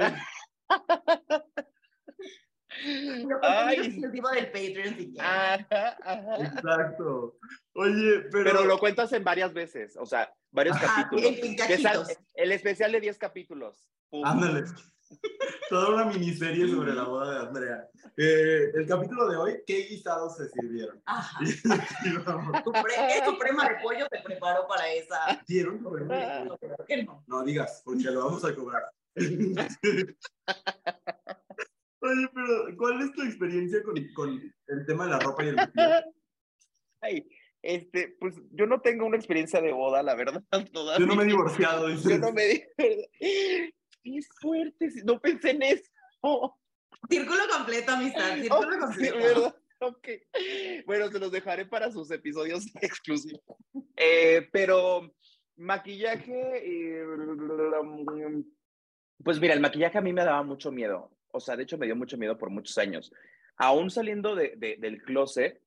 Lo 3.27 3.39
Ay. 3.41 3.75
exclusivo 3.87 4.29
del 4.29 4.45
Patreon 4.47 4.95
si 4.95 5.11
quieren. 5.11 5.19
Ajá, 5.19 5.97
ajá. 6.05 6.35
exacto. 6.45 7.37
Oye, 7.73 8.21
pero, 8.31 8.43
Pero 8.45 8.63
lo 8.65 8.77
cuentas 8.79 9.11
en 9.11 9.23
varias 9.23 9.53
veces, 9.53 9.97
o 9.97 10.05
sea, 10.05 10.31
varios 10.51 10.77
Ajá, 10.77 11.03
capítulos. 11.03 11.25
en- 11.25 11.45
en 11.45 12.17
el 12.35 12.51
especial 12.53 12.91
de 12.93 13.01
10 13.01 13.17
capítulos. 13.17 13.89
Ándale. 14.23 14.63
Toda 15.69 15.89
una 15.89 16.05
miniserie 16.05 16.67
sobre 16.67 16.93
la 16.93 17.03
boda 17.03 17.33
de 17.33 17.47
Andrea. 17.47 17.87
Eh, 18.17 18.71
el 18.73 18.87
capítulo 18.87 19.29
de 19.29 19.37
hoy, 19.37 19.63
¿qué 19.65 19.83
guisados 19.83 20.37
se 20.37 20.49
sirvieron? 20.49 21.01
Ajá. 21.05 21.39
¿Qué 22.03 23.25
suprema 23.25 23.69
de 23.69 23.75
pollo 23.81 24.07
te 24.09 24.19
preparó 24.21 24.67
para 24.67 24.91
esa? 24.91 25.41
¿Dieron 25.47 25.81
No, 25.81 25.91
no. 26.45 27.23
No 27.27 27.43
digas, 27.43 27.81
porque 27.85 28.03
lo 28.03 28.25
vamos 28.25 28.43
a 28.45 28.55
cobrar. 28.55 28.83
Oye, 32.01 32.29
pero 32.33 32.77
¿cuál 32.77 33.01
es 33.01 33.11
tu 33.11 33.23
experiencia 33.23 33.83
con, 33.83 33.95
con 34.13 34.53
el 34.67 34.85
tema 34.85 35.05
de 35.05 35.11
la 35.11 35.19
ropa 35.19 35.43
y 35.43 35.49
el 35.49 35.55
vestido? 35.55 35.89
Ay, 37.01 37.29
este, 37.61 38.15
pues 38.19 38.35
yo 38.51 38.65
no 38.65 38.79
tengo 38.81 39.05
una 39.05 39.17
experiencia 39.17 39.61
de 39.61 39.73
boda, 39.73 40.01
la 40.01 40.15
verdad, 40.15 40.43
todavía. 40.73 41.05
Yo 41.05 41.05
no 41.05 41.15
me 41.15 41.23
he 41.23 41.27
divorciado, 41.27 41.87
dices. 41.87 42.11
Yo 42.11 42.17
no 42.17 42.31
me 42.31 42.45
di. 42.45 42.63
Sí, 42.77 43.73
es 44.03 44.27
fuerte, 44.41 44.89
no 45.05 45.19
pensé 45.19 45.51
en 45.51 45.63
eso. 45.63 45.89
Círculo 47.09 47.39
completo, 47.55 47.91
amistad. 47.91 48.35
Círculo 48.35 48.59
Oh, 48.59 48.71
sí, 48.71 48.79
completo. 48.79 49.17
¿verdad? 49.17 49.55
Ok. 49.81 50.07
Bueno, 50.85 51.09
se 51.09 51.19
los 51.19 51.31
dejaré 51.31 51.65
para 51.65 51.91
sus 51.91 52.11
episodios 52.11 52.65
exclusivos. 52.81 53.41
Eh, 53.95 54.47
pero 54.51 55.13
maquillaje, 55.55 56.33
eh, 56.57 57.03
pues 59.23 59.39
mira, 59.39 59.53
el 59.53 59.59
maquillaje 59.59 59.97
a 59.97 60.01
mí 60.01 60.13
me 60.13 60.23
daba 60.23 60.43
mucho 60.43 60.71
miedo. 60.71 61.11
O 61.31 61.39
sea, 61.39 61.55
de 61.55 61.63
hecho 61.63 61.77
me 61.77 61.85
dio 61.85 61.95
mucho 61.95 62.17
miedo 62.17 62.37
por 62.37 62.49
muchos 62.49 62.77
años. 62.77 63.11
Aún 63.57 63.89
saliendo 63.91 64.35
de, 64.35 64.55
de- 64.57 64.77
del 64.77 65.01
closet, 65.03 65.61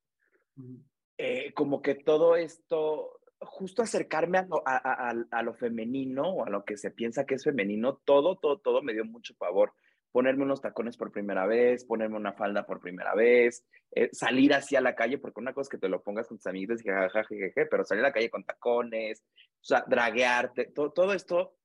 eh, 1.17 1.53
como 1.53 1.81
que 1.81 1.95
todo 1.95 2.35
esto, 2.35 3.19
justo 3.45 3.81
acercarme 3.81 4.37
a 4.39 4.45
lo, 4.45 4.61
a, 4.67 4.77
a- 4.77 5.13
a- 5.31 5.43
lo 5.43 5.53
femenino 5.53 6.23
o 6.29 6.45
a 6.45 6.49
lo 6.49 6.63
que 6.65 6.77
se 6.77 6.91
piensa 6.91 7.25
que 7.25 7.35
es 7.35 7.43
femenino, 7.43 7.97
todo, 8.05 8.37
todo, 8.37 8.59
todo 8.59 8.81
me 8.81 8.93
dio 8.93 9.05
mucho 9.05 9.33
favor. 9.35 9.73
Ponerme 10.11 10.43
unos 10.43 10.61
tacones 10.61 10.95
por 10.95 11.11
primera 11.11 11.47
vez, 11.47 11.85
ponerme 11.85 12.17
una 12.17 12.33
falda 12.33 12.65
por 12.67 12.79
primera 12.79 13.15
vez, 13.15 13.65
eh, 13.91 14.09
salir 14.11 14.53
así 14.53 14.75
a 14.75 14.81
la 14.81 14.93
calle, 14.95 15.17
porque 15.17 15.39
una 15.39 15.53
cosa 15.53 15.63
es 15.67 15.69
que 15.69 15.77
te 15.79 15.89
lo 15.89 16.03
pongas 16.03 16.27
con 16.27 16.37
tus 16.37 16.45
amigos 16.47 16.81
y 16.85 16.87
jajaja, 16.89 17.23
jejeje, 17.23 17.65
pero 17.65 17.83
salir 17.83 18.03
a 18.03 18.09
la 18.09 18.13
calle 18.13 18.29
con 18.29 18.43
tacones, 18.43 19.23
o 19.45 19.63
sea, 19.63 19.83
draguearte, 19.87 20.65
to- 20.65 20.91
todo 20.91 21.13
esto 21.13 21.55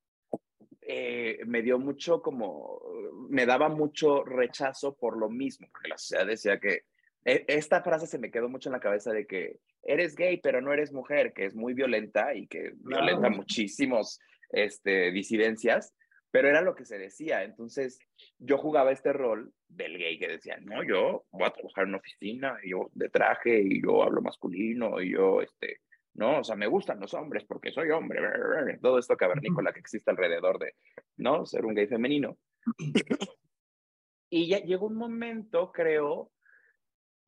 eh, 0.81 1.41
me 1.47 1.61
dio 1.63 1.79
mucho 1.79 2.23
como, 2.23 2.81
me 3.29 3.45
daba 3.45 3.69
mucho 3.69 4.25
rechazo 4.25 4.95
por 4.97 5.19
lo 5.19 5.29
mismo, 5.29 5.69
porque 5.71 5.89
la 5.91 5.99
sociedad 5.99 6.27
decía 6.27 6.59
que, 6.59 6.85
esta 7.25 7.83
frase 7.83 8.07
se 8.07 8.19
me 8.19 8.31
quedó 8.31 8.49
mucho 8.49 8.69
en 8.69 8.75
la 8.75 8.81
cabeza 8.81 9.13
de 9.13 9.27
que 9.27 9.59
eres 9.83 10.15
gay, 10.15 10.39
pero 10.39 10.61
no 10.61 10.73
eres 10.73 10.93
mujer, 10.93 11.33
que 11.33 11.45
es 11.45 11.55
muy 11.55 11.75
violenta 11.75 12.35
y 12.35 12.47
que 12.47 12.73
Claro. 12.85 13.05
violenta 13.05 13.29
muchísimos 13.31 14.19
este, 14.51 15.11
disidencias, 15.11 15.95
pero 16.31 16.49
era 16.49 16.63
lo 16.63 16.75
que 16.75 16.85
se 16.85 16.99
decía. 16.99 17.43
Entonces, 17.43 17.99
yo 18.39 18.59
jugaba 18.59 18.93
este 18.93 19.13
rol 19.13 19.53
del 19.69 19.99
gay 19.99 20.19
que 20.19 20.29
decía, 20.29 20.59
no, 20.61 20.83
yo 20.83 21.25
voy 21.31 21.47
a 21.47 21.53
trabajar 21.53 21.85
en 21.85 21.91
una 21.91 21.99
oficina, 21.99 22.59
y 22.63 22.71
yo 22.71 22.91
de 22.95 23.09
traje, 23.09 23.61
y 23.61 23.83
yo 23.83 24.03
hablo 24.03 24.21
masculino, 24.21 25.01
y 25.01 25.13
yo, 25.13 25.43
este, 25.43 25.81
no, 26.15 26.41
o 26.41 26.45
sea, 26.45 26.57
me 26.57 26.67
gustan 26.67 27.01
los 27.01 27.15
hombres 27.15 27.45
porque 27.45 27.71
soy 27.71 27.91
hombre, 27.91 28.21
todo 28.81 28.99
esto 28.99 29.17
cavernícola 29.17 29.73
que 29.73 29.81
existe 29.81 30.11
alrededor 30.11 30.59
de, 30.59 30.75
¿no? 31.17 31.47
Ser 31.47 31.65
un 31.65 31.75
gay 31.75 31.87
femenino. 31.87 32.37
Y 34.31 34.47
ya 34.47 34.59
llegó 34.59 34.89
un 34.89 34.97
momento, 34.97 35.73
creo, 35.73 36.31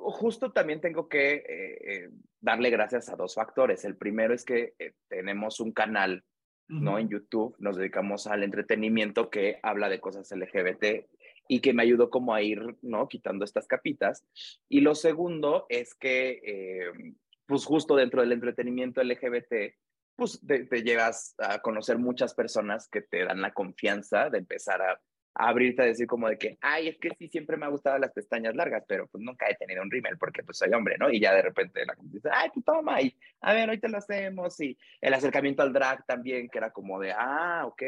justo 0.01 0.53
también 0.53 0.81
tengo 0.81 1.09
que 1.09 1.35
eh, 1.35 1.45
eh, 1.49 2.11
darle 2.41 2.71
gracias 2.71 3.09
a 3.09 3.17
dos 3.17 3.35
factores. 3.35 3.85
El 3.85 3.97
primero 3.97 4.35
es 4.35 4.45
que 4.45 4.75
eh, 4.79 4.95
tenemos 5.09 5.61
un 5.61 5.73
canal, 5.73 6.25
¿no? 6.69 7.01
En 7.01 7.09
YouTube, 7.09 7.57
nos 7.59 7.77
dedicamos 7.77 8.29
al 8.29 8.45
entretenimiento 8.45 9.29
que 9.29 9.59
habla 9.61 9.89
de 9.89 10.01
cosas 10.01 10.31
LGBT 10.31 11.05
y 11.49 11.61
que 11.61 11.73
me 11.73 11.83
ayudó 11.83 12.11
como 12.11 12.33
a 12.33 12.43
ir, 12.43 12.77
¿no? 12.83 13.09
Quitando 13.09 13.45
estas 13.45 13.67
capitas. 13.67 14.25
Y 14.69 14.83
lo 14.83 14.95
segundo 14.95 15.67
es 15.69 15.95
que, 15.95 16.41
eh, 16.45 17.15
pues 17.45 17.65
justo 17.65 17.97
dentro 17.97 18.21
del 18.21 18.31
entretenimiento 18.31 19.03
LGBT, 19.03 19.75
pues 20.15 20.41
te, 20.47 20.67
te 20.67 20.83
llegas 20.85 21.35
a 21.39 21.61
conocer 21.61 21.99
muchas 21.99 22.35
personas 22.35 22.89
que 22.89 23.03
te 23.03 23.25
dan 23.25 23.43
la 23.43 23.53
confianza 23.53 24.31
de 24.31 24.39
empezar 24.39 24.81
a, 24.81 25.01
a 25.35 25.49
abrirte 25.49 25.83
a 25.83 25.87
decir 25.87 26.07
como 26.07 26.29
de 26.29 26.37
que, 26.37 26.59
ay, 26.61 26.89
es 26.89 26.99
que 26.99 27.11
sí, 27.19 27.29
siempre 27.29 27.57
me 27.57 27.67
ha 27.67 27.71
gustado 27.71 27.99
las 27.99 28.13
pestañas 28.13 28.55
largas, 28.55 28.85
pero 28.87 29.07
pues 29.07 29.23
nunca 29.23 29.47
he 29.49 29.55
tenido 29.55 29.83
un 29.83 29.91
rímel 29.91 30.19
porque 30.19 30.43
pues 30.43 30.59
soy 30.59 30.73
hombre, 30.73 30.97
¿no? 30.99 31.11
Y 31.11 31.21
ya 31.21 31.35
de 31.35 31.43
repente 31.43 31.87
la 31.87 31.95
gente 31.95 32.17
dice, 32.17 32.29
ay, 32.33 32.51
tú 32.53 32.63
toma, 32.63 33.01
y 33.01 33.17
a 33.41 33.55
ver, 33.55 33.71
hoy 33.71 33.79
te 33.79 33.89
lo 33.89 33.99
hacemos, 33.99 34.61
y 34.61 34.77
el 35.01 35.15
acercamiento 35.15 35.63
al 35.63 35.73
drag 35.73 36.05
también, 36.07 36.49
que 36.49 36.59
era 36.59 36.71
como 36.71 36.99
de, 36.99 37.13
ah, 37.13 37.65
ok, 37.67 37.83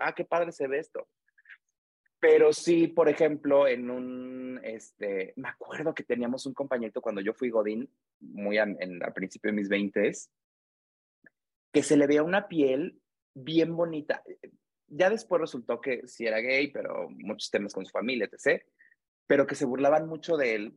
ah, 0.00 0.12
qué 0.14 0.24
padre 0.24 0.52
se 0.52 0.66
ve 0.66 0.78
esto. 0.78 1.08
Pero 2.20 2.52
sí, 2.52 2.86
por 2.86 3.08
ejemplo, 3.08 3.66
en 3.66 3.90
un, 3.90 4.60
este, 4.62 5.32
me 5.36 5.48
acuerdo 5.48 5.94
que 5.94 6.04
teníamos 6.04 6.44
un 6.44 6.52
compañerito 6.52 7.00
cuando 7.00 7.22
yo 7.22 7.32
fui 7.32 7.48
Godín, 7.48 7.88
muy 8.20 8.58
en, 8.58 9.02
al 9.02 9.12
principio 9.14 9.50
de 9.50 9.56
mis 9.56 9.70
veintes, 9.70 10.30
que 11.72 11.82
se 11.82 11.96
le 11.96 12.06
veía 12.06 12.22
una 12.22 12.46
piel 12.46 13.00
bien 13.32 13.74
bonita. 13.74 14.22
Ya 14.90 15.08
después 15.08 15.40
resultó 15.40 15.80
que 15.80 16.06
sí 16.06 16.26
era 16.26 16.40
gay, 16.40 16.68
pero 16.70 17.08
muchos 17.10 17.50
temas 17.50 17.72
con 17.72 17.86
su 17.86 17.92
familia, 17.92 18.28
etc. 18.30 18.62
Pero 19.26 19.46
que 19.46 19.54
se 19.54 19.64
burlaban 19.64 20.08
mucho 20.08 20.36
de 20.36 20.54
él 20.54 20.74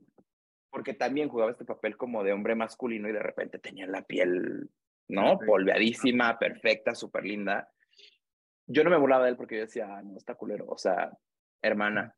porque 0.70 0.93
también 0.95 1.30
jugaba 1.30 1.51
este 1.51 1.66
papel 1.66 1.97
como 1.97 2.24
de 2.24 2.34
hombre 2.34 2.55
masculino 2.55 3.07
y 3.07 3.11
de 3.11 3.22
repente 3.22 3.59
tenía 3.59 3.86
la 3.86 4.01
piel, 4.01 4.72
¿no? 5.07 5.38
Polveadísima, 5.38 6.39
perfecta, 6.39 6.95
súper 6.95 7.26
linda. 7.26 7.70
Yo 8.66 8.84
no 8.84 8.89
me 8.89 8.97
burlaba 8.97 9.26
de 9.26 9.32
él 9.32 9.38
porque 9.38 9.55
yo 9.55 9.61
decía, 9.61 9.97
"Ah, 9.97 10.01
no, 10.01 10.18
está 10.18 10.34
culero. 10.34 10.66
O 10.68 10.78
sea, 10.78 11.11
hermana, 11.61 12.16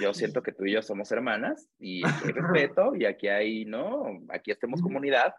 yo 0.00 0.12
siento 0.12 0.42
que 0.42 0.52
tú 0.52 0.64
y 0.64 0.72
yo 0.72 0.82
somos 0.82 1.12
hermanas 1.12 1.68
y 1.78 2.04
aquí 2.06 2.24
hay 2.26 2.32
respeto 2.72 2.96
y 2.96 3.04
aquí 3.04 3.28
hay, 3.28 3.64
¿no? 3.64 4.06
Aquí 4.28 4.50
estemos 4.50 4.82
comunidad. 4.82 5.34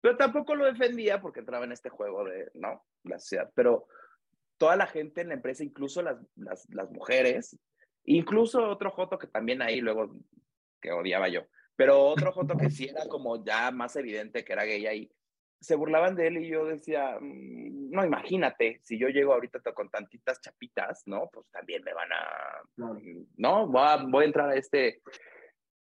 Pero 0.00 0.16
tampoco 0.16 0.54
lo 0.54 0.66
defendía 0.66 1.20
porque 1.20 1.40
entraba 1.40 1.64
en 1.64 1.72
este 1.72 1.88
juego 1.88 2.24
de, 2.24 2.50
¿no? 2.54 2.84
La 3.04 3.18
sociedad. 3.18 3.50
Pero 3.54 3.88
toda 4.58 4.76
la 4.76 4.86
gente 4.86 5.20
en 5.20 5.28
la 5.28 5.34
empresa, 5.34 5.64
incluso 5.64 6.02
las, 6.02 6.18
las, 6.36 6.68
las 6.70 6.90
mujeres, 6.90 7.58
incluso 8.04 8.68
otro 8.68 8.90
Joto 8.90 9.18
que 9.18 9.28
también 9.28 9.62
ahí 9.62 9.80
luego 9.80 10.14
que 10.80 10.92
odiaba 10.92 11.28
yo, 11.28 11.46
pero 11.76 12.04
otro 12.04 12.32
Joto 12.32 12.56
que 12.56 12.70
sí 12.70 12.86
era 12.86 13.06
como 13.06 13.44
ya 13.44 13.70
más 13.70 13.96
evidente 13.96 14.44
que 14.44 14.52
era 14.52 14.64
gay 14.64 14.86
ahí, 14.86 15.10
se 15.60 15.74
burlaban 15.74 16.14
de 16.14 16.28
él 16.28 16.38
y 16.38 16.48
yo 16.48 16.66
decía, 16.66 17.18
"Mm, 17.20 17.90
no, 17.90 18.04
imagínate, 18.04 18.80
si 18.82 18.98
yo 18.98 19.08
llego 19.08 19.32
ahorita 19.32 19.60
con 19.72 19.90
tantitas 19.90 20.40
chapitas, 20.40 21.02
¿no? 21.06 21.28
Pues 21.32 21.48
también 21.50 21.82
me 21.82 21.94
van 21.94 22.12
a, 22.12 22.62
¿no? 23.36 23.66
Voy 23.66 23.82
a, 23.84 23.96
voy 23.96 24.24
a 24.24 24.26
entrar 24.26 24.50
a 24.50 24.54
este, 24.54 25.02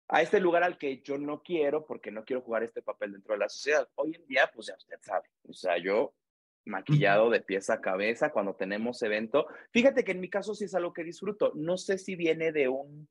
a 0.09 0.23
este 0.23 0.41
lugar 0.41 0.63
al 0.63 0.79
que 0.79 1.03
yo 1.03 1.19
no 1.19 1.43
quiero 1.43 1.85
porque 1.85 2.11
no 2.11 2.25
quiero 2.25 2.43
jugar 2.43 2.63
este 2.63 2.83
papel 2.83 3.13
dentro 3.13 3.35
de 3.35 3.41
la 3.41 3.49
sociedad. 3.49 3.89
Hoy 3.97 4.15
en 4.15 4.27
día, 4.27 4.51
pues 4.55 4.69
ya 4.69 4.77
usted 4.77 4.99
sabe, 5.03 5.29
o 5.49 5.53
sea, 5.53 5.77
yo 5.79 6.15
maquillado 6.67 7.31
de 7.31 7.41
pies 7.41 7.71
a 7.71 7.81
cabeza 7.81 8.31
cuando 8.31 8.55
tenemos 8.55 9.01
evento. 9.03 9.47
Fíjate 9.73 10.05
que 10.05 10.13
en 10.13 10.21
mi 10.21 10.29
caso 10.29 10.55
sí 10.55 10.65
es 10.65 10.75
algo 10.75 10.93
que 10.93 11.05
disfruto. 11.05 11.53
No 11.55 11.79
sé 11.79 11.97
si 11.99 12.17
viene 12.17 12.53
de 12.53 12.69
un 12.69 13.09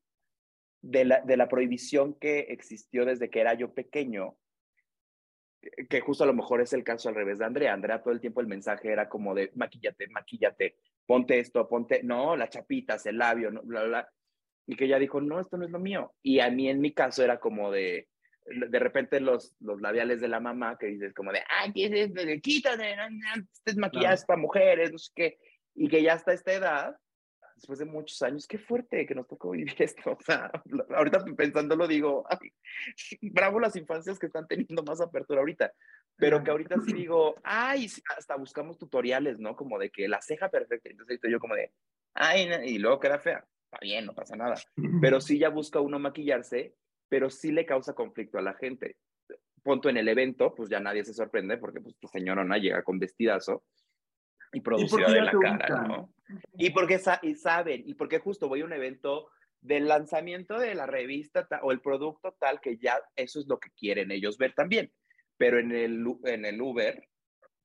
de 0.81 1.03
la, 1.05 1.21
de 1.21 1.35
la 1.35 1.47
prohibición 1.49 2.13
que 2.13 2.39
existió 2.41 3.05
desde 3.05 3.29
que 3.31 3.39
era 3.39 3.55
yo 3.55 3.73
pequeño, 3.73 4.37
que- 5.61 5.87
que 5.87 5.99
justo 6.01 6.23
a 6.23 6.27
lo 6.27 6.33
mejor 6.33 6.61
es 6.61 6.73
el 6.73 6.83
caso 6.83 7.09
al 7.09 7.15
revés 7.15 7.39
de 7.39 7.45
Andrea. 7.45 7.73
Andrea 7.73 8.03
todo 8.03 8.13
el 8.13 8.21
tiempo 8.21 8.41
el 8.41 8.47
mensaje 8.47 8.91
era 8.91 9.09
como 9.09 9.33
de 9.33 9.51
maquillate, 9.55 10.07
maquillate, 10.09 10.75
ponte 11.07 11.39
esto, 11.39 11.67
ponte, 11.67 12.03
no, 12.03 12.35
las 12.35 12.49
chapitas, 12.51 13.05
el 13.07 13.17
labio, 13.17 13.49
no, 13.51 13.61
bla, 13.63 13.81
bla, 13.81 13.87
bla. 13.89 14.09
Y 14.67 14.75
que 14.75 14.85
ella 14.85 14.99
dijo, 14.99 15.21
no, 15.21 15.39
esto 15.39 15.57
no 15.57 15.65
es 15.65 15.71
lo 15.71 15.79
mío. 15.79 16.13
Y 16.21 16.39
a 16.39 16.49
mí 16.51 16.69
en 16.69 16.81
mi 16.81 16.93
caso 16.93 17.23
era 17.23 17.39
como 17.39 17.71
de, 17.71 18.07
de 18.45 18.79
repente 18.79 19.19
los, 19.19 19.55
los 19.59 19.81
labiales 19.81 20.21
de 20.21 20.27
la 20.27 20.39
mamá 20.39 20.77
que 20.77 20.87
dices 20.87 21.13
como 21.13 21.31
de, 21.31 21.41
ay, 21.49 21.73
¿qué 21.73 21.85
es 21.85 21.91
esto? 21.93 22.21
quítate, 22.41 22.95
no, 22.95 23.09
no, 23.09 23.43
este 23.51 23.71
es 23.71 23.77
maquillaje 23.77 24.23
para 24.27 24.39
mujeres, 24.39 24.91
no 24.91 24.97
sé 24.97 25.11
qué. 25.15 25.37
Y 25.73 25.89
que 25.89 26.01
ya 26.01 26.13
hasta 26.13 26.31
esta 26.31 26.53
edad, 26.53 26.95
después 27.55 27.79
de 27.79 27.85
muchos 27.85 28.21
años, 28.21 28.47
qué 28.47 28.57
fuerte 28.57 29.05
que 29.05 29.15
nos 29.15 29.27
tocó 29.27 29.51
vivir 29.51 29.75
esto. 29.79 30.11
O 30.11 30.23
sea, 30.23 30.51
ahorita 30.95 31.25
pensándolo 31.35 31.87
digo, 31.87 32.25
ay, 32.29 32.51
bravo 33.31 33.59
las 33.59 33.75
infancias 33.75 34.19
que 34.19 34.27
están 34.27 34.47
teniendo 34.47 34.83
más 34.83 35.01
apertura 35.01 35.39
ahorita. 35.39 35.73
Pero 36.17 36.43
que 36.43 36.51
ahorita 36.51 36.79
sí 36.85 36.93
digo, 36.93 37.35
ay, 37.43 37.87
hasta 38.15 38.35
buscamos 38.35 38.77
tutoriales, 38.77 39.39
¿no? 39.39 39.55
Como 39.55 39.79
de 39.79 39.89
que 39.89 40.07
la 40.07 40.21
ceja 40.21 40.49
perfecta. 40.49 40.89
Entonces 40.89 41.19
yo 41.29 41.39
como 41.39 41.55
de, 41.55 41.71
ay, 42.13 42.47
no", 42.47 42.63
y 42.63 42.77
luego 42.77 42.99
queda 42.99 43.19
fea. 43.19 43.45
Está 43.65 43.79
bien, 43.81 44.05
no 44.05 44.13
pasa 44.13 44.35
nada. 44.35 44.55
Pero 45.01 45.19
sí 45.19 45.39
ya 45.39 45.49
busca 45.49 45.81
uno 45.81 45.99
maquillarse, 45.99 46.75
pero 47.09 47.29
sí 47.29 47.51
le 47.51 47.65
causa 47.65 47.93
conflicto 47.93 48.37
a 48.37 48.41
la 48.41 48.53
gente. 48.53 48.97
Punto 49.63 49.89
en 49.89 49.97
el 49.97 50.07
evento, 50.07 50.53
pues 50.53 50.69
ya 50.69 50.79
nadie 50.79 51.03
se 51.03 51.13
sorprende 51.13 51.57
porque 51.57 51.81
pues 51.81 51.95
tu 51.97 52.07
señorona 52.07 52.57
llega 52.57 52.83
con 52.83 52.99
vestidazo 52.99 53.63
y 54.53 54.61
producida 54.61 55.05
porque 55.05 55.13
de 55.19 55.21
la 55.21 55.31
cara, 55.31 55.53
ubican. 55.53 55.87
¿no? 55.87 56.13
Y 56.53 56.69
porque 56.71 56.99
sa- 56.99 57.19
y 57.21 57.35
saben, 57.35 57.83
y 57.85 57.95
porque 57.95 58.19
justo 58.19 58.47
voy 58.47 58.61
a 58.61 58.65
un 58.65 58.73
evento 58.73 59.29
del 59.61 59.87
lanzamiento 59.87 60.59
de 60.59 60.75
la 60.75 60.85
revista 60.85 61.47
ta- 61.47 61.61
o 61.63 61.71
el 61.71 61.81
producto 61.81 62.35
tal 62.39 62.61
que 62.61 62.77
ya 62.77 62.99
eso 63.15 63.39
es 63.39 63.47
lo 63.47 63.59
que 63.59 63.69
quieren 63.71 64.11
ellos 64.11 64.37
ver 64.37 64.53
también. 64.53 64.91
Pero 65.37 65.59
en 65.59 65.71
el, 65.71 66.05
en 66.25 66.45
el 66.45 66.61
Uber, 66.61 67.03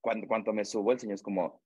cuando, 0.01 0.26
cuando 0.26 0.53
me 0.55 0.64
subo, 0.64 0.93
el 0.93 0.99
señor 0.99 1.14
es 1.16 1.22
como, 1.22 1.62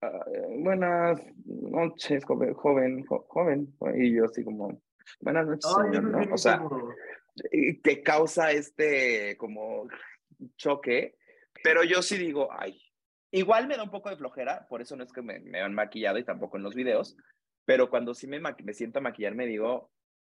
"Ah, 0.00 0.24
eh, 0.34 0.56
buenas 0.58 1.20
noches, 1.44 2.24
joven, 2.24 2.54
joven, 2.54 3.04
jo- 3.04 3.26
joven. 3.28 3.76
Y 3.96 4.14
yo 4.16 4.24
así 4.24 4.42
como, 4.42 4.80
buenas 5.20 5.46
noches, 5.46 5.70
señor, 5.74 6.04
¿no? 6.04 6.34
O 6.34 6.38
sea, 6.38 6.62
que 7.82 8.02
causa 8.02 8.50
este 8.52 9.36
como 9.36 9.86
choque, 10.56 11.16
pero 11.62 11.84
yo 11.84 12.02
sí 12.02 12.18
digo, 12.18 12.48
ay, 12.52 12.80
igual 13.30 13.66
me 13.68 13.76
da 13.76 13.82
un 13.82 13.90
poco 13.90 14.10
de 14.10 14.16
flojera, 14.16 14.66
por 14.68 14.80
eso 14.80 14.96
no 14.96 15.04
es 15.04 15.12
que 15.12 15.22
me, 15.22 15.40
me 15.40 15.60
han 15.60 15.74
maquillado 15.74 16.18
y 16.18 16.24
tampoco 16.24 16.56
en 16.56 16.62
los 16.62 16.74
videos, 16.74 17.16
pero 17.64 17.90
cuando 17.90 18.14
sí 18.14 18.26
me, 18.26 18.40
me 18.40 18.74
siento 18.74 18.98
a 18.98 19.02
maquillar 19.02 19.34
me 19.34 19.46
digo, 19.46 19.90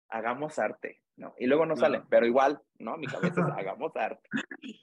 hagamos 0.10 0.60
arte, 0.60 1.02
¿no? 1.18 1.34
Y 1.38 1.48
luego 1.48 1.66
no 1.66 1.76
Claro. 1.76 1.94
sale, 1.96 2.06
pero 2.10 2.26
igual, 2.26 2.62
¿no? 2.80 2.98
Mi 2.98 3.08
cabeza 3.08 3.42
es, 3.42 3.48
hagamos 3.58 3.96
arte. 3.96 4.30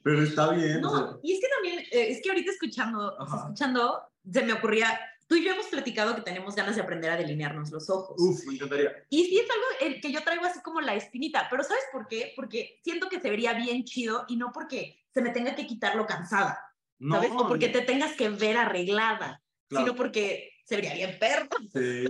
Pero 0.03 0.23
está 0.23 0.53
bien. 0.53 0.85
o 0.85 0.91
sea, 0.91 1.01
No, 1.07 1.21
y 1.23 1.33
es 1.35 1.41
que 1.41 1.49
también, 1.49 1.79
eh, 1.93 2.11
es 2.11 2.21
que 2.23 2.31
ahorita 2.31 2.51
escuchando, 2.51 3.15
o 3.17 3.27
sea, 3.27 3.35
Ajá. 3.37 3.37
escuchando, 3.45 4.03
se 4.31 4.45
me 4.45 4.53
ocurría, 4.53 4.99
tú 5.27 5.37
y 5.37 5.45
yo 5.45 5.53
hemos 5.53 5.67
platicado 5.67 6.15
que 6.15 6.23
tenemos 6.23 6.55
ganas 6.55 6.77
de 6.77 6.83
aprender 6.83 7.11
a 7.11 7.17
delinearnos 7.17 7.71
los 7.71 7.89
ojos. 7.91 8.17
uf, 8.19 8.45
me 8.47 8.55
encantaría. 8.55 8.93
Y 9.09 9.25
sí 9.25 9.39
es 9.39 9.49
algo 9.51 9.65
el 9.95 10.01
que 10.01 10.13
yo 10.13 10.23
traigo 10.23 10.45
así 10.45 10.61
como 10.63 10.81
la 10.81 10.95
espinita, 10.95 11.47
pero 11.51 11.63
¿sabes 11.65 11.85
por 11.93 12.07
qué? 12.09 12.33
Porque 12.37 12.81
siento 12.83 13.09
que 13.09 13.21
se 13.21 13.31
vería 13.31 13.53
bien 13.55 13.85
chido 13.85 14.25
y 14.29 14.37
no 14.37 14.51
porque 14.53 15.05
se 15.13 15.23
me 15.23 15.31
tenga 15.31 15.55
que 15.55 15.67
quitar 15.67 15.95
lo 15.97 16.07
cansada, 16.07 16.59
No, 16.99 17.17
¿sabes? 17.17 17.31
o 17.35 17.49
porque 17.49 17.69
no, 17.69 17.73
te 17.73 17.81
tengas 17.83 18.13
que 18.17 18.29
ver 18.31 18.57
arreglada, 18.57 19.43
claro. 19.69 19.87
sino 19.87 19.97
porque 19.97 20.51
se 20.65 20.77
vería 20.77 20.95
bien 20.95 21.19
perro. 21.19 21.49
Sí. 21.73 22.05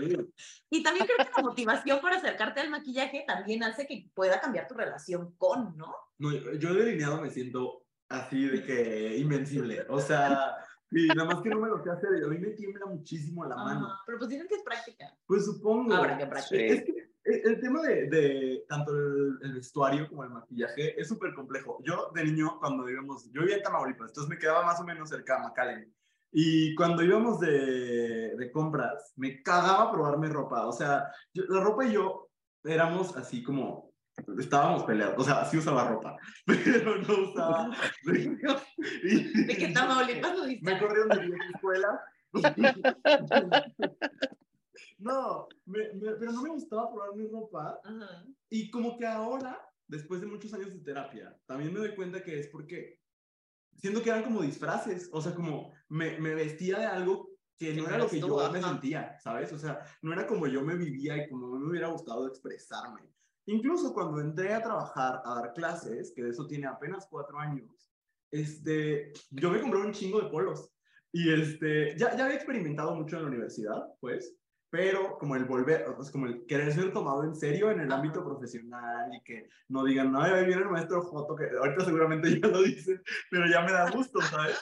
Y 0.71 0.83
también 0.83 1.07
creo 1.07 1.19
que 1.19 1.33
la 1.37 1.43
motivación 1.43 2.01
para 2.01 2.17
acercarte 2.17 2.61
al 2.61 2.71
maquillaje 2.71 3.25
también 3.27 3.63
hace 3.65 3.87
que 3.87 4.09
pueda 4.15 4.41
cambiar 4.41 4.69
tu 4.69 4.75
relación 4.75 5.35
con, 5.37 5.77
¿no? 5.77 5.95
No, 6.19 6.31
yo 6.59 6.75
delineado 6.75 7.21
me 7.21 7.31
siento 7.31 7.85
así 8.09 8.45
de 8.47 8.63
que 8.63 9.17
invencible. 9.17 9.85
O 9.89 10.01
sea, 10.01 10.57
y 10.93 11.09
nada 11.09 11.25
más 11.25 11.43
que 11.43 11.49
no 11.51 11.59
me 11.61 11.69
lo 11.69 11.83
sé 11.83 11.91
hacer. 11.91 12.11
A 12.25 12.29
mí 12.29 12.39
me 12.39 12.51
tiembla 12.51 12.87
muchísimo 12.87 13.45
la 13.45 13.57
mano. 13.57 13.87
Ajá, 13.87 14.01
pero 14.07 14.19
pues 14.19 14.31
dicen 14.31 14.47
que 14.49 14.57
es 14.57 14.63
práctica. 14.63 15.17
Pues 15.27 15.45
supongo. 15.47 15.95
Habrá 15.95 16.19
que 16.19 16.27
practicar. 16.27 16.61
Es 16.67 16.85
que 16.85 17.13
el, 17.25 17.41
el 17.53 17.61
tema 17.61 17.83
de, 17.83 18.09
de 18.09 18.65
tanto 18.69 18.93
el, 18.97 19.39
el 19.43 19.53
vestuario 19.55 20.09
como 20.09 20.25
el 20.25 20.31
maquillaje 20.31 21.01
es 21.01 21.09
súper 21.09 21.35
complejo. 21.35 21.79
Yo 21.85 22.11
de 22.15 22.25
niño, 22.25 22.59
cuando 22.59 22.89
íbamos, 22.89 23.31
yo 23.33 23.41
vivía 23.43 23.57
en 23.57 23.63
Tamaulipas, 23.63 24.11
entonces 24.11 24.29
me 24.31 24.39
quedaba 24.39 24.65
más 24.65 24.81
o 24.81 24.85
menos 24.85 25.09
cerca 25.09 25.37
de 25.37 25.43
McAllen. 25.43 25.95
Y 26.33 26.75
cuando 26.75 27.03
íbamos 27.03 27.41
de, 27.41 28.35
de 28.37 28.51
compras, 28.51 29.13
me 29.17 29.43
cagaba 29.43 29.93
probarme 29.93 30.29
ropa. 30.29 30.67
O 30.67 30.73
sea, 30.73 31.07
yo- 31.33 31.45
la 31.49 31.61
ropa 31.63 31.85
y 31.85 31.93
yo 31.93 32.31
éramos 32.65 33.17
así 33.17 33.43
como, 33.43 33.92
estábamos 34.39 34.85
peleados. 34.85 35.15
O 35.19 35.25
sea, 35.25 35.45
sí 35.45 35.59
usaba 35.59 35.89
ropa, 35.89 36.17
pero 36.47 36.97
no 36.99 37.31
usaba. 37.31 37.71
y- 38.05 39.45
De 39.47 39.73
Tamaulipas 39.75 40.37
lo 40.37 40.45
dice. 40.45 40.63
me 40.65 40.79
corrieron 40.79 41.09
de 41.09 41.21
10 41.27 41.39
escuelas. 41.55 42.01
no, 44.99 45.49
me- 45.67 45.93
me- 45.95 46.13
pero 46.13 46.33
no 46.33 46.43
me 46.43 46.49
gustaba 46.51 46.91
probar 46.93 47.15
mi 47.15 47.27
ropa. 47.29 47.81
Ajá. 47.85 48.25
Y 48.51 48.71
como 48.71 48.97
que 48.99 49.07
ahora, 49.07 49.59
después 49.89 50.21
de 50.21 50.27
muchos 50.27 50.53
años 50.55 50.73
de 50.73 50.81
terapia, 50.81 51.37
también 51.47 51.73
me 51.73 51.81
doy 51.81 51.95
cuenta 51.95 52.23
que 52.23 52.39
es 52.39 52.49
porque 52.49 53.01
siento 53.77 54.03
que 54.03 54.11
eran 54.11 54.25
como 54.25 54.43
disfraces. 54.43 55.09
O 55.13 55.21
sea, 55.21 55.35
como 55.35 55.73
me, 55.89 56.19
me 56.21 56.35
vestía 56.35 56.79
de 56.79 56.87
algo 56.87 57.31
que 57.59 57.75
no 57.75 57.87
era 57.87 57.99
lo 57.99 58.09
que 58.09 58.19
yo 58.21 58.51
me 58.51 58.63
sentía, 58.63 59.19
¿sabes? 59.21 59.53
O 59.53 59.59
sea, 59.59 59.81
no 60.03 60.13
era 60.13 60.27
como 60.27 60.47
yo 60.47 60.63
me 60.63 60.75
vivía 60.77 61.17
y 61.25 61.29
como 61.29 61.49
me 61.59 61.69
hubiera 61.69 61.89
gustado 61.89 62.27
expresarme. 62.27 63.03
Incluso 63.47 63.93
cuando 63.93 64.21
entré 64.21 64.53
a 64.55 64.63
trabajar, 64.63 65.21
a 65.25 65.35
dar 65.35 65.53
clases, 65.55 66.13
que 66.15 66.23
de 66.23 66.31
eso 66.31 66.47
tiene 66.47 66.67
apenas 66.67 67.07
cuatro 67.11 67.39
años, 67.39 67.89
este, 68.31 69.13
yo 69.31 69.51
me 69.51 69.61
compré 69.61 69.81
un 69.81 69.93
chingo 69.93 70.21
de 70.21 70.31
polos. 70.31 70.71
Y 71.13 71.33
este, 71.33 71.97
ya, 71.99 72.17
ya 72.17 72.25
había 72.25 72.37
experimentado 72.37 72.95
mucho 72.95 73.17
en 73.17 73.23
la 73.23 73.29
universidad, 73.29 73.83
pues, 74.01 74.35
pero 74.73 75.19
como 75.19 75.37
el 75.37 75.45
volver, 75.45 75.85
es 76.01 76.11
como 76.11 76.25
el 76.25 76.47
querer 76.47 76.73
ser 76.73 76.95
tomado 76.95 77.25
en 77.25 77.35
serio 77.37 77.71
en 77.71 77.81
el 77.81 77.93
ámbito 77.93 78.25
profesional 78.25 79.15
y 79.15 79.23
que 79.23 79.47
no 79.69 79.85
digan, 79.85 80.11
no, 80.11 80.23
ahí 80.23 80.47
viene 80.47 80.63
el 80.63 80.71
maestro 80.71 81.03
Joto, 81.03 81.37
que 81.37 81.45
ahorita 81.45 81.85
seguramente 81.85 82.29
ya 82.41 82.49
lo 82.49 82.63
dicen, 82.63 83.03
pero 83.31 83.47
ya 83.47 83.61
me 83.61 83.73
da 83.73 83.91
gusto, 83.91 84.19
¿sabes? 84.23 84.59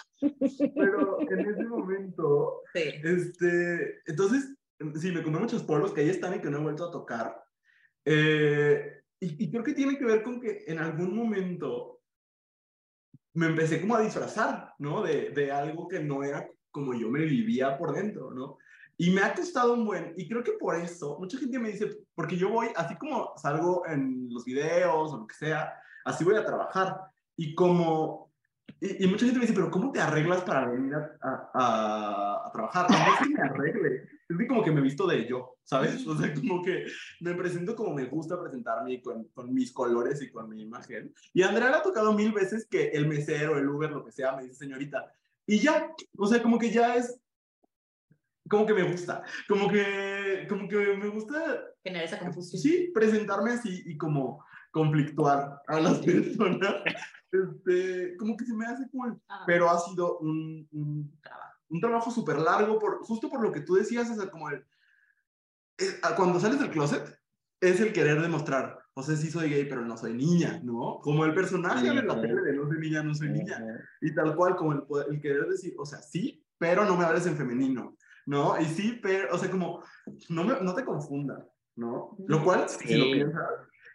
Pero 0.74 1.20
en 1.20 1.40
ese 1.40 1.64
momento, 1.64 2.62
Sí. 2.74 2.92
este, 3.04 4.00
entonces, 4.06 4.52
sí, 4.96 5.12
me 5.12 5.22
compré 5.22 5.42
muchos 5.42 5.62
polos 5.62 5.92
que 5.92 6.00
ahí 6.00 6.10
están 6.10 6.34
y 6.34 6.40
que 6.40 6.50
no 6.50 6.58
he 6.58 6.62
vuelto 6.62 6.88
a 6.88 6.90
tocar. 6.90 7.40
Eh, 8.12 9.02
y, 9.20 9.44
y 9.44 9.50
creo 9.50 9.62
que 9.62 9.72
tiene 9.74 9.96
que 9.96 10.04
ver 10.04 10.22
con 10.22 10.40
que 10.40 10.64
en 10.66 10.78
algún 10.80 11.14
momento 11.14 12.00
me 13.34 13.46
empecé 13.46 13.80
como 13.80 13.94
a 13.94 14.00
disfrazar, 14.00 14.74
¿no? 14.78 15.02
De, 15.02 15.30
de 15.30 15.52
algo 15.52 15.86
que 15.86 16.00
no 16.00 16.24
era 16.24 16.48
como 16.72 16.92
yo 16.94 17.08
me 17.08 17.20
vivía 17.24 17.78
por 17.78 17.92
dentro, 17.94 18.32
¿no? 18.32 18.58
Y 18.96 19.10
me 19.10 19.22
ha 19.22 19.32
costado 19.34 19.74
un 19.74 19.84
buen, 19.86 20.12
y 20.16 20.28
creo 20.28 20.42
que 20.42 20.52
por 20.52 20.74
eso, 20.74 21.16
mucha 21.20 21.38
gente 21.38 21.58
me 21.58 21.70
dice, 21.70 21.88
porque 22.14 22.36
yo 22.36 22.50
voy, 22.50 22.66
así 22.76 22.96
como 22.96 23.32
salgo 23.36 23.86
en 23.86 24.28
los 24.30 24.44
videos 24.44 25.12
o 25.12 25.18
lo 25.18 25.26
que 25.26 25.34
sea, 25.34 25.72
así 26.04 26.24
voy 26.24 26.34
a 26.36 26.44
trabajar. 26.44 27.00
Y 27.36 27.54
como 27.54 28.28
Y, 28.80 29.04
y 29.04 29.06
mucha 29.08 29.24
gente 29.26 29.38
me 29.38 29.46
dice, 29.46 29.54
pero 29.54 29.70
¿cómo 29.70 29.92
te 29.92 30.00
arreglas 30.00 30.42
para 30.42 30.66
venir 30.68 30.94
a, 30.94 31.16
a- 31.22 31.50
a- 31.54 32.48
a 32.48 32.52
trabajar? 32.52 32.86
No 32.90 32.96
es 32.96 33.18
que 33.20 33.28
me 33.28 33.40
arregle, 33.42 34.08
es 34.30 34.38
que 34.38 34.46
como 34.46 34.62
que 34.62 34.70
me 34.70 34.80
visto 34.80 35.06
de 35.06 35.26
yo, 35.28 35.56
¿sabes? 35.64 36.06
O 36.06 36.16
sea, 36.16 36.32
como 36.34 36.62
que 36.62 36.86
me 37.20 37.34
presento 37.34 37.74
como 37.74 37.94
me 37.94 38.04
gusta 38.04 38.40
presentarme 38.40 39.00
con, 39.02 39.24
con 39.28 39.52
mis 39.52 39.72
colores 39.72 40.22
y 40.22 40.30
con 40.30 40.48
mi 40.48 40.62
imagen. 40.62 41.12
Y 41.32 41.42
a 41.42 41.48
Andrea 41.48 41.70
le 41.70 41.76
ha 41.76 41.82
tocado 41.82 42.12
mil 42.12 42.32
veces 42.32 42.66
que 42.68 42.88
el 42.88 43.08
mesero, 43.08 43.58
el 43.58 43.68
Uber, 43.68 43.90
lo 43.90 44.04
que 44.04 44.12
sea, 44.12 44.36
me 44.36 44.42
dice 44.42 44.54
señorita. 44.54 45.12
Y 45.46 45.58
ya, 45.58 45.92
o 46.16 46.26
sea, 46.26 46.42
como 46.42 46.58
que 46.58 46.70
ya 46.70 46.96
es, 46.96 47.20
como 48.48 48.66
que 48.66 48.74
me 48.74 48.90
gusta, 48.90 49.22
como 49.48 49.68
que, 49.68 50.46
como 50.48 50.68
que 50.68 50.76
me 50.96 51.08
gusta 51.08 51.70
Generar 51.82 52.04
esa 52.04 52.18
confusión. 52.18 52.60
Sí, 52.60 52.90
presentarme 52.92 53.52
así 53.52 53.82
y 53.86 53.96
como 53.96 54.44
conflictuar 54.70 55.60
a 55.66 55.80
las 55.80 55.98
personas. 55.98 56.74
Este, 57.32 58.16
como 58.16 58.36
que 58.36 58.44
se 58.44 58.54
me 58.54 58.66
hace 58.66 58.88
cool. 58.90 59.20
Ah. 59.28 59.44
Pero 59.46 59.70
ha 59.70 59.78
sido 59.78 60.18
un, 60.18 60.68
un 60.72 61.18
trabajo, 61.22 61.49
un 61.70 61.80
trabajo 61.80 62.10
súper 62.10 62.38
largo, 62.38 62.78
por, 62.78 62.98
justo 63.02 63.28
por 63.30 63.42
lo 63.42 63.50
que 63.52 63.60
tú 63.60 63.74
decías, 63.74 64.10
o 64.10 64.14
sea, 64.14 64.30
como 64.30 64.50
el... 64.50 64.64
ah, 66.02 66.14
cuando 66.16 66.38
sales 66.40 66.58
del 66.60 66.70
closet, 66.70 67.18
es 67.60 67.80
el 67.80 67.92
querer 67.92 68.20
demostrar, 68.20 68.78
o 68.94 69.02
sea, 69.02 69.16
sí 69.16 69.30
soy 69.30 69.50
gay, 69.50 69.66
pero 69.66 69.82
no 69.84 69.96
soy 69.96 70.14
niña, 70.14 70.60
¿no? 70.64 70.98
Como 71.02 71.24
el 71.24 71.34
personaje 71.34 71.88
de 71.88 72.02
la 72.02 72.20
tele 72.20 72.40
de 72.42 72.52
no 72.54 72.66
soy 72.66 72.78
niña, 72.78 73.02
no 73.02 73.14
soy 73.14 73.28
niña. 73.30 73.62
Y 74.00 74.14
tal 74.14 74.34
cual, 74.34 74.56
como 74.56 74.72
el, 74.72 74.82
el 75.10 75.20
querer 75.20 75.46
decir, 75.46 75.74
o 75.78 75.84
sea, 75.86 75.98
sí, 76.00 76.44
pero 76.58 76.84
no 76.84 76.96
me 76.96 77.04
hables 77.04 77.26
en 77.26 77.36
femenino, 77.36 77.96
¿no? 78.26 78.58
Y 78.60 78.64
sí, 78.64 78.98
pero, 79.02 79.34
o 79.34 79.38
sea, 79.38 79.50
como, 79.50 79.82
no, 80.28 80.44
me- 80.44 80.60
no 80.60 80.74
te 80.74 80.84
confunda, 80.84 81.46
¿no? 81.76 82.16
Lo 82.26 82.42
cual, 82.42 82.68
si 82.68 82.96
lo 82.96 83.04
Sí. 83.04 83.12
piensas, 83.12 83.42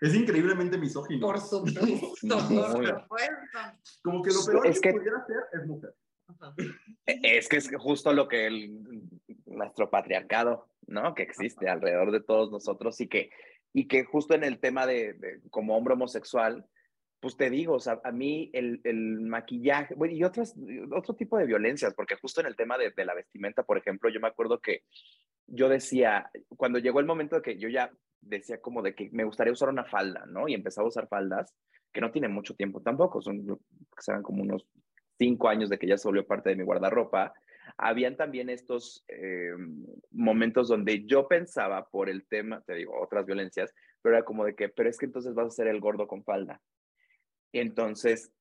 es 0.01 0.13
increíblemente 0.13 0.77
misógino. 0.77 1.25
Por 1.25 1.39
supuesto, 1.39 1.79
por 1.81 2.17
supuesto. 2.17 3.07
Como 4.03 4.21
que 4.21 4.31
lo 4.31 4.45
peor 4.45 4.67
Es 4.67 4.79
que, 4.79 4.89
que- 4.89 4.95
pudiera 4.97 5.17
hacer 5.19 5.37
es 5.53 5.65
mujer. 5.67 5.95
Ajá. 6.27 6.53
Es 7.05 7.47
que 7.47 7.57
es 7.57 7.69
justo 7.77 8.13
lo 8.13 8.27
que 8.27 8.47
el, 8.47 8.71
nuestro 9.45 9.89
patriarcado, 9.89 10.67
¿no? 10.87 11.13
Que 11.15 11.23
existe 11.23 11.69
alrededor 11.69 12.11
de 12.11 12.21
todos 12.21 12.51
nosotros 12.51 12.99
y 13.01 13.07
que, 13.07 13.29
y 13.73 13.87
que 13.87 14.03
justo 14.03 14.33
en 14.33 14.43
el 14.43 14.59
tema 14.59 14.85
de, 14.85 15.13
de 15.13 15.41
como 15.49 15.75
hombre 15.75 15.93
homosexual, 15.93 16.65
pues 17.19 17.37
te 17.37 17.49
digo, 17.49 17.75
o 17.75 17.79
sea, 17.79 17.99
a 18.03 18.11
mí 18.11 18.49
el, 18.53 18.81
el 18.83 19.21
maquillaje, 19.21 19.95
bueno, 19.95 20.13
y 20.13 20.23
otras, 20.23 20.55
otro 20.91 21.15
tipo 21.15 21.37
de 21.37 21.45
violencias, 21.45 21.93
porque 21.95 22.15
justo 22.15 22.41
en 22.41 22.47
el 22.47 22.55
tema 22.55 22.77
de, 22.77 22.91
de 22.91 23.05
la 23.05 23.15
vestimenta, 23.15 23.63
por 23.63 23.77
ejemplo, 23.77 24.09
yo 24.09 24.19
me 24.19 24.27
acuerdo 24.27 24.59
que 24.59 24.83
yo 25.47 25.69
decía, 25.69 26.29
cuando 26.55 26.79
llegó 26.79 26.99
el 26.99 27.05
momento 27.05 27.35
de 27.35 27.41
que 27.41 27.57
yo 27.57 27.69
ya 27.69 27.91
decía 28.21 28.59
como 28.59 28.81
de 28.81 28.95
que 28.95 29.09
me 29.11 29.23
gustaría 29.23 29.53
usar 29.53 29.69
una 29.69 29.85
falda, 29.85 30.25
¿no? 30.27 30.47
Y 30.47 30.53
empezaba 30.53 30.85
a 30.85 30.89
usar 30.89 31.07
faldas, 31.07 31.53
que 31.91 32.01
no 32.01 32.11
tiene 32.11 32.27
mucho 32.27 32.55
tiempo 32.55 32.81
tampoco, 32.81 33.21
son, 33.21 33.45
que 33.45 34.01
serán 34.01 34.23
como 34.23 34.43
unos 34.43 34.67
cinco 35.17 35.49
años 35.49 35.69
de 35.69 35.77
que 35.77 35.87
ya 35.87 35.97
se 35.97 36.07
volvió 36.07 36.25
parte 36.25 36.49
de 36.49 36.55
mi 36.55 36.63
guardarropa, 36.63 37.33
habían 37.77 38.15
también 38.15 38.49
estos 38.49 39.03
eh, 39.07 39.53
momentos 40.11 40.67
donde 40.67 41.05
yo 41.05 41.27
pensaba 41.27 41.89
por 41.89 42.09
el 42.09 42.25
tema, 42.27 42.61
te 42.61 42.75
digo, 42.75 42.99
otras 43.01 43.25
violencias, 43.25 43.73
pero 44.01 44.15
era 44.15 44.25
como 44.25 44.45
de 44.45 44.55
que, 44.55 44.69
pero 44.69 44.89
es 44.89 44.97
que 44.97 45.05
entonces 45.05 45.33
vas 45.33 45.47
a 45.47 45.51
ser 45.51 45.67
el 45.67 45.79
gordo 45.79 46.07
con 46.07 46.23
falda. 46.23 46.61
Entonces, 47.51 48.31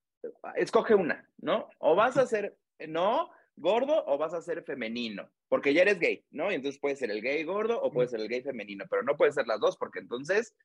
escoge 0.55 0.95
una, 0.95 1.27
¿no? 1.37 1.69
O 1.79 1.95
vas 1.95 2.17
a 2.17 2.25
ser, 2.25 2.57
no, 2.87 3.29
gordo 3.55 4.03
o 4.05 4.17
vas 4.17 4.33
a 4.33 4.41
ser 4.41 4.63
femenino, 4.63 5.29
porque 5.47 5.73
ya 5.73 5.81
eres 5.81 5.99
gay, 5.99 6.25
¿no? 6.31 6.51
Y 6.51 6.55
entonces 6.55 6.79
puede 6.79 6.95
ser 6.95 7.11
el 7.11 7.21
gay 7.21 7.43
gordo 7.43 7.81
o 7.81 7.91
puede 7.91 8.09
ser 8.09 8.19
el 8.19 8.27
gay 8.27 8.41
femenino, 8.41 8.85
pero 8.89 9.03
no 9.03 9.15
puede 9.15 9.31
ser 9.31 9.47
las 9.47 9.59
dos, 9.59 9.77
porque 9.77 9.99
entonces, 9.99 10.55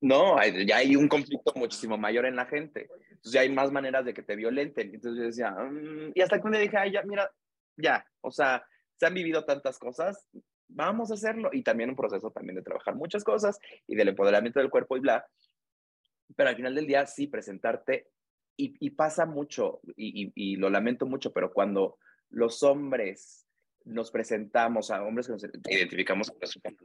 no, 0.00 0.38
hay- 0.38 0.66
ya 0.66 0.76
hay 0.78 0.94
un 0.96 1.08
conflicto 1.08 1.52
muchísimo 1.56 1.96
mayor 1.98 2.26
en 2.26 2.36
la 2.36 2.46
gente. 2.46 2.88
Entonces 3.10 3.32
ya 3.32 3.40
hay 3.40 3.48
más 3.50 3.72
maneras 3.72 4.04
de 4.04 4.14
que 4.14 4.22
te 4.22 4.36
violenten. 4.36 4.94
Entonces 4.94 5.18
yo 5.18 5.24
decía, 5.26 5.50
"Mm", 5.52 6.12
y 6.14 6.20
hasta 6.20 6.38
que 6.40 6.46
un 6.46 6.52
día 6.52 6.60
dije, 6.60 6.76
ay, 6.76 6.92
ya, 6.92 7.02
mira, 7.02 7.30
ya, 7.76 8.06
o 8.20 8.30
sea, 8.30 8.64
se 8.96 9.06
han 9.06 9.14
vivido 9.14 9.44
tantas 9.44 9.78
cosas, 9.78 10.28
vamos 10.68 11.10
a 11.10 11.14
hacerlo. 11.14 11.50
Y 11.52 11.62
también 11.62 11.90
un 11.90 11.96
proceso 11.96 12.30
también 12.30 12.56
de 12.56 12.62
trabajar 12.62 12.94
muchas 12.94 13.24
cosas 13.24 13.58
y 13.86 13.96
del 13.96 14.08
empoderamiento 14.08 14.60
del 14.60 14.70
cuerpo 14.70 14.96
y 14.96 15.00
bla. 15.00 15.26
Pero 16.36 16.48
al 16.50 16.56
final 16.56 16.74
del 16.74 16.86
día, 16.86 17.06
sí, 17.06 17.26
presentarte, 17.26 18.08
y, 18.58 18.90
pasa 18.90 19.26
mucho, 19.26 19.80
y, 19.96 20.32
y- 20.34 20.56
lo 20.56 20.70
lamento 20.70 21.04
mucho, 21.04 21.30
pero 21.32 21.52
cuando 21.52 21.98
los 22.30 22.62
hombres 22.62 23.46
nos 23.84 24.10
presentamos 24.10 24.90
a 24.90 25.02
hombres 25.02 25.26
que 25.26 25.34
nos 25.34 25.44
identificamos, 25.68 26.32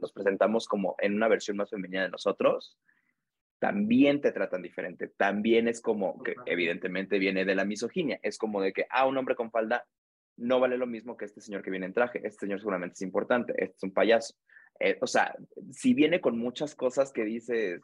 nos 0.00 0.12
presentamos 0.12 0.68
como 0.68 0.94
en 0.98 1.14
una 1.14 1.28
versión 1.28 1.56
más 1.56 1.70
femenina 1.70 2.02
de 2.02 2.10
nosotros, 2.10 2.78
también 3.62 4.20
te 4.20 4.32
tratan 4.32 4.60
diferente. 4.60 5.06
También 5.06 5.68
es 5.68 5.80
como 5.80 6.20
que 6.24 6.34
evidentemente 6.46 7.20
viene 7.20 7.44
de 7.44 7.54
la 7.54 7.64
misoginia. 7.64 8.18
Es 8.20 8.36
como 8.36 8.60
de 8.60 8.72
que, 8.72 8.86
ah, 8.90 9.06
un 9.06 9.16
hombre 9.16 9.36
con 9.36 9.52
falda 9.52 9.86
no 10.36 10.58
vale 10.58 10.76
lo 10.76 10.88
mismo 10.88 11.16
que 11.16 11.26
este 11.26 11.40
señor 11.40 11.62
que 11.62 11.70
viene 11.70 11.86
en 11.86 11.92
traje. 11.92 12.20
Este 12.24 12.40
señor 12.46 12.58
seguramente 12.58 12.94
es 12.94 13.02
importante. 13.02 13.52
Este 13.56 13.76
es 13.76 13.82
un 13.84 13.92
payaso. 13.92 14.34
Eh, 14.80 14.98
o 15.00 15.06
sea, 15.06 15.36
si 15.70 15.94
viene 15.94 16.20
con 16.20 16.36
muchas 16.38 16.74
cosas 16.74 17.12
que 17.12 17.24
dices... 17.24 17.80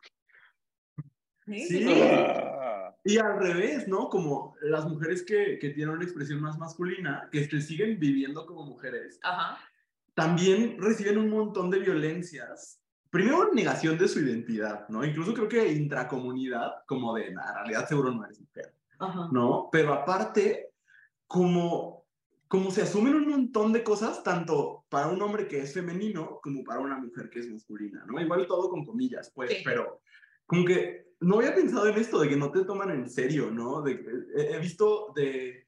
Sí. 1.46 1.86
"Ah". 1.88 2.96
Y 3.04 3.18
al 3.18 3.38
revés, 3.38 3.86
¿no? 3.86 4.08
Como 4.08 4.56
las 4.60 4.84
mujeres 4.84 5.22
que, 5.22 5.60
que 5.60 5.70
tienen 5.70 5.94
una 5.94 6.04
expresión 6.04 6.40
más 6.40 6.58
masculina, 6.58 7.28
que 7.30 7.44
se 7.44 7.60
siguen 7.60 8.00
viviendo 8.00 8.46
como 8.46 8.66
mujeres, 8.66 9.20
Ajá. 9.22 9.60
también 10.14 10.76
reciben 10.82 11.18
un 11.18 11.30
montón 11.30 11.70
de 11.70 11.78
violencias. 11.78 12.82
Primero, 13.10 13.52
negación 13.54 13.96
de 13.96 14.06
su 14.08 14.20
identidad, 14.20 14.88
¿no? 14.88 15.04
Incluso 15.04 15.32
creo 15.32 15.48
que 15.48 15.72
intracomunidad, 15.72 16.84
como 16.86 17.14
de, 17.14 17.32
"Nah, 17.32 17.48
en 17.50 17.54
realidad 17.56 17.88
seguro 17.88 18.10
no 18.12 18.24
eres 18.24 18.40
mujer, 18.40 18.74
Ajá. 18.98 19.28
¿no? 19.32 19.68
Pero 19.72 19.94
aparte, 19.94 20.70
como, 21.26 22.04
como 22.48 22.70
se 22.70 22.82
asumen 22.82 23.14
un 23.14 23.28
montón 23.28 23.72
de 23.72 23.82
cosas, 23.82 24.22
tanto 24.22 24.84
para 24.88 25.08
un 25.08 25.20
hombre 25.22 25.48
que 25.48 25.60
es 25.60 25.72
femenino 25.72 26.38
como 26.42 26.62
para 26.64 26.80
una 26.80 26.98
mujer 26.98 27.30
que 27.30 27.40
es 27.40 27.48
masculina, 27.50 28.04
¿no? 28.06 28.20
Igual 28.20 28.46
todo 28.46 28.68
con 28.70 28.84
comillas, 28.84 29.30
pues, 29.34 29.50
Sí. 29.50 29.62
pero 29.64 30.00
como 30.46 30.64
que 30.64 31.08
no 31.20 31.36
había 31.38 31.54
pensado 31.54 31.86
en 31.88 31.96
esto 31.98 32.20
de 32.20 32.28
que 32.28 32.36
no 32.36 32.50
te 32.50 32.64
toman 32.64 32.90
en 32.90 33.08
serio, 33.08 33.50
¿no? 33.50 33.82
De, 33.82 34.04
he, 34.36 34.54
he 34.54 34.58
visto 34.58 35.12
de, 35.16 35.66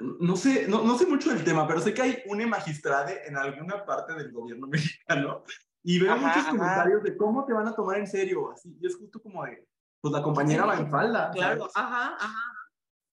no 0.00 0.36
sé, 0.36 0.66
no, 0.68 0.82
no 0.84 0.96
sé 0.98 1.06
mucho 1.06 1.30
del 1.30 1.44
tema, 1.44 1.66
pero 1.66 1.80
sé 1.80 1.92
que 1.94 2.02
hay 2.02 2.18
una 2.26 2.46
magistrade 2.46 3.26
en 3.26 3.36
alguna 3.36 3.84
parte 3.84 4.14
del 4.14 4.30
gobierno 4.32 4.66
mexicano 5.06 5.44
y 5.82 5.98
veo 6.00 6.12
Ajá, 6.12 6.20
muchos 6.26 6.42
ajá. 6.42 6.50
comentarios 6.50 7.02
de 7.02 7.16
cómo 7.16 7.44
te 7.46 7.52
van 7.52 7.68
a 7.68 7.74
tomar 7.74 7.98
en 7.98 8.06
serio, 8.06 8.50
así, 8.50 8.76
y 8.80 8.86
es 8.86 8.96
justo 8.96 9.20
como 9.20 9.44
de, 9.44 9.66
pues 10.00 10.12
la 10.12 10.22
compañera 10.22 10.64
va 10.66 10.76
en 10.76 10.90
falda, 10.90 11.30
Claro. 11.32 11.68
¿sabes? 11.68 11.72
Ajá, 11.76 12.16
ajá. 12.18 12.44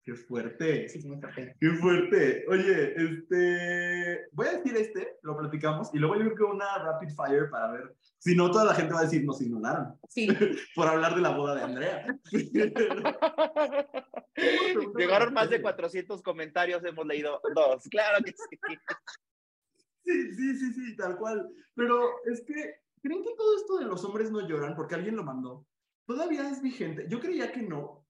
Qué 0.04 0.16
fuerte. 0.16 0.90
Sí, 0.90 1.00
sí, 1.00 1.08
muy 1.08 1.20
fuerte. 1.22 1.56
Qué 1.60 1.70
fuerte. 1.74 2.44
Oye, 2.50 2.96
este. 2.98 4.26
Voy 4.32 4.48
a 4.48 4.54
decir 4.54 4.76
este, 4.76 5.20
lo 5.22 5.38
platicamos, 5.38 5.92
y 5.94 6.00
luego 6.00 6.16
yo 6.16 6.22
creo 6.24 6.36
que 6.36 6.44
una 6.44 6.76
rapid 6.80 7.10
fire 7.16 7.52
para 7.52 7.72
ver. 7.72 7.96
Si 8.18 8.36
no, 8.36 8.50
toda 8.50 8.66
la 8.66 8.74
gente 8.74 8.96
va 8.96 9.02
a 9.02 9.04
decir, 9.04 9.24
nos 9.24 9.40
ignoraron 9.44 10.00
Sí. 10.10 10.28
por 10.76 10.88
hablar 10.88 11.14
de 11.14 11.22
la 11.22 11.38
boda 11.38 11.54
de 11.54 11.62
Andrea. 11.62 12.18
Llegaron 14.98 15.36
más 15.36 15.52
de 15.52 15.62
400 15.62 16.24
comentarios, 16.24 16.84
hemos 16.84 17.06
leído 17.06 17.40
dos. 17.54 17.84
Claro 17.92 18.24
que 18.24 18.32
sí. 18.32 18.58
Sí, 20.04 20.34
sí, 20.34 20.58
sí, 20.58 20.74
sí, 20.74 20.96
tal 20.96 21.18
cual. 21.18 21.50
Pero 21.76 22.10
es 22.26 22.42
que, 22.42 22.82
¿creen 23.02 23.24
que 23.24 23.36
todo 23.38 23.56
esto 23.58 23.78
de 23.78 23.86
los 23.86 24.04
hombres 24.04 24.32
no 24.32 24.48
lloran 24.48 24.76
porque 24.76 24.96
alguien 24.96 25.16
lo 25.16 25.24
mandó? 25.24 25.66
Todavía 26.06 26.50
es 26.50 26.62
vigente. 26.62 27.08
Yo 27.10 27.20
creía 27.20 27.52
que 27.52 27.62
no, 27.62 28.06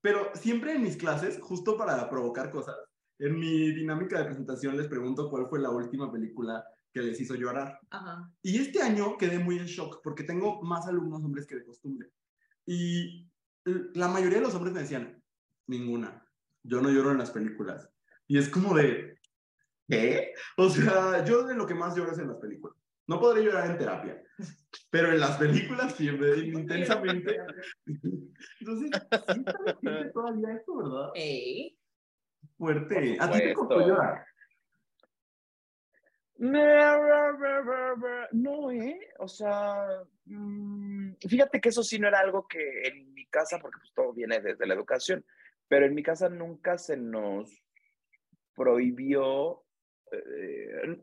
pero 0.00 0.30
siempre 0.34 0.72
en 0.72 0.82
mis 0.82 0.96
clases, 0.96 1.38
justo 1.40 1.76
para 1.76 2.08
provocar 2.08 2.50
cosas, 2.50 2.76
en 3.18 3.38
mi 3.38 3.72
dinámica 3.72 4.18
de 4.18 4.26
presentación 4.26 4.76
les 4.76 4.88
pregunto 4.88 5.30
cuál 5.30 5.48
fue 5.48 5.58
la 5.58 5.70
última 5.70 6.12
película 6.12 6.64
que 6.92 7.02
les 7.02 7.20
hizo 7.20 7.34
llorar. 7.34 7.78
Ajá. 7.90 8.30
Y 8.42 8.58
este 8.58 8.82
año 8.82 9.16
quedé 9.16 9.38
muy 9.38 9.58
en 9.58 9.66
shock 9.66 10.00
porque 10.02 10.24
tengo 10.24 10.62
más 10.62 10.86
alumnos 10.86 11.24
hombres 11.24 11.46
que 11.46 11.56
de 11.56 11.64
costumbre. 11.64 12.10
Y 12.64 13.28
la 13.64 14.08
mayoría 14.08 14.38
de 14.38 14.44
los 14.44 14.54
hombres 14.54 14.72
me 14.72 14.80
decían, 14.80 15.22
ninguna, 15.66 16.24
yo 16.62 16.80
no 16.80 16.90
lloro 16.90 17.12
en 17.12 17.18
las 17.18 17.30
películas. 17.30 17.90
Y 18.28 18.38
es 18.38 18.48
como 18.48 18.74
de, 18.74 19.15
¿qué? 19.88 20.34
O 20.56 20.68
sea, 20.68 21.24
yo 21.24 21.44
de 21.44 21.54
lo 21.54 21.66
que 21.66 21.74
más 21.74 21.96
lloro 21.96 22.12
es 22.12 22.18
en 22.18 22.28
las 22.28 22.38
películas. 22.38 22.76
No 23.06 23.20
podré 23.20 23.44
llorar 23.44 23.70
en 23.70 23.78
terapia, 23.78 24.20
pero 24.90 25.12
en 25.12 25.20
las 25.20 25.36
películas 25.36 25.94
siempre, 25.94 26.38
intensamente. 26.38 27.38
Entonces, 28.60 28.90
sí 28.90 29.44
está 29.46 30.12
todavía 30.12 30.54
esto, 30.54 30.76
¿verdad? 30.76 31.10
Ey. 31.14 31.78
Fuerte. 32.58 33.16
¿A 33.20 33.30
ti 33.30 33.38
te 33.38 33.54
costó 33.54 33.80
llorar? 33.80 34.26
No, 36.38 36.58
¿eh? 38.70 39.08
O 39.18 39.28
sea, 39.28 40.04
mm, 40.26 41.14
fíjate 41.28 41.60
que 41.60 41.70
eso 41.70 41.82
sí 41.82 41.98
no 41.98 42.08
era 42.08 42.20
algo 42.20 42.46
que 42.46 42.88
en 42.88 43.14
mi 43.14 43.26
casa, 43.26 43.58
porque 43.60 43.78
pues 43.78 43.92
todo 43.94 44.12
viene 44.12 44.40
desde 44.40 44.66
la 44.66 44.74
educación, 44.74 45.24
pero 45.68 45.86
en 45.86 45.94
mi 45.94 46.02
casa 46.02 46.28
nunca 46.28 46.76
se 46.76 46.96
nos 46.96 47.62
prohibió, 48.54 49.64
eh, 50.12 51.02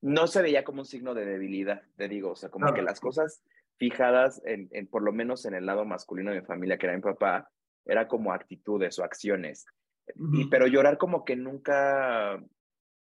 no 0.00 0.26
se 0.26 0.42
veía 0.42 0.64
como 0.64 0.80
un 0.80 0.86
signo 0.86 1.14
de 1.14 1.24
debilidad, 1.26 1.82
te 1.96 2.08
digo, 2.08 2.30
o 2.30 2.36
sea, 2.36 2.50
como 2.50 2.66
que 2.74 2.82
las 2.82 3.00
cosas 3.00 3.42
fijadas, 3.78 4.40
en, 4.44 4.68
en- 4.72 4.86
por 4.86 5.02
lo 5.02 5.12
menos 5.12 5.44
en 5.44 5.54
el 5.54 5.66
lado 5.66 5.84
masculino 5.84 6.30
de 6.32 6.40
mi 6.40 6.46
familia, 6.46 6.78
que 6.78 6.86
era 6.86 6.96
mi 6.96 7.02
papá, 7.02 7.50
era 7.84 8.06
como 8.08 8.32
actitudes 8.32 8.98
o 8.98 9.04
acciones. 9.04 9.66
y, 10.40 10.46
pero 10.48 10.66
llorar 10.66 10.98
como 10.98 11.24
que 11.24 11.36
nunca, 11.36 12.42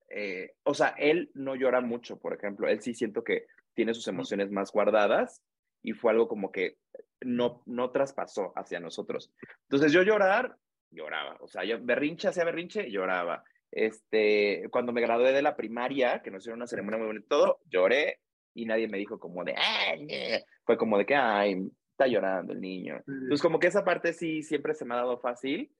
eh, 0.09 0.53
o 0.63 0.73
sea, 0.73 0.89
él 0.97 1.29
no 1.33 1.55
llora 1.55 1.81
mucho, 1.81 2.17
por 2.19 2.33
ejemplo, 2.33 2.67
él 2.67 2.81
sí 2.81 2.93
siento 2.93 3.23
que 3.23 3.47
tiene 3.73 3.93
sus 3.93 4.07
emociones 4.07 4.49
más 4.51 4.71
guardadas 4.71 5.41
y 5.81 5.91
fue 5.93 6.11
algo 6.11 6.27
como 6.27 6.51
que 6.51 6.77
no, 7.21 7.61
no 7.65 7.91
traspasó 7.91 8.53
hacia 8.55 8.79
nosotros. 8.79 9.31
Entonces 9.63 9.91
yo 9.91 10.03
llorar, 10.03 10.55
lloraba, 10.91 11.37
o 11.41 11.47
sea, 11.47 11.63
yo 11.65 11.83
berrinche 11.83 12.27
hacía 12.29 12.45
berrinche, 12.45 12.89
lloraba. 12.89 13.43
Este, 13.71 14.67
cuando 14.71 14.93
me 14.93 15.01
gradué 15.01 15.33
de 15.33 15.41
la 15.41 15.55
primaria, 15.55 16.21
que 16.21 16.31
nos 16.31 16.43
hicieron 16.43 16.59
una 16.59 16.67
ceremonia 16.67 16.97
muy 16.97 17.07
bonita, 17.07 17.27
todo, 17.29 17.59
lloré 17.69 18.19
y 18.53 18.65
nadie 18.65 18.87
me 18.87 18.97
dijo 18.97 19.19
como 19.19 19.43
de, 19.43 19.53
"Ay, 19.57 20.05
ñe". 20.05 20.45
fue 20.65 20.77
como 20.77 20.97
de 20.97 21.05
que, 21.05 21.15
ay, 21.15 21.69
está 21.91 22.07
llorando 22.07 22.53
el 22.53 22.61
niño. 22.61 23.01
Entonces 23.07 23.41
como 23.41 23.59
que 23.59 23.67
esa 23.67 23.85
parte 23.85 24.13
sí 24.13 24.43
siempre 24.43 24.73
se 24.73 24.85
me 24.85 24.93
ha 24.93 24.97
dado 24.97 25.19
fácil. 25.19 25.71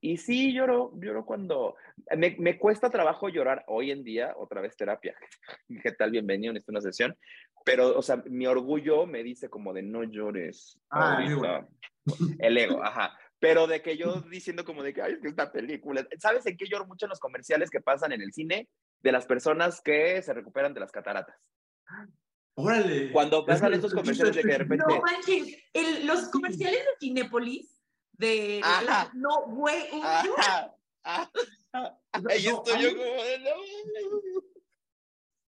Y 0.00 0.16
sí, 0.16 0.52
lloro, 0.52 0.92
lloro 0.96 1.24
cuando... 1.24 1.76
Me, 2.16 2.36
me 2.38 2.58
cuesta 2.58 2.90
trabajo 2.90 3.28
llorar 3.28 3.64
hoy 3.66 3.90
en 3.90 4.02
día, 4.02 4.34
otra 4.36 4.60
vez 4.60 4.76
terapia. 4.76 5.14
¿Qué 5.82 5.92
tal? 5.92 6.10
Bienvenido, 6.10 6.52
necesito 6.52 6.72
una 6.72 6.80
sesión. 6.80 7.16
Pero, 7.64 7.96
o 7.96 8.02
sea, 8.02 8.22
mi 8.26 8.46
orgullo 8.46 9.06
me 9.06 9.22
dice 9.22 9.48
como 9.48 9.72
de 9.72 9.82
no 9.82 10.02
llores. 10.04 10.80
Ah, 10.90 11.18
ahorita". 11.18 11.68
El 12.38 12.56
ego, 12.56 12.82
ajá. 12.82 13.18
Pero 13.40 13.66
de 13.66 13.80
que 13.82 13.96
yo 13.96 14.20
diciendo 14.22 14.64
como 14.64 14.82
de 14.82 14.92
que, 14.92 15.02
ay, 15.02 15.14
es 15.14 15.20
que 15.20 15.28
esta 15.28 15.50
película. 15.50 16.06
¿Sabes 16.18 16.44
en 16.46 16.56
qué 16.56 16.66
lloro 16.68 16.86
mucho 16.86 17.06
en 17.06 17.10
los 17.10 17.18
comerciales 17.20 17.70
que 17.70 17.80
pasan 17.80 18.12
en 18.12 18.20
el 18.22 18.32
cine? 18.32 18.68
De 19.00 19.12
las 19.12 19.24
personas 19.24 19.80
que 19.80 20.20
se 20.20 20.34
recuperan 20.34 20.74
de 20.74 20.80
las 20.80 20.92
cataratas. 20.92 21.34
Órale. 22.54 23.10
Cuando 23.12 23.46
pasan 23.46 23.72
estos 23.72 23.92
es 23.92 23.98
comerciales 23.98 24.36
de 24.36 24.42
que 24.42 24.48
de 24.48 24.58
repente. 24.58 24.84
No 24.86 25.00
manches, 25.00 25.56
el- 25.72 26.06
los 26.06 26.28
comerciales 26.28 26.80
de 26.80 26.90
Cinépolis, 27.00 27.80
de... 28.12 28.60
La- 28.84 29.10
no, 29.14 29.46
güey. 29.46 29.84
Ahí 31.02 31.24
No, 31.72 32.28
estoy 32.28 32.52
yo 32.52 32.62
como 32.90 33.22
de 33.24 33.38
no. 33.38 33.50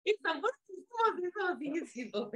están 0.05 0.43
buenísimos 0.43 1.25
esos, 1.25 1.59
sigue 1.59 1.87
siendo. 1.87 2.31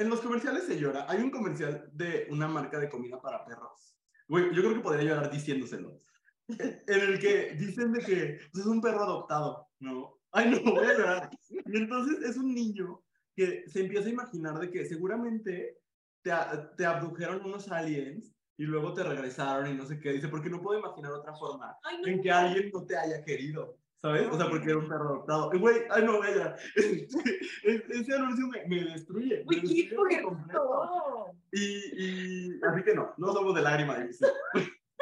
En 0.00 0.08
los 0.08 0.22
comerciales 0.22 0.64
se 0.64 0.78
llora. 0.78 1.04
Hay 1.10 1.20
un 1.20 1.30
comercial 1.30 1.90
de 1.92 2.26
una 2.30 2.48
marca 2.48 2.78
de 2.78 2.88
comida 2.88 3.20
para 3.20 3.44
perros. 3.44 3.94
Güey, 4.28 4.46
yo 4.54 4.62
creo 4.62 4.74
que 4.76 4.80
podría 4.80 5.10
llorar 5.10 5.30
diciéndoselo. 5.30 6.00
En 6.48 7.00
el 7.00 7.18
que 7.18 7.52
dicen 7.52 7.92
de 7.92 8.00
que 8.00 8.38
pues, 8.50 8.64
es 8.64 8.66
un 8.66 8.80
perro 8.80 9.02
adoptado, 9.02 9.68
¿no? 9.78 10.16
Ay, 10.32 10.50
no, 10.50 10.72
voy 10.72 10.86
a 10.86 10.94
llorar. 10.94 11.30
Y 11.50 11.76
entonces 11.76 12.22
es 12.22 12.38
un 12.38 12.54
niño 12.54 13.02
que 13.36 13.68
se 13.68 13.80
empieza 13.80 14.08
a 14.08 14.12
imaginar 14.12 14.58
de 14.58 14.70
que 14.70 14.86
seguramente 14.86 15.78
te, 16.22 16.32
te 16.78 16.86
abdujeron 16.86 17.44
unos 17.44 17.70
aliens 17.70 18.34
y 18.56 18.64
luego 18.64 18.94
te 18.94 19.02
regresaron 19.02 19.70
y 19.70 19.74
no 19.74 19.84
sé 19.84 20.00
qué. 20.00 20.12
Dice, 20.14 20.28
porque 20.28 20.48
no 20.48 20.62
puedo 20.62 20.78
imaginar 20.78 21.12
otra 21.12 21.34
forma 21.34 21.76
Ay, 21.82 21.98
no. 22.00 22.08
en 22.08 22.22
que 22.22 22.30
alguien 22.30 22.70
no 22.72 22.86
te 22.86 22.96
haya 22.96 23.22
querido. 23.22 23.76
¿Sabes? 24.02 24.28
O 24.30 24.36
sea, 24.38 24.48
porque 24.48 24.70
era 24.70 24.78
un 24.78 24.88
perro 24.88 25.08
adoptado. 25.08 25.50
Güey, 25.58 25.82
ay, 25.90 26.04
no, 26.04 26.16
voy 26.16 26.28
a 26.28 26.30
llorar. 26.30 26.56
Ese, 26.76 27.84
ese 27.90 28.14
anuncio 28.14 28.46
me, 28.48 28.66
me 28.66 28.84
destruye. 28.84 29.44
me 29.46 29.56
Uy, 29.56 29.88
qué 30.08 30.22
completo. 30.22 31.34
Y, 31.52 31.60
y 31.96 32.60
así 32.62 32.82
que 32.82 32.94
no, 32.94 33.12
no 33.18 33.32
somos 33.32 33.54
de 33.54 33.60
lágrima. 33.60 33.98
dice. 33.98 34.26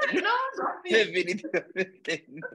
Definitivamente 0.84 2.26
no. 2.28 2.46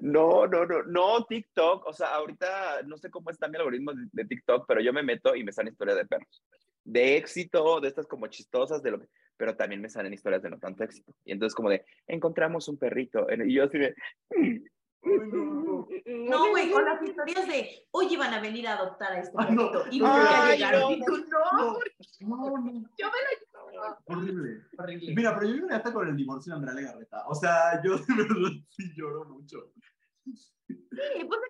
No, 0.00 0.46
no, 0.46 0.66
no, 0.66 0.82
no, 0.84 1.24
TikTok. 1.24 1.86
O 1.86 1.92
sea, 1.92 2.14
ahorita 2.14 2.82
no 2.86 2.96
sé 2.96 3.10
cómo 3.10 3.30
está 3.30 3.48
mi 3.48 3.56
algoritmo 3.56 3.92
de, 3.92 4.06
de 4.12 4.24
TikTok, 4.24 4.66
pero 4.68 4.80
yo 4.80 4.92
me 4.92 5.02
meto 5.02 5.34
y 5.34 5.42
me 5.42 5.52
salen 5.52 5.72
historias 5.72 5.96
de 5.96 6.06
perros. 6.06 6.42
De 6.84 7.16
éxito, 7.16 7.80
de 7.80 7.88
estas 7.88 8.06
como 8.06 8.28
chistosas, 8.28 8.82
de 8.82 8.92
lo 8.92 9.00
que, 9.00 9.06
pero 9.36 9.56
también 9.56 9.80
me 9.80 9.88
salen 9.88 10.12
historias 10.12 10.42
de 10.42 10.50
no 10.50 10.58
tanto 10.58 10.84
éxito. 10.84 11.12
Y 11.24 11.32
entonces 11.32 11.54
como 11.54 11.70
de, 11.70 11.84
encontramos 12.06 12.68
un 12.68 12.78
perrito. 12.78 13.26
Y 13.30 13.54
yo 13.54 13.64
así 13.64 13.78
de, 13.78 13.94
Ay, 14.36 14.62
no. 16.28 16.50
Güey, 16.50 16.70
con 16.72 16.84
las 16.84 17.02
historias 17.02 17.46
de, 17.46 17.86
oye, 17.92 18.16
van 18.16 18.34
a 18.34 18.40
venir 18.40 18.66
a 18.66 18.74
adoptar 18.74 19.12
a 19.12 19.20
este 19.20 19.32
Ay, 19.38 19.54
no. 19.54 19.70
perrito. 19.70 19.88
Y 19.90 19.96
Ay, 19.96 20.00
nunca 20.00 20.50
llegaron. 20.54 20.98
no. 21.00 21.06
No, 21.06 21.78
No, 22.20 22.36
no, 22.36 22.58
no. 22.58 22.72
yo 22.96 23.06
me 23.06 23.12
lo 23.12 23.48
Horrible. 24.06 24.62
Horrible. 24.76 25.14
Mira, 25.14 25.34
pero 25.38 25.50
yo 25.50 25.56
lloré 25.60 25.74
hasta 25.76 25.92
con 25.92 26.08
el 26.08 26.16
divorcio 26.16 26.50
de 26.52 26.56
Andrea 26.56 26.74
Legarreta. 26.74 27.24
O 27.28 27.34
sea, 27.34 27.80
yo 27.84 27.96
de 27.96 28.04
verdad 28.14 28.50
sí 28.70 28.92
lloro 28.96 29.24
mucho. 29.26 29.72
Sí, 30.34 30.88
pues, 31.28 31.40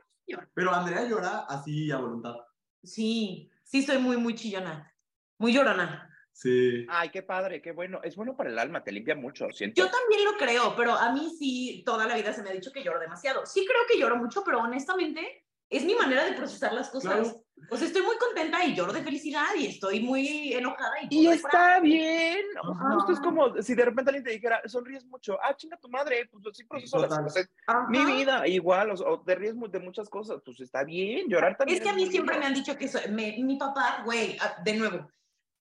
Pero 0.55 0.75
Andrea 0.75 1.09
llora 1.09 1.47
así 1.49 1.91
a 1.91 1.97
voluntad. 1.99 2.35
sí, 2.83 3.51
sí 3.65 3.83
soy 3.83 3.99
muy, 3.99 4.17
muy 4.19 4.35
chillona. 4.35 4.93
Muy 5.39 5.53
llorona. 5.55 6.08
Sí. 6.41 6.87
ay, 6.89 7.09
qué 7.11 7.23
padre, 7.25 7.61
qué 7.61 7.73
bueno. 7.73 8.01
Es 8.05 8.15
bueno 8.15 8.37
para 8.37 8.49
el 8.51 8.59
alma, 8.61 8.85
te 8.85 8.93
limpia 8.93 9.17
mucho, 9.17 9.49
siento. 9.51 9.83
Yo 9.83 9.91
también 9.91 10.25
lo 10.25 10.37
creo, 10.37 10.77
pero 10.77 10.93
a 10.93 11.11
mí 11.13 11.35
sí, 11.37 11.83
toda 11.85 12.07
la 12.07 12.15
vida 12.15 12.33
se 12.33 12.45
me 12.45 12.51
ha 12.51 12.53
dicho 12.53 12.71
que 12.71 12.85
lloro 12.85 13.01
demasiado. 13.01 13.45
Sí 13.45 13.67
creo 13.67 13.81
que 13.91 13.99
lloro 13.99 14.17
mucho, 14.17 14.45
pero 14.45 14.61
honestamente 14.61 15.45
es 15.69 15.85
mi 15.85 15.97
manera 15.97 16.25
de 16.25 16.35
procesar 16.35 16.73
las 16.75 16.91
cosas. 16.91 17.13
Claro. 17.13 17.45
O 17.71 17.77
sea, 17.77 17.89
estoy 17.89 18.03
muy 18.03 18.17
contenta 18.19 18.65
y 18.65 18.77
lloro 18.77 18.93
de 18.93 19.03
felicidad 19.03 19.49
y 19.59 19.67
estoy 19.67 19.99
muy 19.99 20.53
enojada 20.55 20.93
y, 21.11 21.23
Y 21.23 21.27
está 21.27 21.81
bien. 21.81 22.39
Ajá. 22.63 22.95
Justo 22.95 23.13
es 23.15 23.19
como 23.21 23.61
si 23.61 23.75
de 23.75 23.85
repente 23.85 24.11
alguien 24.11 24.25
te 24.25 24.31
dijera, 24.31 24.63
sonríes 24.67 25.05
mucho. 25.07 25.37
Ah, 25.43 25.57
chinga 25.57 25.77
tu 25.77 25.89
madre. 25.89 26.29
Pues 26.31 26.57
sí, 26.57 26.63
proceso 26.63 26.99
las 27.01 27.19
cosas. 27.19 27.51
Ajá. 27.67 27.85
Mi 27.89 28.05
vida, 28.05 28.47
igual. 28.47 28.93
O, 28.93 28.95
o 28.95 29.25
te 29.25 29.35
ríes 29.35 29.57
de 29.73 29.81
muchas 29.81 30.09
cosas. 30.09 30.41
Pues 30.45 30.61
está 30.61 30.85
bien. 30.85 31.29
Llorar 31.29 31.57
también. 31.57 31.79
Es 31.79 31.83
que 31.85 31.91
a 31.91 31.95
mí 31.95 32.07
siempre 32.07 32.39
me 32.39 32.47
han 32.47 32.55
dicho 32.55 32.77
que 32.79 32.87
soy- 32.87 33.11
me- 33.11 33.37
mi 33.43 33.57
papá, 33.57 34.03
güey, 34.05 34.37
ah, 34.41 34.55
de 34.65 34.75
nuevo, 34.75 35.11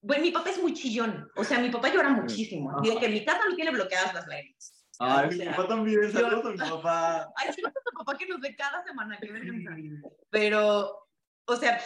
güey, 0.01 0.21
mi 0.21 0.31
papá 0.31 0.49
es 0.49 0.61
muy 0.61 0.73
chillón. 0.73 1.29
O 1.35 1.43
sea, 1.43 1.59
mi 1.59 1.69
papá 1.69 1.89
llora 1.89 2.09
muchísimo. 2.09 2.75
Y 2.83 2.89
de 2.89 2.97
que 2.97 3.05
en 3.05 3.13
mi 3.13 3.25
casa 3.25 3.41
no 3.47 3.55
tiene 3.55 3.71
bloqueadas 3.71 4.13
las 4.13 4.27
lágrimas. 4.27 4.73
Ay, 4.99 5.27
O 5.27 5.31
mi 5.31 5.45
papá 5.45 5.67
también. 5.67 6.11
Saludos 6.11 6.45
a 6.45 6.49
mi 6.49 6.57
papá. 6.57 7.29
Ay, 7.35 7.53
saludos 7.53 7.73
a 7.77 7.89
tu 7.89 7.97
papá 7.97 8.17
que 8.17 8.27
nos 8.27 8.39
ve 8.39 8.55
cada 8.55 8.83
semana, 8.83 9.17
qué 9.21 9.31
vergüenza. 9.31 9.71
Pero, 10.29 11.07
o 11.45 11.55
sea, 11.55 11.79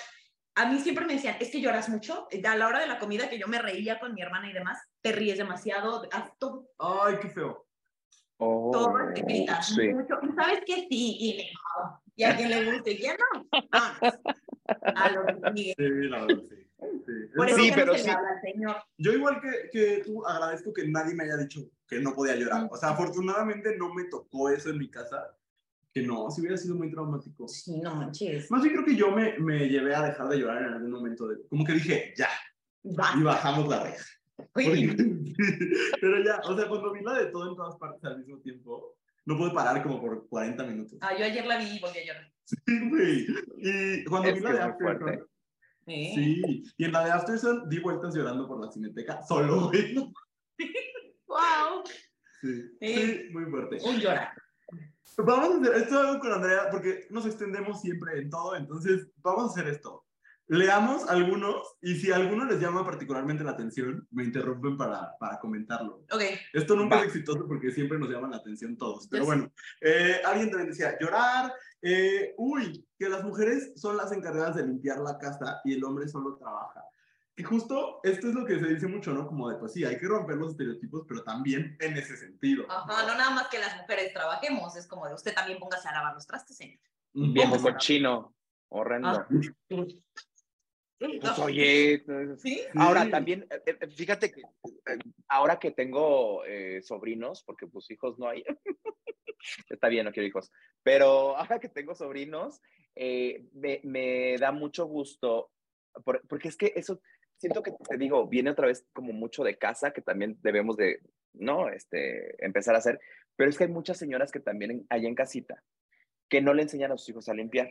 a 0.55 0.65
mí 0.69 0.79
siempre 0.79 1.05
me 1.05 1.13
decían, 1.13 1.37
es 1.39 1.49
que 1.49 1.61
lloras 1.61 1.89
mucho. 1.89 2.27
A 2.43 2.55
la 2.55 2.67
hora 2.67 2.79
de 2.79 2.87
la 2.87 2.99
comida 2.99 3.29
que 3.29 3.39
yo 3.39 3.47
me 3.47 3.59
reía 3.59 3.99
con 3.99 4.13
mi 4.13 4.21
hermana 4.21 4.49
y 4.49 4.53
demás, 4.53 4.79
te 5.01 5.11
ríes 5.11 5.37
demasiado, 5.37 6.07
haz 6.11 6.37
todo, 6.37 6.69
Ay, 6.77 7.17
qué 7.21 7.29
feo. 7.29 7.67
Oh, 8.37 8.71
todo 8.71 8.91
te 9.13 9.21
gritas 9.21 9.67
sí. 9.67 9.89
mucho. 9.89 10.15
¿Y 10.23 10.33
sabes 10.33 10.61
qué? 10.65 10.87
Sí, 10.89 11.17
y 11.19 11.37
le 11.37 11.49
Y 12.15 12.23
a 12.23 12.35
quien 12.35 12.49
le 12.49 12.71
guste, 12.71 12.91
y 12.91 12.97
quién 12.97 13.15
no. 13.17 13.45
Vámonos. 13.71 14.19
A 14.95 15.09
lo 15.09 15.25
que 15.25 15.51
sigue. 15.53 15.75
Sí, 15.77 16.09
la 16.09 16.25
verdad, 16.25 16.43
sí. 16.49 16.70
Sí. 17.05 17.11
Por 17.35 17.47
eso 17.47 17.57
Sí, 17.57 17.69
ya 17.69 17.75
pero 17.75 17.91
no 17.93 17.97
se 17.97 18.03
sí. 18.03 18.09
habla 18.09 18.41
señor. 18.41 18.75
Yo 18.97 19.13
igual 19.13 19.39
que, 19.41 19.69
que 19.71 20.03
tú 20.03 20.25
agradezco 20.25 20.73
que 20.73 20.87
nadie 20.87 21.13
me 21.15 21.23
haya 21.25 21.37
dicho 21.37 21.61
que 21.87 21.99
no 21.99 22.13
podía 22.13 22.35
llorar. 22.35 22.67
O 22.71 22.77
sea, 22.77 22.89
afortunadamente 22.89 23.75
no 23.77 23.93
me 23.93 24.05
tocó 24.05 24.49
eso 24.49 24.69
en 24.69 24.77
mi 24.77 24.89
casa. 24.89 25.35
Que 25.93 26.01
no, 26.03 26.31
si 26.31 26.39
hubiera 26.39 26.55
sido 26.55 26.75
muy 26.75 26.89
traumático. 26.89 27.47
Sí, 27.49 27.81
no 27.81 27.93
manches. 27.95 28.49
Más 28.49 28.61
bien 28.63 28.75
creo 28.75 28.85
que 28.85 28.95
yo 28.95 29.11
me, 29.11 29.37
me 29.39 29.67
llevé 29.67 29.93
a 29.93 30.03
dejar 30.03 30.29
de 30.29 30.37
llorar 30.37 30.61
en 30.63 30.73
algún 30.73 30.91
momento. 30.91 31.27
De, 31.27 31.35
como 31.49 31.65
que 31.65 31.73
dije, 31.73 32.13
ya, 32.15 32.29
Va. 32.85 33.11
y 33.19 33.23
bajamos 33.23 33.67
la 33.67 33.83
reja. 33.83 34.05
Pero 36.01 36.23
ya, 36.23 36.39
o 36.45 36.57
sea, 36.57 36.67
cuando 36.67 36.93
vi 36.93 37.01
la 37.01 37.13
de 37.19 37.25
todo 37.27 37.49
en 37.49 37.55
todas 37.55 37.75
partes 37.77 38.03
al 38.05 38.19
mismo 38.19 38.39
tiempo, 38.39 38.95
no 39.25 39.37
pude 39.37 39.51
parar 39.51 39.83
como 39.83 39.99
por 40.01 40.27
40 40.29 40.63
minutos. 40.65 40.97
ah, 41.01 41.11
yo 41.17 41.25
ayer 41.25 41.45
la 41.45 41.57
vi 41.57 41.65
y 41.65 41.79
volví 41.79 41.99
a 41.99 42.05
llorar. 42.05 42.31
Sí, 42.45 42.89
güey. 42.89 43.27
Y 43.57 44.03
cuando 44.05 44.29
Es 44.29 44.35
vi 44.35 44.41
la 44.41 44.51
que 44.51 44.57
de 44.57 44.73
fuerte. 44.73 45.23
¿Eh? 45.87 46.11
sí, 46.15 46.63
y 46.77 46.85
en 46.85 46.91
la 46.91 47.03
de 47.05 47.11
Aftersun 47.11 47.67
di 47.69 47.79
vueltas 47.79 48.13
llorando 48.15 48.47
por 48.47 48.63
la 48.63 48.71
cineteca, 48.71 49.21
solo, 49.27 49.69
güey. 49.69 49.95
Wow. 51.27 51.83
Sí, 52.41 52.63
Sí. 52.79 52.95
sí, 52.95 53.29
muy 53.31 53.45
fuerte. 53.45 53.77
Un 53.83 53.99
llorar. 53.99 54.29
Vamos 55.17 55.49
a 55.49 55.61
hacer 55.61 55.83
esto 55.83 55.99
algo 55.99 56.19
con 56.19 56.31
Andrea, 56.33 56.69
porque 56.71 57.05
nos 57.09 57.25
extendemos 57.25 57.81
siempre 57.81 58.19
en 58.19 58.29
todo, 58.29 58.55
entonces 58.55 59.07
vamos 59.17 59.43
a 59.43 59.51
hacer 59.59 59.67
esto. 59.71 60.05
Leamos 60.47 61.07
algunos 61.09 61.77
y 61.81 61.95
si 61.95 62.11
alguno 62.11 62.43
les 62.45 62.59
llama 62.59 62.83
particularmente 62.83 63.43
la 63.43 63.51
atención, 63.51 64.05
me 64.11 64.23
interrumpen 64.25 64.75
para, 64.75 65.15
para 65.19 65.39
comentarlo. 65.39 66.03
Ok. 66.11 66.21
Esto 66.51 66.75
nunca 66.75 66.95
Va. 66.95 67.01
es 67.01 67.07
exitoso 67.07 67.47
porque 67.47 67.71
siempre 67.71 67.97
nos 67.97 68.09
llaman 68.09 68.31
la 68.31 68.37
atención 68.37 68.75
todos, 68.75 69.07
pero 69.07 69.23
Ya 69.23 69.29
sé. 69.31 69.37
bueno. 69.37 69.53
Eh, 69.79 70.21
alguien 70.25 70.49
también 70.49 70.69
decía, 70.71 70.97
llorar, 70.99 71.53
eh, 71.81 72.33
uy, 72.37 72.87
que 72.97 73.09
las 73.09 73.23
mujeres 73.23 73.73
son 73.75 73.97
las 73.97 74.11
encargadas 74.11 74.55
de 74.55 74.65
limpiar 74.65 74.99
la 74.99 75.17
casa 75.17 75.61
y 75.63 75.73
el 75.73 75.83
hombre 75.83 76.07
solo 76.07 76.37
trabaja. 76.37 76.83
Que 77.35 77.43
justo 77.43 78.01
esto 78.03 78.27
es 78.27 78.35
lo 78.35 78.45
que 78.45 78.59
se 78.59 78.67
dice 78.67 78.87
mucho, 78.87 79.13
¿no? 79.13 79.25
Como 79.25 79.49
de, 79.49 79.55
pues 79.57 79.73
sí, 79.73 79.83
hay 79.85 79.97
que 79.97 80.07
romper 80.07 80.35
los 80.35 80.51
estereotipos, 80.51 81.05
pero 81.07 81.23
también 81.23 81.77
en 81.79 81.97
ese 81.97 82.17
sentido. 82.17 82.65
Ajá, 82.69 83.07
no 83.07 83.15
nada 83.15 83.31
más 83.31 83.47
que 83.47 83.59
las 83.59 83.77
mujeres 83.77 84.13
trabajemos, 84.13 84.75
es 84.75 84.87
como 84.87 85.07
de 85.07 85.13
usted 85.13 85.33
también 85.33 85.59
póngase 85.59 85.87
a 85.87 85.93
lavar 85.93 86.13
los 86.13 86.27
trastes, 86.27 86.57
señor. 86.57 86.79
Un 87.13 87.33
Viejo 87.33 87.59
cochino. 87.61 88.33
Horrendo. 88.69 89.09
Ah. 89.09 89.27
Pues 91.01 91.39
oye. 91.39 92.03
¿Sí? 92.37 92.61
Ahora 92.75 93.09
también, 93.09 93.47
eh, 93.49 93.61
eh, 93.65 93.87
fíjate 93.87 94.31
que 94.31 94.41
eh, 94.41 94.99
ahora 95.27 95.57
que 95.57 95.71
tengo 95.71 96.45
eh, 96.45 96.81
sobrinos, 96.83 97.43
porque 97.43 97.65
pues 97.65 97.89
hijos 97.89 98.19
no 98.19 98.27
hay, 98.27 98.43
está 99.69 99.87
bien, 99.87 100.05
no 100.05 100.11
quiero 100.11 100.27
hijos, 100.27 100.51
pero 100.83 101.37
ahora 101.37 101.59
que 101.59 101.69
tengo 101.69 101.95
sobrinos, 101.95 102.61
eh, 102.95 103.45
me, 103.53 103.81
me 103.83 104.37
da 104.37 104.51
mucho 104.51 104.85
gusto, 104.85 105.51
por- 106.03 106.25
porque 106.27 106.49
es 106.49 106.57
que 106.57 106.73
eso, 106.75 107.01
siento 107.37 107.63
que 107.63 107.71
te 107.71 107.97
digo, 107.97 108.27
viene 108.27 108.51
otra 108.51 108.67
vez 108.67 108.85
como 108.93 109.13
mucho 109.13 109.43
de 109.43 109.57
casa, 109.57 109.91
que 109.91 110.01
también 110.01 110.37
debemos 110.41 110.77
de 110.77 110.99
¿no? 111.33 111.69
Este, 111.69 112.43
empezar 112.43 112.75
a 112.75 112.79
hacer. 112.79 112.99
Pero 113.35 113.49
es 113.49 113.57
que 113.57 113.65
hay 113.65 113.69
muchas 113.69 113.97
señoras 113.97 114.31
que 114.31 114.39
también 114.39 114.85
hay 114.89 115.05
en 115.05 115.15
casita 115.15 115.63
que 116.29 116.41
no 116.41 116.53
le 116.53 116.63
enseñan 116.63 116.91
a 116.91 116.97
sus 116.97 117.09
hijos 117.09 117.27
a 117.29 117.33
limpiar, 117.33 117.69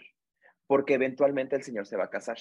porque 0.67 0.95
eventualmente 0.95 1.57
el 1.57 1.63
señor 1.63 1.87
se 1.87 1.97
va 1.97 2.05
a 2.05 2.11
casar 2.11 2.37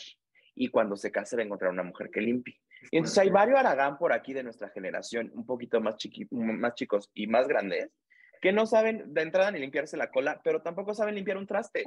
y 0.53 0.69
cuando 0.69 0.97
se 0.97 1.11
case 1.11 1.37
va 1.37 1.43
a 1.43 1.45
encontrar 1.45 1.71
una 1.71 1.83
mujer 1.83 2.09
que 2.11 2.19
limpie. 2.19 2.59
Y 2.91 2.97
entonces 2.97 3.19
hay 3.19 3.29
varios 3.29 3.57
Aragán 3.57 3.97
por 3.97 4.11
aquí 4.11 4.33
de 4.33 4.43
nuestra 4.43 4.69
generación, 4.69 5.31
un 5.33 5.45
poquito 5.45 5.79
más, 5.79 5.95
chiqui, 5.95 6.27
más 6.31 6.75
chicos 6.75 7.09
y 7.13 7.27
más 7.27 7.47
grandes, 7.47 7.89
que 8.41 8.51
no 8.51 8.65
saben 8.65 9.13
de 9.13 9.21
entrada 9.21 9.51
ni 9.51 9.59
limpiarse 9.59 9.97
la 9.97 10.11
cola, 10.11 10.39
pero 10.43 10.61
tampoco 10.61 10.93
saben 10.93 11.15
limpiar 11.15 11.37
un 11.37 11.47
traste. 11.47 11.85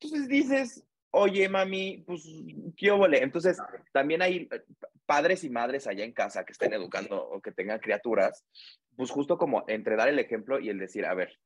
Entonces 0.00 0.28
dices, 0.28 0.84
oye, 1.10 1.48
mami, 1.48 2.04
pues, 2.06 2.24
¿qué 2.76 2.90
óvole? 2.90 3.22
Entonces, 3.22 3.58
también 3.92 4.22
hay 4.22 4.48
eh, 4.50 4.62
padres 5.06 5.44
y 5.44 5.50
madres 5.50 5.86
allá 5.86 6.04
en 6.04 6.12
casa 6.12 6.44
que 6.44 6.52
estén 6.52 6.72
educando 6.72 7.22
o 7.22 7.40
que 7.40 7.52
tengan 7.52 7.78
criaturas, 7.78 8.44
pues 8.96 9.10
justo 9.10 9.38
como 9.38 9.64
entre 9.68 9.96
dar 9.96 10.08
el 10.08 10.18
ejemplo 10.18 10.58
y 10.58 10.68
el 10.68 10.78
decir, 10.78 11.06
a 11.06 11.14
ver, 11.14 11.38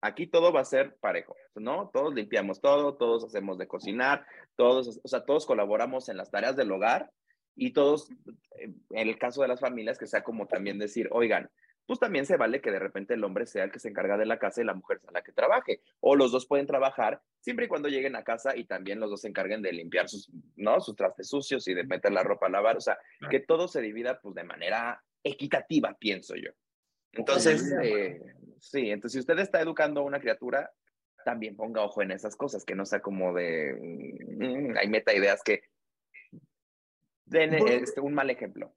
aquí 0.00 0.26
todo 0.26 0.52
va 0.52 0.60
a 0.60 0.64
ser 0.64 0.96
parejo, 0.96 1.36
¿no? 1.54 1.90
Todos 1.92 2.14
limpiamos 2.14 2.60
todo, 2.60 2.96
todos 2.96 3.24
hacemos 3.24 3.58
de 3.58 3.66
cocinar, 3.66 4.26
todos, 4.56 5.00
o 5.02 5.08
sea, 5.08 5.24
todos 5.24 5.46
colaboramos 5.46 6.08
en 6.08 6.16
las 6.16 6.30
tareas 6.30 6.56
del 6.56 6.70
hogar 6.70 7.10
y 7.56 7.72
todos, 7.72 8.10
eh, 8.58 8.72
en 8.90 9.08
el 9.08 9.18
caso 9.18 9.42
de 9.42 9.48
las 9.48 9.60
familias, 9.60 9.98
que 9.98 10.06
sea 10.06 10.22
como 10.22 10.46
también 10.46 10.78
decir, 10.78 11.08
oigan, 11.10 11.50
pues 11.86 12.00
también 12.00 12.26
se 12.26 12.36
vale 12.36 12.60
que 12.60 12.70
de 12.70 12.78
repente 12.78 13.14
el 13.14 13.24
hombre 13.24 13.46
sea 13.46 13.64
el 13.64 13.70
que 13.70 13.78
se 13.78 13.88
encarga 13.88 14.16
de 14.16 14.26
la 14.26 14.38
casa 14.38 14.60
y 14.60 14.64
la 14.64 14.74
mujer 14.74 15.00
sea 15.00 15.10
la 15.12 15.22
que 15.22 15.32
trabaje. 15.32 15.80
O 16.00 16.16
los 16.16 16.32
dos 16.32 16.46
pueden 16.46 16.66
trabajar 16.66 17.22
siempre 17.40 17.66
y 17.66 17.68
cuando 17.68 17.88
lleguen 17.88 18.16
a 18.16 18.24
casa 18.24 18.56
y 18.56 18.64
también 18.64 18.98
los 18.98 19.10
dos 19.10 19.20
se 19.20 19.28
encarguen 19.28 19.62
de 19.62 19.72
limpiar 19.72 20.08
sus, 20.08 20.30
¿no? 20.56 20.80
sus 20.80 20.96
trastes 20.96 21.28
sucios 21.28 21.66
y 21.68 21.74
de 21.74 21.84
meter 21.84 22.12
la 22.12 22.24
ropa 22.24 22.46
a 22.46 22.50
lavar. 22.50 22.76
O 22.76 22.80
sea, 22.80 22.98
que 23.30 23.40
todo 23.40 23.68
se 23.68 23.80
divida 23.80 24.20
pues 24.20 24.34
de 24.34 24.44
manera 24.44 25.02
equitativa, 25.22 25.96
pienso 25.98 26.34
yo. 26.34 26.50
Entonces, 27.12 27.72
eh, 27.82 28.20
sí, 28.58 28.90
entonces 28.90 29.12
si 29.12 29.18
usted 29.20 29.38
está 29.38 29.60
educando 29.60 30.00
a 30.00 30.04
una 30.04 30.20
criatura, 30.20 30.70
también 31.24 31.56
ponga 31.56 31.82
ojo 31.82 32.02
en 32.02 32.10
esas 32.10 32.36
cosas, 32.36 32.64
que 32.64 32.74
no 32.74 32.84
sea 32.84 33.00
como 33.00 33.32
de, 33.32 33.74
mm, 34.38 34.76
hay 34.76 34.88
meta 34.88 35.14
ideas 35.14 35.42
que 35.42 35.62
den 37.24 37.54
este, 37.54 38.00
un 38.00 38.14
mal 38.14 38.30
ejemplo. 38.30 38.74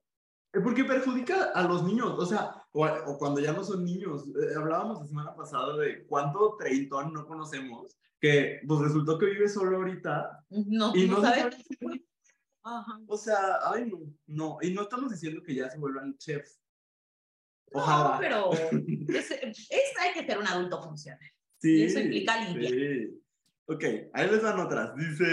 Porque 0.52 0.84
perjudica 0.84 1.52
a 1.54 1.62
los 1.62 1.84
niños, 1.84 2.18
o 2.18 2.26
sea, 2.26 2.59
o, 2.72 2.86
o 2.86 3.18
cuando 3.18 3.40
ya 3.40 3.52
no 3.52 3.64
son 3.64 3.84
niños. 3.84 4.26
Eh, 4.28 4.54
hablábamos 4.56 5.00
la 5.00 5.06
semana 5.06 5.34
pasada 5.34 5.76
de 5.76 6.04
cuánto 6.06 6.56
treintón 6.58 7.12
no 7.12 7.26
conocemos, 7.26 7.96
que 8.20 8.60
pues 8.66 8.80
resultó 8.80 9.18
que 9.18 9.26
vive 9.26 9.48
solo 9.48 9.76
ahorita. 9.78 10.44
No, 10.50 10.94
Y 10.94 11.06
no, 11.08 11.16
no 11.16 11.22
sabe. 11.22 11.40
sabe- 11.40 12.04
Ajá. 12.62 13.00
O 13.06 13.16
sea, 13.16 13.58
ay 13.72 13.90
no, 13.90 13.98
no. 14.26 14.58
Y 14.60 14.72
no 14.74 14.82
estamos 14.82 15.10
diciendo 15.10 15.42
que 15.42 15.54
ya 15.54 15.70
se 15.70 15.78
vuelvan 15.78 16.16
chefs. 16.18 16.60
No, 17.72 17.80
Ojalá. 17.80 18.18
pero 18.20 18.50
es, 19.08 19.30
es- 19.30 19.68
hay 20.00 20.12
que 20.14 20.26
ser 20.26 20.38
un 20.38 20.46
adulto 20.46 20.82
funcional. 20.82 21.20
Sí, 21.58 21.76
y 21.78 21.82
eso 21.84 22.00
implica 22.00 22.42
limpiar. 22.44 22.72
Sí. 22.72 23.16
Ok, 23.66 23.84
ahí 24.14 24.28
les 24.28 24.42
dan 24.42 24.58
otras. 24.58 24.94
Dice, 24.96 25.24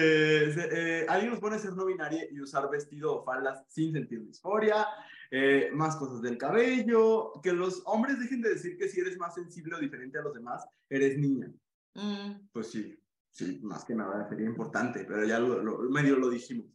eh, 1.01 1.05
alguien 1.09 1.31
nos 1.31 1.39
pone 1.39 1.57
ser 1.57 1.73
no 1.73 1.85
binaria 1.85 2.23
y 2.31 2.39
usar 2.39 2.69
vestido 2.69 3.15
o 3.15 3.23
faldas 3.23 3.63
sin 3.67 3.91
sentir 3.93 4.21
disforia, 4.23 4.85
eh, 5.31 5.69
más 5.73 5.95
cosas 5.97 6.21
del 6.21 6.37
cabello, 6.37 7.33
que 7.43 7.51
los 7.53 7.81
hombres 7.85 8.19
dejen 8.19 8.41
de 8.41 8.49
decir 8.49 8.77
que 8.77 8.87
si 8.87 8.99
eres 9.01 9.17
más 9.17 9.33
sensible 9.35 9.75
o 9.75 9.79
diferente 9.79 10.17
a 10.19 10.21
los 10.21 10.33
demás, 10.33 10.65
eres 10.89 11.17
niña. 11.17 11.51
Mm, 11.95 12.47
Pues 12.51 12.71
sí, 12.71 12.97
sí, 13.31 13.59
más 13.63 13.83
que 13.85 13.95
nada 13.95 14.27
sería 14.29 14.45
importante, 14.45 15.03
pero 15.05 15.25
ya 15.25 15.39
lo, 15.39 15.61
lo- 15.63 15.79
medio 15.89 16.17
lo 16.17 16.29
dijimos. 16.29 16.67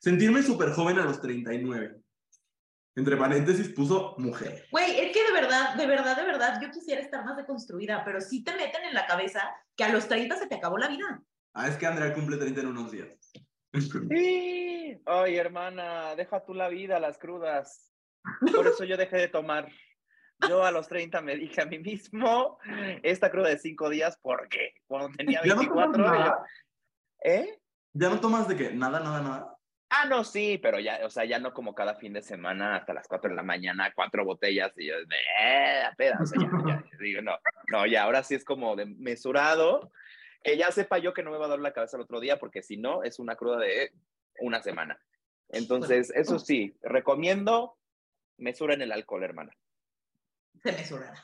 Sentirme 0.00 0.42
súper 0.42 0.70
joven 0.72 0.98
a 0.98 1.04
los 1.04 1.20
39. 1.20 1.96
Entre 2.98 3.16
paréntesis 3.16 3.68
puso 3.70 4.14
mujer. 4.18 4.66
Güey, 4.70 4.98
es 5.00 5.12
que 5.12 5.22
de 5.24 5.32
verdad, 5.32 5.74
de 5.74 5.86
verdad, 5.86 6.16
de 6.16 6.24
verdad, 6.24 6.60
yo 6.62 6.70
quisiera 6.70 7.00
estar 7.00 7.24
más 7.24 7.36
deconstruida, 7.36 8.02
pero 8.04 8.20
sí 8.22 8.42
te 8.42 8.52
meten 8.54 8.84
en 8.84 8.94
la 8.94 9.06
cabeza 9.06 9.40
que 9.76 9.84
a 9.84 9.92
los 9.92 10.08
30 10.08 10.36
se 10.36 10.46
te 10.46 10.54
acabó 10.54 10.78
la 10.78 10.88
vida. 10.88 11.22
Ah, 11.52 11.68
es 11.68 11.76
que 11.76 11.86
Andrea 11.86 12.14
cumple 12.14 12.36
30 12.38 12.60
en 12.62 12.66
unos 12.68 12.90
días. 12.92 13.32
Sí. 13.74 14.98
Ay, 15.04 15.36
hermana, 15.36 16.14
deja 16.16 16.42
tú 16.44 16.54
la 16.54 16.68
vida, 16.68 16.98
las 16.98 17.18
crudas. 17.18 17.92
Por 18.54 18.66
eso 18.66 18.84
yo 18.84 18.96
dejé 18.96 19.16
de 19.16 19.28
tomar. 19.28 19.68
Yo 20.48 20.64
a 20.64 20.70
los 20.70 20.86
30 20.88 21.20
me 21.22 21.36
dije 21.36 21.62
a 21.62 21.66
mí 21.66 21.78
mismo, 21.78 22.58
esta 23.02 23.30
cruda 23.30 23.48
de 23.48 23.58
cinco 23.58 23.88
días, 23.88 24.18
¿por 24.18 24.48
qué? 24.48 24.74
Cuando 24.86 25.16
tenía 25.16 25.40
¿Ya 25.42 25.54
no 25.54 25.60
24, 25.60 26.04
yo-? 26.04 26.36
¿eh? 27.24 27.58
¿Ya 27.94 28.10
no 28.10 28.20
tomas 28.20 28.46
de 28.46 28.56
qué? 28.56 28.70
Nada, 28.72 29.00
nada, 29.00 29.22
nada. 29.22 29.56
Ah, 29.88 30.04
no, 30.04 30.24
sí, 30.24 30.58
pero 30.60 30.80
ya, 30.80 31.00
o 31.04 31.10
sea, 31.10 31.24
ya 31.24 31.38
no 31.38 31.54
como 31.54 31.74
cada 31.74 31.94
fin 31.94 32.12
de 32.12 32.20
semana 32.20 32.76
hasta 32.76 32.92
las 32.92 33.06
4 33.06 33.30
de 33.30 33.36
la 33.36 33.44
mañana, 33.44 33.92
cuatro 33.94 34.24
botellas 34.24 34.72
y 34.76 34.88
yo, 34.88 34.94
eh, 34.96 35.84
peda, 35.96 36.18
o 36.20 36.26
sea, 36.26 36.42
ya, 36.42 36.50
ya, 36.66 36.84
digo, 37.00 37.22
no, 37.22 37.38
no, 37.70 37.86
ya, 37.86 38.02
ahora 38.02 38.24
sí 38.24 38.34
es 38.34 38.44
como 38.44 38.74
de 38.74 38.84
mesurado, 38.84 39.92
que 40.42 40.56
ya 40.56 40.72
sepa 40.72 40.98
yo 40.98 41.14
que 41.14 41.22
no 41.22 41.30
me 41.30 41.38
va 41.38 41.46
a 41.46 41.50
dar 41.50 41.60
la 41.60 41.72
cabeza 41.72 41.96
el 41.96 42.02
otro 42.02 42.18
día, 42.18 42.38
porque 42.38 42.62
si 42.62 42.76
no, 42.76 43.04
es 43.04 43.20
una 43.20 43.36
cruda 43.36 43.58
de 43.58 43.92
una 44.40 44.60
semana. 44.60 44.98
Entonces, 45.48 46.12
eso 46.14 46.40
sí, 46.40 46.76
recomiendo 46.82 47.78
mesura 48.38 48.74
en 48.74 48.82
el 48.82 48.92
alcohol, 48.92 49.22
hermana. 49.22 49.52
Se 50.62 50.72
mesurará. 50.72 51.22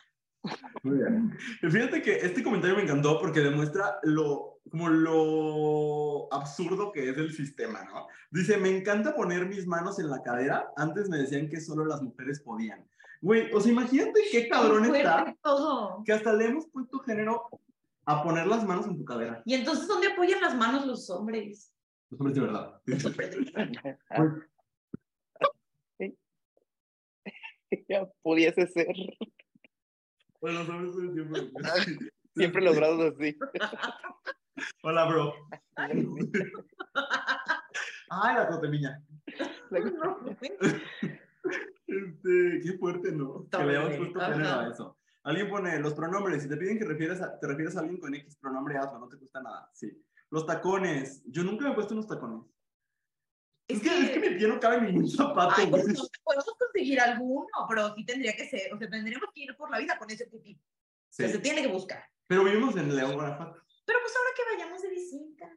Muy 0.83 0.99
bien. 0.99 1.39
Fíjate 1.61 2.03
que 2.03 2.17
este 2.17 2.43
comentario 2.43 2.77
me 2.77 2.83
encantó 2.83 3.21
porque 3.21 3.41
demuestra 3.41 3.99
lo, 4.03 4.61
como 4.71 4.89
lo 4.89 6.33
absurdo 6.33 6.91
que 6.93 7.11
es 7.11 7.17
el 7.17 7.33
sistema, 7.33 7.85
¿no? 7.85 8.09
Dice, 8.31 8.57
me 8.57 8.77
encanta 8.77 9.15
poner 9.15 9.47
mis 9.47 9.67
manos 9.67 9.99
en 9.99 10.11
la 10.11 10.23
cadera. 10.23 10.73
Antes 10.77 11.09
me 11.09 11.19
decían 11.19 11.49
que 11.49 11.61
solo 11.61 11.85
las 11.85 12.03
mujeres 12.03 12.41
podían. 12.41 12.85
Güey, 13.21 13.53
o 13.53 13.61
sea, 13.61 13.71
imagínate 13.71 14.21
qué 14.33 14.49
cabrón 14.49 14.93
está 14.95 15.37
todo. 15.43 16.03
que 16.05 16.13
hasta 16.13 16.33
le 16.33 16.47
hemos 16.47 16.67
puesto 16.67 16.99
género 17.01 17.49
a 18.05 18.25
poner 18.25 18.49
las 18.49 18.67
manos 18.67 18.87
en 18.87 18.97
tu 18.97 19.05
cadera. 19.05 19.43
Y 19.45 19.55
entonces, 19.55 19.87
¿dónde 19.87 20.09
apoyan 20.09 20.41
las 20.41 20.57
manos 20.57 20.87
los 20.87 21.09
hombres? 21.09 21.73
Los 22.11 22.21
hombres 22.21 22.35
de 22.35 22.41
verdad. 22.41 22.81
Ya 27.89 28.07
pudiese 28.23 28.67
ser. 28.67 28.95
Bueno, 30.41 30.61
hombres 30.61 31.13
siempre. 31.15 31.51
Siempre 32.35 32.63
los 32.63 32.75
brazos 32.77 33.13
así. 33.15 33.37
Hola, 34.83 35.05
bro. 35.05 35.35
Ay, 35.77 35.97
la 38.35 38.49
cotemiña. 38.49 39.03
Este, 41.87 42.61
qué 42.63 42.79
fuerte, 42.79 43.13
¿no? 43.13 43.43
Está 43.45 43.59
que 43.59 43.65
le 43.65 43.71
hayamos 43.73 43.91
horrible. 43.91 44.13
puesto 44.13 44.33
género 44.33 44.49
a 44.49 44.69
eso. 44.69 44.99
Alguien 45.25 45.51
pone 45.51 45.79
los 45.79 45.93
pronombres. 45.93 46.43
Si 46.43 46.49
te 46.49 46.57
piden 46.57 46.79
que 46.79 46.87
refieres 46.87 47.21
a, 47.21 47.39
te 47.39 47.47
refieres 47.47 47.77
a 47.77 47.81
alguien 47.81 48.01
con 48.01 48.15
X 48.15 48.37
pronombre, 48.37 48.79
hazlo, 48.79 48.99
no 48.99 49.09
te 49.09 49.19
cuesta 49.19 49.43
nada. 49.43 49.69
Sí. 49.75 49.93
Los 50.31 50.47
tacones. 50.47 51.23
Yo 51.27 51.45
nunca 51.45 51.67
me 51.67 51.73
he 51.73 51.75
puesto 51.75 51.93
unos 51.93 52.07
tacones. 52.07 52.47
Es, 53.69 53.77
Es 53.79 53.83
que, 53.83 54.01
es 54.01 54.11
que 54.11 54.19
mi 54.31 54.37
pie 54.37 54.49
no 54.49 54.59
cabe 54.61 54.77
en 54.79 54.87
ningún 54.87 55.09
zapato, 55.09 55.55
Ay, 55.57 55.67
pues 55.69 55.87
no 55.87 56.03
podemos 56.25 56.45
conseguir 56.59 57.01
alguno, 57.01 57.47
pero 57.69 57.95
sí 57.95 58.05
tendría 58.05 58.35
que 58.35 58.49
ser, 58.49 58.73
o 58.75 58.79
sea, 58.79 58.89
tendríamos 58.91 59.29
que 59.35 59.43
ir 59.43 59.57
por 59.57 59.71
la 59.71 59.79
vida 59.79 59.97
con 59.99 60.11
ese 60.11 60.27
pipí. 60.27 60.55
O 60.55 61.15
sea, 61.15 61.29
Sí. 61.29 61.35
se 61.35 61.39
tiene 61.41 61.63
que 61.63 61.69
buscar. 61.69 62.05
Pero 62.27 62.45
vivimos 62.45 62.77
en 62.77 62.95
León, 62.95 63.15
Guanajuato. 63.15 63.63
Pero 63.85 63.99
pues 64.03 64.15
ahora 64.17 64.31
que 64.37 64.57
vayamos 64.57 64.83
de 64.83 64.89
visita 64.91 65.51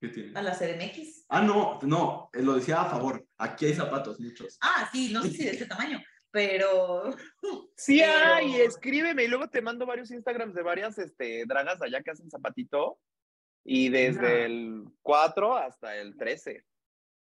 ¿Qué 0.00 0.08
tiene? 0.08 0.38
a 0.38 0.42
la 0.42 0.54
CDMX. 0.54 1.24
Ah, 1.28 1.42
no, 1.42 1.78
no, 1.82 2.30
eh, 2.32 2.42
lo 2.42 2.54
decía 2.54 2.82
a 2.82 2.90
favor. 2.90 3.26
Aquí 3.38 3.66
hay 3.66 3.74
zapatos, 3.74 4.18
muchos. 4.20 4.58
Ah, 4.60 4.88
sí, 4.92 5.12
no 5.12 5.22
sé 5.22 5.30
si 5.30 5.44
de 5.44 5.50
ese 5.50 5.66
tamaño, 5.66 6.00
pero 6.30 7.04
Sí 7.76 7.98
Pero- 8.00 8.34
hay, 8.34 8.60
escríbeme 8.60 9.24
y 9.24 9.28
luego 9.28 9.48
te 9.48 9.60
mando 9.62 9.84
varios 9.86 10.10
Instagrams 10.10 10.54
de 10.54 10.62
varias 10.62 10.98
este, 10.98 11.44
dragas 11.46 11.80
allá 11.82 12.02
que 12.02 12.10
hacen 12.10 12.30
zapatito 12.30 12.98
y 13.64 13.88
desde 13.88 14.42
Ah. 14.42 14.46
el 14.46 14.84
4 15.02 15.56
hasta 15.56 15.96
el 15.96 16.16
13. 16.16 16.64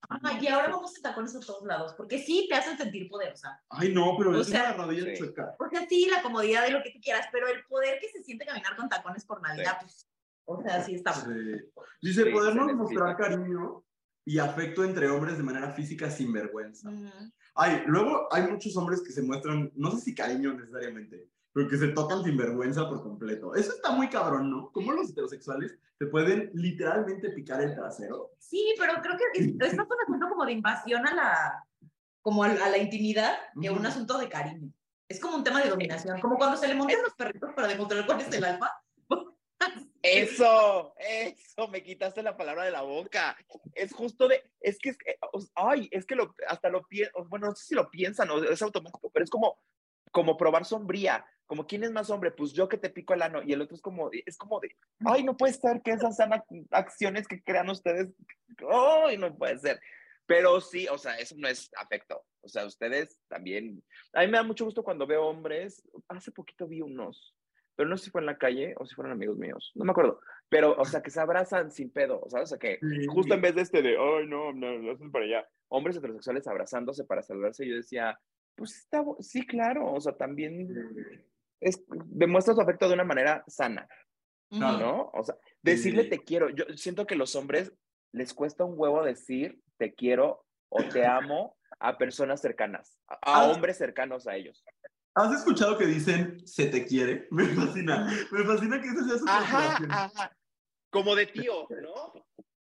Ah, 0.09 0.39
y 0.41 0.47
ahora 0.47 0.69
vamos 0.69 0.95
en 0.95 1.01
tacones 1.03 1.35
a 1.35 1.39
todos 1.39 1.65
lados, 1.65 1.93
porque 1.95 2.19
sí 2.19 2.47
te 2.49 2.55
hacen 2.55 2.77
sentir 2.77 3.09
poderosa. 3.09 3.61
Ay, 3.69 3.93
no, 3.93 4.15
pero 4.17 4.31
O 4.31 4.41
es 4.41 4.47
sea, 4.47 4.73
una 4.75 4.85
rodilla 4.85 5.05
sí. 5.05 5.17
chueca. 5.17 5.55
Porque 5.57 5.85
sí, 5.87 6.09
la 6.09 6.21
comodidad 6.21 6.63
de 6.63 6.71
lo 6.71 6.83
que 6.83 6.91
tú 6.91 6.99
quieras, 7.01 7.27
pero 7.31 7.47
el 7.47 7.63
poder 7.65 7.99
que 7.99 8.09
se 8.09 8.23
siente 8.23 8.45
caminar 8.45 8.75
con 8.75 8.89
tacones 8.89 9.25
por 9.25 9.41
Navidad, 9.41 9.77
pues, 9.81 10.09
o 10.45 10.61
sea, 10.61 10.83
sí 10.83 10.95
está 10.95 11.11
bueno. 11.11 11.57
Sí. 11.57 11.71
Dice, 12.01 12.23
Sí, 12.23 12.29
podernos 12.31 12.73
mostrar 12.73 13.17
cariño 13.17 13.83
y 14.25 14.39
afecto 14.39 14.83
entre 14.83 15.07
hombres 15.09 15.37
de 15.37 15.43
manera 15.43 15.71
física 15.71 16.09
sin 16.09 16.33
vergüenza. 16.33 16.89
Mm. 16.89 17.31
Ay, 17.55 17.83
luego 17.85 18.27
hay 18.31 18.43
muchos 18.43 18.75
hombres 18.75 19.01
que 19.01 19.11
se 19.11 19.21
muestran, 19.21 19.71
no 19.75 19.91
sé 19.91 20.01
si 20.01 20.15
cariño 20.15 20.53
necesariamente, 20.53 21.29
pero 21.55 21.69
que 21.69 21.77
se 21.77 21.87
tocan 21.87 22.21
sin 22.21 22.35
vergüenza 22.35 22.85
por 22.89 23.01
completo. 23.01 23.55
Eso 23.55 23.71
está 23.71 23.91
muy 23.91 24.09
cabrón, 24.09 24.51
¿no? 24.51 24.71
¿Cómo 24.73 24.91
los 24.91 25.09
heterosexuales 25.09 25.79
se 25.97 26.05
pueden 26.07 26.51
literalmente 26.53 27.29
picar 27.29 27.61
el 27.61 27.73
trasero? 27.73 28.33
Sí, 28.39 28.75
pero 28.77 28.95
creo 29.01 29.15
que 29.17 29.39
es, 29.39 29.47
es 29.47 29.77
más 29.77 29.87
un 29.89 30.01
asunto 30.03 30.27
como 30.27 30.45
de 30.45 30.51
invasión 30.51 31.07
a 31.07 31.15
la, 31.15 31.65
como 32.21 32.43
a, 32.43 32.47
a 32.47 32.69
la 32.69 32.77
intimidad 32.77 33.37
que 33.59 33.69
un 33.69 33.85
asunto 33.85 34.17
de 34.17 34.27
cariño. 34.27 34.69
Es 35.07 35.17
como 35.21 35.37
un 35.37 35.45
tema 35.45 35.63
de 35.63 35.69
dominación, 35.69 36.19
como 36.19 36.35
cuando 36.35 36.57
se 36.57 36.67
le 36.67 36.75
montan 36.75 37.01
los 37.01 37.13
perritos 37.13 37.53
para 37.55 37.69
demostrar 37.69 38.05
cuál 38.05 38.19
es 38.19 38.33
el 38.33 38.43
alfa. 38.43 38.71
Eso, 40.03 40.93
eso, 40.99 41.67
me 41.69 41.81
quitaste 41.81 42.21
la 42.21 42.37
palabra 42.37 42.65
de 42.65 42.71
la 42.71 42.81
boca. 42.81 43.35
Es 43.73 43.91
justo 43.91 44.27
de, 44.27 44.43
es 44.59 44.77
que, 44.77 44.89
es 44.89 44.97
que, 44.97 45.17
o- 45.31 45.43
ay, 45.55 45.87
es 45.89 46.05
que 46.05 46.15
lo, 46.15 46.35
hasta 46.47 46.69
lo 46.69 46.83
piensan, 46.85 47.27
bueno, 47.27 47.47
no 47.47 47.55
sé 47.55 47.65
si 47.65 47.75
lo 47.75 47.89
piensan 47.89 48.29
o 48.29 48.43
es 48.43 48.61
automático, 48.61 49.09
pero 49.09 49.23
es 49.23 49.31
como, 49.31 49.57
como 50.15 50.37
probar 50.37 50.63
sombría, 50.63 51.25
como 51.45 51.67
quién 51.67 51.83
es 51.83 51.91
más 51.91 52.09
hombre, 52.09 52.31
pues 52.31 52.53
yo 52.53 52.69
que 52.69 52.77
te 52.77 52.89
pico 52.89 53.13
el 53.13 53.21
ano 53.21 53.43
y 53.43 53.51
el 53.51 53.59
otro 53.61 53.75
es 53.75 53.81
como, 53.81 54.09
es 54.25 54.37
como 54.37 54.61
de, 54.61 54.69
ay, 55.05 55.23
no 55.25 55.35
puede 55.35 55.51
ser 55.51 55.81
que 55.83 55.91
esas 55.91 56.15
sean 56.15 56.31
ac- 56.31 56.67
acciones 56.71 57.27
que 57.27 57.43
crean 57.43 57.69
ustedes, 57.69 58.13
ay, 58.71 59.17
no 59.17 59.35
puede 59.37 59.57
ser. 59.57 59.81
Pero 60.25 60.61
sí, 60.61 60.87
o 60.87 60.97
sea, 60.97 61.17
eso 61.17 61.35
no 61.37 61.49
es 61.49 61.69
afecto. 61.77 62.23
O 62.39 62.47
sea, 62.47 62.65
ustedes 62.65 63.19
también, 63.27 63.83
a 64.13 64.21
mí 64.21 64.27
me 64.27 64.37
da 64.37 64.43
mucho 64.43 64.63
gusto 64.63 64.83
cuando 64.85 65.05
veo 65.05 65.25
hombres, 65.25 65.83
hace 66.07 66.31
poquito 66.31 66.65
vi 66.65 66.79
unos, 66.81 67.35
pero 67.75 67.89
no 67.89 67.97
sé 67.97 68.05
si 68.05 68.11
fue 68.11 68.21
en 68.21 68.27
la 68.27 68.37
calle 68.37 68.73
o 68.77 68.85
si 68.85 68.95
fueron 68.95 69.11
amigos 69.11 69.37
míos, 69.37 69.73
no 69.75 69.83
me 69.83 69.91
acuerdo, 69.91 70.21
pero, 70.47 70.77
o 70.77 70.85
sea, 70.85 71.01
que 71.01 71.11
se 71.11 71.19
abrazan 71.19 71.71
sin 71.71 71.91
pedo, 71.91 72.23
¿sabes? 72.29 72.45
O 72.45 72.55
sea, 72.55 72.57
que 72.57 72.79
justo 73.09 73.33
en 73.33 73.41
vez 73.41 73.53
de 73.55 73.63
este 73.63 73.81
de, 73.81 73.97
ay, 73.99 74.27
no, 74.27 74.53
no, 74.53 74.79
no 74.79 75.11
para 75.11 75.25
allá, 75.25 75.49
hombres 75.67 75.97
heterosexuales 75.97 76.47
abrazándose 76.47 77.03
para 77.03 77.21
saludarse, 77.21 77.67
yo 77.67 77.75
decía, 77.75 78.17
pues 78.55 78.75
está, 78.77 79.03
sí, 79.19 79.45
claro, 79.45 79.91
o 79.93 79.99
sea, 80.01 80.13
también 80.15 81.25
es, 81.59 81.83
demuestra 82.05 82.53
su 82.53 82.61
afecto 82.61 82.87
de 82.87 82.93
una 82.95 83.03
manera 83.03 83.43
sana, 83.47 83.87
Claro. 84.49 84.77
¿no? 84.79 85.11
O 85.13 85.23
sea, 85.23 85.35
decirle 85.61 86.03
Sí. 86.03 86.09
te 86.09 86.19
quiero, 86.19 86.49
yo 86.49 86.65
siento 86.75 87.05
que 87.05 87.15
los 87.15 87.35
hombres 87.35 87.73
les 88.13 88.33
cuesta 88.33 88.63
un 88.63 88.75
huevo 88.77 89.03
decir 89.03 89.59
te 89.77 89.93
quiero 89.93 90.45
o 90.69 90.83
te 90.83 91.05
amo 91.05 91.57
a 91.79 91.97
personas 91.97 92.41
cercanas, 92.41 92.97
a, 93.07 93.17
a 93.39 93.43
hombres 93.51 93.77
cercanos 93.77 94.27
a 94.27 94.35
ellos. 94.35 94.63
¿Has 95.15 95.33
escuchado 95.33 95.77
que 95.77 95.85
dicen 95.85 96.45
se 96.47 96.67
te 96.67 96.85
quiere? 96.85 97.27
Me 97.31 97.45
fascina. 97.47 98.07
Me 98.31 98.43
fascina 98.43 98.81
que 98.81 98.87
esa 98.87 99.03
sea 99.05 99.17
su 99.17 99.25
Ajá. 99.27 100.37
Como 100.89 101.15
de 101.15 101.25
tío, 101.25 101.67
¿no? 101.81 102.13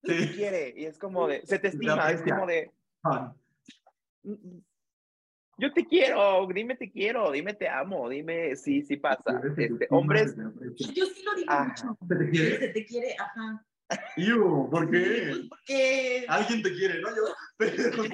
Se 0.05 0.14
te 0.27 0.32
quiere 0.32 0.73
y 0.77 0.85
es 0.86 0.98
como 0.98 1.27
de, 1.28 1.44
se 1.47 1.59
te 1.59 1.69
estima, 1.69 2.10
es 2.10 2.23
como 2.23 2.47
de, 2.47 2.70
Ah, 3.05 3.35
"Mm, 4.23 4.59
yo 5.63 5.73
te 5.73 5.87
quiero, 5.87 6.49
dime 6.53 6.75
te 6.75 6.91
quiero, 6.91 7.31
dime 7.31 7.55
te 7.55 7.69
amo, 7.69 8.09
dime 8.09 8.57
sí, 8.57 8.83
sí 8.83 8.97
pasa. 8.97 9.41
Este, 9.47 9.71
hombres. 9.91 10.35
Yo 10.37 11.07
sí 11.07 11.23
lo 11.25 11.35
digo 11.37 11.51
Ajá. 11.53 11.69
mucho. 11.69 11.99
¿Se 12.09 12.17
te 12.17 12.31
quiere? 12.31 12.59
Se 12.59 12.69
te 12.69 12.85
quiere, 12.85 13.17
ajá. 13.17 13.65
Iu, 14.17 14.69
¿por 14.71 14.89
Pues 14.89 15.03
qué? 15.05 15.41
porque... 15.49 16.25
Alguien 16.29 16.63
te 16.63 16.73
quiere, 16.73 17.01
¿no? 17.01 17.09
Yo. 17.15 17.23
Pero, 17.59 17.97
¿por 17.97 18.07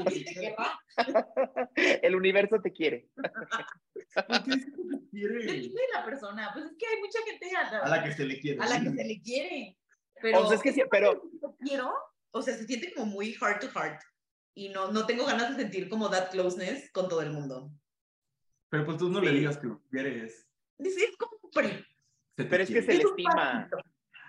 el 2.03 2.15
universo 2.17 2.61
te 2.61 2.73
quiere. 2.73 3.09
qué 3.15 4.41
dices 4.45 4.65
que 4.67 4.97
te 4.99 5.09
quiere? 5.11 5.35
Depende 5.39 5.69
de 5.69 5.89
la 5.95 6.05
persona. 6.05 6.51
Pues 6.53 6.67
es 6.67 6.73
que 6.79 6.87
hay 6.87 7.01
mucha 7.01 7.19
gente 7.25 7.57
a 7.57 7.71
la, 7.71 7.79
A 7.79 7.89
la 7.89 8.05
que 8.05 8.13
se 8.13 8.25
le 8.27 8.41
quiere. 8.41 8.61
a 8.61 8.67
la 8.69 8.81
que 8.83 8.91
se 8.91 9.05
le 9.05 9.21
quiere. 9.23 9.79
Pero 10.21 10.41
O 10.41 10.47
sea, 10.49 10.57
es 10.57 10.63
que 10.63 10.73
sí, 10.73 10.83
pero 10.91 11.23
quiero, 11.61 11.95
o 12.33 12.43
sea, 12.43 12.55
se 12.55 12.67
siente 12.67 12.93
como 12.93 13.07
muy 13.07 13.33
heart 13.35 13.61
to 13.63 13.69
heart. 13.71 14.03
Y 14.59 14.71
no, 14.71 14.91
no 14.91 15.07
tengo 15.07 15.25
ganas 15.25 15.57
de 15.57 15.63
sentir 15.63 15.89
como 15.89 16.11
that 16.11 16.31
closeness 16.33 16.91
con 16.91 17.09
todo 17.09 17.23
el 17.23 17.31
mundo. 17.31 17.71
Pero 18.69 18.85
pues 18.85 18.97
tú 18.99 19.09
no 19.09 19.21
le 19.21 19.31
Sí. 19.31 19.37
digas 19.39 19.57
que 19.57 19.69
lo 19.69 19.81
quieres. 19.89 20.49
Dice, 20.77 21.05
es 21.05 21.17
como 21.17 21.39
Pero 21.53 22.63
es 22.65 22.69
que 22.69 22.83
se 22.83 22.95
le 22.95 23.05
estima. 23.05 23.71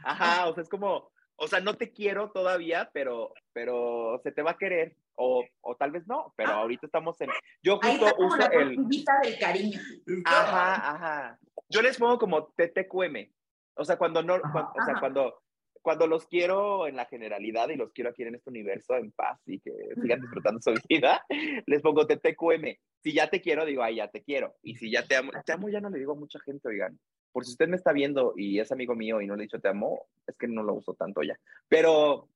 Ajá, 0.04 0.48
o 0.48 0.54
sea, 0.54 0.62
es 0.62 0.70
como, 0.70 1.10
o 1.36 1.48
sea, 1.48 1.60
no 1.62 1.76
te 1.78 1.92
quiero 1.92 2.30
todavía, 2.32 2.92
pero, 2.94 3.34
pero 3.54 4.22
se 4.24 4.32
te 4.32 4.44
va 4.44 4.52
a 4.52 4.58
querer. 4.58 4.96
O, 5.16 5.44
o 5.62 5.76
tal 5.76 5.90
vez 5.92 6.06
no, 6.08 6.32
pero 6.38 6.52
Ah. 6.52 6.58
ahorita 6.58 6.86
estamos 6.86 7.20
en. 7.22 7.30
Yo 7.64 7.80
Ahí 7.82 7.92
justo 7.98 8.06
está 8.06 8.16
como 8.16 8.28
uso 8.28 8.38
la 8.38 8.46
el. 8.46 8.76
del 8.78 9.40
cariño. 9.40 9.80
Ajá, 10.26 10.92
ajá. 10.96 11.40
Yo 11.70 11.82
les 11.82 11.98
pongo 11.98 12.20
como 12.20 12.54
TTQM. 12.56 13.34
O 13.74 13.84
sea, 13.84 13.98
cuando 13.98 14.22
no, 14.22 14.36
Ajá, 14.36 14.52
cuan- 14.52 14.66
o 14.68 14.86
sea, 14.86 14.92
ajá. 14.94 15.00
cuando, 15.00 15.42
cuando 15.90 16.06
los 16.06 16.28
quiero 16.28 16.86
en 16.86 16.96
la 16.96 17.06
generalidad 17.06 17.68
y 17.70 17.76
los 17.76 17.92
quiero 17.94 18.12
aquí 18.12 18.22
en 18.22 18.36
este 18.36 18.52
universo 18.52 18.94
en 18.94 19.10
paz 19.10 19.42
y 19.48 19.60
que 19.60 19.72
sigan 20.00 20.22
disfrutando 20.22 20.62
su 20.62 20.72
vida, 20.88 21.26
les 21.66 21.82
pongo 21.82 22.06
TTQM. 22.06 22.78
Si 23.02 23.12
ya 23.12 23.28
te 23.28 23.42
quiero, 23.42 23.66
digo, 23.66 23.82
ay, 23.82 23.96
ya 23.96 24.08
te 24.08 24.22
quiero. 24.22 24.54
Y 24.62 24.76
si 24.76 24.92
ya 24.92 25.04
te 25.08 25.16
amo, 25.16 25.32
te 25.44 25.52
amo 25.52 25.68
ya 25.68 25.82
no 25.82 25.90
le 25.90 25.98
digo 25.98 26.12
a 26.12 26.16
mucha 26.16 26.40
gente, 26.42 26.68
oigan. 26.68 27.00
Por 27.32 27.44
si 27.44 27.54
usted 27.54 27.68
me 27.68 27.76
está 27.76 27.92
viendo 27.92 28.36
y 28.38 28.60
es 28.60 28.72
amigo 28.72 28.94
mío 28.94 29.20
y 29.20 29.26
no 29.26 29.36
le 29.36 29.42
he 29.42 29.48
dicho 29.48 29.60
te 29.60 29.70
amo, 29.70 30.06
es 30.28 30.38
que 30.38 30.48
no 30.48 30.62
lo 30.62 30.76
uso 30.76 30.94
tanto 30.94 31.24
ya. 31.24 31.40
Pero 31.68 32.30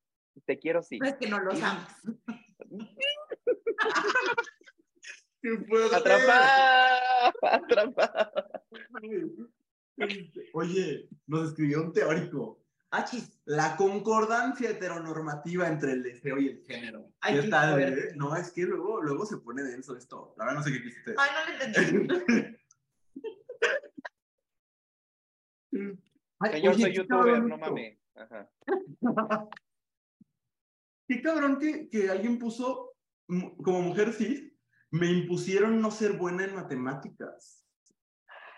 te 0.44 0.58
quiero 0.58 0.82
sí. 0.82 0.98
No 0.98 1.06
es 1.06 1.14
que 1.14 1.28
no 1.28 1.38
los 1.38 1.62
amas. 1.62 2.02
Atrapada, 5.94 7.32
atrapada. 7.40 8.32
Oye, 10.54 11.08
nos 11.28 11.50
escribió 11.50 11.82
un 11.82 11.92
teórico. 11.92 12.63
Achis. 12.94 13.40
La 13.46 13.76
concordancia 13.76 14.70
heteronormativa 14.70 15.66
entre 15.68 15.92
el 15.92 16.02
deseo 16.02 16.38
y 16.38 16.48
el 16.48 16.64
género. 16.64 17.10
Ay, 17.20 17.40
¿Qué 17.40 17.48
tal? 17.48 17.82
eh? 17.82 18.12
No, 18.14 18.36
es 18.36 18.52
que 18.52 18.62
luego, 18.62 19.02
luego 19.02 19.26
se 19.26 19.38
pone 19.38 19.64
denso 19.64 19.96
esto. 19.96 20.34
La 20.38 20.44
verdad 20.44 20.60
no 20.60 20.64
sé 20.64 20.72
qué 20.72 20.82
quisiste. 20.82 21.14
Ay, 21.18 21.30
no 21.34 21.44
le 21.44 21.64
entendí. 21.64 22.56
Ay, 26.38 26.52
Señor, 26.52 26.74
oye, 26.74 26.82
soy 26.84 26.94
youtuber, 26.94 27.42
no 27.42 27.58
mames. 27.58 27.98
Ajá. 28.14 28.48
Qué 31.08 31.20
cabrón 31.20 31.58
que, 31.58 31.88
que 31.90 32.08
alguien 32.08 32.38
puso, 32.38 32.94
mm, 33.26 33.56
como 33.62 33.82
mujer 33.82 34.12
cis, 34.12 34.52
me 34.90 35.10
impusieron 35.10 35.80
no 35.80 35.90
ser 35.90 36.12
buena 36.14 36.44
en 36.44 36.54
matemáticas. 36.54 37.66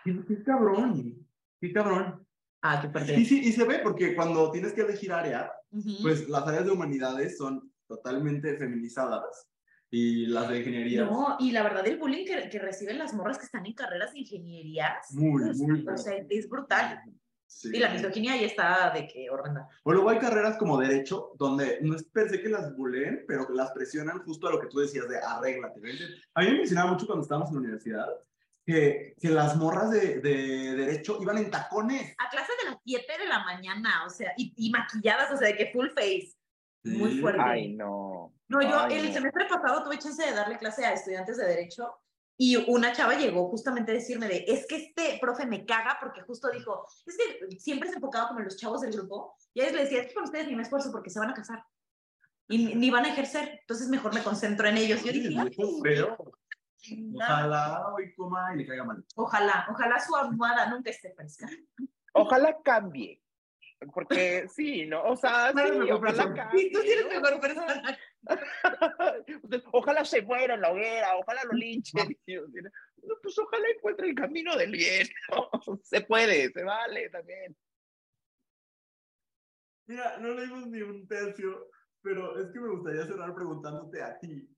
Qué, 0.04 0.14
qué 0.28 0.42
cabrón, 0.44 1.26
qué 1.60 1.72
cabrón. 1.72 2.25
Ah, 2.62 2.80
qué 2.80 2.88
Y 2.88 2.90
fuerte. 2.90 3.24
sí, 3.24 3.40
y 3.44 3.52
se 3.52 3.64
ve 3.64 3.80
porque 3.82 4.14
cuando 4.14 4.50
tienes 4.50 4.72
que 4.72 4.80
elegir 4.82 5.12
área, 5.12 5.52
Ujú. 5.70 5.90
pues 6.02 6.28
las 6.28 6.46
áreas 6.46 6.64
de 6.64 6.70
humanidades 6.72 7.36
son 7.36 7.70
totalmente 7.86 8.56
feminizadas 8.56 9.48
y 9.90 10.26
las 10.26 10.48
de 10.48 10.58
ingeniería 10.58 11.04
No, 11.04 11.36
y 11.38 11.52
la 11.52 11.62
verdad 11.62 11.86
el 11.86 11.98
bullying 11.98 12.24
que, 12.24 12.48
que 12.48 12.58
reciben 12.58 12.98
las 12.98 13.14
morras 13.14 13.38
que 13.38 13.44
están 13.44 13.64
en 13.66 13.74
carreras 13.74 14.12
de 14.12 14.20
ingenierías, 14.20 15.12
muy, 15.12 15.44
muy. 15.54 15.86
o 15.86 15.96
sea, 15.96 16.14
es 16.28 16.48
brutal. 16.48 17.00
sí. 17.46 17.70
Y 17.72 17.78
la 17.78 17.90
misoginia 17.90 18.32
ahí 18.32 18.44
está 18.44 18.90
de 18.92 19.06
que 19.06 19.30
horrenda. 19.30 19.68
O 19.84 19.92
luego 19.92 20.10
hay 20.10 20.18
carreras 20.18 20.56
como 20.56 20.78
derecho, 20.78 21.32
donde 21.38 21.78
no 21.82 21.94
es 21.94 22.02
per 22.04 22.28
se 22.28 22.40
que 22.42 22.48
las 22.48 22.74
buleen, 22.76 23.24
pero 23.28 23.46
que 23.46 23.52
las 23.54 23.70
presionan 23.70 24.18
justo 24.24 24.48
a 24.48 24.52
lo 24.52 24.60
que 24.60 24.66
tú 24.66 24.80
decías 24.80 25.08
de 25.08 25.18
arréglate. 25.18 25.80
A 26.34 26.40
mí 26.40 26.46
me 26.48 26.54
mencionaba 26.58 26.90
mucho 26.90 27.06
cuando 27.06 27.22
estábamos 27.22 27.50
en 27.50 27.54
la 27.54 27.60
universidad 27.60 28.08
que, 28.66 29.14
que 29.20 29.28
las 29.28 29.56
morras 29.56 29.90
de, 29.92 30.20
de 30.20 30.74
derecho 30.74 31.18
iban 31.22 31.38
en 31.38 31.50
tacones. 31.50 32.14
A 32.18 32.28
clases 32.28 32.54
de 32.64 32.70
las 32.70 32.80
7 32.84 33.18
de 33.18 33.26
la 33.26 33.44
mañana, 33.44 34.04
o 34.04 34.10
sea, 34.10 34.32
y, 34.36 34.52
y 34.56 34.70
maquilladas, 34.70 35.32
o 35.32 35.36
sea, 35.36 35.46
de 35.48 35.56
que 35.56 35.70
full 35.72 35.88
face. 35.90 36.34
Muy 36.82 37.20
fuerte. 37.20 37.40
Ay, 37.42 37.74
no. 37.74 38.34
No, 38.48 38.60
yo 38.62 38.80
Ay, 38.80 38.98
el 38.98 39.06
no. 39.08 39.12
semestre 39.12 39.46
pasado 39.48 39.84
tuve 39.84 39.98
chance 39.98 40.24
de 40.24 40.32
darle 40.32 40.58
clase 40.58 40.84
a 40.84 40.92
estudiantes 40.92 41.36
de 41.36 41.46
Derecho 41.46 41.96
y 42.38 42.56
una 42.70 42.92
chava 42.92 43.14
llegó 43.14 43.48
justamente 43.48 43.92
a 43.92 43.94
decirme 43.94 44.28
de, 44.28 44.44
es 44.46 44.66
que 44.66 44.76
este 44.76 45.18
profe 45.20 45.46
me 45.46 45.64
caga 45.64 45.98
porque 46.00 46.20
justo 46.22 46.50
dijo, 46.50 46.86
es 47.06 47.16
que 47.16 47.58
siempre 47.58 47.88
se 47.88 47.96
enfocaba 47.96 48.28
como 48.28 48.40
en 48.40 48.44
los 48.44 48.56
chavos 48.56 48.82
del 48.82 48.92
grupo 48.92 49.34
y 49.54 49.60
a 49.60 49.64
ellos 49.64 49.76
le 49.76 49.82
decía, 49.84 50.02
es 50.02 50.08
que 50.08 50.14
con 50.14 50.24
ustedes 50.24 50.46
ni 50.46 50.54
me 50.54 50.62
esfuerzo 50.62 50.92
porque 50.92 51.10
se 51.10 51.18
van 51.18 51.30
a 51.30 51.34
casar 51.34 51.64
y 52.48 52.58
ni, 52.64 52.74
ni 52.74 52.90
van 52.90 53.04
a 53.04 53.08
ejercer, 53.08 53.58
entonces 53.62 53.88
mejor 53.88 54.14
me 54.14 54.22
concentro 54.22 54.68
en 54.68 54.76
ellos. 54.76 55.02
Yo 55.02 55.12
dije, 55.12 55.28
Sí, 55.28 55.34
Ojalá 57.14 57.88
hoy 57.94 58.14
coma 58.14 58.54
y 58.54 58.58
le 58.58 58.66
caiga 58.66 58.84
mal. 58.84 59.04
ojalá, 59.14 59.66
ojalá 59.70 59.98
su 60.00 60.14
almohada 60.14 60.68
nunca 60.70 60.90
esté 60.90 61.12
fresca. 61.14 61.48
Ojalá 62.12 62.56
cambie. 62.62 63.22
Porque 63.92 64.48
sí, 64.48 64.86
¿no? 64.86 65.02
O 65.04 65.16
sea, 65.16 65.52
No 65.52 65.96
ojalá 65.96 66.34
cambie. 66.34 66.66
Y 66.66 66.72
tú 66.72 66.80
eres 66.80 67.06
mejor 67.08 67.40
persona. 67.40 67.98
Ojalá 69.72 70.04
se 70.04 70.22
muera 70.22 70.54
en 70.54 70.60
la 70.60 70.72
hoguera, 70.72 71.16
ojalá 71.16 71.44
lo 71.44 71.52
linchen. 71.52 72.16
No, 72.26 73.14
pues 73.22 73.38
ojalá 73.38 73.68
encuentre 73.68 74.08
el 74.08 74.14
camino 74.14 74.56
del 74.56 74.72
bien. 74.72 75.06
¿no? 75.30 75.50
Se 75.84 76.00
puede, 76.00 76.50
se 76.52 76.64
vale 76.64 77.08
también. 77.10 77.56
Mira, 79.86 80.18
no 80.18 80.34
leímos 80.34 80.66
ni 80.66 80.82
un 80.82 81.06
tercio, 81.06 81.70
pero 82.02 82.36
es 82.40 82.50
que 82.50 82.58
me 82.58 82.70
gustaría 82.70 83.06
cerrar 83.06 83.34
preguntándote 83.34 84.02
a 84.02 84.18
ti. 84.18 84.48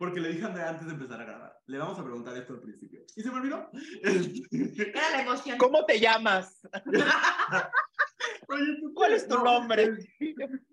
Porque 0.00 0.18
le 0.18 0.30
dije 0.30 0.44
a 0.44 0.46
Andrea 0.46 0.70
antes 0.70 0.86
de 0.86 0.94
empezar 0.94 1.20
a 1.20 1.24
grabar. 1.24 1.60
Le 1.66 1.76
vamos 1.76 1.98
a 1.98 2.02
preguntar 2.02 2.34
esto 2.34 2.54
al 2.54 2.62
principio. 2.62 3.04
¿Y 3.14 3.22
se 3.22 3.30
me 3.30 3.36
olvidó? 3.36 3.70
Era 4.94 5.10
la 5.10 5.20
emoción. 5.20 5.58
¿Cómo 5.58 5.84
te 5.84 6.00
llamas? 6.00 6.58
Oye, 8.48 8.78
¿tú 8.80 8.94
¿Cuál 8.94 9.12
es 9.12 9.28
tu 9.28 9.34
No, 9.34 9.44
nombre? 9.44 9.98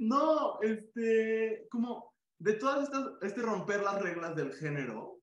No, 0.00 0.60
este, 0.62 1.68
como 1.70 2.12
de 2.38 2.54
todas 2.54 2.84
estas, 2.84 3.08
este 3.22 3.40
romper 3.42 3.82
las 3.82 4.02
reglas 4.02 4.34
del 4.34 4.52
género, 4.52 5.20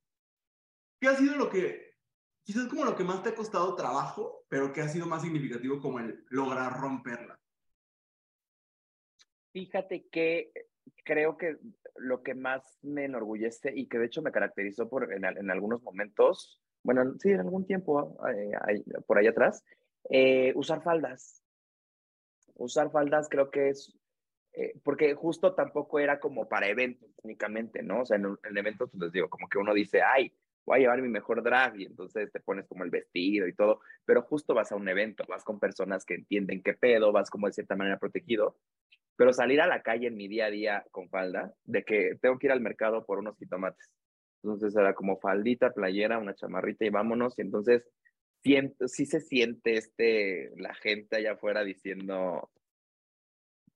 ¿qué 1.01 1.09
ha 1.09 1.15
sido 1.15 1.35
lo 1.35 1.49
que, 1.49 1.95
quizás 2.43 2.67
como 2.67 2.85
lo 2.85 2.95
que 2.95 3.03
más 3.03 3.23
te 3.23 3.29
ha 3.29 3.35
costado 3.35 3.75
trabajo, 3.75 4.45
pero 4.47 4.71
que 4.71 4.81
ha 4.81 4.87
sido 4.87 5.05
más 5.05 5.21
significativo 5.21 5.81
como 5.81 5.99
el 5.99 6.23
lograr 6.29 6.79
romperla? 6.79 7.37
Fíjate 9.51 10.07
que 10.09 10.51
creo 11.03 11.37
que 11.37 11.57
lo 11.95 12.23
que 12.23 12.33
más 12.33 12.79
me 12.81 13.05
enorgullece 13.05 13.71
y 13.75 13.87
que 13.87 13.99
de 13.99 14.05
hecho 14.05 14.21
me 14.21 14.31
caracterizó 14.31 14.89
por, 14.89 15.13
en, 15.13 15.25
en 15.25 15.51
algunos 15.51 15.81
momentos, 15.83 16.61
bueno, 16.83 17.13
sí, 17.19 17.29
en 17.29 17.41
algún 17.41 17.65
tiempo 17.65 18.17
eh, 18.29 18.83
por 19.05 19.17
ahí 19.17 19.27
atrás, 19.27 19.63
eh, 20.09 20.53
usar 20.55 20.81
faldas. 20.83 21.43
Usar 22.55 22.91
faldas 22.91 23.29
creo 23.29 23.49
que 23.49 23.69
es, 23.69 23.97
eh, 24.53 24.73
porque 24.83 25.15
justo 25.15 25.55
tampoco 25.55 25.99
era 25.99 26.19
como 26.19 26.47
para 26.47 26.67
eventos 26.67 27.09
únicamente, 27.23 27.81
¿no? 27.81 28.01
O 28.01 28.05
sea, 28.05 28.17
en, 28.17 28.37
en 28.43 28.57
eventos, 28.57 28.89
pues 28.91 29.01
les 29.01 29.11
digo, 29.11 29.29
como 29.29 29.47
que 29.47 29.57
uno 29.57 29.73
dice, 29.73 30.01
ay, 30.01 30.33
voy 30.65 30.77
a 30.77 30.79
llevar 30.81 31.01
mi 31.01 31.09
mejor 31.09 31.43
drag 31.43 31.79
y 31.79 31.85
entonces 31.85 32.31
te 32.31 32.39
pones 32.39 32.67
como 32.67 32.83
el 32.83 32.89
vestido 32.89 33.47
y 33.47 33.53
todo, 33.55 33.81
pero 34.05 34.21
justo 34.21 34.53
vas 34.53 34.71
a 34.71 34.75
un 34.75 34.87
evento, 34.87 35.23
vas 35.27 35.43
con 35.43 35.59
personas 35.59 36.05
que 36.05 36.15
entienden 36.15 36.61
qué 36.61 36.73
pedo, 36.73 37.11
vas 37.11 37.29
como 37.29 37.47
de 37.47 37.53
cierta 37.53 37.75
manera 37.75 37.97
protegido, 37.97 38.57
pero 39.15 39.33
salir 39.33 39.61
a 39.61 39.67
la 39.67 39.81
calle 39.81 40.07
en 40.07 40.15
mi 40.15 40.27
día 40.27 40.47
a 40.47 40.51
día 40.51 40.85
con 40.91 41.09
falda, 41.09 41.53
de 41.63 41.83
que 41.83 42.17
tengo 42.21 42.37
que 42.39 42.47
ir 42.47 42.51
al 42.51 42.61
mercado 42.61 43.05
por 43.05 43.19
unos 43.19 43.37
jitomates. 43.37 43.91
Entonces 44.43 44.75
era 44.75 44.93
como 44.93 45.19
faldita, 45.19 45.71
playera, 45.71 46.17
una 46.17 46.35
chamarrita 46.35 46.85
y 46.85 46.89
vámonos. 46.89 47.37
Y 47.37 47.43
entonces 47.43 47.87
siento, 48.43 48.87
sí 48.87 49.05
se 49.05 49.21
siente 49.21 49.77
este, 49.77 50.51
la 50.57 50.73
gente 50.73 51.15
allá 51.15 51.33
afuera 51.33 51.63
diciendo, 51.63 52.51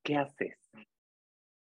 ¿qué 0.04 0.16
haces? 0.18 0.58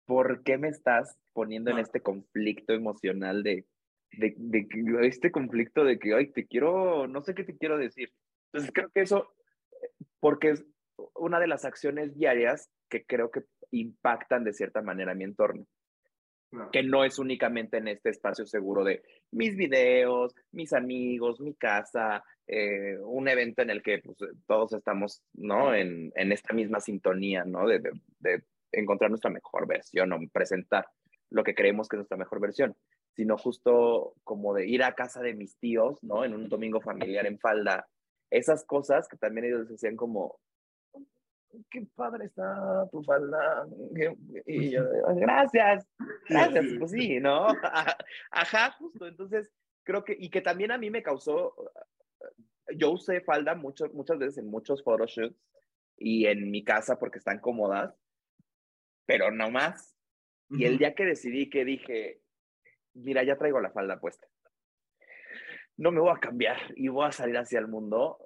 ¿Por 0.06 0.44
qué 0.44 0.58
me 0.58 0.70
estás 0.70 1.18
poniendo 1.34 1.72
en 1.72 1.78
Ah. 1.78 1.82
este 1.82 2.02
conflicto 2.02 2.74
emocional 2.74 3.44
de, 3.44 3.66
de, 4.12 4.34
de 4.38 4.68
que- 4.68 5.08
este 5.08 5.32
conflicto 5.32 5.84
de 5.84 6.00
que, 6.00 6.14
ay, 6.16 6.32
te 6.32 6.48
quiero, 6.48 7.08
no 7.08 7.22
sé 7.22 7.36
qué 7.36 7.44
te 7.44 7.56
quiero 7.58 7.78
decir? 7.78 8.12
Entonces 8.52 8.72
creo 8.74 8.90
que 8.90 9.02
eso, 9.02 9.34
eh, 9.72 9.90
porque 10.20 10.56
una 11.16 11.40
de 11.40 11.48
las 11.48 11.66
acciones 11.66 12.16
diarias 12.16 12.70
que 12.90 13.06
creo 13.06 13.30
que 13.32 13.42
impactan 13.72 14.44
de 14.44 14.54
cierta 14.54 14.82
manera 14.82 15.14
mi 15.16 15.24
entorno 15.24 15.66
Claro. 16.52 16.72
que 16.72 16.82
no 16.82 17.04
es 17.06 17.20
únicamente 17.20 17.78
en 17.78 17.88
este 17.88 18.10
espacio 18.10 18.44
seguro 18.48 18.84
de 18.84 19.04
mis 19.30 19.56
videos, 19.56 20.34
mis 20.52 20.74
amigos, 20.74 21.40
mi 21.40 21.54
casa, 21.54 22.24
eh, 22.48 22.98
un 23.04 23.28
evento 23.28 23.62
en 23.62 23.70
el 23.70 23.84
que 23.84 24.00
pues, 24.00 24.18
todos 24.48 24.74
estamos, 24.74 25.22
¿no? 25.34 25.76
En, 25.76 26.12
en 26.16 26.32
esta 26.32 26.56
misma 26.56 26.80
sintonía, 26.80 27.44
¿no? 27.46 27.68
De, 27.68 27.78
de- 27.78 27.92
de 28.20 28.44
encontrar 28.72 29.12
nuestra 29.12 29.30
mejor 29.30 29.68
versión 29.68 30.12
o 30.12 30.18
presentar 30.34 30.88
lo 31.30 31.44
que 31.44 31.54
creemos 31.54 31.88
que 31.88 31.98
es 31.98 32.00
nuestra 32.00 32.18
mejor 32.18 32.40
versión, 32.40 32.76
sino 33.16 33.38
justo 33.38 34.16
como 34.24 34.56
de 34.56 34.66
ir 34.68 34.82
a 34.82 34.96
casa 34.96 35.22
de 35.22 35.36
mis 35.36 35.56
tíos, 35.60 36.04
¿no? 36.04 36.26
En 36.26 36.34
un 36.34 36.50
domingo 36.50 36.82
familiar 36.82 37.28
en 37.28 37.38
falda, 37.38 37.88
esas 38.32 38.66
cosas 38.66 39.08
que 39.08 39.18
también 39.18 39.46
ellos 39.46 39.70
decían 39.70 39.96
como, 39.96 40.40
qué 41.70 41.86
padre 41.96 42.26
está 42.26 42.88
tu 42.92 43.04
falda. 43.04 43.68
Y 44.46 44.72
yo, 44.72 44.84
gracias, 45.16 45.88
gracias, 46.28 46.66
pues 46.78 46.92
sí, 46.92 47.20
¿no? 47.22 47.48
Ajá, 48.32 48.72
justo. 48.72 49.08
Entonces, 49.08 49.52
creo 49.84 50.04
que, 50.04 50.16
y 50.18 50.30
que 50.30 50.42
también 50.42 50.72
a 50.72 50.78
mí 50.78 50.90
me 50.90 51.04
causó, 51.04 51.56
yo 52.76 52.92
usé 52.92 53.22
falda 53.22 53.56
mucho, 53.56 53.90
muchas 53.94 54.20
veces 54.20 54.38
en 54.40 54.50
muchos 54.50 54.84
photoshoots 54.84 55.36
y 55.98 56.26
en 56.28 56.50
mi 56.52 56.64
casa 56.64 56.98
porque 56.98 57.18
están 57.18 57.40
cómodas, 57.40 57.96
pero 59.06 59.32
no 59.32 59.50
más. 59.50 59.96
Y 60.52 60.66
el 60.66 60.80
día 60.80 60.96
que 60.96 61.06
decidí 61.06 61.50
que 61.50 61.64
dije, 61.64 62.22
mira, 62.94 63.24
ya 63.24 63.38
traigo 63.38 63.60
la 63.60 63.72
falda 63.72 64.00
puesta. 64.00 64.28
No 65.78 65.92
me 65.92 66.00
voy 66.00 66.12
a 66.12 66.20
cambiar 66.20 66.58
y 66.76 66.88
voy 66.88 67.08
a 67.08 67.12
salir 67.12 67.38
hacia 67.38 67.60
el 67.60 67.68
mundo. 67.68 68.18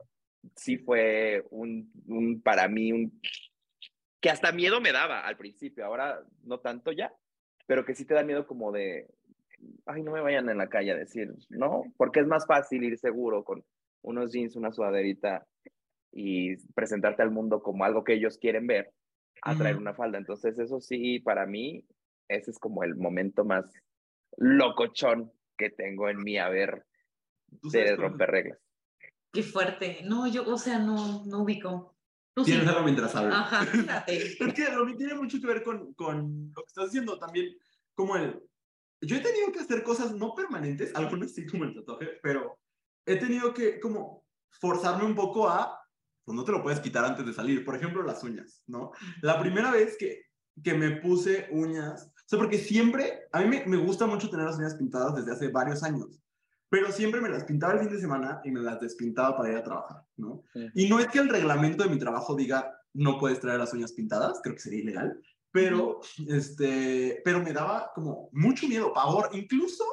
Sí 0.56 0.78
fue 0.78 1.46
un, 1.50 1.92
un 2.08 2.42
para 2.42 2.68
mí, 2.68 2.92
un 2.92 3.20
que 4.24 4.30
hasta 4.30 4.54
miedo 4.54 4.80
me 4.80 4.94
daba 4.94 5.20
al 5.20 5.36
principio, 5.36 5.86
ahora 5.86 6.24
no 6.44 6.62
tanto 6.62 6.94
ya, 6.94 7.14
pero 7.68 7.84
que 7.84 7.94
sí 7.94 8.06
te 8.06 8.14
da 8.14 8.24
miedo 8.24 8.48
como 8.48 8.72
de, 8.72 9.10
ay, 9.86 10.02
no 10.02 10.14
me 10.14 10.22
vayan 10.22 10.48
en 10.48 10.58
la 10.58 10.70
calle 10.70 10.92
a 10.92 10.96
decir, 10.96 11.34
¿no? 11.50 11.84
Porque 11.98 12.22
es 12.22 12.28
más 12.28 12.48
fácil 12.48 12.86
ir 12.86 12.98
seguro 12.98 13.44
con 13.44 13.66
unos 14.02 14.32
jeans, 14.32 14.56
una 14.56 14.72
sudaderita 14.72 15.46
y 16.14 16.56
presentarte 16.74 17.22
al 17.22 17.32
mundo 17.32 17.62
como 17.62 17.84
algo 17.84 18.06
que 18.06 18.14
ellos 18.14 18.38
quieren 18.38 18.66
ver, 18.66 18.94
a 19.42 19.58
traer 19.58 19.76
una 19.76 19.94
falda. 19.94 20.18
Entonces, 20.20 20.58
eso 20.58 20.80
sí, 20.80 21.20
para 21.20 21.46
mí, 21.46 21.86
ese 22.30 22.52
es 22.52 22.60
como 22.60 22.86
el 22.86 22.96
momento 22.96 23.44
más 23.44 23.74
locochón 24.38 25.34
que 25.58 25.70
tengo 25.70 26.08
en 26.10 26.24
mi 26.24 26.38
haber 26.38 26.86
¿Tú 27.62 27.70
sabes 27.70 27.90
de 27.90 27.96
romper 27.98 28.32
reglas. 28.32 28.60
Qué 29.34 29.42
fuerte. 29.42 30.02
No, 30.06 30.28
yo, 30.28 30.48
o 30.48 30.58
sea, 30.60 30.78
no, 30.78 31.26
no 31.26 31.40
ubico. 31.42 31.96
Tú 32.36 32.46
sí. 32.46 32.52
Tienes 32.52 32.68
algo 32.68 32.84
mientras 32.84 33.16
hablo. 33.16 33.34
Ajá, 33.34 33.66
fíjate. 33.66 34.16
Es 34.40 34.54
que 34.54 34.72
lo 34.72 34.96
tiene 34.96 35.16
mucho 35.16 35.42
que 35.42 35.48
ver 35.48 35.64
con, 35.64 35.94
con 35.96 36.52
lo 36.56 36.62
que 36.62 36.68
estás 36.68 36.86
diciendo 36.86 37.18
también, 37.18 37.56
como 37.96 38.16
el... 38.16 38.40
Yo 39.02 39.18
he 39.18 39.22
tenido 39.22 39.52
que 39.52 39.60
hacer 39.60 39.84
cosas 39.84 40.14
no 40.14 40.36
permanentes, 40.36 40.92
algunas 40.96 41.34
sí 41.34 41.48
como 41.48 41.64
el 41.64 41.74
tatuaje, 41.74 42.20
pero 42.22 42.60
he 43.08 43.16
tenido 43.18 43.54
que 43.54 43.80
como 43.80 44.24
forzarme 44.52 45.04
un 45.04 45.16
poco 45.16 45.50
a... 45.50 45.80
Pues 46.24 46.36
no 46.36 46.46
te 46.46 46.54
lo 46.54 46.64
puedes 46.64 46.80
quitar 46.80 47.04
antes 47.04 47.26
de 47.26 47.34
salir. 47.34 47.66
Por 47.66 47.76
ejemplo, 47.76 48.04
las 48.04 48.24
uñas, 48.24 48.64
¿no? 48.68 48.92
La 49.22 49.40
primera 49.42 49.72
vez 49.72 49.98
que, 49.98 50.28
que 50.64 50.74
me 50.74 50.92
puse 50.92 51.50
uñas, 51.52 52.06
o 52.06 52.24
sea, 52.28 52.40
porque 52.40 52.60
siempre, 52.60 53.28
a 53.34 53.42
mí 53.42 53.48
me, 53.48 53.66
me 53.66 53.78
gusta 53.78 54.06
mucho 54.06 54.30
tener 54.30 54.46
las 54.46 54.58
uñas 54.58 54.76
pintadas 54.76 55.16
desde 55.16 55.34
hace 55.34 55.48
varios 55.50 55.84
años, 55.84 56.23
pero 56.74 56.92
siempre 56.92 57.22
me 57.22 57.30
las 57.30 57.44
pintaba 57.44 57.74
el 57.74 57.82
fin 57.82 57.92
de 57.92 58.00
semana 58.00 58.42
y 58.44 58.50
me 58.50 58.60
las 58.60 58.80
despintaba 58.80 59.38
para 59.38 59.52
ir 59.52 59.58
a 59.58 59.64
trabajar, 59.64 60.02
¿no? 60.18 60.42
Y 60.74 60.90
no 60.90 60.98
es 60.98 61.06
que 61.06 61.20
el 61.20 61.30
reglamento 61.30 61.84
de 61.84 61.90
mi 61.92 62.00
trabajo 62.00 62.36
diga 62.36 62.80
no 62.96 63.20
puedes 63.20 63.40
traer 63.40 63.60
las 63.60 63.72
uñas 63.76 63.92
pintadas, 63.92 64.40
creo 64.42 64.56
que 64.56 64.62
sería 64.62 64.80
ilegal, 64.80 65.22
pero, 65.52 66.00
este, 66.28 67.22
pero 67.24 67.44
me 67.44 67.54
daba 67.54 67.92
como 67.94 68.28
mucho 68.32 68.68
miedo, 68.68 68.92
pavor, 68.92 69.30
incluso 69.34 69.84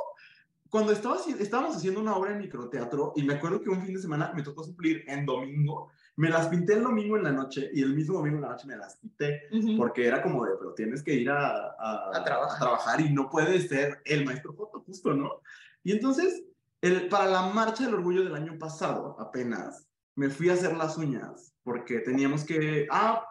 cuando 0.70 0.92
estaba, 0.92 1.18
estábamos 1.38 1.76
haciendo 1.76 2.00
una 2.00 2.16
obra 2.16 2.32
en 2.32 2.38
microteatro 2.38 3.12
y 3.14 3.24
me 3.24 3.34
acuerdo 3.34 3.60
que 3.60 3.68
un 3.68 3.82
fin 3.82 3.92
de 3.92 4.00
semana 4.00 4.32
me 4.34 4.42
tocó 4.42 4.64
suplir 4.64 5.04
en 5.06 5.26
domingo, 5.26 5.90
me 6.16 6.30
las 6.30 6.48
pinté 6.48 6.72
el 6.78 6.82
domingo 6.82 7.18
en 7.18 7.24
la 7.24 7.32
noche 7.32 7.68
y 7.74 7.82
el 7.82 7.94
mismo 7.94 8.14
domingo 8.16 8.36
en 8.36 8.42
la 8.44 8.48
noche 8.52 8.66
me 8.66 8.78
las 8.78 8.96
quité 8.96 9.48
Ujú. 9.52 9.76
porque 9.76 10.06
era 10.06 10.22
como 10.22 10.46
de, 10.46 10.52
pero 10.58 10.72
tienes 10.72 11.02
que 11.02 11.12
ir 11.12 11.28
a, 11.28 11.74
a, 11.78 12.10
A 12.14 12.24
trabajar. 12.24 12.58
trabajar 12.58 13.00
y 13.02 13.12
no 13.12 13.28
puedes 13.28 13.68
ser 13.68 14.00
el 14.06 14.24
maestro 14.24 14.54
foto, 14.54 14.80
justo, 14.80 15.12
¿no? 15.12 15.42
Y 15.82 15.92
entonces, 15.92 16.44
el, 16.82 17.08
para 17.08 17.26
la 17.26 17.42
marcha 17.42 17.84
del 17.84 17.94
orgullo 17.94 18.24
del 18.24 18.34
año 18.34 18.58
pasado, 18.58 19.16
apenas, 19.20 19.86
me 20.16 20.30
fui 20.30 20.48
a 20.50 20.54
hacer 20.54 20.76
las 20.76 20.96
uñas 20.96 21.54
porque 21.62 22.00
teníamos 22.00 22.44
que, 22.44 22.86
ah, 22.90 23.24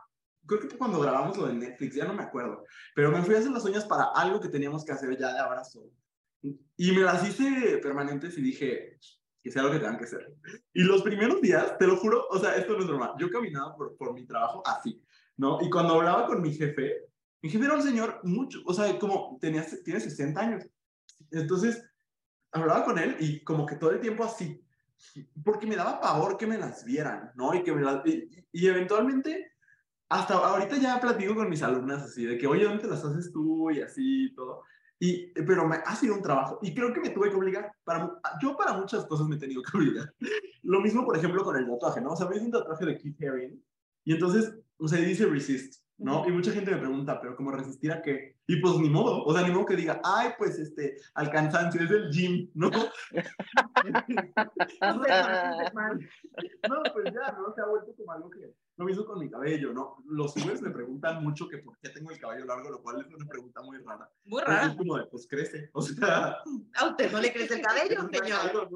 creo 0.46 0.62
que 0.62 0.78
cuando 0.78 1.00
grabamos 1.00 1.38
lo 1.38 1.48
de 1.48 1.54
Netflix, 1.54 1.96
ya 1.96 2.06
no 2.06 2.14
me 2.14 2.24
acuerdo, 2.24 2.64
pero 2.96 3.12
me 3.12 3.22
fui 3.22 3.36
a 3.36 3.40
hacer 3.40 3.52
las 3.52 3.66
uñas 3.66 3.86
para 3.86 4.06
algo 4.16 4.40
que 4.40 4.50
teníamos 4.50 4.86
que 4.86 4.92
hacer 4.92 5.18
ya 5.18 5.34
de 5.34 5.40
abrazo. 5.40 5.84
Y 6.42 6.92
me 6.94 7.02
las 7.02 7.28
hice 7.28 7.80
permanentes 7.80 8.38
y 8.38 8.42
dije, 8.42 8.98
que 9.44 9.52
sea 9.52 9.64
lo 9.64 9.72
que 9.72 9.80
tengan 9.80 9.98
que 9.98 10.08
ser. 10.08 10.34
Y 10.74 10.84
los 10.84 11.02
primeros 11.02 11.42
días, 11.42 11.78
te 11.78 11.88
lo 11.88 11.98
juro, 11.98 12.26
o 12.30 12.40
sea, 12.40 12.56
esto 12.56 12.74
no 12.74 12.80
es 12.80 12.86
normal, 12.86 13.12
yo 13.20 13.30
caminaba 13.30 13.76
por, 13.76 13.98
por 13.98 14.14
mi 14.14 14.26
trabajo 14.26 14.64
así, 14.66 15.04
¿no? 15.38 15.60
Y 15.62 15.70
cuando 15.70 15.96
hablaba 15.96 16.28
con 16.28 16.42
mi 16.42 16.54
jefe, 16.54 17.10
mi 17.42 17.50
jefe 17.50 17.66
era 17.66 17.76
un 17.76 17.84
señor 17.84 18.20
mucho, 18.24 18.60
o 18.66 18.74
sea, 18.74 18.98
como 19.00 19.38
tenía, 19.40 19.66
tiene 19.84 20.00
60 20.00 20.40
años. 20.40 20.66
Entonces, 21.32 21.84
hablaba 22.52 22.86
con 22.86 22.98
él 22.98 23.16
y 23.20 23.44
como 23.44 23.66
que 23.66 23.76
todo 23.76 23.92
el 23.92 24.02
tiempo 24.02 24.24
así, 24.24 24.64
porque 25.44 25.68
me 25.68 25.76
daba 25.76 26.00
pavor 26.00 26.38
que 26.38 26.48
me 26.48 26.58
las 26.58 26.84
vieran, 26.84 27.32
¿no? 27.36 27.54
Y 27.54 27.64
que 27.64 27.72
me 27.72 27.82
las... 27.82 28.06
Y, 28.06 28.30
y 28.52 28.68
eventualmente, 28.68 29.54
hasta 30.10 30.36
ahorita 30.36 30.78
ya 30.78 31.00
platico 31.00 31.36
con 31.36 31.50
mis 31.50 31.64
alumnas 31.64 32.04
así, 32.04 32.26
de 32.26 32.38
que, 32.38 32.48
oye, 32.48 32.66
¿dónde 32.66 32.84
te 32.84 32.90
las 32.90 33.04
haces 33.04 33.32
tú? 33.32 33.72
Y 33.72 33.82
así, 33.82 34.26
y 34.26 34.34
todo. 34.34 34.64
Y, 35.02 35.28
pero 35.32 35.66
me 35.66 35.78
ha 35.78 35.96
sido 35.96 36.14
un 36.14 36.22
trabajo 36.22 36.60
y 36.62 36.76
creo 36.76 36.94
que 36.94 37.00
me 37.00 37.12
tuve 37.12 37.30
que 37.30 37.36
obligar. 37.36 37.72
Para, 37.86 38.20
yo 38.42 38.58
para 38.58 38.74
muchas 38.74 39.06
cosas 39.06 39.28
me 39.28 39.38
he 39.38 39.40
tenido 39.40 39.62
que 39.62 39.72
obligar. 39.78 40.14
Lo 40.64 40.82
mismo, 40.82 41.06
por 41.06 41.16
ejemplo, 41.16 41.44
con 41.44 41.56
el 41.56 41.68
tatuaje, 41.68 42.02
¿no? 42.02 42.12
O 42.12 42.16
sea, 42.16 42.28
me 42.28 42.36
hice 42.36 42.46
un 42.46 42.52
tatuaje 42.52 42.86
de 42.86 42.98
Keith 42.98 43.24
Haring 43.24 43.64
y 44.04 44.14
entonces, 44.14 44.54
o 44.78 44.88
sea, 44.88 45.00
dice 45.00 45.26
resist, 45.26 45.84
¿no? 46.00 46.28
Y 46.28 46.32
mucha 46.32 46.52
gente 46.52 46.72
me 46.72 46.78
pregunta, 46.78 47.20
¿pero 47.22 47.36
cómo 47.36 47.52
resistir 47.52 47.92
a 47.92 48.02
qué? 48.02 48.38
Y 48.48 48.62
pues 48.62 48.78
ni 48.78 48.90
modo, 48.90 49.24
o 49.24 49.34
sea, 49.34 49.46
ni 49.46 49.54
modo 49.54 49.66
que 49.66 49.76
diga, 49.76 50.02
ay, 50.04 50.30
pues 50.38 50.58
este, 50.58 50.98
al 51.14 51.30
cansancio, 51.30 51.82
es 51.82 51.92
el 51.92 52.10
gym, 52.10 52.50
¿no? 52.56 52.70
no, 52.72 52.82
pues 56.94 57.14
ya, 57.14 57.32
¿no? 57.34 57.54
Se 57.54 57.62
ha 57.62 57.66
vuelto 57.66 57.94
como 57.96 58.12
algo 58.12 58.30
que 58.30 58.54
lo 58.78 58.86
mismo 58.86 59.06
con 59.06 59.20
mi 59.20 59.30
cabello, 59.30 59.74
¿no? 59.74 59.98
Los 60.06 60.38
hombres 60.38 60.62
me 60.62 60.72
preguntan 60.72 61.22
mucho 61.22 61.50
que 61.50 61.58
por 61.58 61.78
qué 61.80 61.90
tengo 61.90 62.12
el 62.12 62.20
cabello 62.20 62.46
largo, 62.46 62.70
lo 62.70 62.82
cual 62.82 63.02
es 63.02 63.14
una 63.14 63.28
pregunta 63.28 63.62
muy 63.62 63.78
rara. 63.80 64.10
Muy 64.24 64.42
Pero 64.42 64.56
rara. 64.56 64.68
Es 64.68 64.78
como 64.78 64.98
de, 64.98 65.06
pues 65.08 65.28
crece, 65.28 65.70
o 65.74 65.82
sea... 65.82 66.38
A 66.76 66.88
usted 66.88 67.12
no 67.12 67.20
le 67.20 67.34
crece 67.34 67.56
el 67.56 67.62
cabello, 67.66 68.08
señor. 68.10 68.70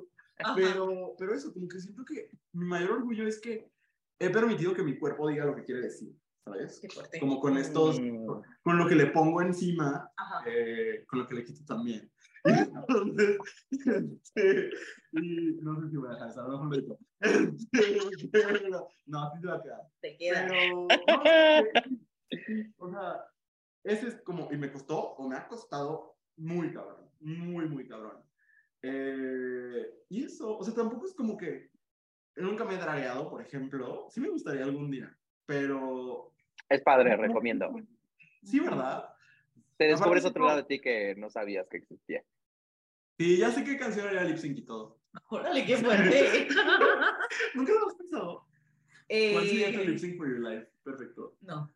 Pero, 0.55 1.15
pero 1.17 1.33
eso, 1.33 1.53
como 1.53 1.69
que 1.69 1.79
siento 1.79 2.03
que 2.03 2.29
mi 2.51 2.65
mayor 2.65 2.91
orgullo 2.91 3.25
es 3.25 3.39
que 3.39 3.71
he 4.19 4.29
permitido 4.29 4.73
que 4.73 4.83
mi 4.83 4.99
cuerpo 4.99 5.29
diga 5.29 5.45
lo 5.45 5.55
que 5.55 5.63
quiere 5.63 5.81
decir, 5.81 6.13
¿sabes? 6.45 6.79
Qué 6.81 6.89
fuerte. 6.89 7.19
Como 7.19 7.39
con 7.39 7.57
estos, 7.57 7.99
Mm. 7.99 8.25
con 8.63 8.77
lo 8.77 8.87
que 8.87 8.95
le 8.95 9.07
pongo 9.07 9.41
encima, 9.41 10.11
eh, 10.45 11.03
con 11.07 11.19
lo 11.19 11.27
que 11.27 11.35
le 11.35 11.43
quito 11.43 11.63
también. 11.65 12.09
Y 12.45 12.49
entonces, 12.59 13.37
este, 14.21 14.69
y 15.13 15.53
no 15.61 15.79
sé 15.81 15.89
si 15.89 15.95
voy 15.97 16.09
a 16.09 16.25
dejar 16.25 16.29
edito. 16.73 16.99
Este, 17.71 18.27
pero- 18.31 18.87
No, 19.05 19.23
así 19.23 19.39
se 19.41 19.47
va 19.47 19.55
a 19.55 19.61
quedar. 19.63 19.81
Te 20.01 20.17
queda. 20.17 20.47
Pero, 20.49 20.87
no, 20.87 20.87
sí, 22.45 22.73
o 22.77 22.89
sea, 22.89 23.25
ese 23.85 24.07
es 24.09 24.21
como, 24.23 24.51
y 24.51 24.57
me 24.57 24.71
costó, 24.71 24.99
o 25.15 25.29
me 25.29 25.37
ha 25.37 25.47
costado 25.47 26.17
muy 26.35 26.73
cabrón, 26.73 27.09
muy, 27.21 27.65
muy 27.69 27.87
cabrón. 27.87 28.21
Eh, 28.81 29.85
y 30.09 30.25
eso, 30.25 30.57
o 30.57 30.63
sea, 30.63 30.73
tampoco 30.73 31.05
es 31.05 31.13
como 31.13 31.37
que 31.37 31.69
nunca 32.35 32.65
me 32.65 32.73
he 32.73 32.77
dragueado, 32.77 33.29
por 33.29 33.41
ejemplo. 33.41 34.07
Sí 34.09 34.19
me 34.19 34.29
gustaría 34.29 34.65
algún 34.65 34.91
día, 34.91 35.17
pero 35.45 36.32
Es 36.69 36.81
padre, 36.81 37.15
recomiendo. 37.17 37.69
sí, 38.43 38.59
¿verdad? 38.59 39.09
Te 39.77 39.85
descubres 39.85 40.23
Aparte, 40.23 40.27
otro 40.29 40.45
lado 40.45 40.57
de 40.57 40.63
ti 40.63 40.79
que 40.79 41.15
no 41.15 41.29
sabías 41.29 41.67
que 41.69 41.77
existía. 41.77 42.23
Sí, 43.17 43.37
ya 43.37 43.51
sé 43.51 43.63
qué 43.63 43.77
canción 43.77 44.07
haría 44.07 44.23
lip 44.23 44.37
sync 44.37 44.57
y 44.57 44.65
todo. 44.65 44.99
Órale, 45.29 45.65
qué 45.65 45.77
fuerte. 45.77 46.47
Nunca 47.55 47.73
lo 47.73 47.87
has 47.87 47.95
pensado. 47.95 48.47
¿Cuál 49.07 49.45
sería 49.47 49.71
tu 49.73 49.79
Eh, 49.79 49.85
lip 49.85 49.97
sync 49.99 50.17
for 50.17 50.27
your 50.27 50.39
life? 50.39 50.67
Perfecto. 50.83 51.35
no. 51.41 51.73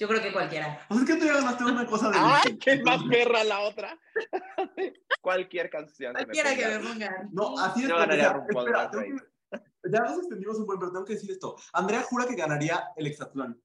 Yo 0.00 0.06
creo 0.06 0.22
que 0.22 0.32
cualquiera. 0.32 0.86
O 0.88 0.94
sea, 0.94 1.02
es 1.02 1.10
que 1.10 1.16
tú 1.16 1.26
ya 1.26 1.34
ganaste 1.34 1.64
una 1.64 1.84
cosa 1.84 2.10
de 2.10 2.16
¡Ay, 2.20 2.56
qué 2.58 2.80
más 2.84 3.02
perra 3.10 3.42
la 3.42 3.60
otra! 3.62 3.98
Cualquier 5.20 5.68
canción. 5.70 6.12
Cualquiera 6.14 6.54
que 6.54 6.66
me 6.68 6.78
pongan. 6.78 7.28
No, 7.32 7.58
así 7.58 7.82
es. 7.82 7.88
Yo 7.88 7.96
ganaría 7.96 8.32
RuPaul 8.32 8.66
Drag 8.70 8.92
Ya 9.90 10.00
nos 10.02 10.18
extendimos 10.18 10.56
un 10.58 10.66
buen, 10.66 10.78
pero 10.78 10.92
tengo 10.92 11.04
que 11.04 11.14
decir 11.14 11.32
esto. 11.32 11.56
Andrea 11.72 12.02
jura 12.02 12.26
que 12.28 12.36
ganaría 12.36 12.84
el 12.96 13.08
hexatlón. 13.08 13.60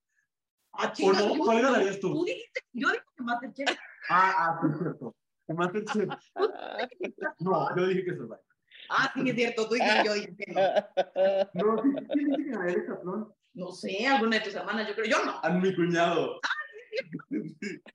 Ah, 0.74 0.88
¿O 0.88 0.94
chinga, 0.94 1.20
no? 1.20 1.30
¿cómo 1.30 1.46
¿Cuál 1.46 1.62
ganarías 1.62 2.00
tú? 2.00 2.14
Tú 2.14 2.26
dijiste, 2.26 2.62
yo 2.74 2.90
dije 2.90 3.04
que 3.16 3.24
Masterchef. 3.24 3.78
Ah, 4.10 4.34
ah, 4.38 4.60
sí, 4.62 4.68
es 4.72 4.80
cierto. 4.80 5.16
Masterchef. 5.48 6.10
No, 7.40 7.76
yo 7.76 7.88
dije 7.88 8.06
que 8.06 8.12
Survivor. 8.12 8.44
Ah, 8.90 9.12
sí, 9.14 9.30
es 9.30 9.36
cierto, 9.36 9.68
tú 9.68 9.76
dijiste 9.76 10.04
yo 10.06 10.14
dije 10.14 10.36
que 10.36 10.54
no. 11.54 11.76
No, 11.76 11.82
¿quién 11.82 12.30
dice 12.30 12.44
que 12.44 12.50
ganaría 12.50 12.74
el 12.76 12.82
hexatlón? 12.82 13.34
No 13.54 13.72
sé, 13.72 14.08
alguna 14.08 14.38
de 14.38 14.44
tus 14.44 14.56
hermanas, 14.56 14.88
yo 14.88 14.96
creo, 14.96 15.06
yo 15.06 15.26
no. 15.26 15.40
A 15.44 15.50
mi 15.50 15.76
cuñado. 15.76 16.40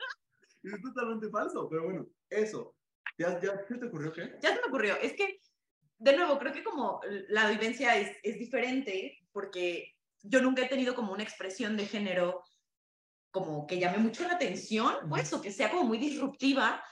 Es 0.60 0.82
totalmente 0.82 1.30
falso, 1.30 1.68
pero 1.70 1.84
bueno, 1.84 2.06
eso. 2.28 2.74
¿Ya, 3.16 3.40
ya 3.40 3.64
qué 3.64 3.76
te 3.76 3.86
ocurrió 3.86 4.12
qué? 4.12 4.36
Ya 4.42 4.54
se 4.54 4.60
me 4.60 4.66
ocurrió, 4.66 4.96
es 4.96 5.14
que, 5.14 5.40
de 5.98 6.16
nuevo, 6.16 6.38
creo 6.38 6.52
que 6.52 6.64
como 6.64 7.00
la 7.28 7.48
vivencia 7.48 7.96
es, 7.96 8.16
es 8.22 8.38
diferente, 8.38 9.18
porque 9.32 9.94
yo 10.22 10.42
nunca 10.42 10.62
he 10.62 10.68
tenido 10.68 10.94
como 10.94 11.12
una 11.12 11.22
expresión 11.22 11.76
de 11.76 11.86
género 11.86 12.42
como 13.30 13.66
que 13.66 13.78
llame 13.78 13.98
mucho 13.98 14.24
la 14.24 14.34
atención, 14.34 14.94
pues, 15.08 15.32
o 15.32 15.40
que 15.40 15.52
sea 15.52 15.70
como 15.70 15.84
muy 15.84 15.98
disruptiva. 15.98 16.82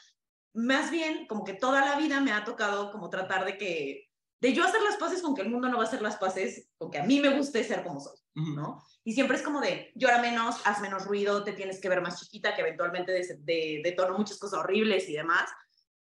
Más 0.55 0.91
bien, 0.91 1.27
como 1.27 1.45
que 1.45 1.55
toda 1.55 1.85
la 1.85 1.97
vida 1.97 2.21
me 2.21 2.33
ha 2.33 2.45
tocado 2.45 2.91
como 2.93 3.11
tratar 3.11 3.45
de 3.45 3.59
que, 3.59 4.09
de 4.41 4.53
yo 4.53 4.65
hacer 4.65 4.83
las 4.83 4.97
paces 4.97 5.23
con 5.23 5.35
que 5.35 5.43
el 5.43 5.51
mundo 5.51 5.69
no 5.69 5.79
va 5.79 5.85
a 5.85 5.87
hacer 5.87 6.03
las 6.03 6.17
paces, 6.17 6.69
con 6.79 6.91
que 6.91 6.99
a 6.99 7.05
mí 7.05 7.21
me 7.21 7.37
guste 7.37 7.65
ser 7.65 7.83
como 7.83 8.01
soy. 8.01 8.17
¿no? 8.37 8.83
Y 9.03 9.15
siempre 9.15 9.37
es 9.37 9.43
como 9.43 9.61
de, 9.61 9.93
llora 9.95 10.21
menos, 10.21 10.61
haz 10.65 10.81
menos 10.81 11.07
ruido, 11.07 11.43
te 11.43 11.53
tienes 11.53 11.81
que 11.81 11.89
ver 11.89 12.03
más 12.03 12.21
chiquita, 12.21 12.55
que 12.55 12.61
eventualmente 12.61 13.13
de, 13.13 13.39
de, 13.41 13.81
detono 13.83 14.17
muchas 14.17 14.39
cosas 14.39 14.61
horribles 14.61 15.09
y 15.09 15.15
demás. 15.15 15.51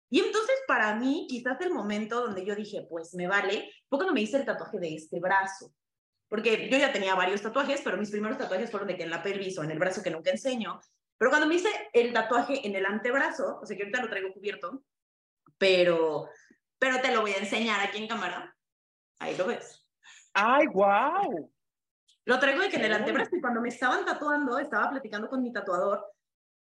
Y 0.09 0.19
entonces 0.19 0.55
para 0.67 0.95
mí, 0.95 1.27
quizás 1.29 1.59
el 1.61 1.71
momento 1.71 2.21
donde 2.21 2.45
yo 2.45 2.55
dije, 2.55 2.85
pues 2.89 3.13
me 3.13 3.27
vale, 3.27 3.69
fue 3.89 3.99
cuando 3.99 4.13
me 4.13 4.21
hice 4.21 4.37
el 4.37 4.45
tatuaje 4.45 4.79
de 4.79 4.95
este 4.95 5.19
brazo. 5.19 5.71
Porque 6.35 6.67
yo 6.69 6.77
ya 6.77 6.91
tenía 6.91 7.15
varios 7.15 7.41
tatuajes, 7.41 7.79
pero 7.81 7.95
mis 7.95 8.11
primeros 8.11 8.37
tatuajes 8.37 8.69
fueron 8.69 8.89
de 8.89 8.97
que 8.97 9.03
en 9.03 9.09
la 9.09 9.23
pelvis 9.23 9.57
o 9.57 9.63
en 9.63 9.71
el 9.71 9.79
brazo 9.79 10.03
que 10.03 10.11
nunca 10.11 10.31
enseño. 10.31 10.81
Pero 11.17 11.31
cuando 11.31 11.47
me 11.47 11.55
hice 11.55 11.69
el 11.93 12.11
tatuaje 12.11 12.67
en 12.67 12.75
el 12.75 12.85
antebrazo, 12.85 13.61
o 13.61 13.65
sea 13.65 13.77
que 13.77 13.83
ahorita 13.83 14.01
lo 14.01 14.09
traigo 14.09 14.33
cubierto, 14.33 14.83
pero, 15.57 16.27
pero 16.77 16.99
te 16.99 17.13
lo 17.13 17.21
voy 17.21 17.31
a 17.31 17.37
enseñar 17.37 17.79
aquí 17.79 17.99
en 17.99 18.09
cámara. 18.09 18.53
Ahí 19.19 19.37
lo 19.37 19.47
ves. 19.47 19.87
¡Ay, 20.33 20.67
wow! 20.73 21.49
Lo 22.25 22.37
traigo 22.37 22.63
de 22.63 22.69
que 22.69 22.75
en 22.75 22.83
el 22.83 22.93
antebrazo 22.93 23.37
y 23.37 23.39
cuando 23.39 23.61
me 23.61 23.69
estaban 23.69 24.03
tatuando, 24.03 24.59
estaba 24.59 24.89
platicando 24.89 25.29
con 25.29 25.41
mi 25.41 25.53
tatuador 25.53 26.05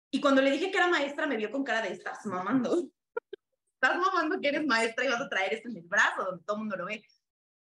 y 0.09 0.19
cuando 0.19 0.41
le 0.41 0.49
dije 0.49 0.71
que 0.71 0.77
era 0.77 0.87
maestra 0.87 1.27
me 1.27 1.37
vio 1.37 1.51
con 1.51 1.63
cara 1.63 1.83
de 1.83 1.93
estás 1.93 2.25
mamando. 2.25 2.75
Estás 3.81 3.97
mamando 3.97 4.41
que 4.41 4.49
eres 4.49 4.65
maestra 4.65 5.05
y 5.05 5.09
vas 5.09 5.21
a 5.21 5.29
traer 5.29 5.53
esto 5.53 5.69
en 5.69 5.77
el 5.77 5.83
brazo 5.83 6.25
donde 6.25 6.43
todo 6.43 6.57
el 6.57 6.59
mundo 6.61 6.75
lo 6.75 6.85
ve. 6.85 7.01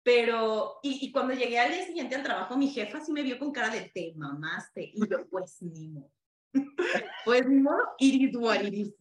Pero, 0.06 0.77
y, 0.84 1.07
y 1.07 1.11
cuando 1.11 1.34
llegué 1.34 1.57
al 1.57 1.72
día 1.72 1.84
siguiente 1.84 2.14
al 2.14 2.22
trabajo, 2.22 2.56
mi 2.56 2.68
jefa 2.68 2.99
sí 2.99 3.11
me 3.11 3.23
vio 3.23 3.40
con 3.40 3.52
cara 3.52 3.72
de 3.72 3.90
te 3.91 4.14
mamaste. 4.15 4.91
Y 4.94 5.10
yo, 5.10 5.27
pues 5.30 5.57
ni 5.61 5.88
modo. 5.90 6.11
Pues 7.26 7.48
ni 7.48 7.60
modo, 7.60 7.82
iris 7.98 8.36
what 8.36 8.61
it 8.61 8.73
is. 8.73 8.94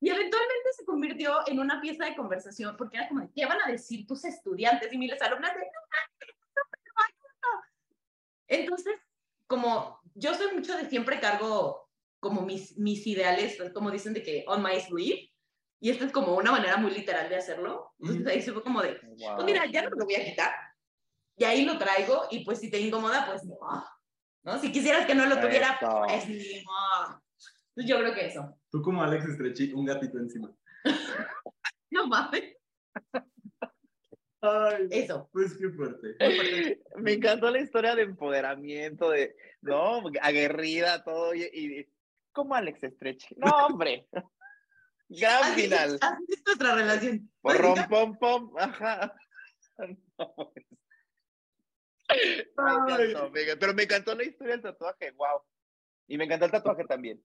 Y 0.00 0.10
eventualmente 0.10 0.72
se 0.76 0.84
convirtió 0.84 1.40
en 1.48 1.58
una 1.58 1.80
pieza 1.80 2.04
de 2.04 2.14
conversación 2.14 2.76
porque 2.76 2.98
era 2.98 3.08
como, 3.08 3.22
de, 3.22 3.30
¿qué 3.34 3.46
van 3.46 3.58
a 3.66 3.70
decir 3.72 4.06
tus 4.06 4.24
estudiantes? 4.24 4.92
Y 4.92 4.96
mis 4.96 5.20
alumnas 5.20 5.54
de, 5.56 5.62
entonces, 8.46 8.94
como 9.48 9.98
yo 10.14 10.34
soy 10.34 10.54
mucho 10.54 10.76
de 10.76 10.88
siempre 10.88 11.18
cargo 11.18 11.90
como 12.20 12.42
mis, 12.42 12.78
mis 12.78 13.04
ideales, 13.08 13.58
como 13.72 13.90
dicen 13.90 14.14
de 14.14 14.22
que 14.22 14.44
on 14.46 14.62
my 14.62 14.80
sleeve, 14.80 15.33
y 15.84 15.90
esta 15.90 16.06
es 16.06 16.12
como 16.12 16.34
una 16.34 16.50
manera 16.50 16.78
muy 16.78 16.92
literal 16.92 17.28
de 17.28 17.36
hacerlo. 17.36 17.92
Entonces 18.00 18.26
ahí 18.26 18.40
se 18.40 18.54
fue 18.54 18.62
como 18.62 18.80
de, 18.80 18.98
Wow. 19.18 19.34
pues 19.34 19.44
mira, 19.44 19.66
ya 19.66 19.82
no 19.82 19.90
lo 19.90 20.06
voy 20.06 20.14
a 20.14 20.24
quitar. 20.24 20.50
Y 21.36 21.44
ahí 21.44 21.66
lo 21.66 21.76
traigo 21.76 22.22
y 22.30 22.42
pues 22.42 22.58
si 22.58 22.70
te 22.70 22.80
incomoda, 22.80 23.26
pues 23.26 23.44
no. 23.44 23.54
¿no? 24.44 24.58
Si 24.60 24.72
quisieras 24.72 25.04
que 25.04 25.14
no 25.14 25.26
lo 25.26 25.38
tuviera, 25.38 25.76
Eso. 25.78 26.00
pues 26.08 26.26
ni 26.26 26.64
modo. 26.64 27.22
Entonces 27.76 27.86
yo 27.86 27.98
creo 27.98 28.14
que 28.14 28.26
eso. 28.28 28.58
Tú 28.70 28.80
como 28.80 29.02
Alex 29.02 29.26
Estrechi, 29.26 29.74
un 29.74 29.84
gatito 29.84 30.16
encima. 30.18 30.50
No 31.90 32.06
mames. 32.08 32.56
Ay, 34.40 34.88
Eso. 34.90 35.28
pues 35.32 35.54
qué 35.58 35.68
fuerte. 35.68 36.16
Me 36.96 37.12
encantó 37.12 37.50
la 37.50 37.60
historia 37.60 37.94
de 37.94 38.02
empoderamiento, 38.02 39.10
de, 39.10 39.36
no, 39.60 40.02
aguerrida, 40.22 41.04
todo, 41.04 41.34
y, 41.34 41.42
y 41.52 41.86
como 42.32 42.54
Alex 42.54 42.82
Estrechi. 42.82 43.34
No, 43.36 43.50
hombre. 43.66 44.08
Gran 45.08 45.44
Así, 45.44 45.62
final. 45.62 45.98
así 46.00 46.24
es 46.28 46.42
nuestra 46.46 46.74
relación. 46.74 47.30
Porrom, 47.40 47.88
pom, 47.88 48.18
pom, 48.18 48.58
ajá. 48.58 49.14
No, 50.18 50.34
pues. 50.36 50.66
Me 52.56 53.02
encantó, 53.02 53.30
me 53.30 53.40
encantó. 53.42 53.58
pero 53.58 53.74
me 53.74 53.82
encantó 53.82 54.14
la 54.14 54.24
historia 54.24 54.52
del 54.52 54.62
tatuaje, 54.62 55.10
wow. 55.12 55.42
Y 56.06 56.16
me 56.18 56.24
encantó 56.24 56.44
el 56.46 56.52
tatuaje 56.52 56.84
también. 56.84 57.20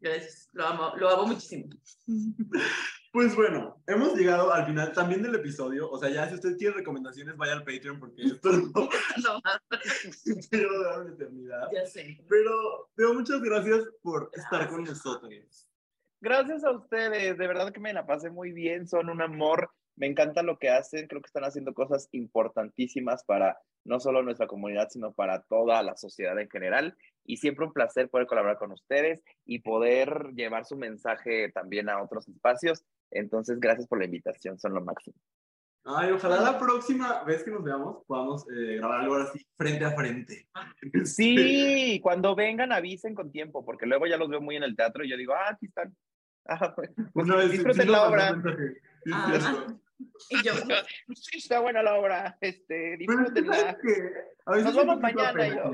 Gracias. 0.00 0.48
Lo 0.52 0.66
amo, 0.66 0.92
lo 0.96 1.08
amo 1.10 1.26
muchísimo. 1.26 1.68
Pues 3.10 3.34
bueno, 3.34 3.82
hemos 3.86 4.14
llegado 4.14 4.52
al 4.52 4.66
final 4.66 4.92
también 4.92 5.22
del 5.22 5.34
episodio. 5.34 5.90
O 5.90 5.98
sea, 5.98 6.10
ya 6.10 6.28
si 6.28 6.34
usted 6.34 6.58
quiere 6.58 6.76
recomendaciones, 6.76 7.38
vaya 7.38 7.54
al 7.54 7.64
Patreon 7.64 7.98
porque 7.98 8.22
esto 8.22 8.52
no 8.52 8.70
No, 9.24 9.40
quiero 10.50 10.82
dar 10.82 11.00
una 11.00 11.14
eternidad. 11.14 11.68
ya 11.72 11.86
sé. 11.86 12.22
Pero, 12.28 12.90
pero 12.94 13.14
muchas 13.14 13.40
gracias 13.40 13.88
por 14.02 14.30
estar 14.34 14.68
con 14.68 14.84
nosotros. 14.84 15.67
Gracias 16.20 16.64
a 16.64 16.72
ustedes, 16.72 17.38
de 17.38 17.46
verdad 17.46 17.72
que 17.72 17.80
me 17.80 17.92
la 17.92 18.04
pasé 18.04 18.30
muy 18.30 18.52
bien, 18.52 18.88
son 18.88 19.08
un 19.08 19.22
amor, 19.22 19.70
me 19.94 20.06
encanta 20.06 20.42
lo 20.42 20.58
que 20.58 20.68
hacen, 20.68 21.06
creo 21.06 21.22
que 21.22 21.28
están 21.28 21.44
haciendo 21.44 21.74
cosas 21.74 22.08
importantísimas 22.12 23.24
para 23.24 23.58
no 23.84 24.00
solo 24.00 24.22
nuestra 24.22 24.46
comunidad, 24.46 24.88
sino 24.90 25.12
para 25.12 25.42
toda 25.42 25.82
la 25.82 25.96
sociedad 25.96 26.38
en 26.38 26.50
general. 26.50 26.96
Y 27.24 27.36
siempre 27.38 27.66
un 27.66 27.72
placer 27.72 28.08
poder 28.08 28.26
colaborar 28.26 28.58
con 28.58 28.72
ustedes 28.72 29.22
y 29.44 29.60
poder 29.60 30.32
llevar 30.34 30.64
su 30.64 30.76
mensaje 30.76 31.50
también 31.50 31.88
a 31.88 32.02
otros 32.02 32.28
espacios. 32.28 32.84
Entonces, 33.10 33.60
gracias 33.60 33.86
por 33.86 33.98
la 33.98 34.04
invitación, 34.04 34.58
son 34.58 34.74
lo 34.74 34.84
máximo. 34.84 35.16
Ay, 35.84 36.10
ojalá 36.10 36.40
la 36.40 36.58
próxima 36.58 37.24
vez 37.24 37.42
que 37.42 37.50
nos 37.50 37.64
veamos 37.64 38.04
podamos 38.06 38.46
eh, 38.50 38.76
grabar 38.76 39.00
algo 39.00 39.14
así 39.16 39.46
frente 39.56 39.84
a 39.84 39.92
frente. 39.92 40.48
Sí, 41.04 42.00
cuando 42.02 42.34
vengan 42.34 42.72
avisen 42.72 43.14
con 43.14 43.30
tiempo, 43.30 43.64
porque 43.64 43.86
luego 43.86 44.06
ya 44.06 44.16
los 44.16 44.28
veo 44.28 44.40
muy 44.40 44.56
en 44.56 44.64
el 44.64 44.76
teatro 44.76 45.04
y 45.04 45.10
yo 45.10 45.16
digo, 45.16 45.34
ah, 45.34 45.50
aquí 45.50 45.66
están. 45.66 45.94
Ah, 46.50 46.74
pues, 46.74 46.90
Una 47.12 47.36
vez 47.36 47.50
disfruten 47.50 47.82
sí 47.82 47.92
la 47.92 48.08
obra. 48.08 48.42
Ah. 49.12 49.38
cierto. 49.38 49.80
Y 50.30 50.42
yo, 50.44 50.52
Sí, 51.14 51.38
está 51.38 51.60
buena 51.60 51.82
la 51.82 51.96
obra, 51.96 52.38
este, 52.40 52.96
Pero 52.98 53.12
¿sabes 53.16 53.34
disfrútenla. 53.34 53.78
Nos 54.46 54.76
vemos 54.76 55.00
mañana. 55.00 55.48
yo. 55.48 55.72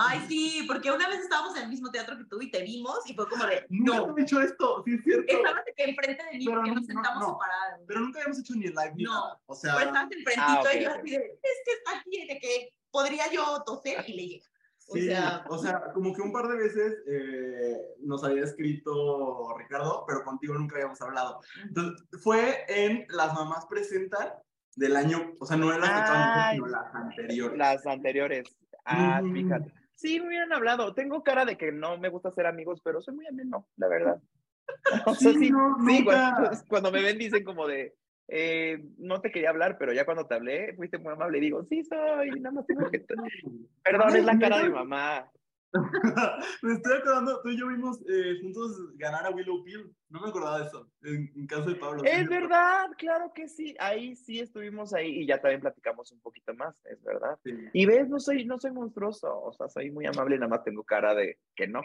Ay, 0.00 0.24
sí, 0.28 0.64
porque 0.66 0.90
una 0.90 1.08
vez 1.08 1.20
estábamos 1.20 1.56
en 1.56 1.64
el 1.64 1.68
mismo 1.68 1.90
teatro 1.90 2.16
que 2.16 2.24
tú 2.24 2.40
y 2.40 2.50
te 2.50 2.62
vimos 2.62 2.98
y 3.06 3.14
fue 3.14 3.28
como 3.28 3.44
de, 3.46 3.66
Nunca 3.68 3.96
no, 3.98 4.04
hemos 4.06 4.18
hecho 4.20 4.40
esto, 4.40 4.82
sí 4.84 4.94
es 4.94 5.02
cierto. 5.04 5.24
estabas 5.36 5.64
de 5.64 5.72
que 5.76 5.84
enfrente 5.90 6.24
de 6.24 6.38
mí 6.38 6.44
Pero 6.44 6.56
porque 6.56 6.70
no, 6.70 6.76
nos 6.76 6.86
sentamos 6.86 7.20
no, 7.20 7.26
no. 7.28 7.32
separados. 7.34 7.80
Pero 7.86 8.00
nunca 8.00 8.18
habíamos 8.20 8.38
hecho 8.38 8.54
ni 8.54 8.64
el 8.66 8.74
live 8.74 8.92
ni 8.96 9.04
No. 9.04 9.12
nada. 9.12 9.40
O 9.46 9.54
sea, 9.54 9.74
Pero 9.76 9.86
estabas 9.88 10.12
enfrentito 10.12 10.46
Ah, 10.48 10.60
ok, 10.62 10.68
y 10.74 10.82
yo 10.84 10.90
así 10.90 11.10
de, 11.10 11.16
es 11.16 11.58
que 11.64 11.72
está 11.72 11.98
aquí, 12.00 12.26
de 12.28 12.38
que 12.38 12.72
podría 12.90 13.30
yo 13.32 13.62
toser 13.66 14.04
y 14.08 14.12
le 14.14 14.26
llega. 14.28 14.46
O 14.90 14.94
sí, 14.94 15.06
sea, 15.06 15.44
o 15.50 15.58
sea, 15.58 15.92
como 15.92 16.14
que 16.14 16.22
un 16.22 16.32
par 16.32 16.48
de 16.48 16.56
veces 16.56 16.94
eh, 17.06 17.76
nos 18.00 18.24
había 18.24 18.42
escrito 18.44 19.54
Ricardo, 19.58 20.04
pero 20.06 20.24
contigo 20.24 20.54
nunca 20.54 20.76
habíamos 20.76 20.98
hablado. 21.02 21.40
Entonces, 21.62 22.06
fue 22.22 22.64
en 22.68 23.04
Las 23.10 23.34
Mamás 23.34 23.66
Presentan 23.66 24.30
del 24.76 24.96
año, 24.96 25.34
o 25.40 25.44
sea, 25.44 25.58
no 25.58 25.74
en 25.74 25.80
las 25.82 25.90
que 25.90 26.54
sino 26.54 26.66
las 26.68 26.94
anteriores. 26.94 27.58
Las 27.58 27.86
anteriores. 27.86 28.56
Ah, 28.86 29.20
fíjate. 29.30 29.72
Sí, 29.98 30.20
me 30.20 30.28
hubieran 30.28 30.52
hablado. 30.52 30.94
Tengo 30.94 31.24
cara 31.24 31.44
de 31.44 31.58
que 31.58 31.72
no 31.72 31.98
me 31.98 32.08
gusta 32.08 32.30
ser 32.30 32.46
amigos, 32.46 32.80
pero 32.84 33.02
soy 33.02 33.16
muy 33.16 33.26
ameno, 33.26 33.66
la 33.76 33.88
verdad. 33.88 34.22
O 35.06 35.14
sea, 35.14 35.32
Sí, 35.32 35.38
sí, 35.38 35.50
no, 35.50 35.76
sí, 35.86 36.04
cuando, 36.04 36.50
cuando 36.68 36.92
me 36.92 37.02
ven 37.02 37.18
dicen 37.18 37.42
como 37.42 37.66
de, 37.66 37.94
eh, 38.28 38.84
no 38.98 39.20
te 39.20 39.32
quería 39.32 39.48
hablar, 39.48 39.76
pero 39.78 39.92
ya 39.94 40.04
cuando 40.04 40.26
te 40.26 40.34
hablé, 40.34 40.74
fuiste 40.76 40.98
muy 40.98 41.14
amable 41.14 41.38
y 41.38 41.40
digo, 41.40 41.64
sí 41.64 41.82
soy, 41.82 42.30
nada 42.40 42.52
más 42.52 42.66
tengo 42.66 42.88
que... 42.90 43.00
Perdón, 43.82 44.14
es 44.14 44.24
la 44.24 44.38
cara 44.38 44.58
de 44.58 44.68
mi 44.68 44.74
mamá. 44.74 45.28
Me 46.62 46.74
estoy 46.74 46.96
acordando, 46.96 47.40
tú 47.42 47.50
y 47.50 47.58
yo 47.58 47.68
vimos 47.68 47.98
eh, 48.08 48.38
juntos 48.40 48.96
ganar 48.96 49.26
a 49.26 49.30
Willow 49.30 49.62
Pill. 49.64 49.94
No 50.08 50.20
me 50.20 50.28
acordaba 50.28 50.60
de 50.60 50.66
eso, 50.66 50.90
en, 51.02 51.30
en 51.36 51.46
caso 51.46 51.68
de 51.68 51.74
Pablo. 51.74 52.02
Es 52.04 52.28
verdad, 52.28 52.88
claro 52.96 53.32
que 53.34 53.48
sí. 53.48 53.76
Ahí 53.78 54.16
sí 54.16 54.40
estuvimos 54.40 54.94
ahí 54.94 55.22
y 55.22 55.26
ya 55.26 55.40
también 55.40 55.60
platicamos 55.60 56.10
un 56.12 56.20
poquito 56.20 56.54
más, 56.54 56.74
es 56.86 57.02
verdad. 57.02 57.38
Sí. 57.44 57.52
Y 57.72 57.86
ves, 57.86 58.08
no 58.08 58.18
soy, 58.18 58.46
no 58.46 58.58
soy 58.58 58.72
monstruoso, 58.72 59.42
o 59.42 59.52
sea, 59.52 59.68
soy 59.68 59.90
muy 59.90 60.06
amable 60.06 60.36
y 60.36 60.38
nada 60.38 60.50
más 60.50 60.64
tengo 60.64 60.82
cara 60.84 61.14
de 61.14 61.38
que 61.54 61.68
no. 61.68 61.82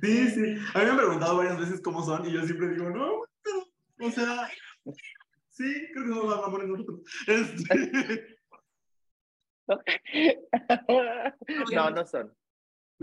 Sí, 0.00 0.28
sí. 0.28 0.56
A 0.74 0.78
mí 0.78 0.84
me 0.84 0.90
han 0.90 0.96
preguntado 0.96 1.38
varias 1.38 1.58
veces 1.58 1.80
cómo 1.80 2.04
son 2.04 2.26
y 2.26 2.32
yo 2.32 2.42
siempre 2.42 2.68
digo, 2.68 2.90
no, 2.90 3.22
pero 3.42 4.08
O 4.08 4.10
sea, 4.10 4.48
sí, 5.48 5.88
creo 5.92 6.04
que 6.04 6.10
somos 6.10 6.26
más 6.26 6.40
mamones 6.42 6.68
nosotros. 6.68 7.00
Este, 7.26 8.36
No, 11.72 11.90
no 11.90 12.04
son. 12.04 12.34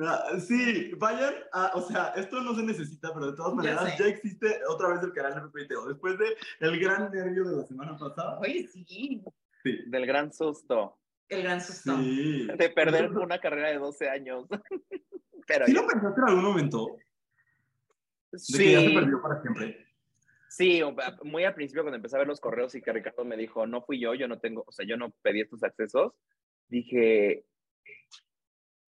Ah, 0.01 0.39
sí, 0.39 0.91
vayan 0.97 1.33
a, 1.51 1.71
o 1.75 1.81
sea, 1.81 2.13
esto 2.15 2.41
no 2.41 2.55
se 2.55 2.63
necesita, 2.63 3.13
pero 3.13 3.31
de 3.31 3.37
todas 3.37 3.53
maneras 3.53 3.91
sé. 3.91 3.95
ya, 3.99 4.07
existe 4.07 4.59
otra 4.67 4.89
vez 4.89 5.03
el 5.03 5.13
canal 5.13 5.51
Teo. 5.67 5.87
Después 5.87 6.17
de 6.17 6.35
el 6.59 6.79
gran 6.79 7.11
nervio 7.11 7.43
de 7.45 7.57
la 7.57 7.65
semana 7.65 7.97
pasada. 7.97 8.39
Oye, 8.39 8.67
sí. 8.67 9.23
Sí. 9.63 9.79
Del 9.87 10.05
gran 10.05 10.31
susto 10.31 10.97
El 11.27 11.43
gran 11.43 11.59
susto. 11.61 11.97
Sí. 11.97 12.47
de 12.47 12.69
perder 12.69 13.11
una 13.11 13.39
carrera 13.39 13.69
de 13.69 13.77
12 13.77 14.09
años. 14.09 14.47
Pero 15.47 15.65
¿Sí 15.65 15.73
ya. 15.73 15.81
lo 15.81 15.87
pensaste 15.87 16.21
en 16.21 16.27
algún 16.27 16.43
momento? 16.43 16.97
De 18.31 18.57
que 18.57 18.71
ya 18.71 18.81
se 18.81 18.89
perdió 18.89 19.21
para 19.21 19.41
siempre. 19.41 19.89
Sí, 20.49 20.81
muy 21.23 21.43
al 21.43 21.53
principio 21.53 21.83
cuando 21.83 21.97
empecé 21.97 22.15
a 22.15 22.19
ver 22.19 22.27
los 22.27 22.39
correos 22.39 22.73
y 22.73 22.81
que 22.81 22.91
Ricardo 22.91 23.23
me 23.23 23.37
dijo, 23.37 23.67
no 23.67 23.81
fui 23.83 23.99
yo, 23.99 24.15
yo 24.15 24.27
no 24.27 24.39
tengo, 24.39 24.63
o 24.65 24.71
sea, 24.71 24.85
yo 24.85 24.97
no 24.97 25.11
pedí 25.21 25.41
estos 25.41 25.63
accesos, 25.63 26.13
dije, 26.67 27.45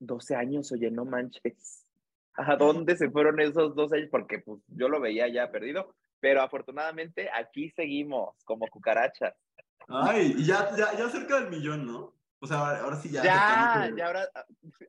12 0.01 0.35
años, 0.35 0.71
oye, 0.71 0.91
no 0.91 1.05
manches. 1.05 1.85
¿A 2.33 2.55
dónde 2.55 2.97
se 2.97 3.09
fueron 3.09 3.39
esos 3.39 3.75
12 3.75 3.95
años? 3.95 4.09
Porque 4.09 4.39
pues 4.39 4.61
yo 4.67 4.89
lo 4.89 4.99
veía 4.99 5.27
ya 5.27 5.51
perdido, 5.51 5.95
pero 6.19 6.41
afortunadamente 6.41 7.29
aquí 7.33 7.69
seguimos 7.69 8.35
como 8.45 8.67
cucarachas. 8.67 9.35
Ay, 9.87 10.35
y 10.37 10.45
ya, 10.45 10.75
ya, 10.75 10.97
ya 10.97 11.09
cerca 11.09 11.39
del 11.39 11.49
millón, 11.49 11.85
¿no? 11.85 12.15
O 12.39 12.47
sea, 12.47 12.57
ahora 12.57 12.81
ahora 12.81 12.95
sí 12.95 13.09
ya. 13.09 13.23
Ya, 13.23 13.91
ya 13.95 14.07
ahora, 14.07 14.27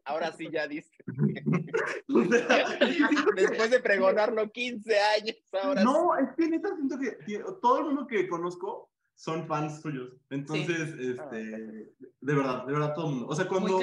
ahora 0.05 0.33
sí 0.33 0.49
ya 0.51 0.67
sea, 0.69 0.69
Después 3.37 3.71
de 3.71 3.81
pregonarlo 3.81 4.51
15 4.51 4.99
años, 4.99 5.37
ahora 5.63 5.85
No, 5.85 6.17
es 6.17 6.31
que 6.37 6.49
neta 6.49 6.75
siento 6.75 6.99
que 6.99 7.19
todo 7.61 7.81
el 7.81 7.85
mundo 7.87 8.07
que 8.07 8.29
conozco 8.29 8.92
son 9.15 9.47
fans 9.47 9.81
suyos. 9.81 10.17
Entonces, 10.31 10.95
este, 10.99 11.39
de 11.39 12.35
verdad, 12.35 12.67
de 12.67 12.73
verdad 12.73 12.95
todo 12.95 13.09
el 13.09 13.15
mundo. 13.15 13.29
O 13.29 13.35
sea, 13.35 13.47
cuando, 13.47 13.81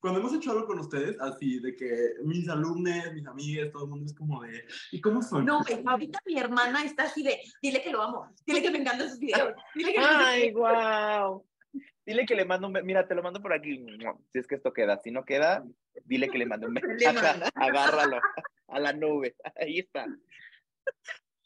cuando 0.00 0.20
hemos 0.20 0.34
hecho 0.34 0.50
algo 0.50 0.66
con 0.66 0.80
ustedes, 0.80 1.20
así 1.20 1.60
de 1.60 1.76
que 1.76 2.14
mis 2.24 2.48
alumnos, 2.48 3.12
mis 3.14 3.26
amigas, 3.26 3.70
todo 3.70 3.84
el 3.84 3.90
mundo 3.90 4.06
es 4.06 4.14
como 4.14 4.42
de, 4.42 4.64
¿y 4.92 5.00
cómo 5.00 5.22
son? 5.22 5.44
No, 5.44 5.62
ahorita 5.86 6.20
mi 6.26 6.38
hermana 6.38 6.84
está 6.84 7.04
así 7.04 7.22
de, 7.22 7.38
dile 7.62 7.82
que 7.82 7.90
lo 7.90 8.02
amo, 8.02 8.34
dile 8.46 8.62
que 8.62 8.70
me 8.70 8.78
encantan 8.78 9.08
sus 9.10 9.18
videos, 9.18 9.54
dile 9.74 9.92
que 9.92 10.00
¡Ay, 10.00 10.42
qué". 10.48 10.52
wow! 10.52 11.44
Dile 12.04 12.26
que 12.26 12.34
le 12.34 12.44
mando 12.44 12.66
un. 12.66 12.72
Mira, 12.84 13.06
te 13.06 13.14
lo 13.14 13.22
mando 13.22 13.40
por 13.40 13.52
aquí. 13.52 13.84
Si 14.32 14.38
es 14.38 14.46
que 14.48 14.56
esto 14.56 14.72
queda. 14.72 14.98
Si 14.98 15.12
no 15.12 15.24
queda, 15.24 15.64
dile 16.04 16.28
que 16.28 16.38
le 16.38 16.46
mando 16.46 16.66
un 16.66 16.74
manda. 17.14 17.50
Agárralo 17.54 18.18
a 18.66 18.80
la 18.80 18.92
nube. 18.92 19.36
Ahí 19.54 19.78
está. 19.78 20.06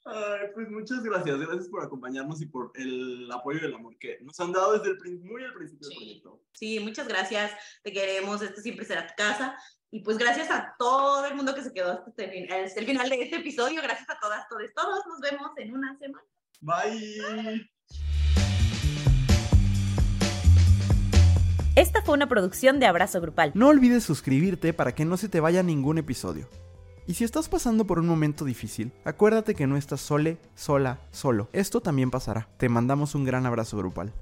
Ay, 0.06 0.48
pues 0.54 0.68
muchas 0.68 1.02
gracias. 1.02 1.38
Gracias 1.38 1.68
por 1.68 1.82
acompañarnos 1.82 2.40
y 2.42 2.46
por 2.46 2.72
el 2.74 3.30
apoyo 3.32 3.60
y 3.62 3.64
el 3.64 3.74
amor 3.74 3.96
que 3.98 4.18
nos 4.20 4.38
han 4.38 4.52
dado 4.52 4.78
desde 4.78 4.90
el, 4.90 5.20
muy 5.20 5.42
al 5.42 5.54
principio 5.54 5.88
del 5.88 5.96
proyecto. 5.96 6.42
Sí, 6.52 6.78
muchas 6.80 7.08
gracias, 7.08 7.52
te 7.82 7.90
queremos, 7.92 8.42
este 8.42 8.60
siempre 8.60 8.84
será 8.84 9.06
tu 9.06 9.14
casa. 9.16 9.56
Y 9.90 10.00
pues 10.02 10.18
gracias 10.18 10.50
a 10.50 10.74
todo 10.78 11.24
el 11.24 11.34
mundo 11.36 11.54
que 11.54 11.62
se 11.62 11.72
quedó 11.72 11.92
hasta 12.06 12.24
el, 12.24 12.30
fin- 12.32 12.52
hasta 12.52 12.80
el 12.80 12.86
final 12.86 13.08
de 13.08 13.22
este 13.22 13.36
episodio, 13.36 13.80
gracias 13.80 14.10
a 14.10 14.18
todas, 14.20 14.46
todos, 14.48 14.62
todos, 14.74 15.06
nos 15.06 15.20
vemos 15.20 15.50
en 15.56 15.72
una 15.72 15.96
semana. 15.98 16.24
Bye. 16.60 17.70
Esta 21.76 22.02
fue 22.02 22.14
una 22.14 22.28
producción 22.28 22.78
de 22.78 22.86
Abrazo 22.86 23.20
Grupal. 23.20 23.52
No 23.54 23.68
olvides 23.68 24.04
suscribirte 24.04 24.72
para 24.72 24.94
que 24.94 25.04
no 25.04 25.16
se 25.16 25.28
te 25.28 25.40
vaya 25.40 25.62
ningún 25.62 25.98
episodio. 25.98 26.48
Y 27.06 27.14
si 27.14 27.24
estás 27.24 27.50
pasando 27.50 27.86
por 27.86 27.98
un 27.98 28.06
momento 28.06 28.46
difícil, 28.46 28.92
acuérdate 29.04 29.54
que 29.54 29.66
no 29.66 29.76
estás 29.76 30.00
sole, 30.00 30.38
sola, 30.54 31.00
solo. 31.10 31.48
Esto 31.52 31.82
también 31.82 32.10
pasará. 32.10 32.48
Te 32.56 32.70
mandamos 32.70 33.14
un 33.14 33.24
gran 33.24 33.44
abrazo 33.44 33.76
grupal. 33.76 34.14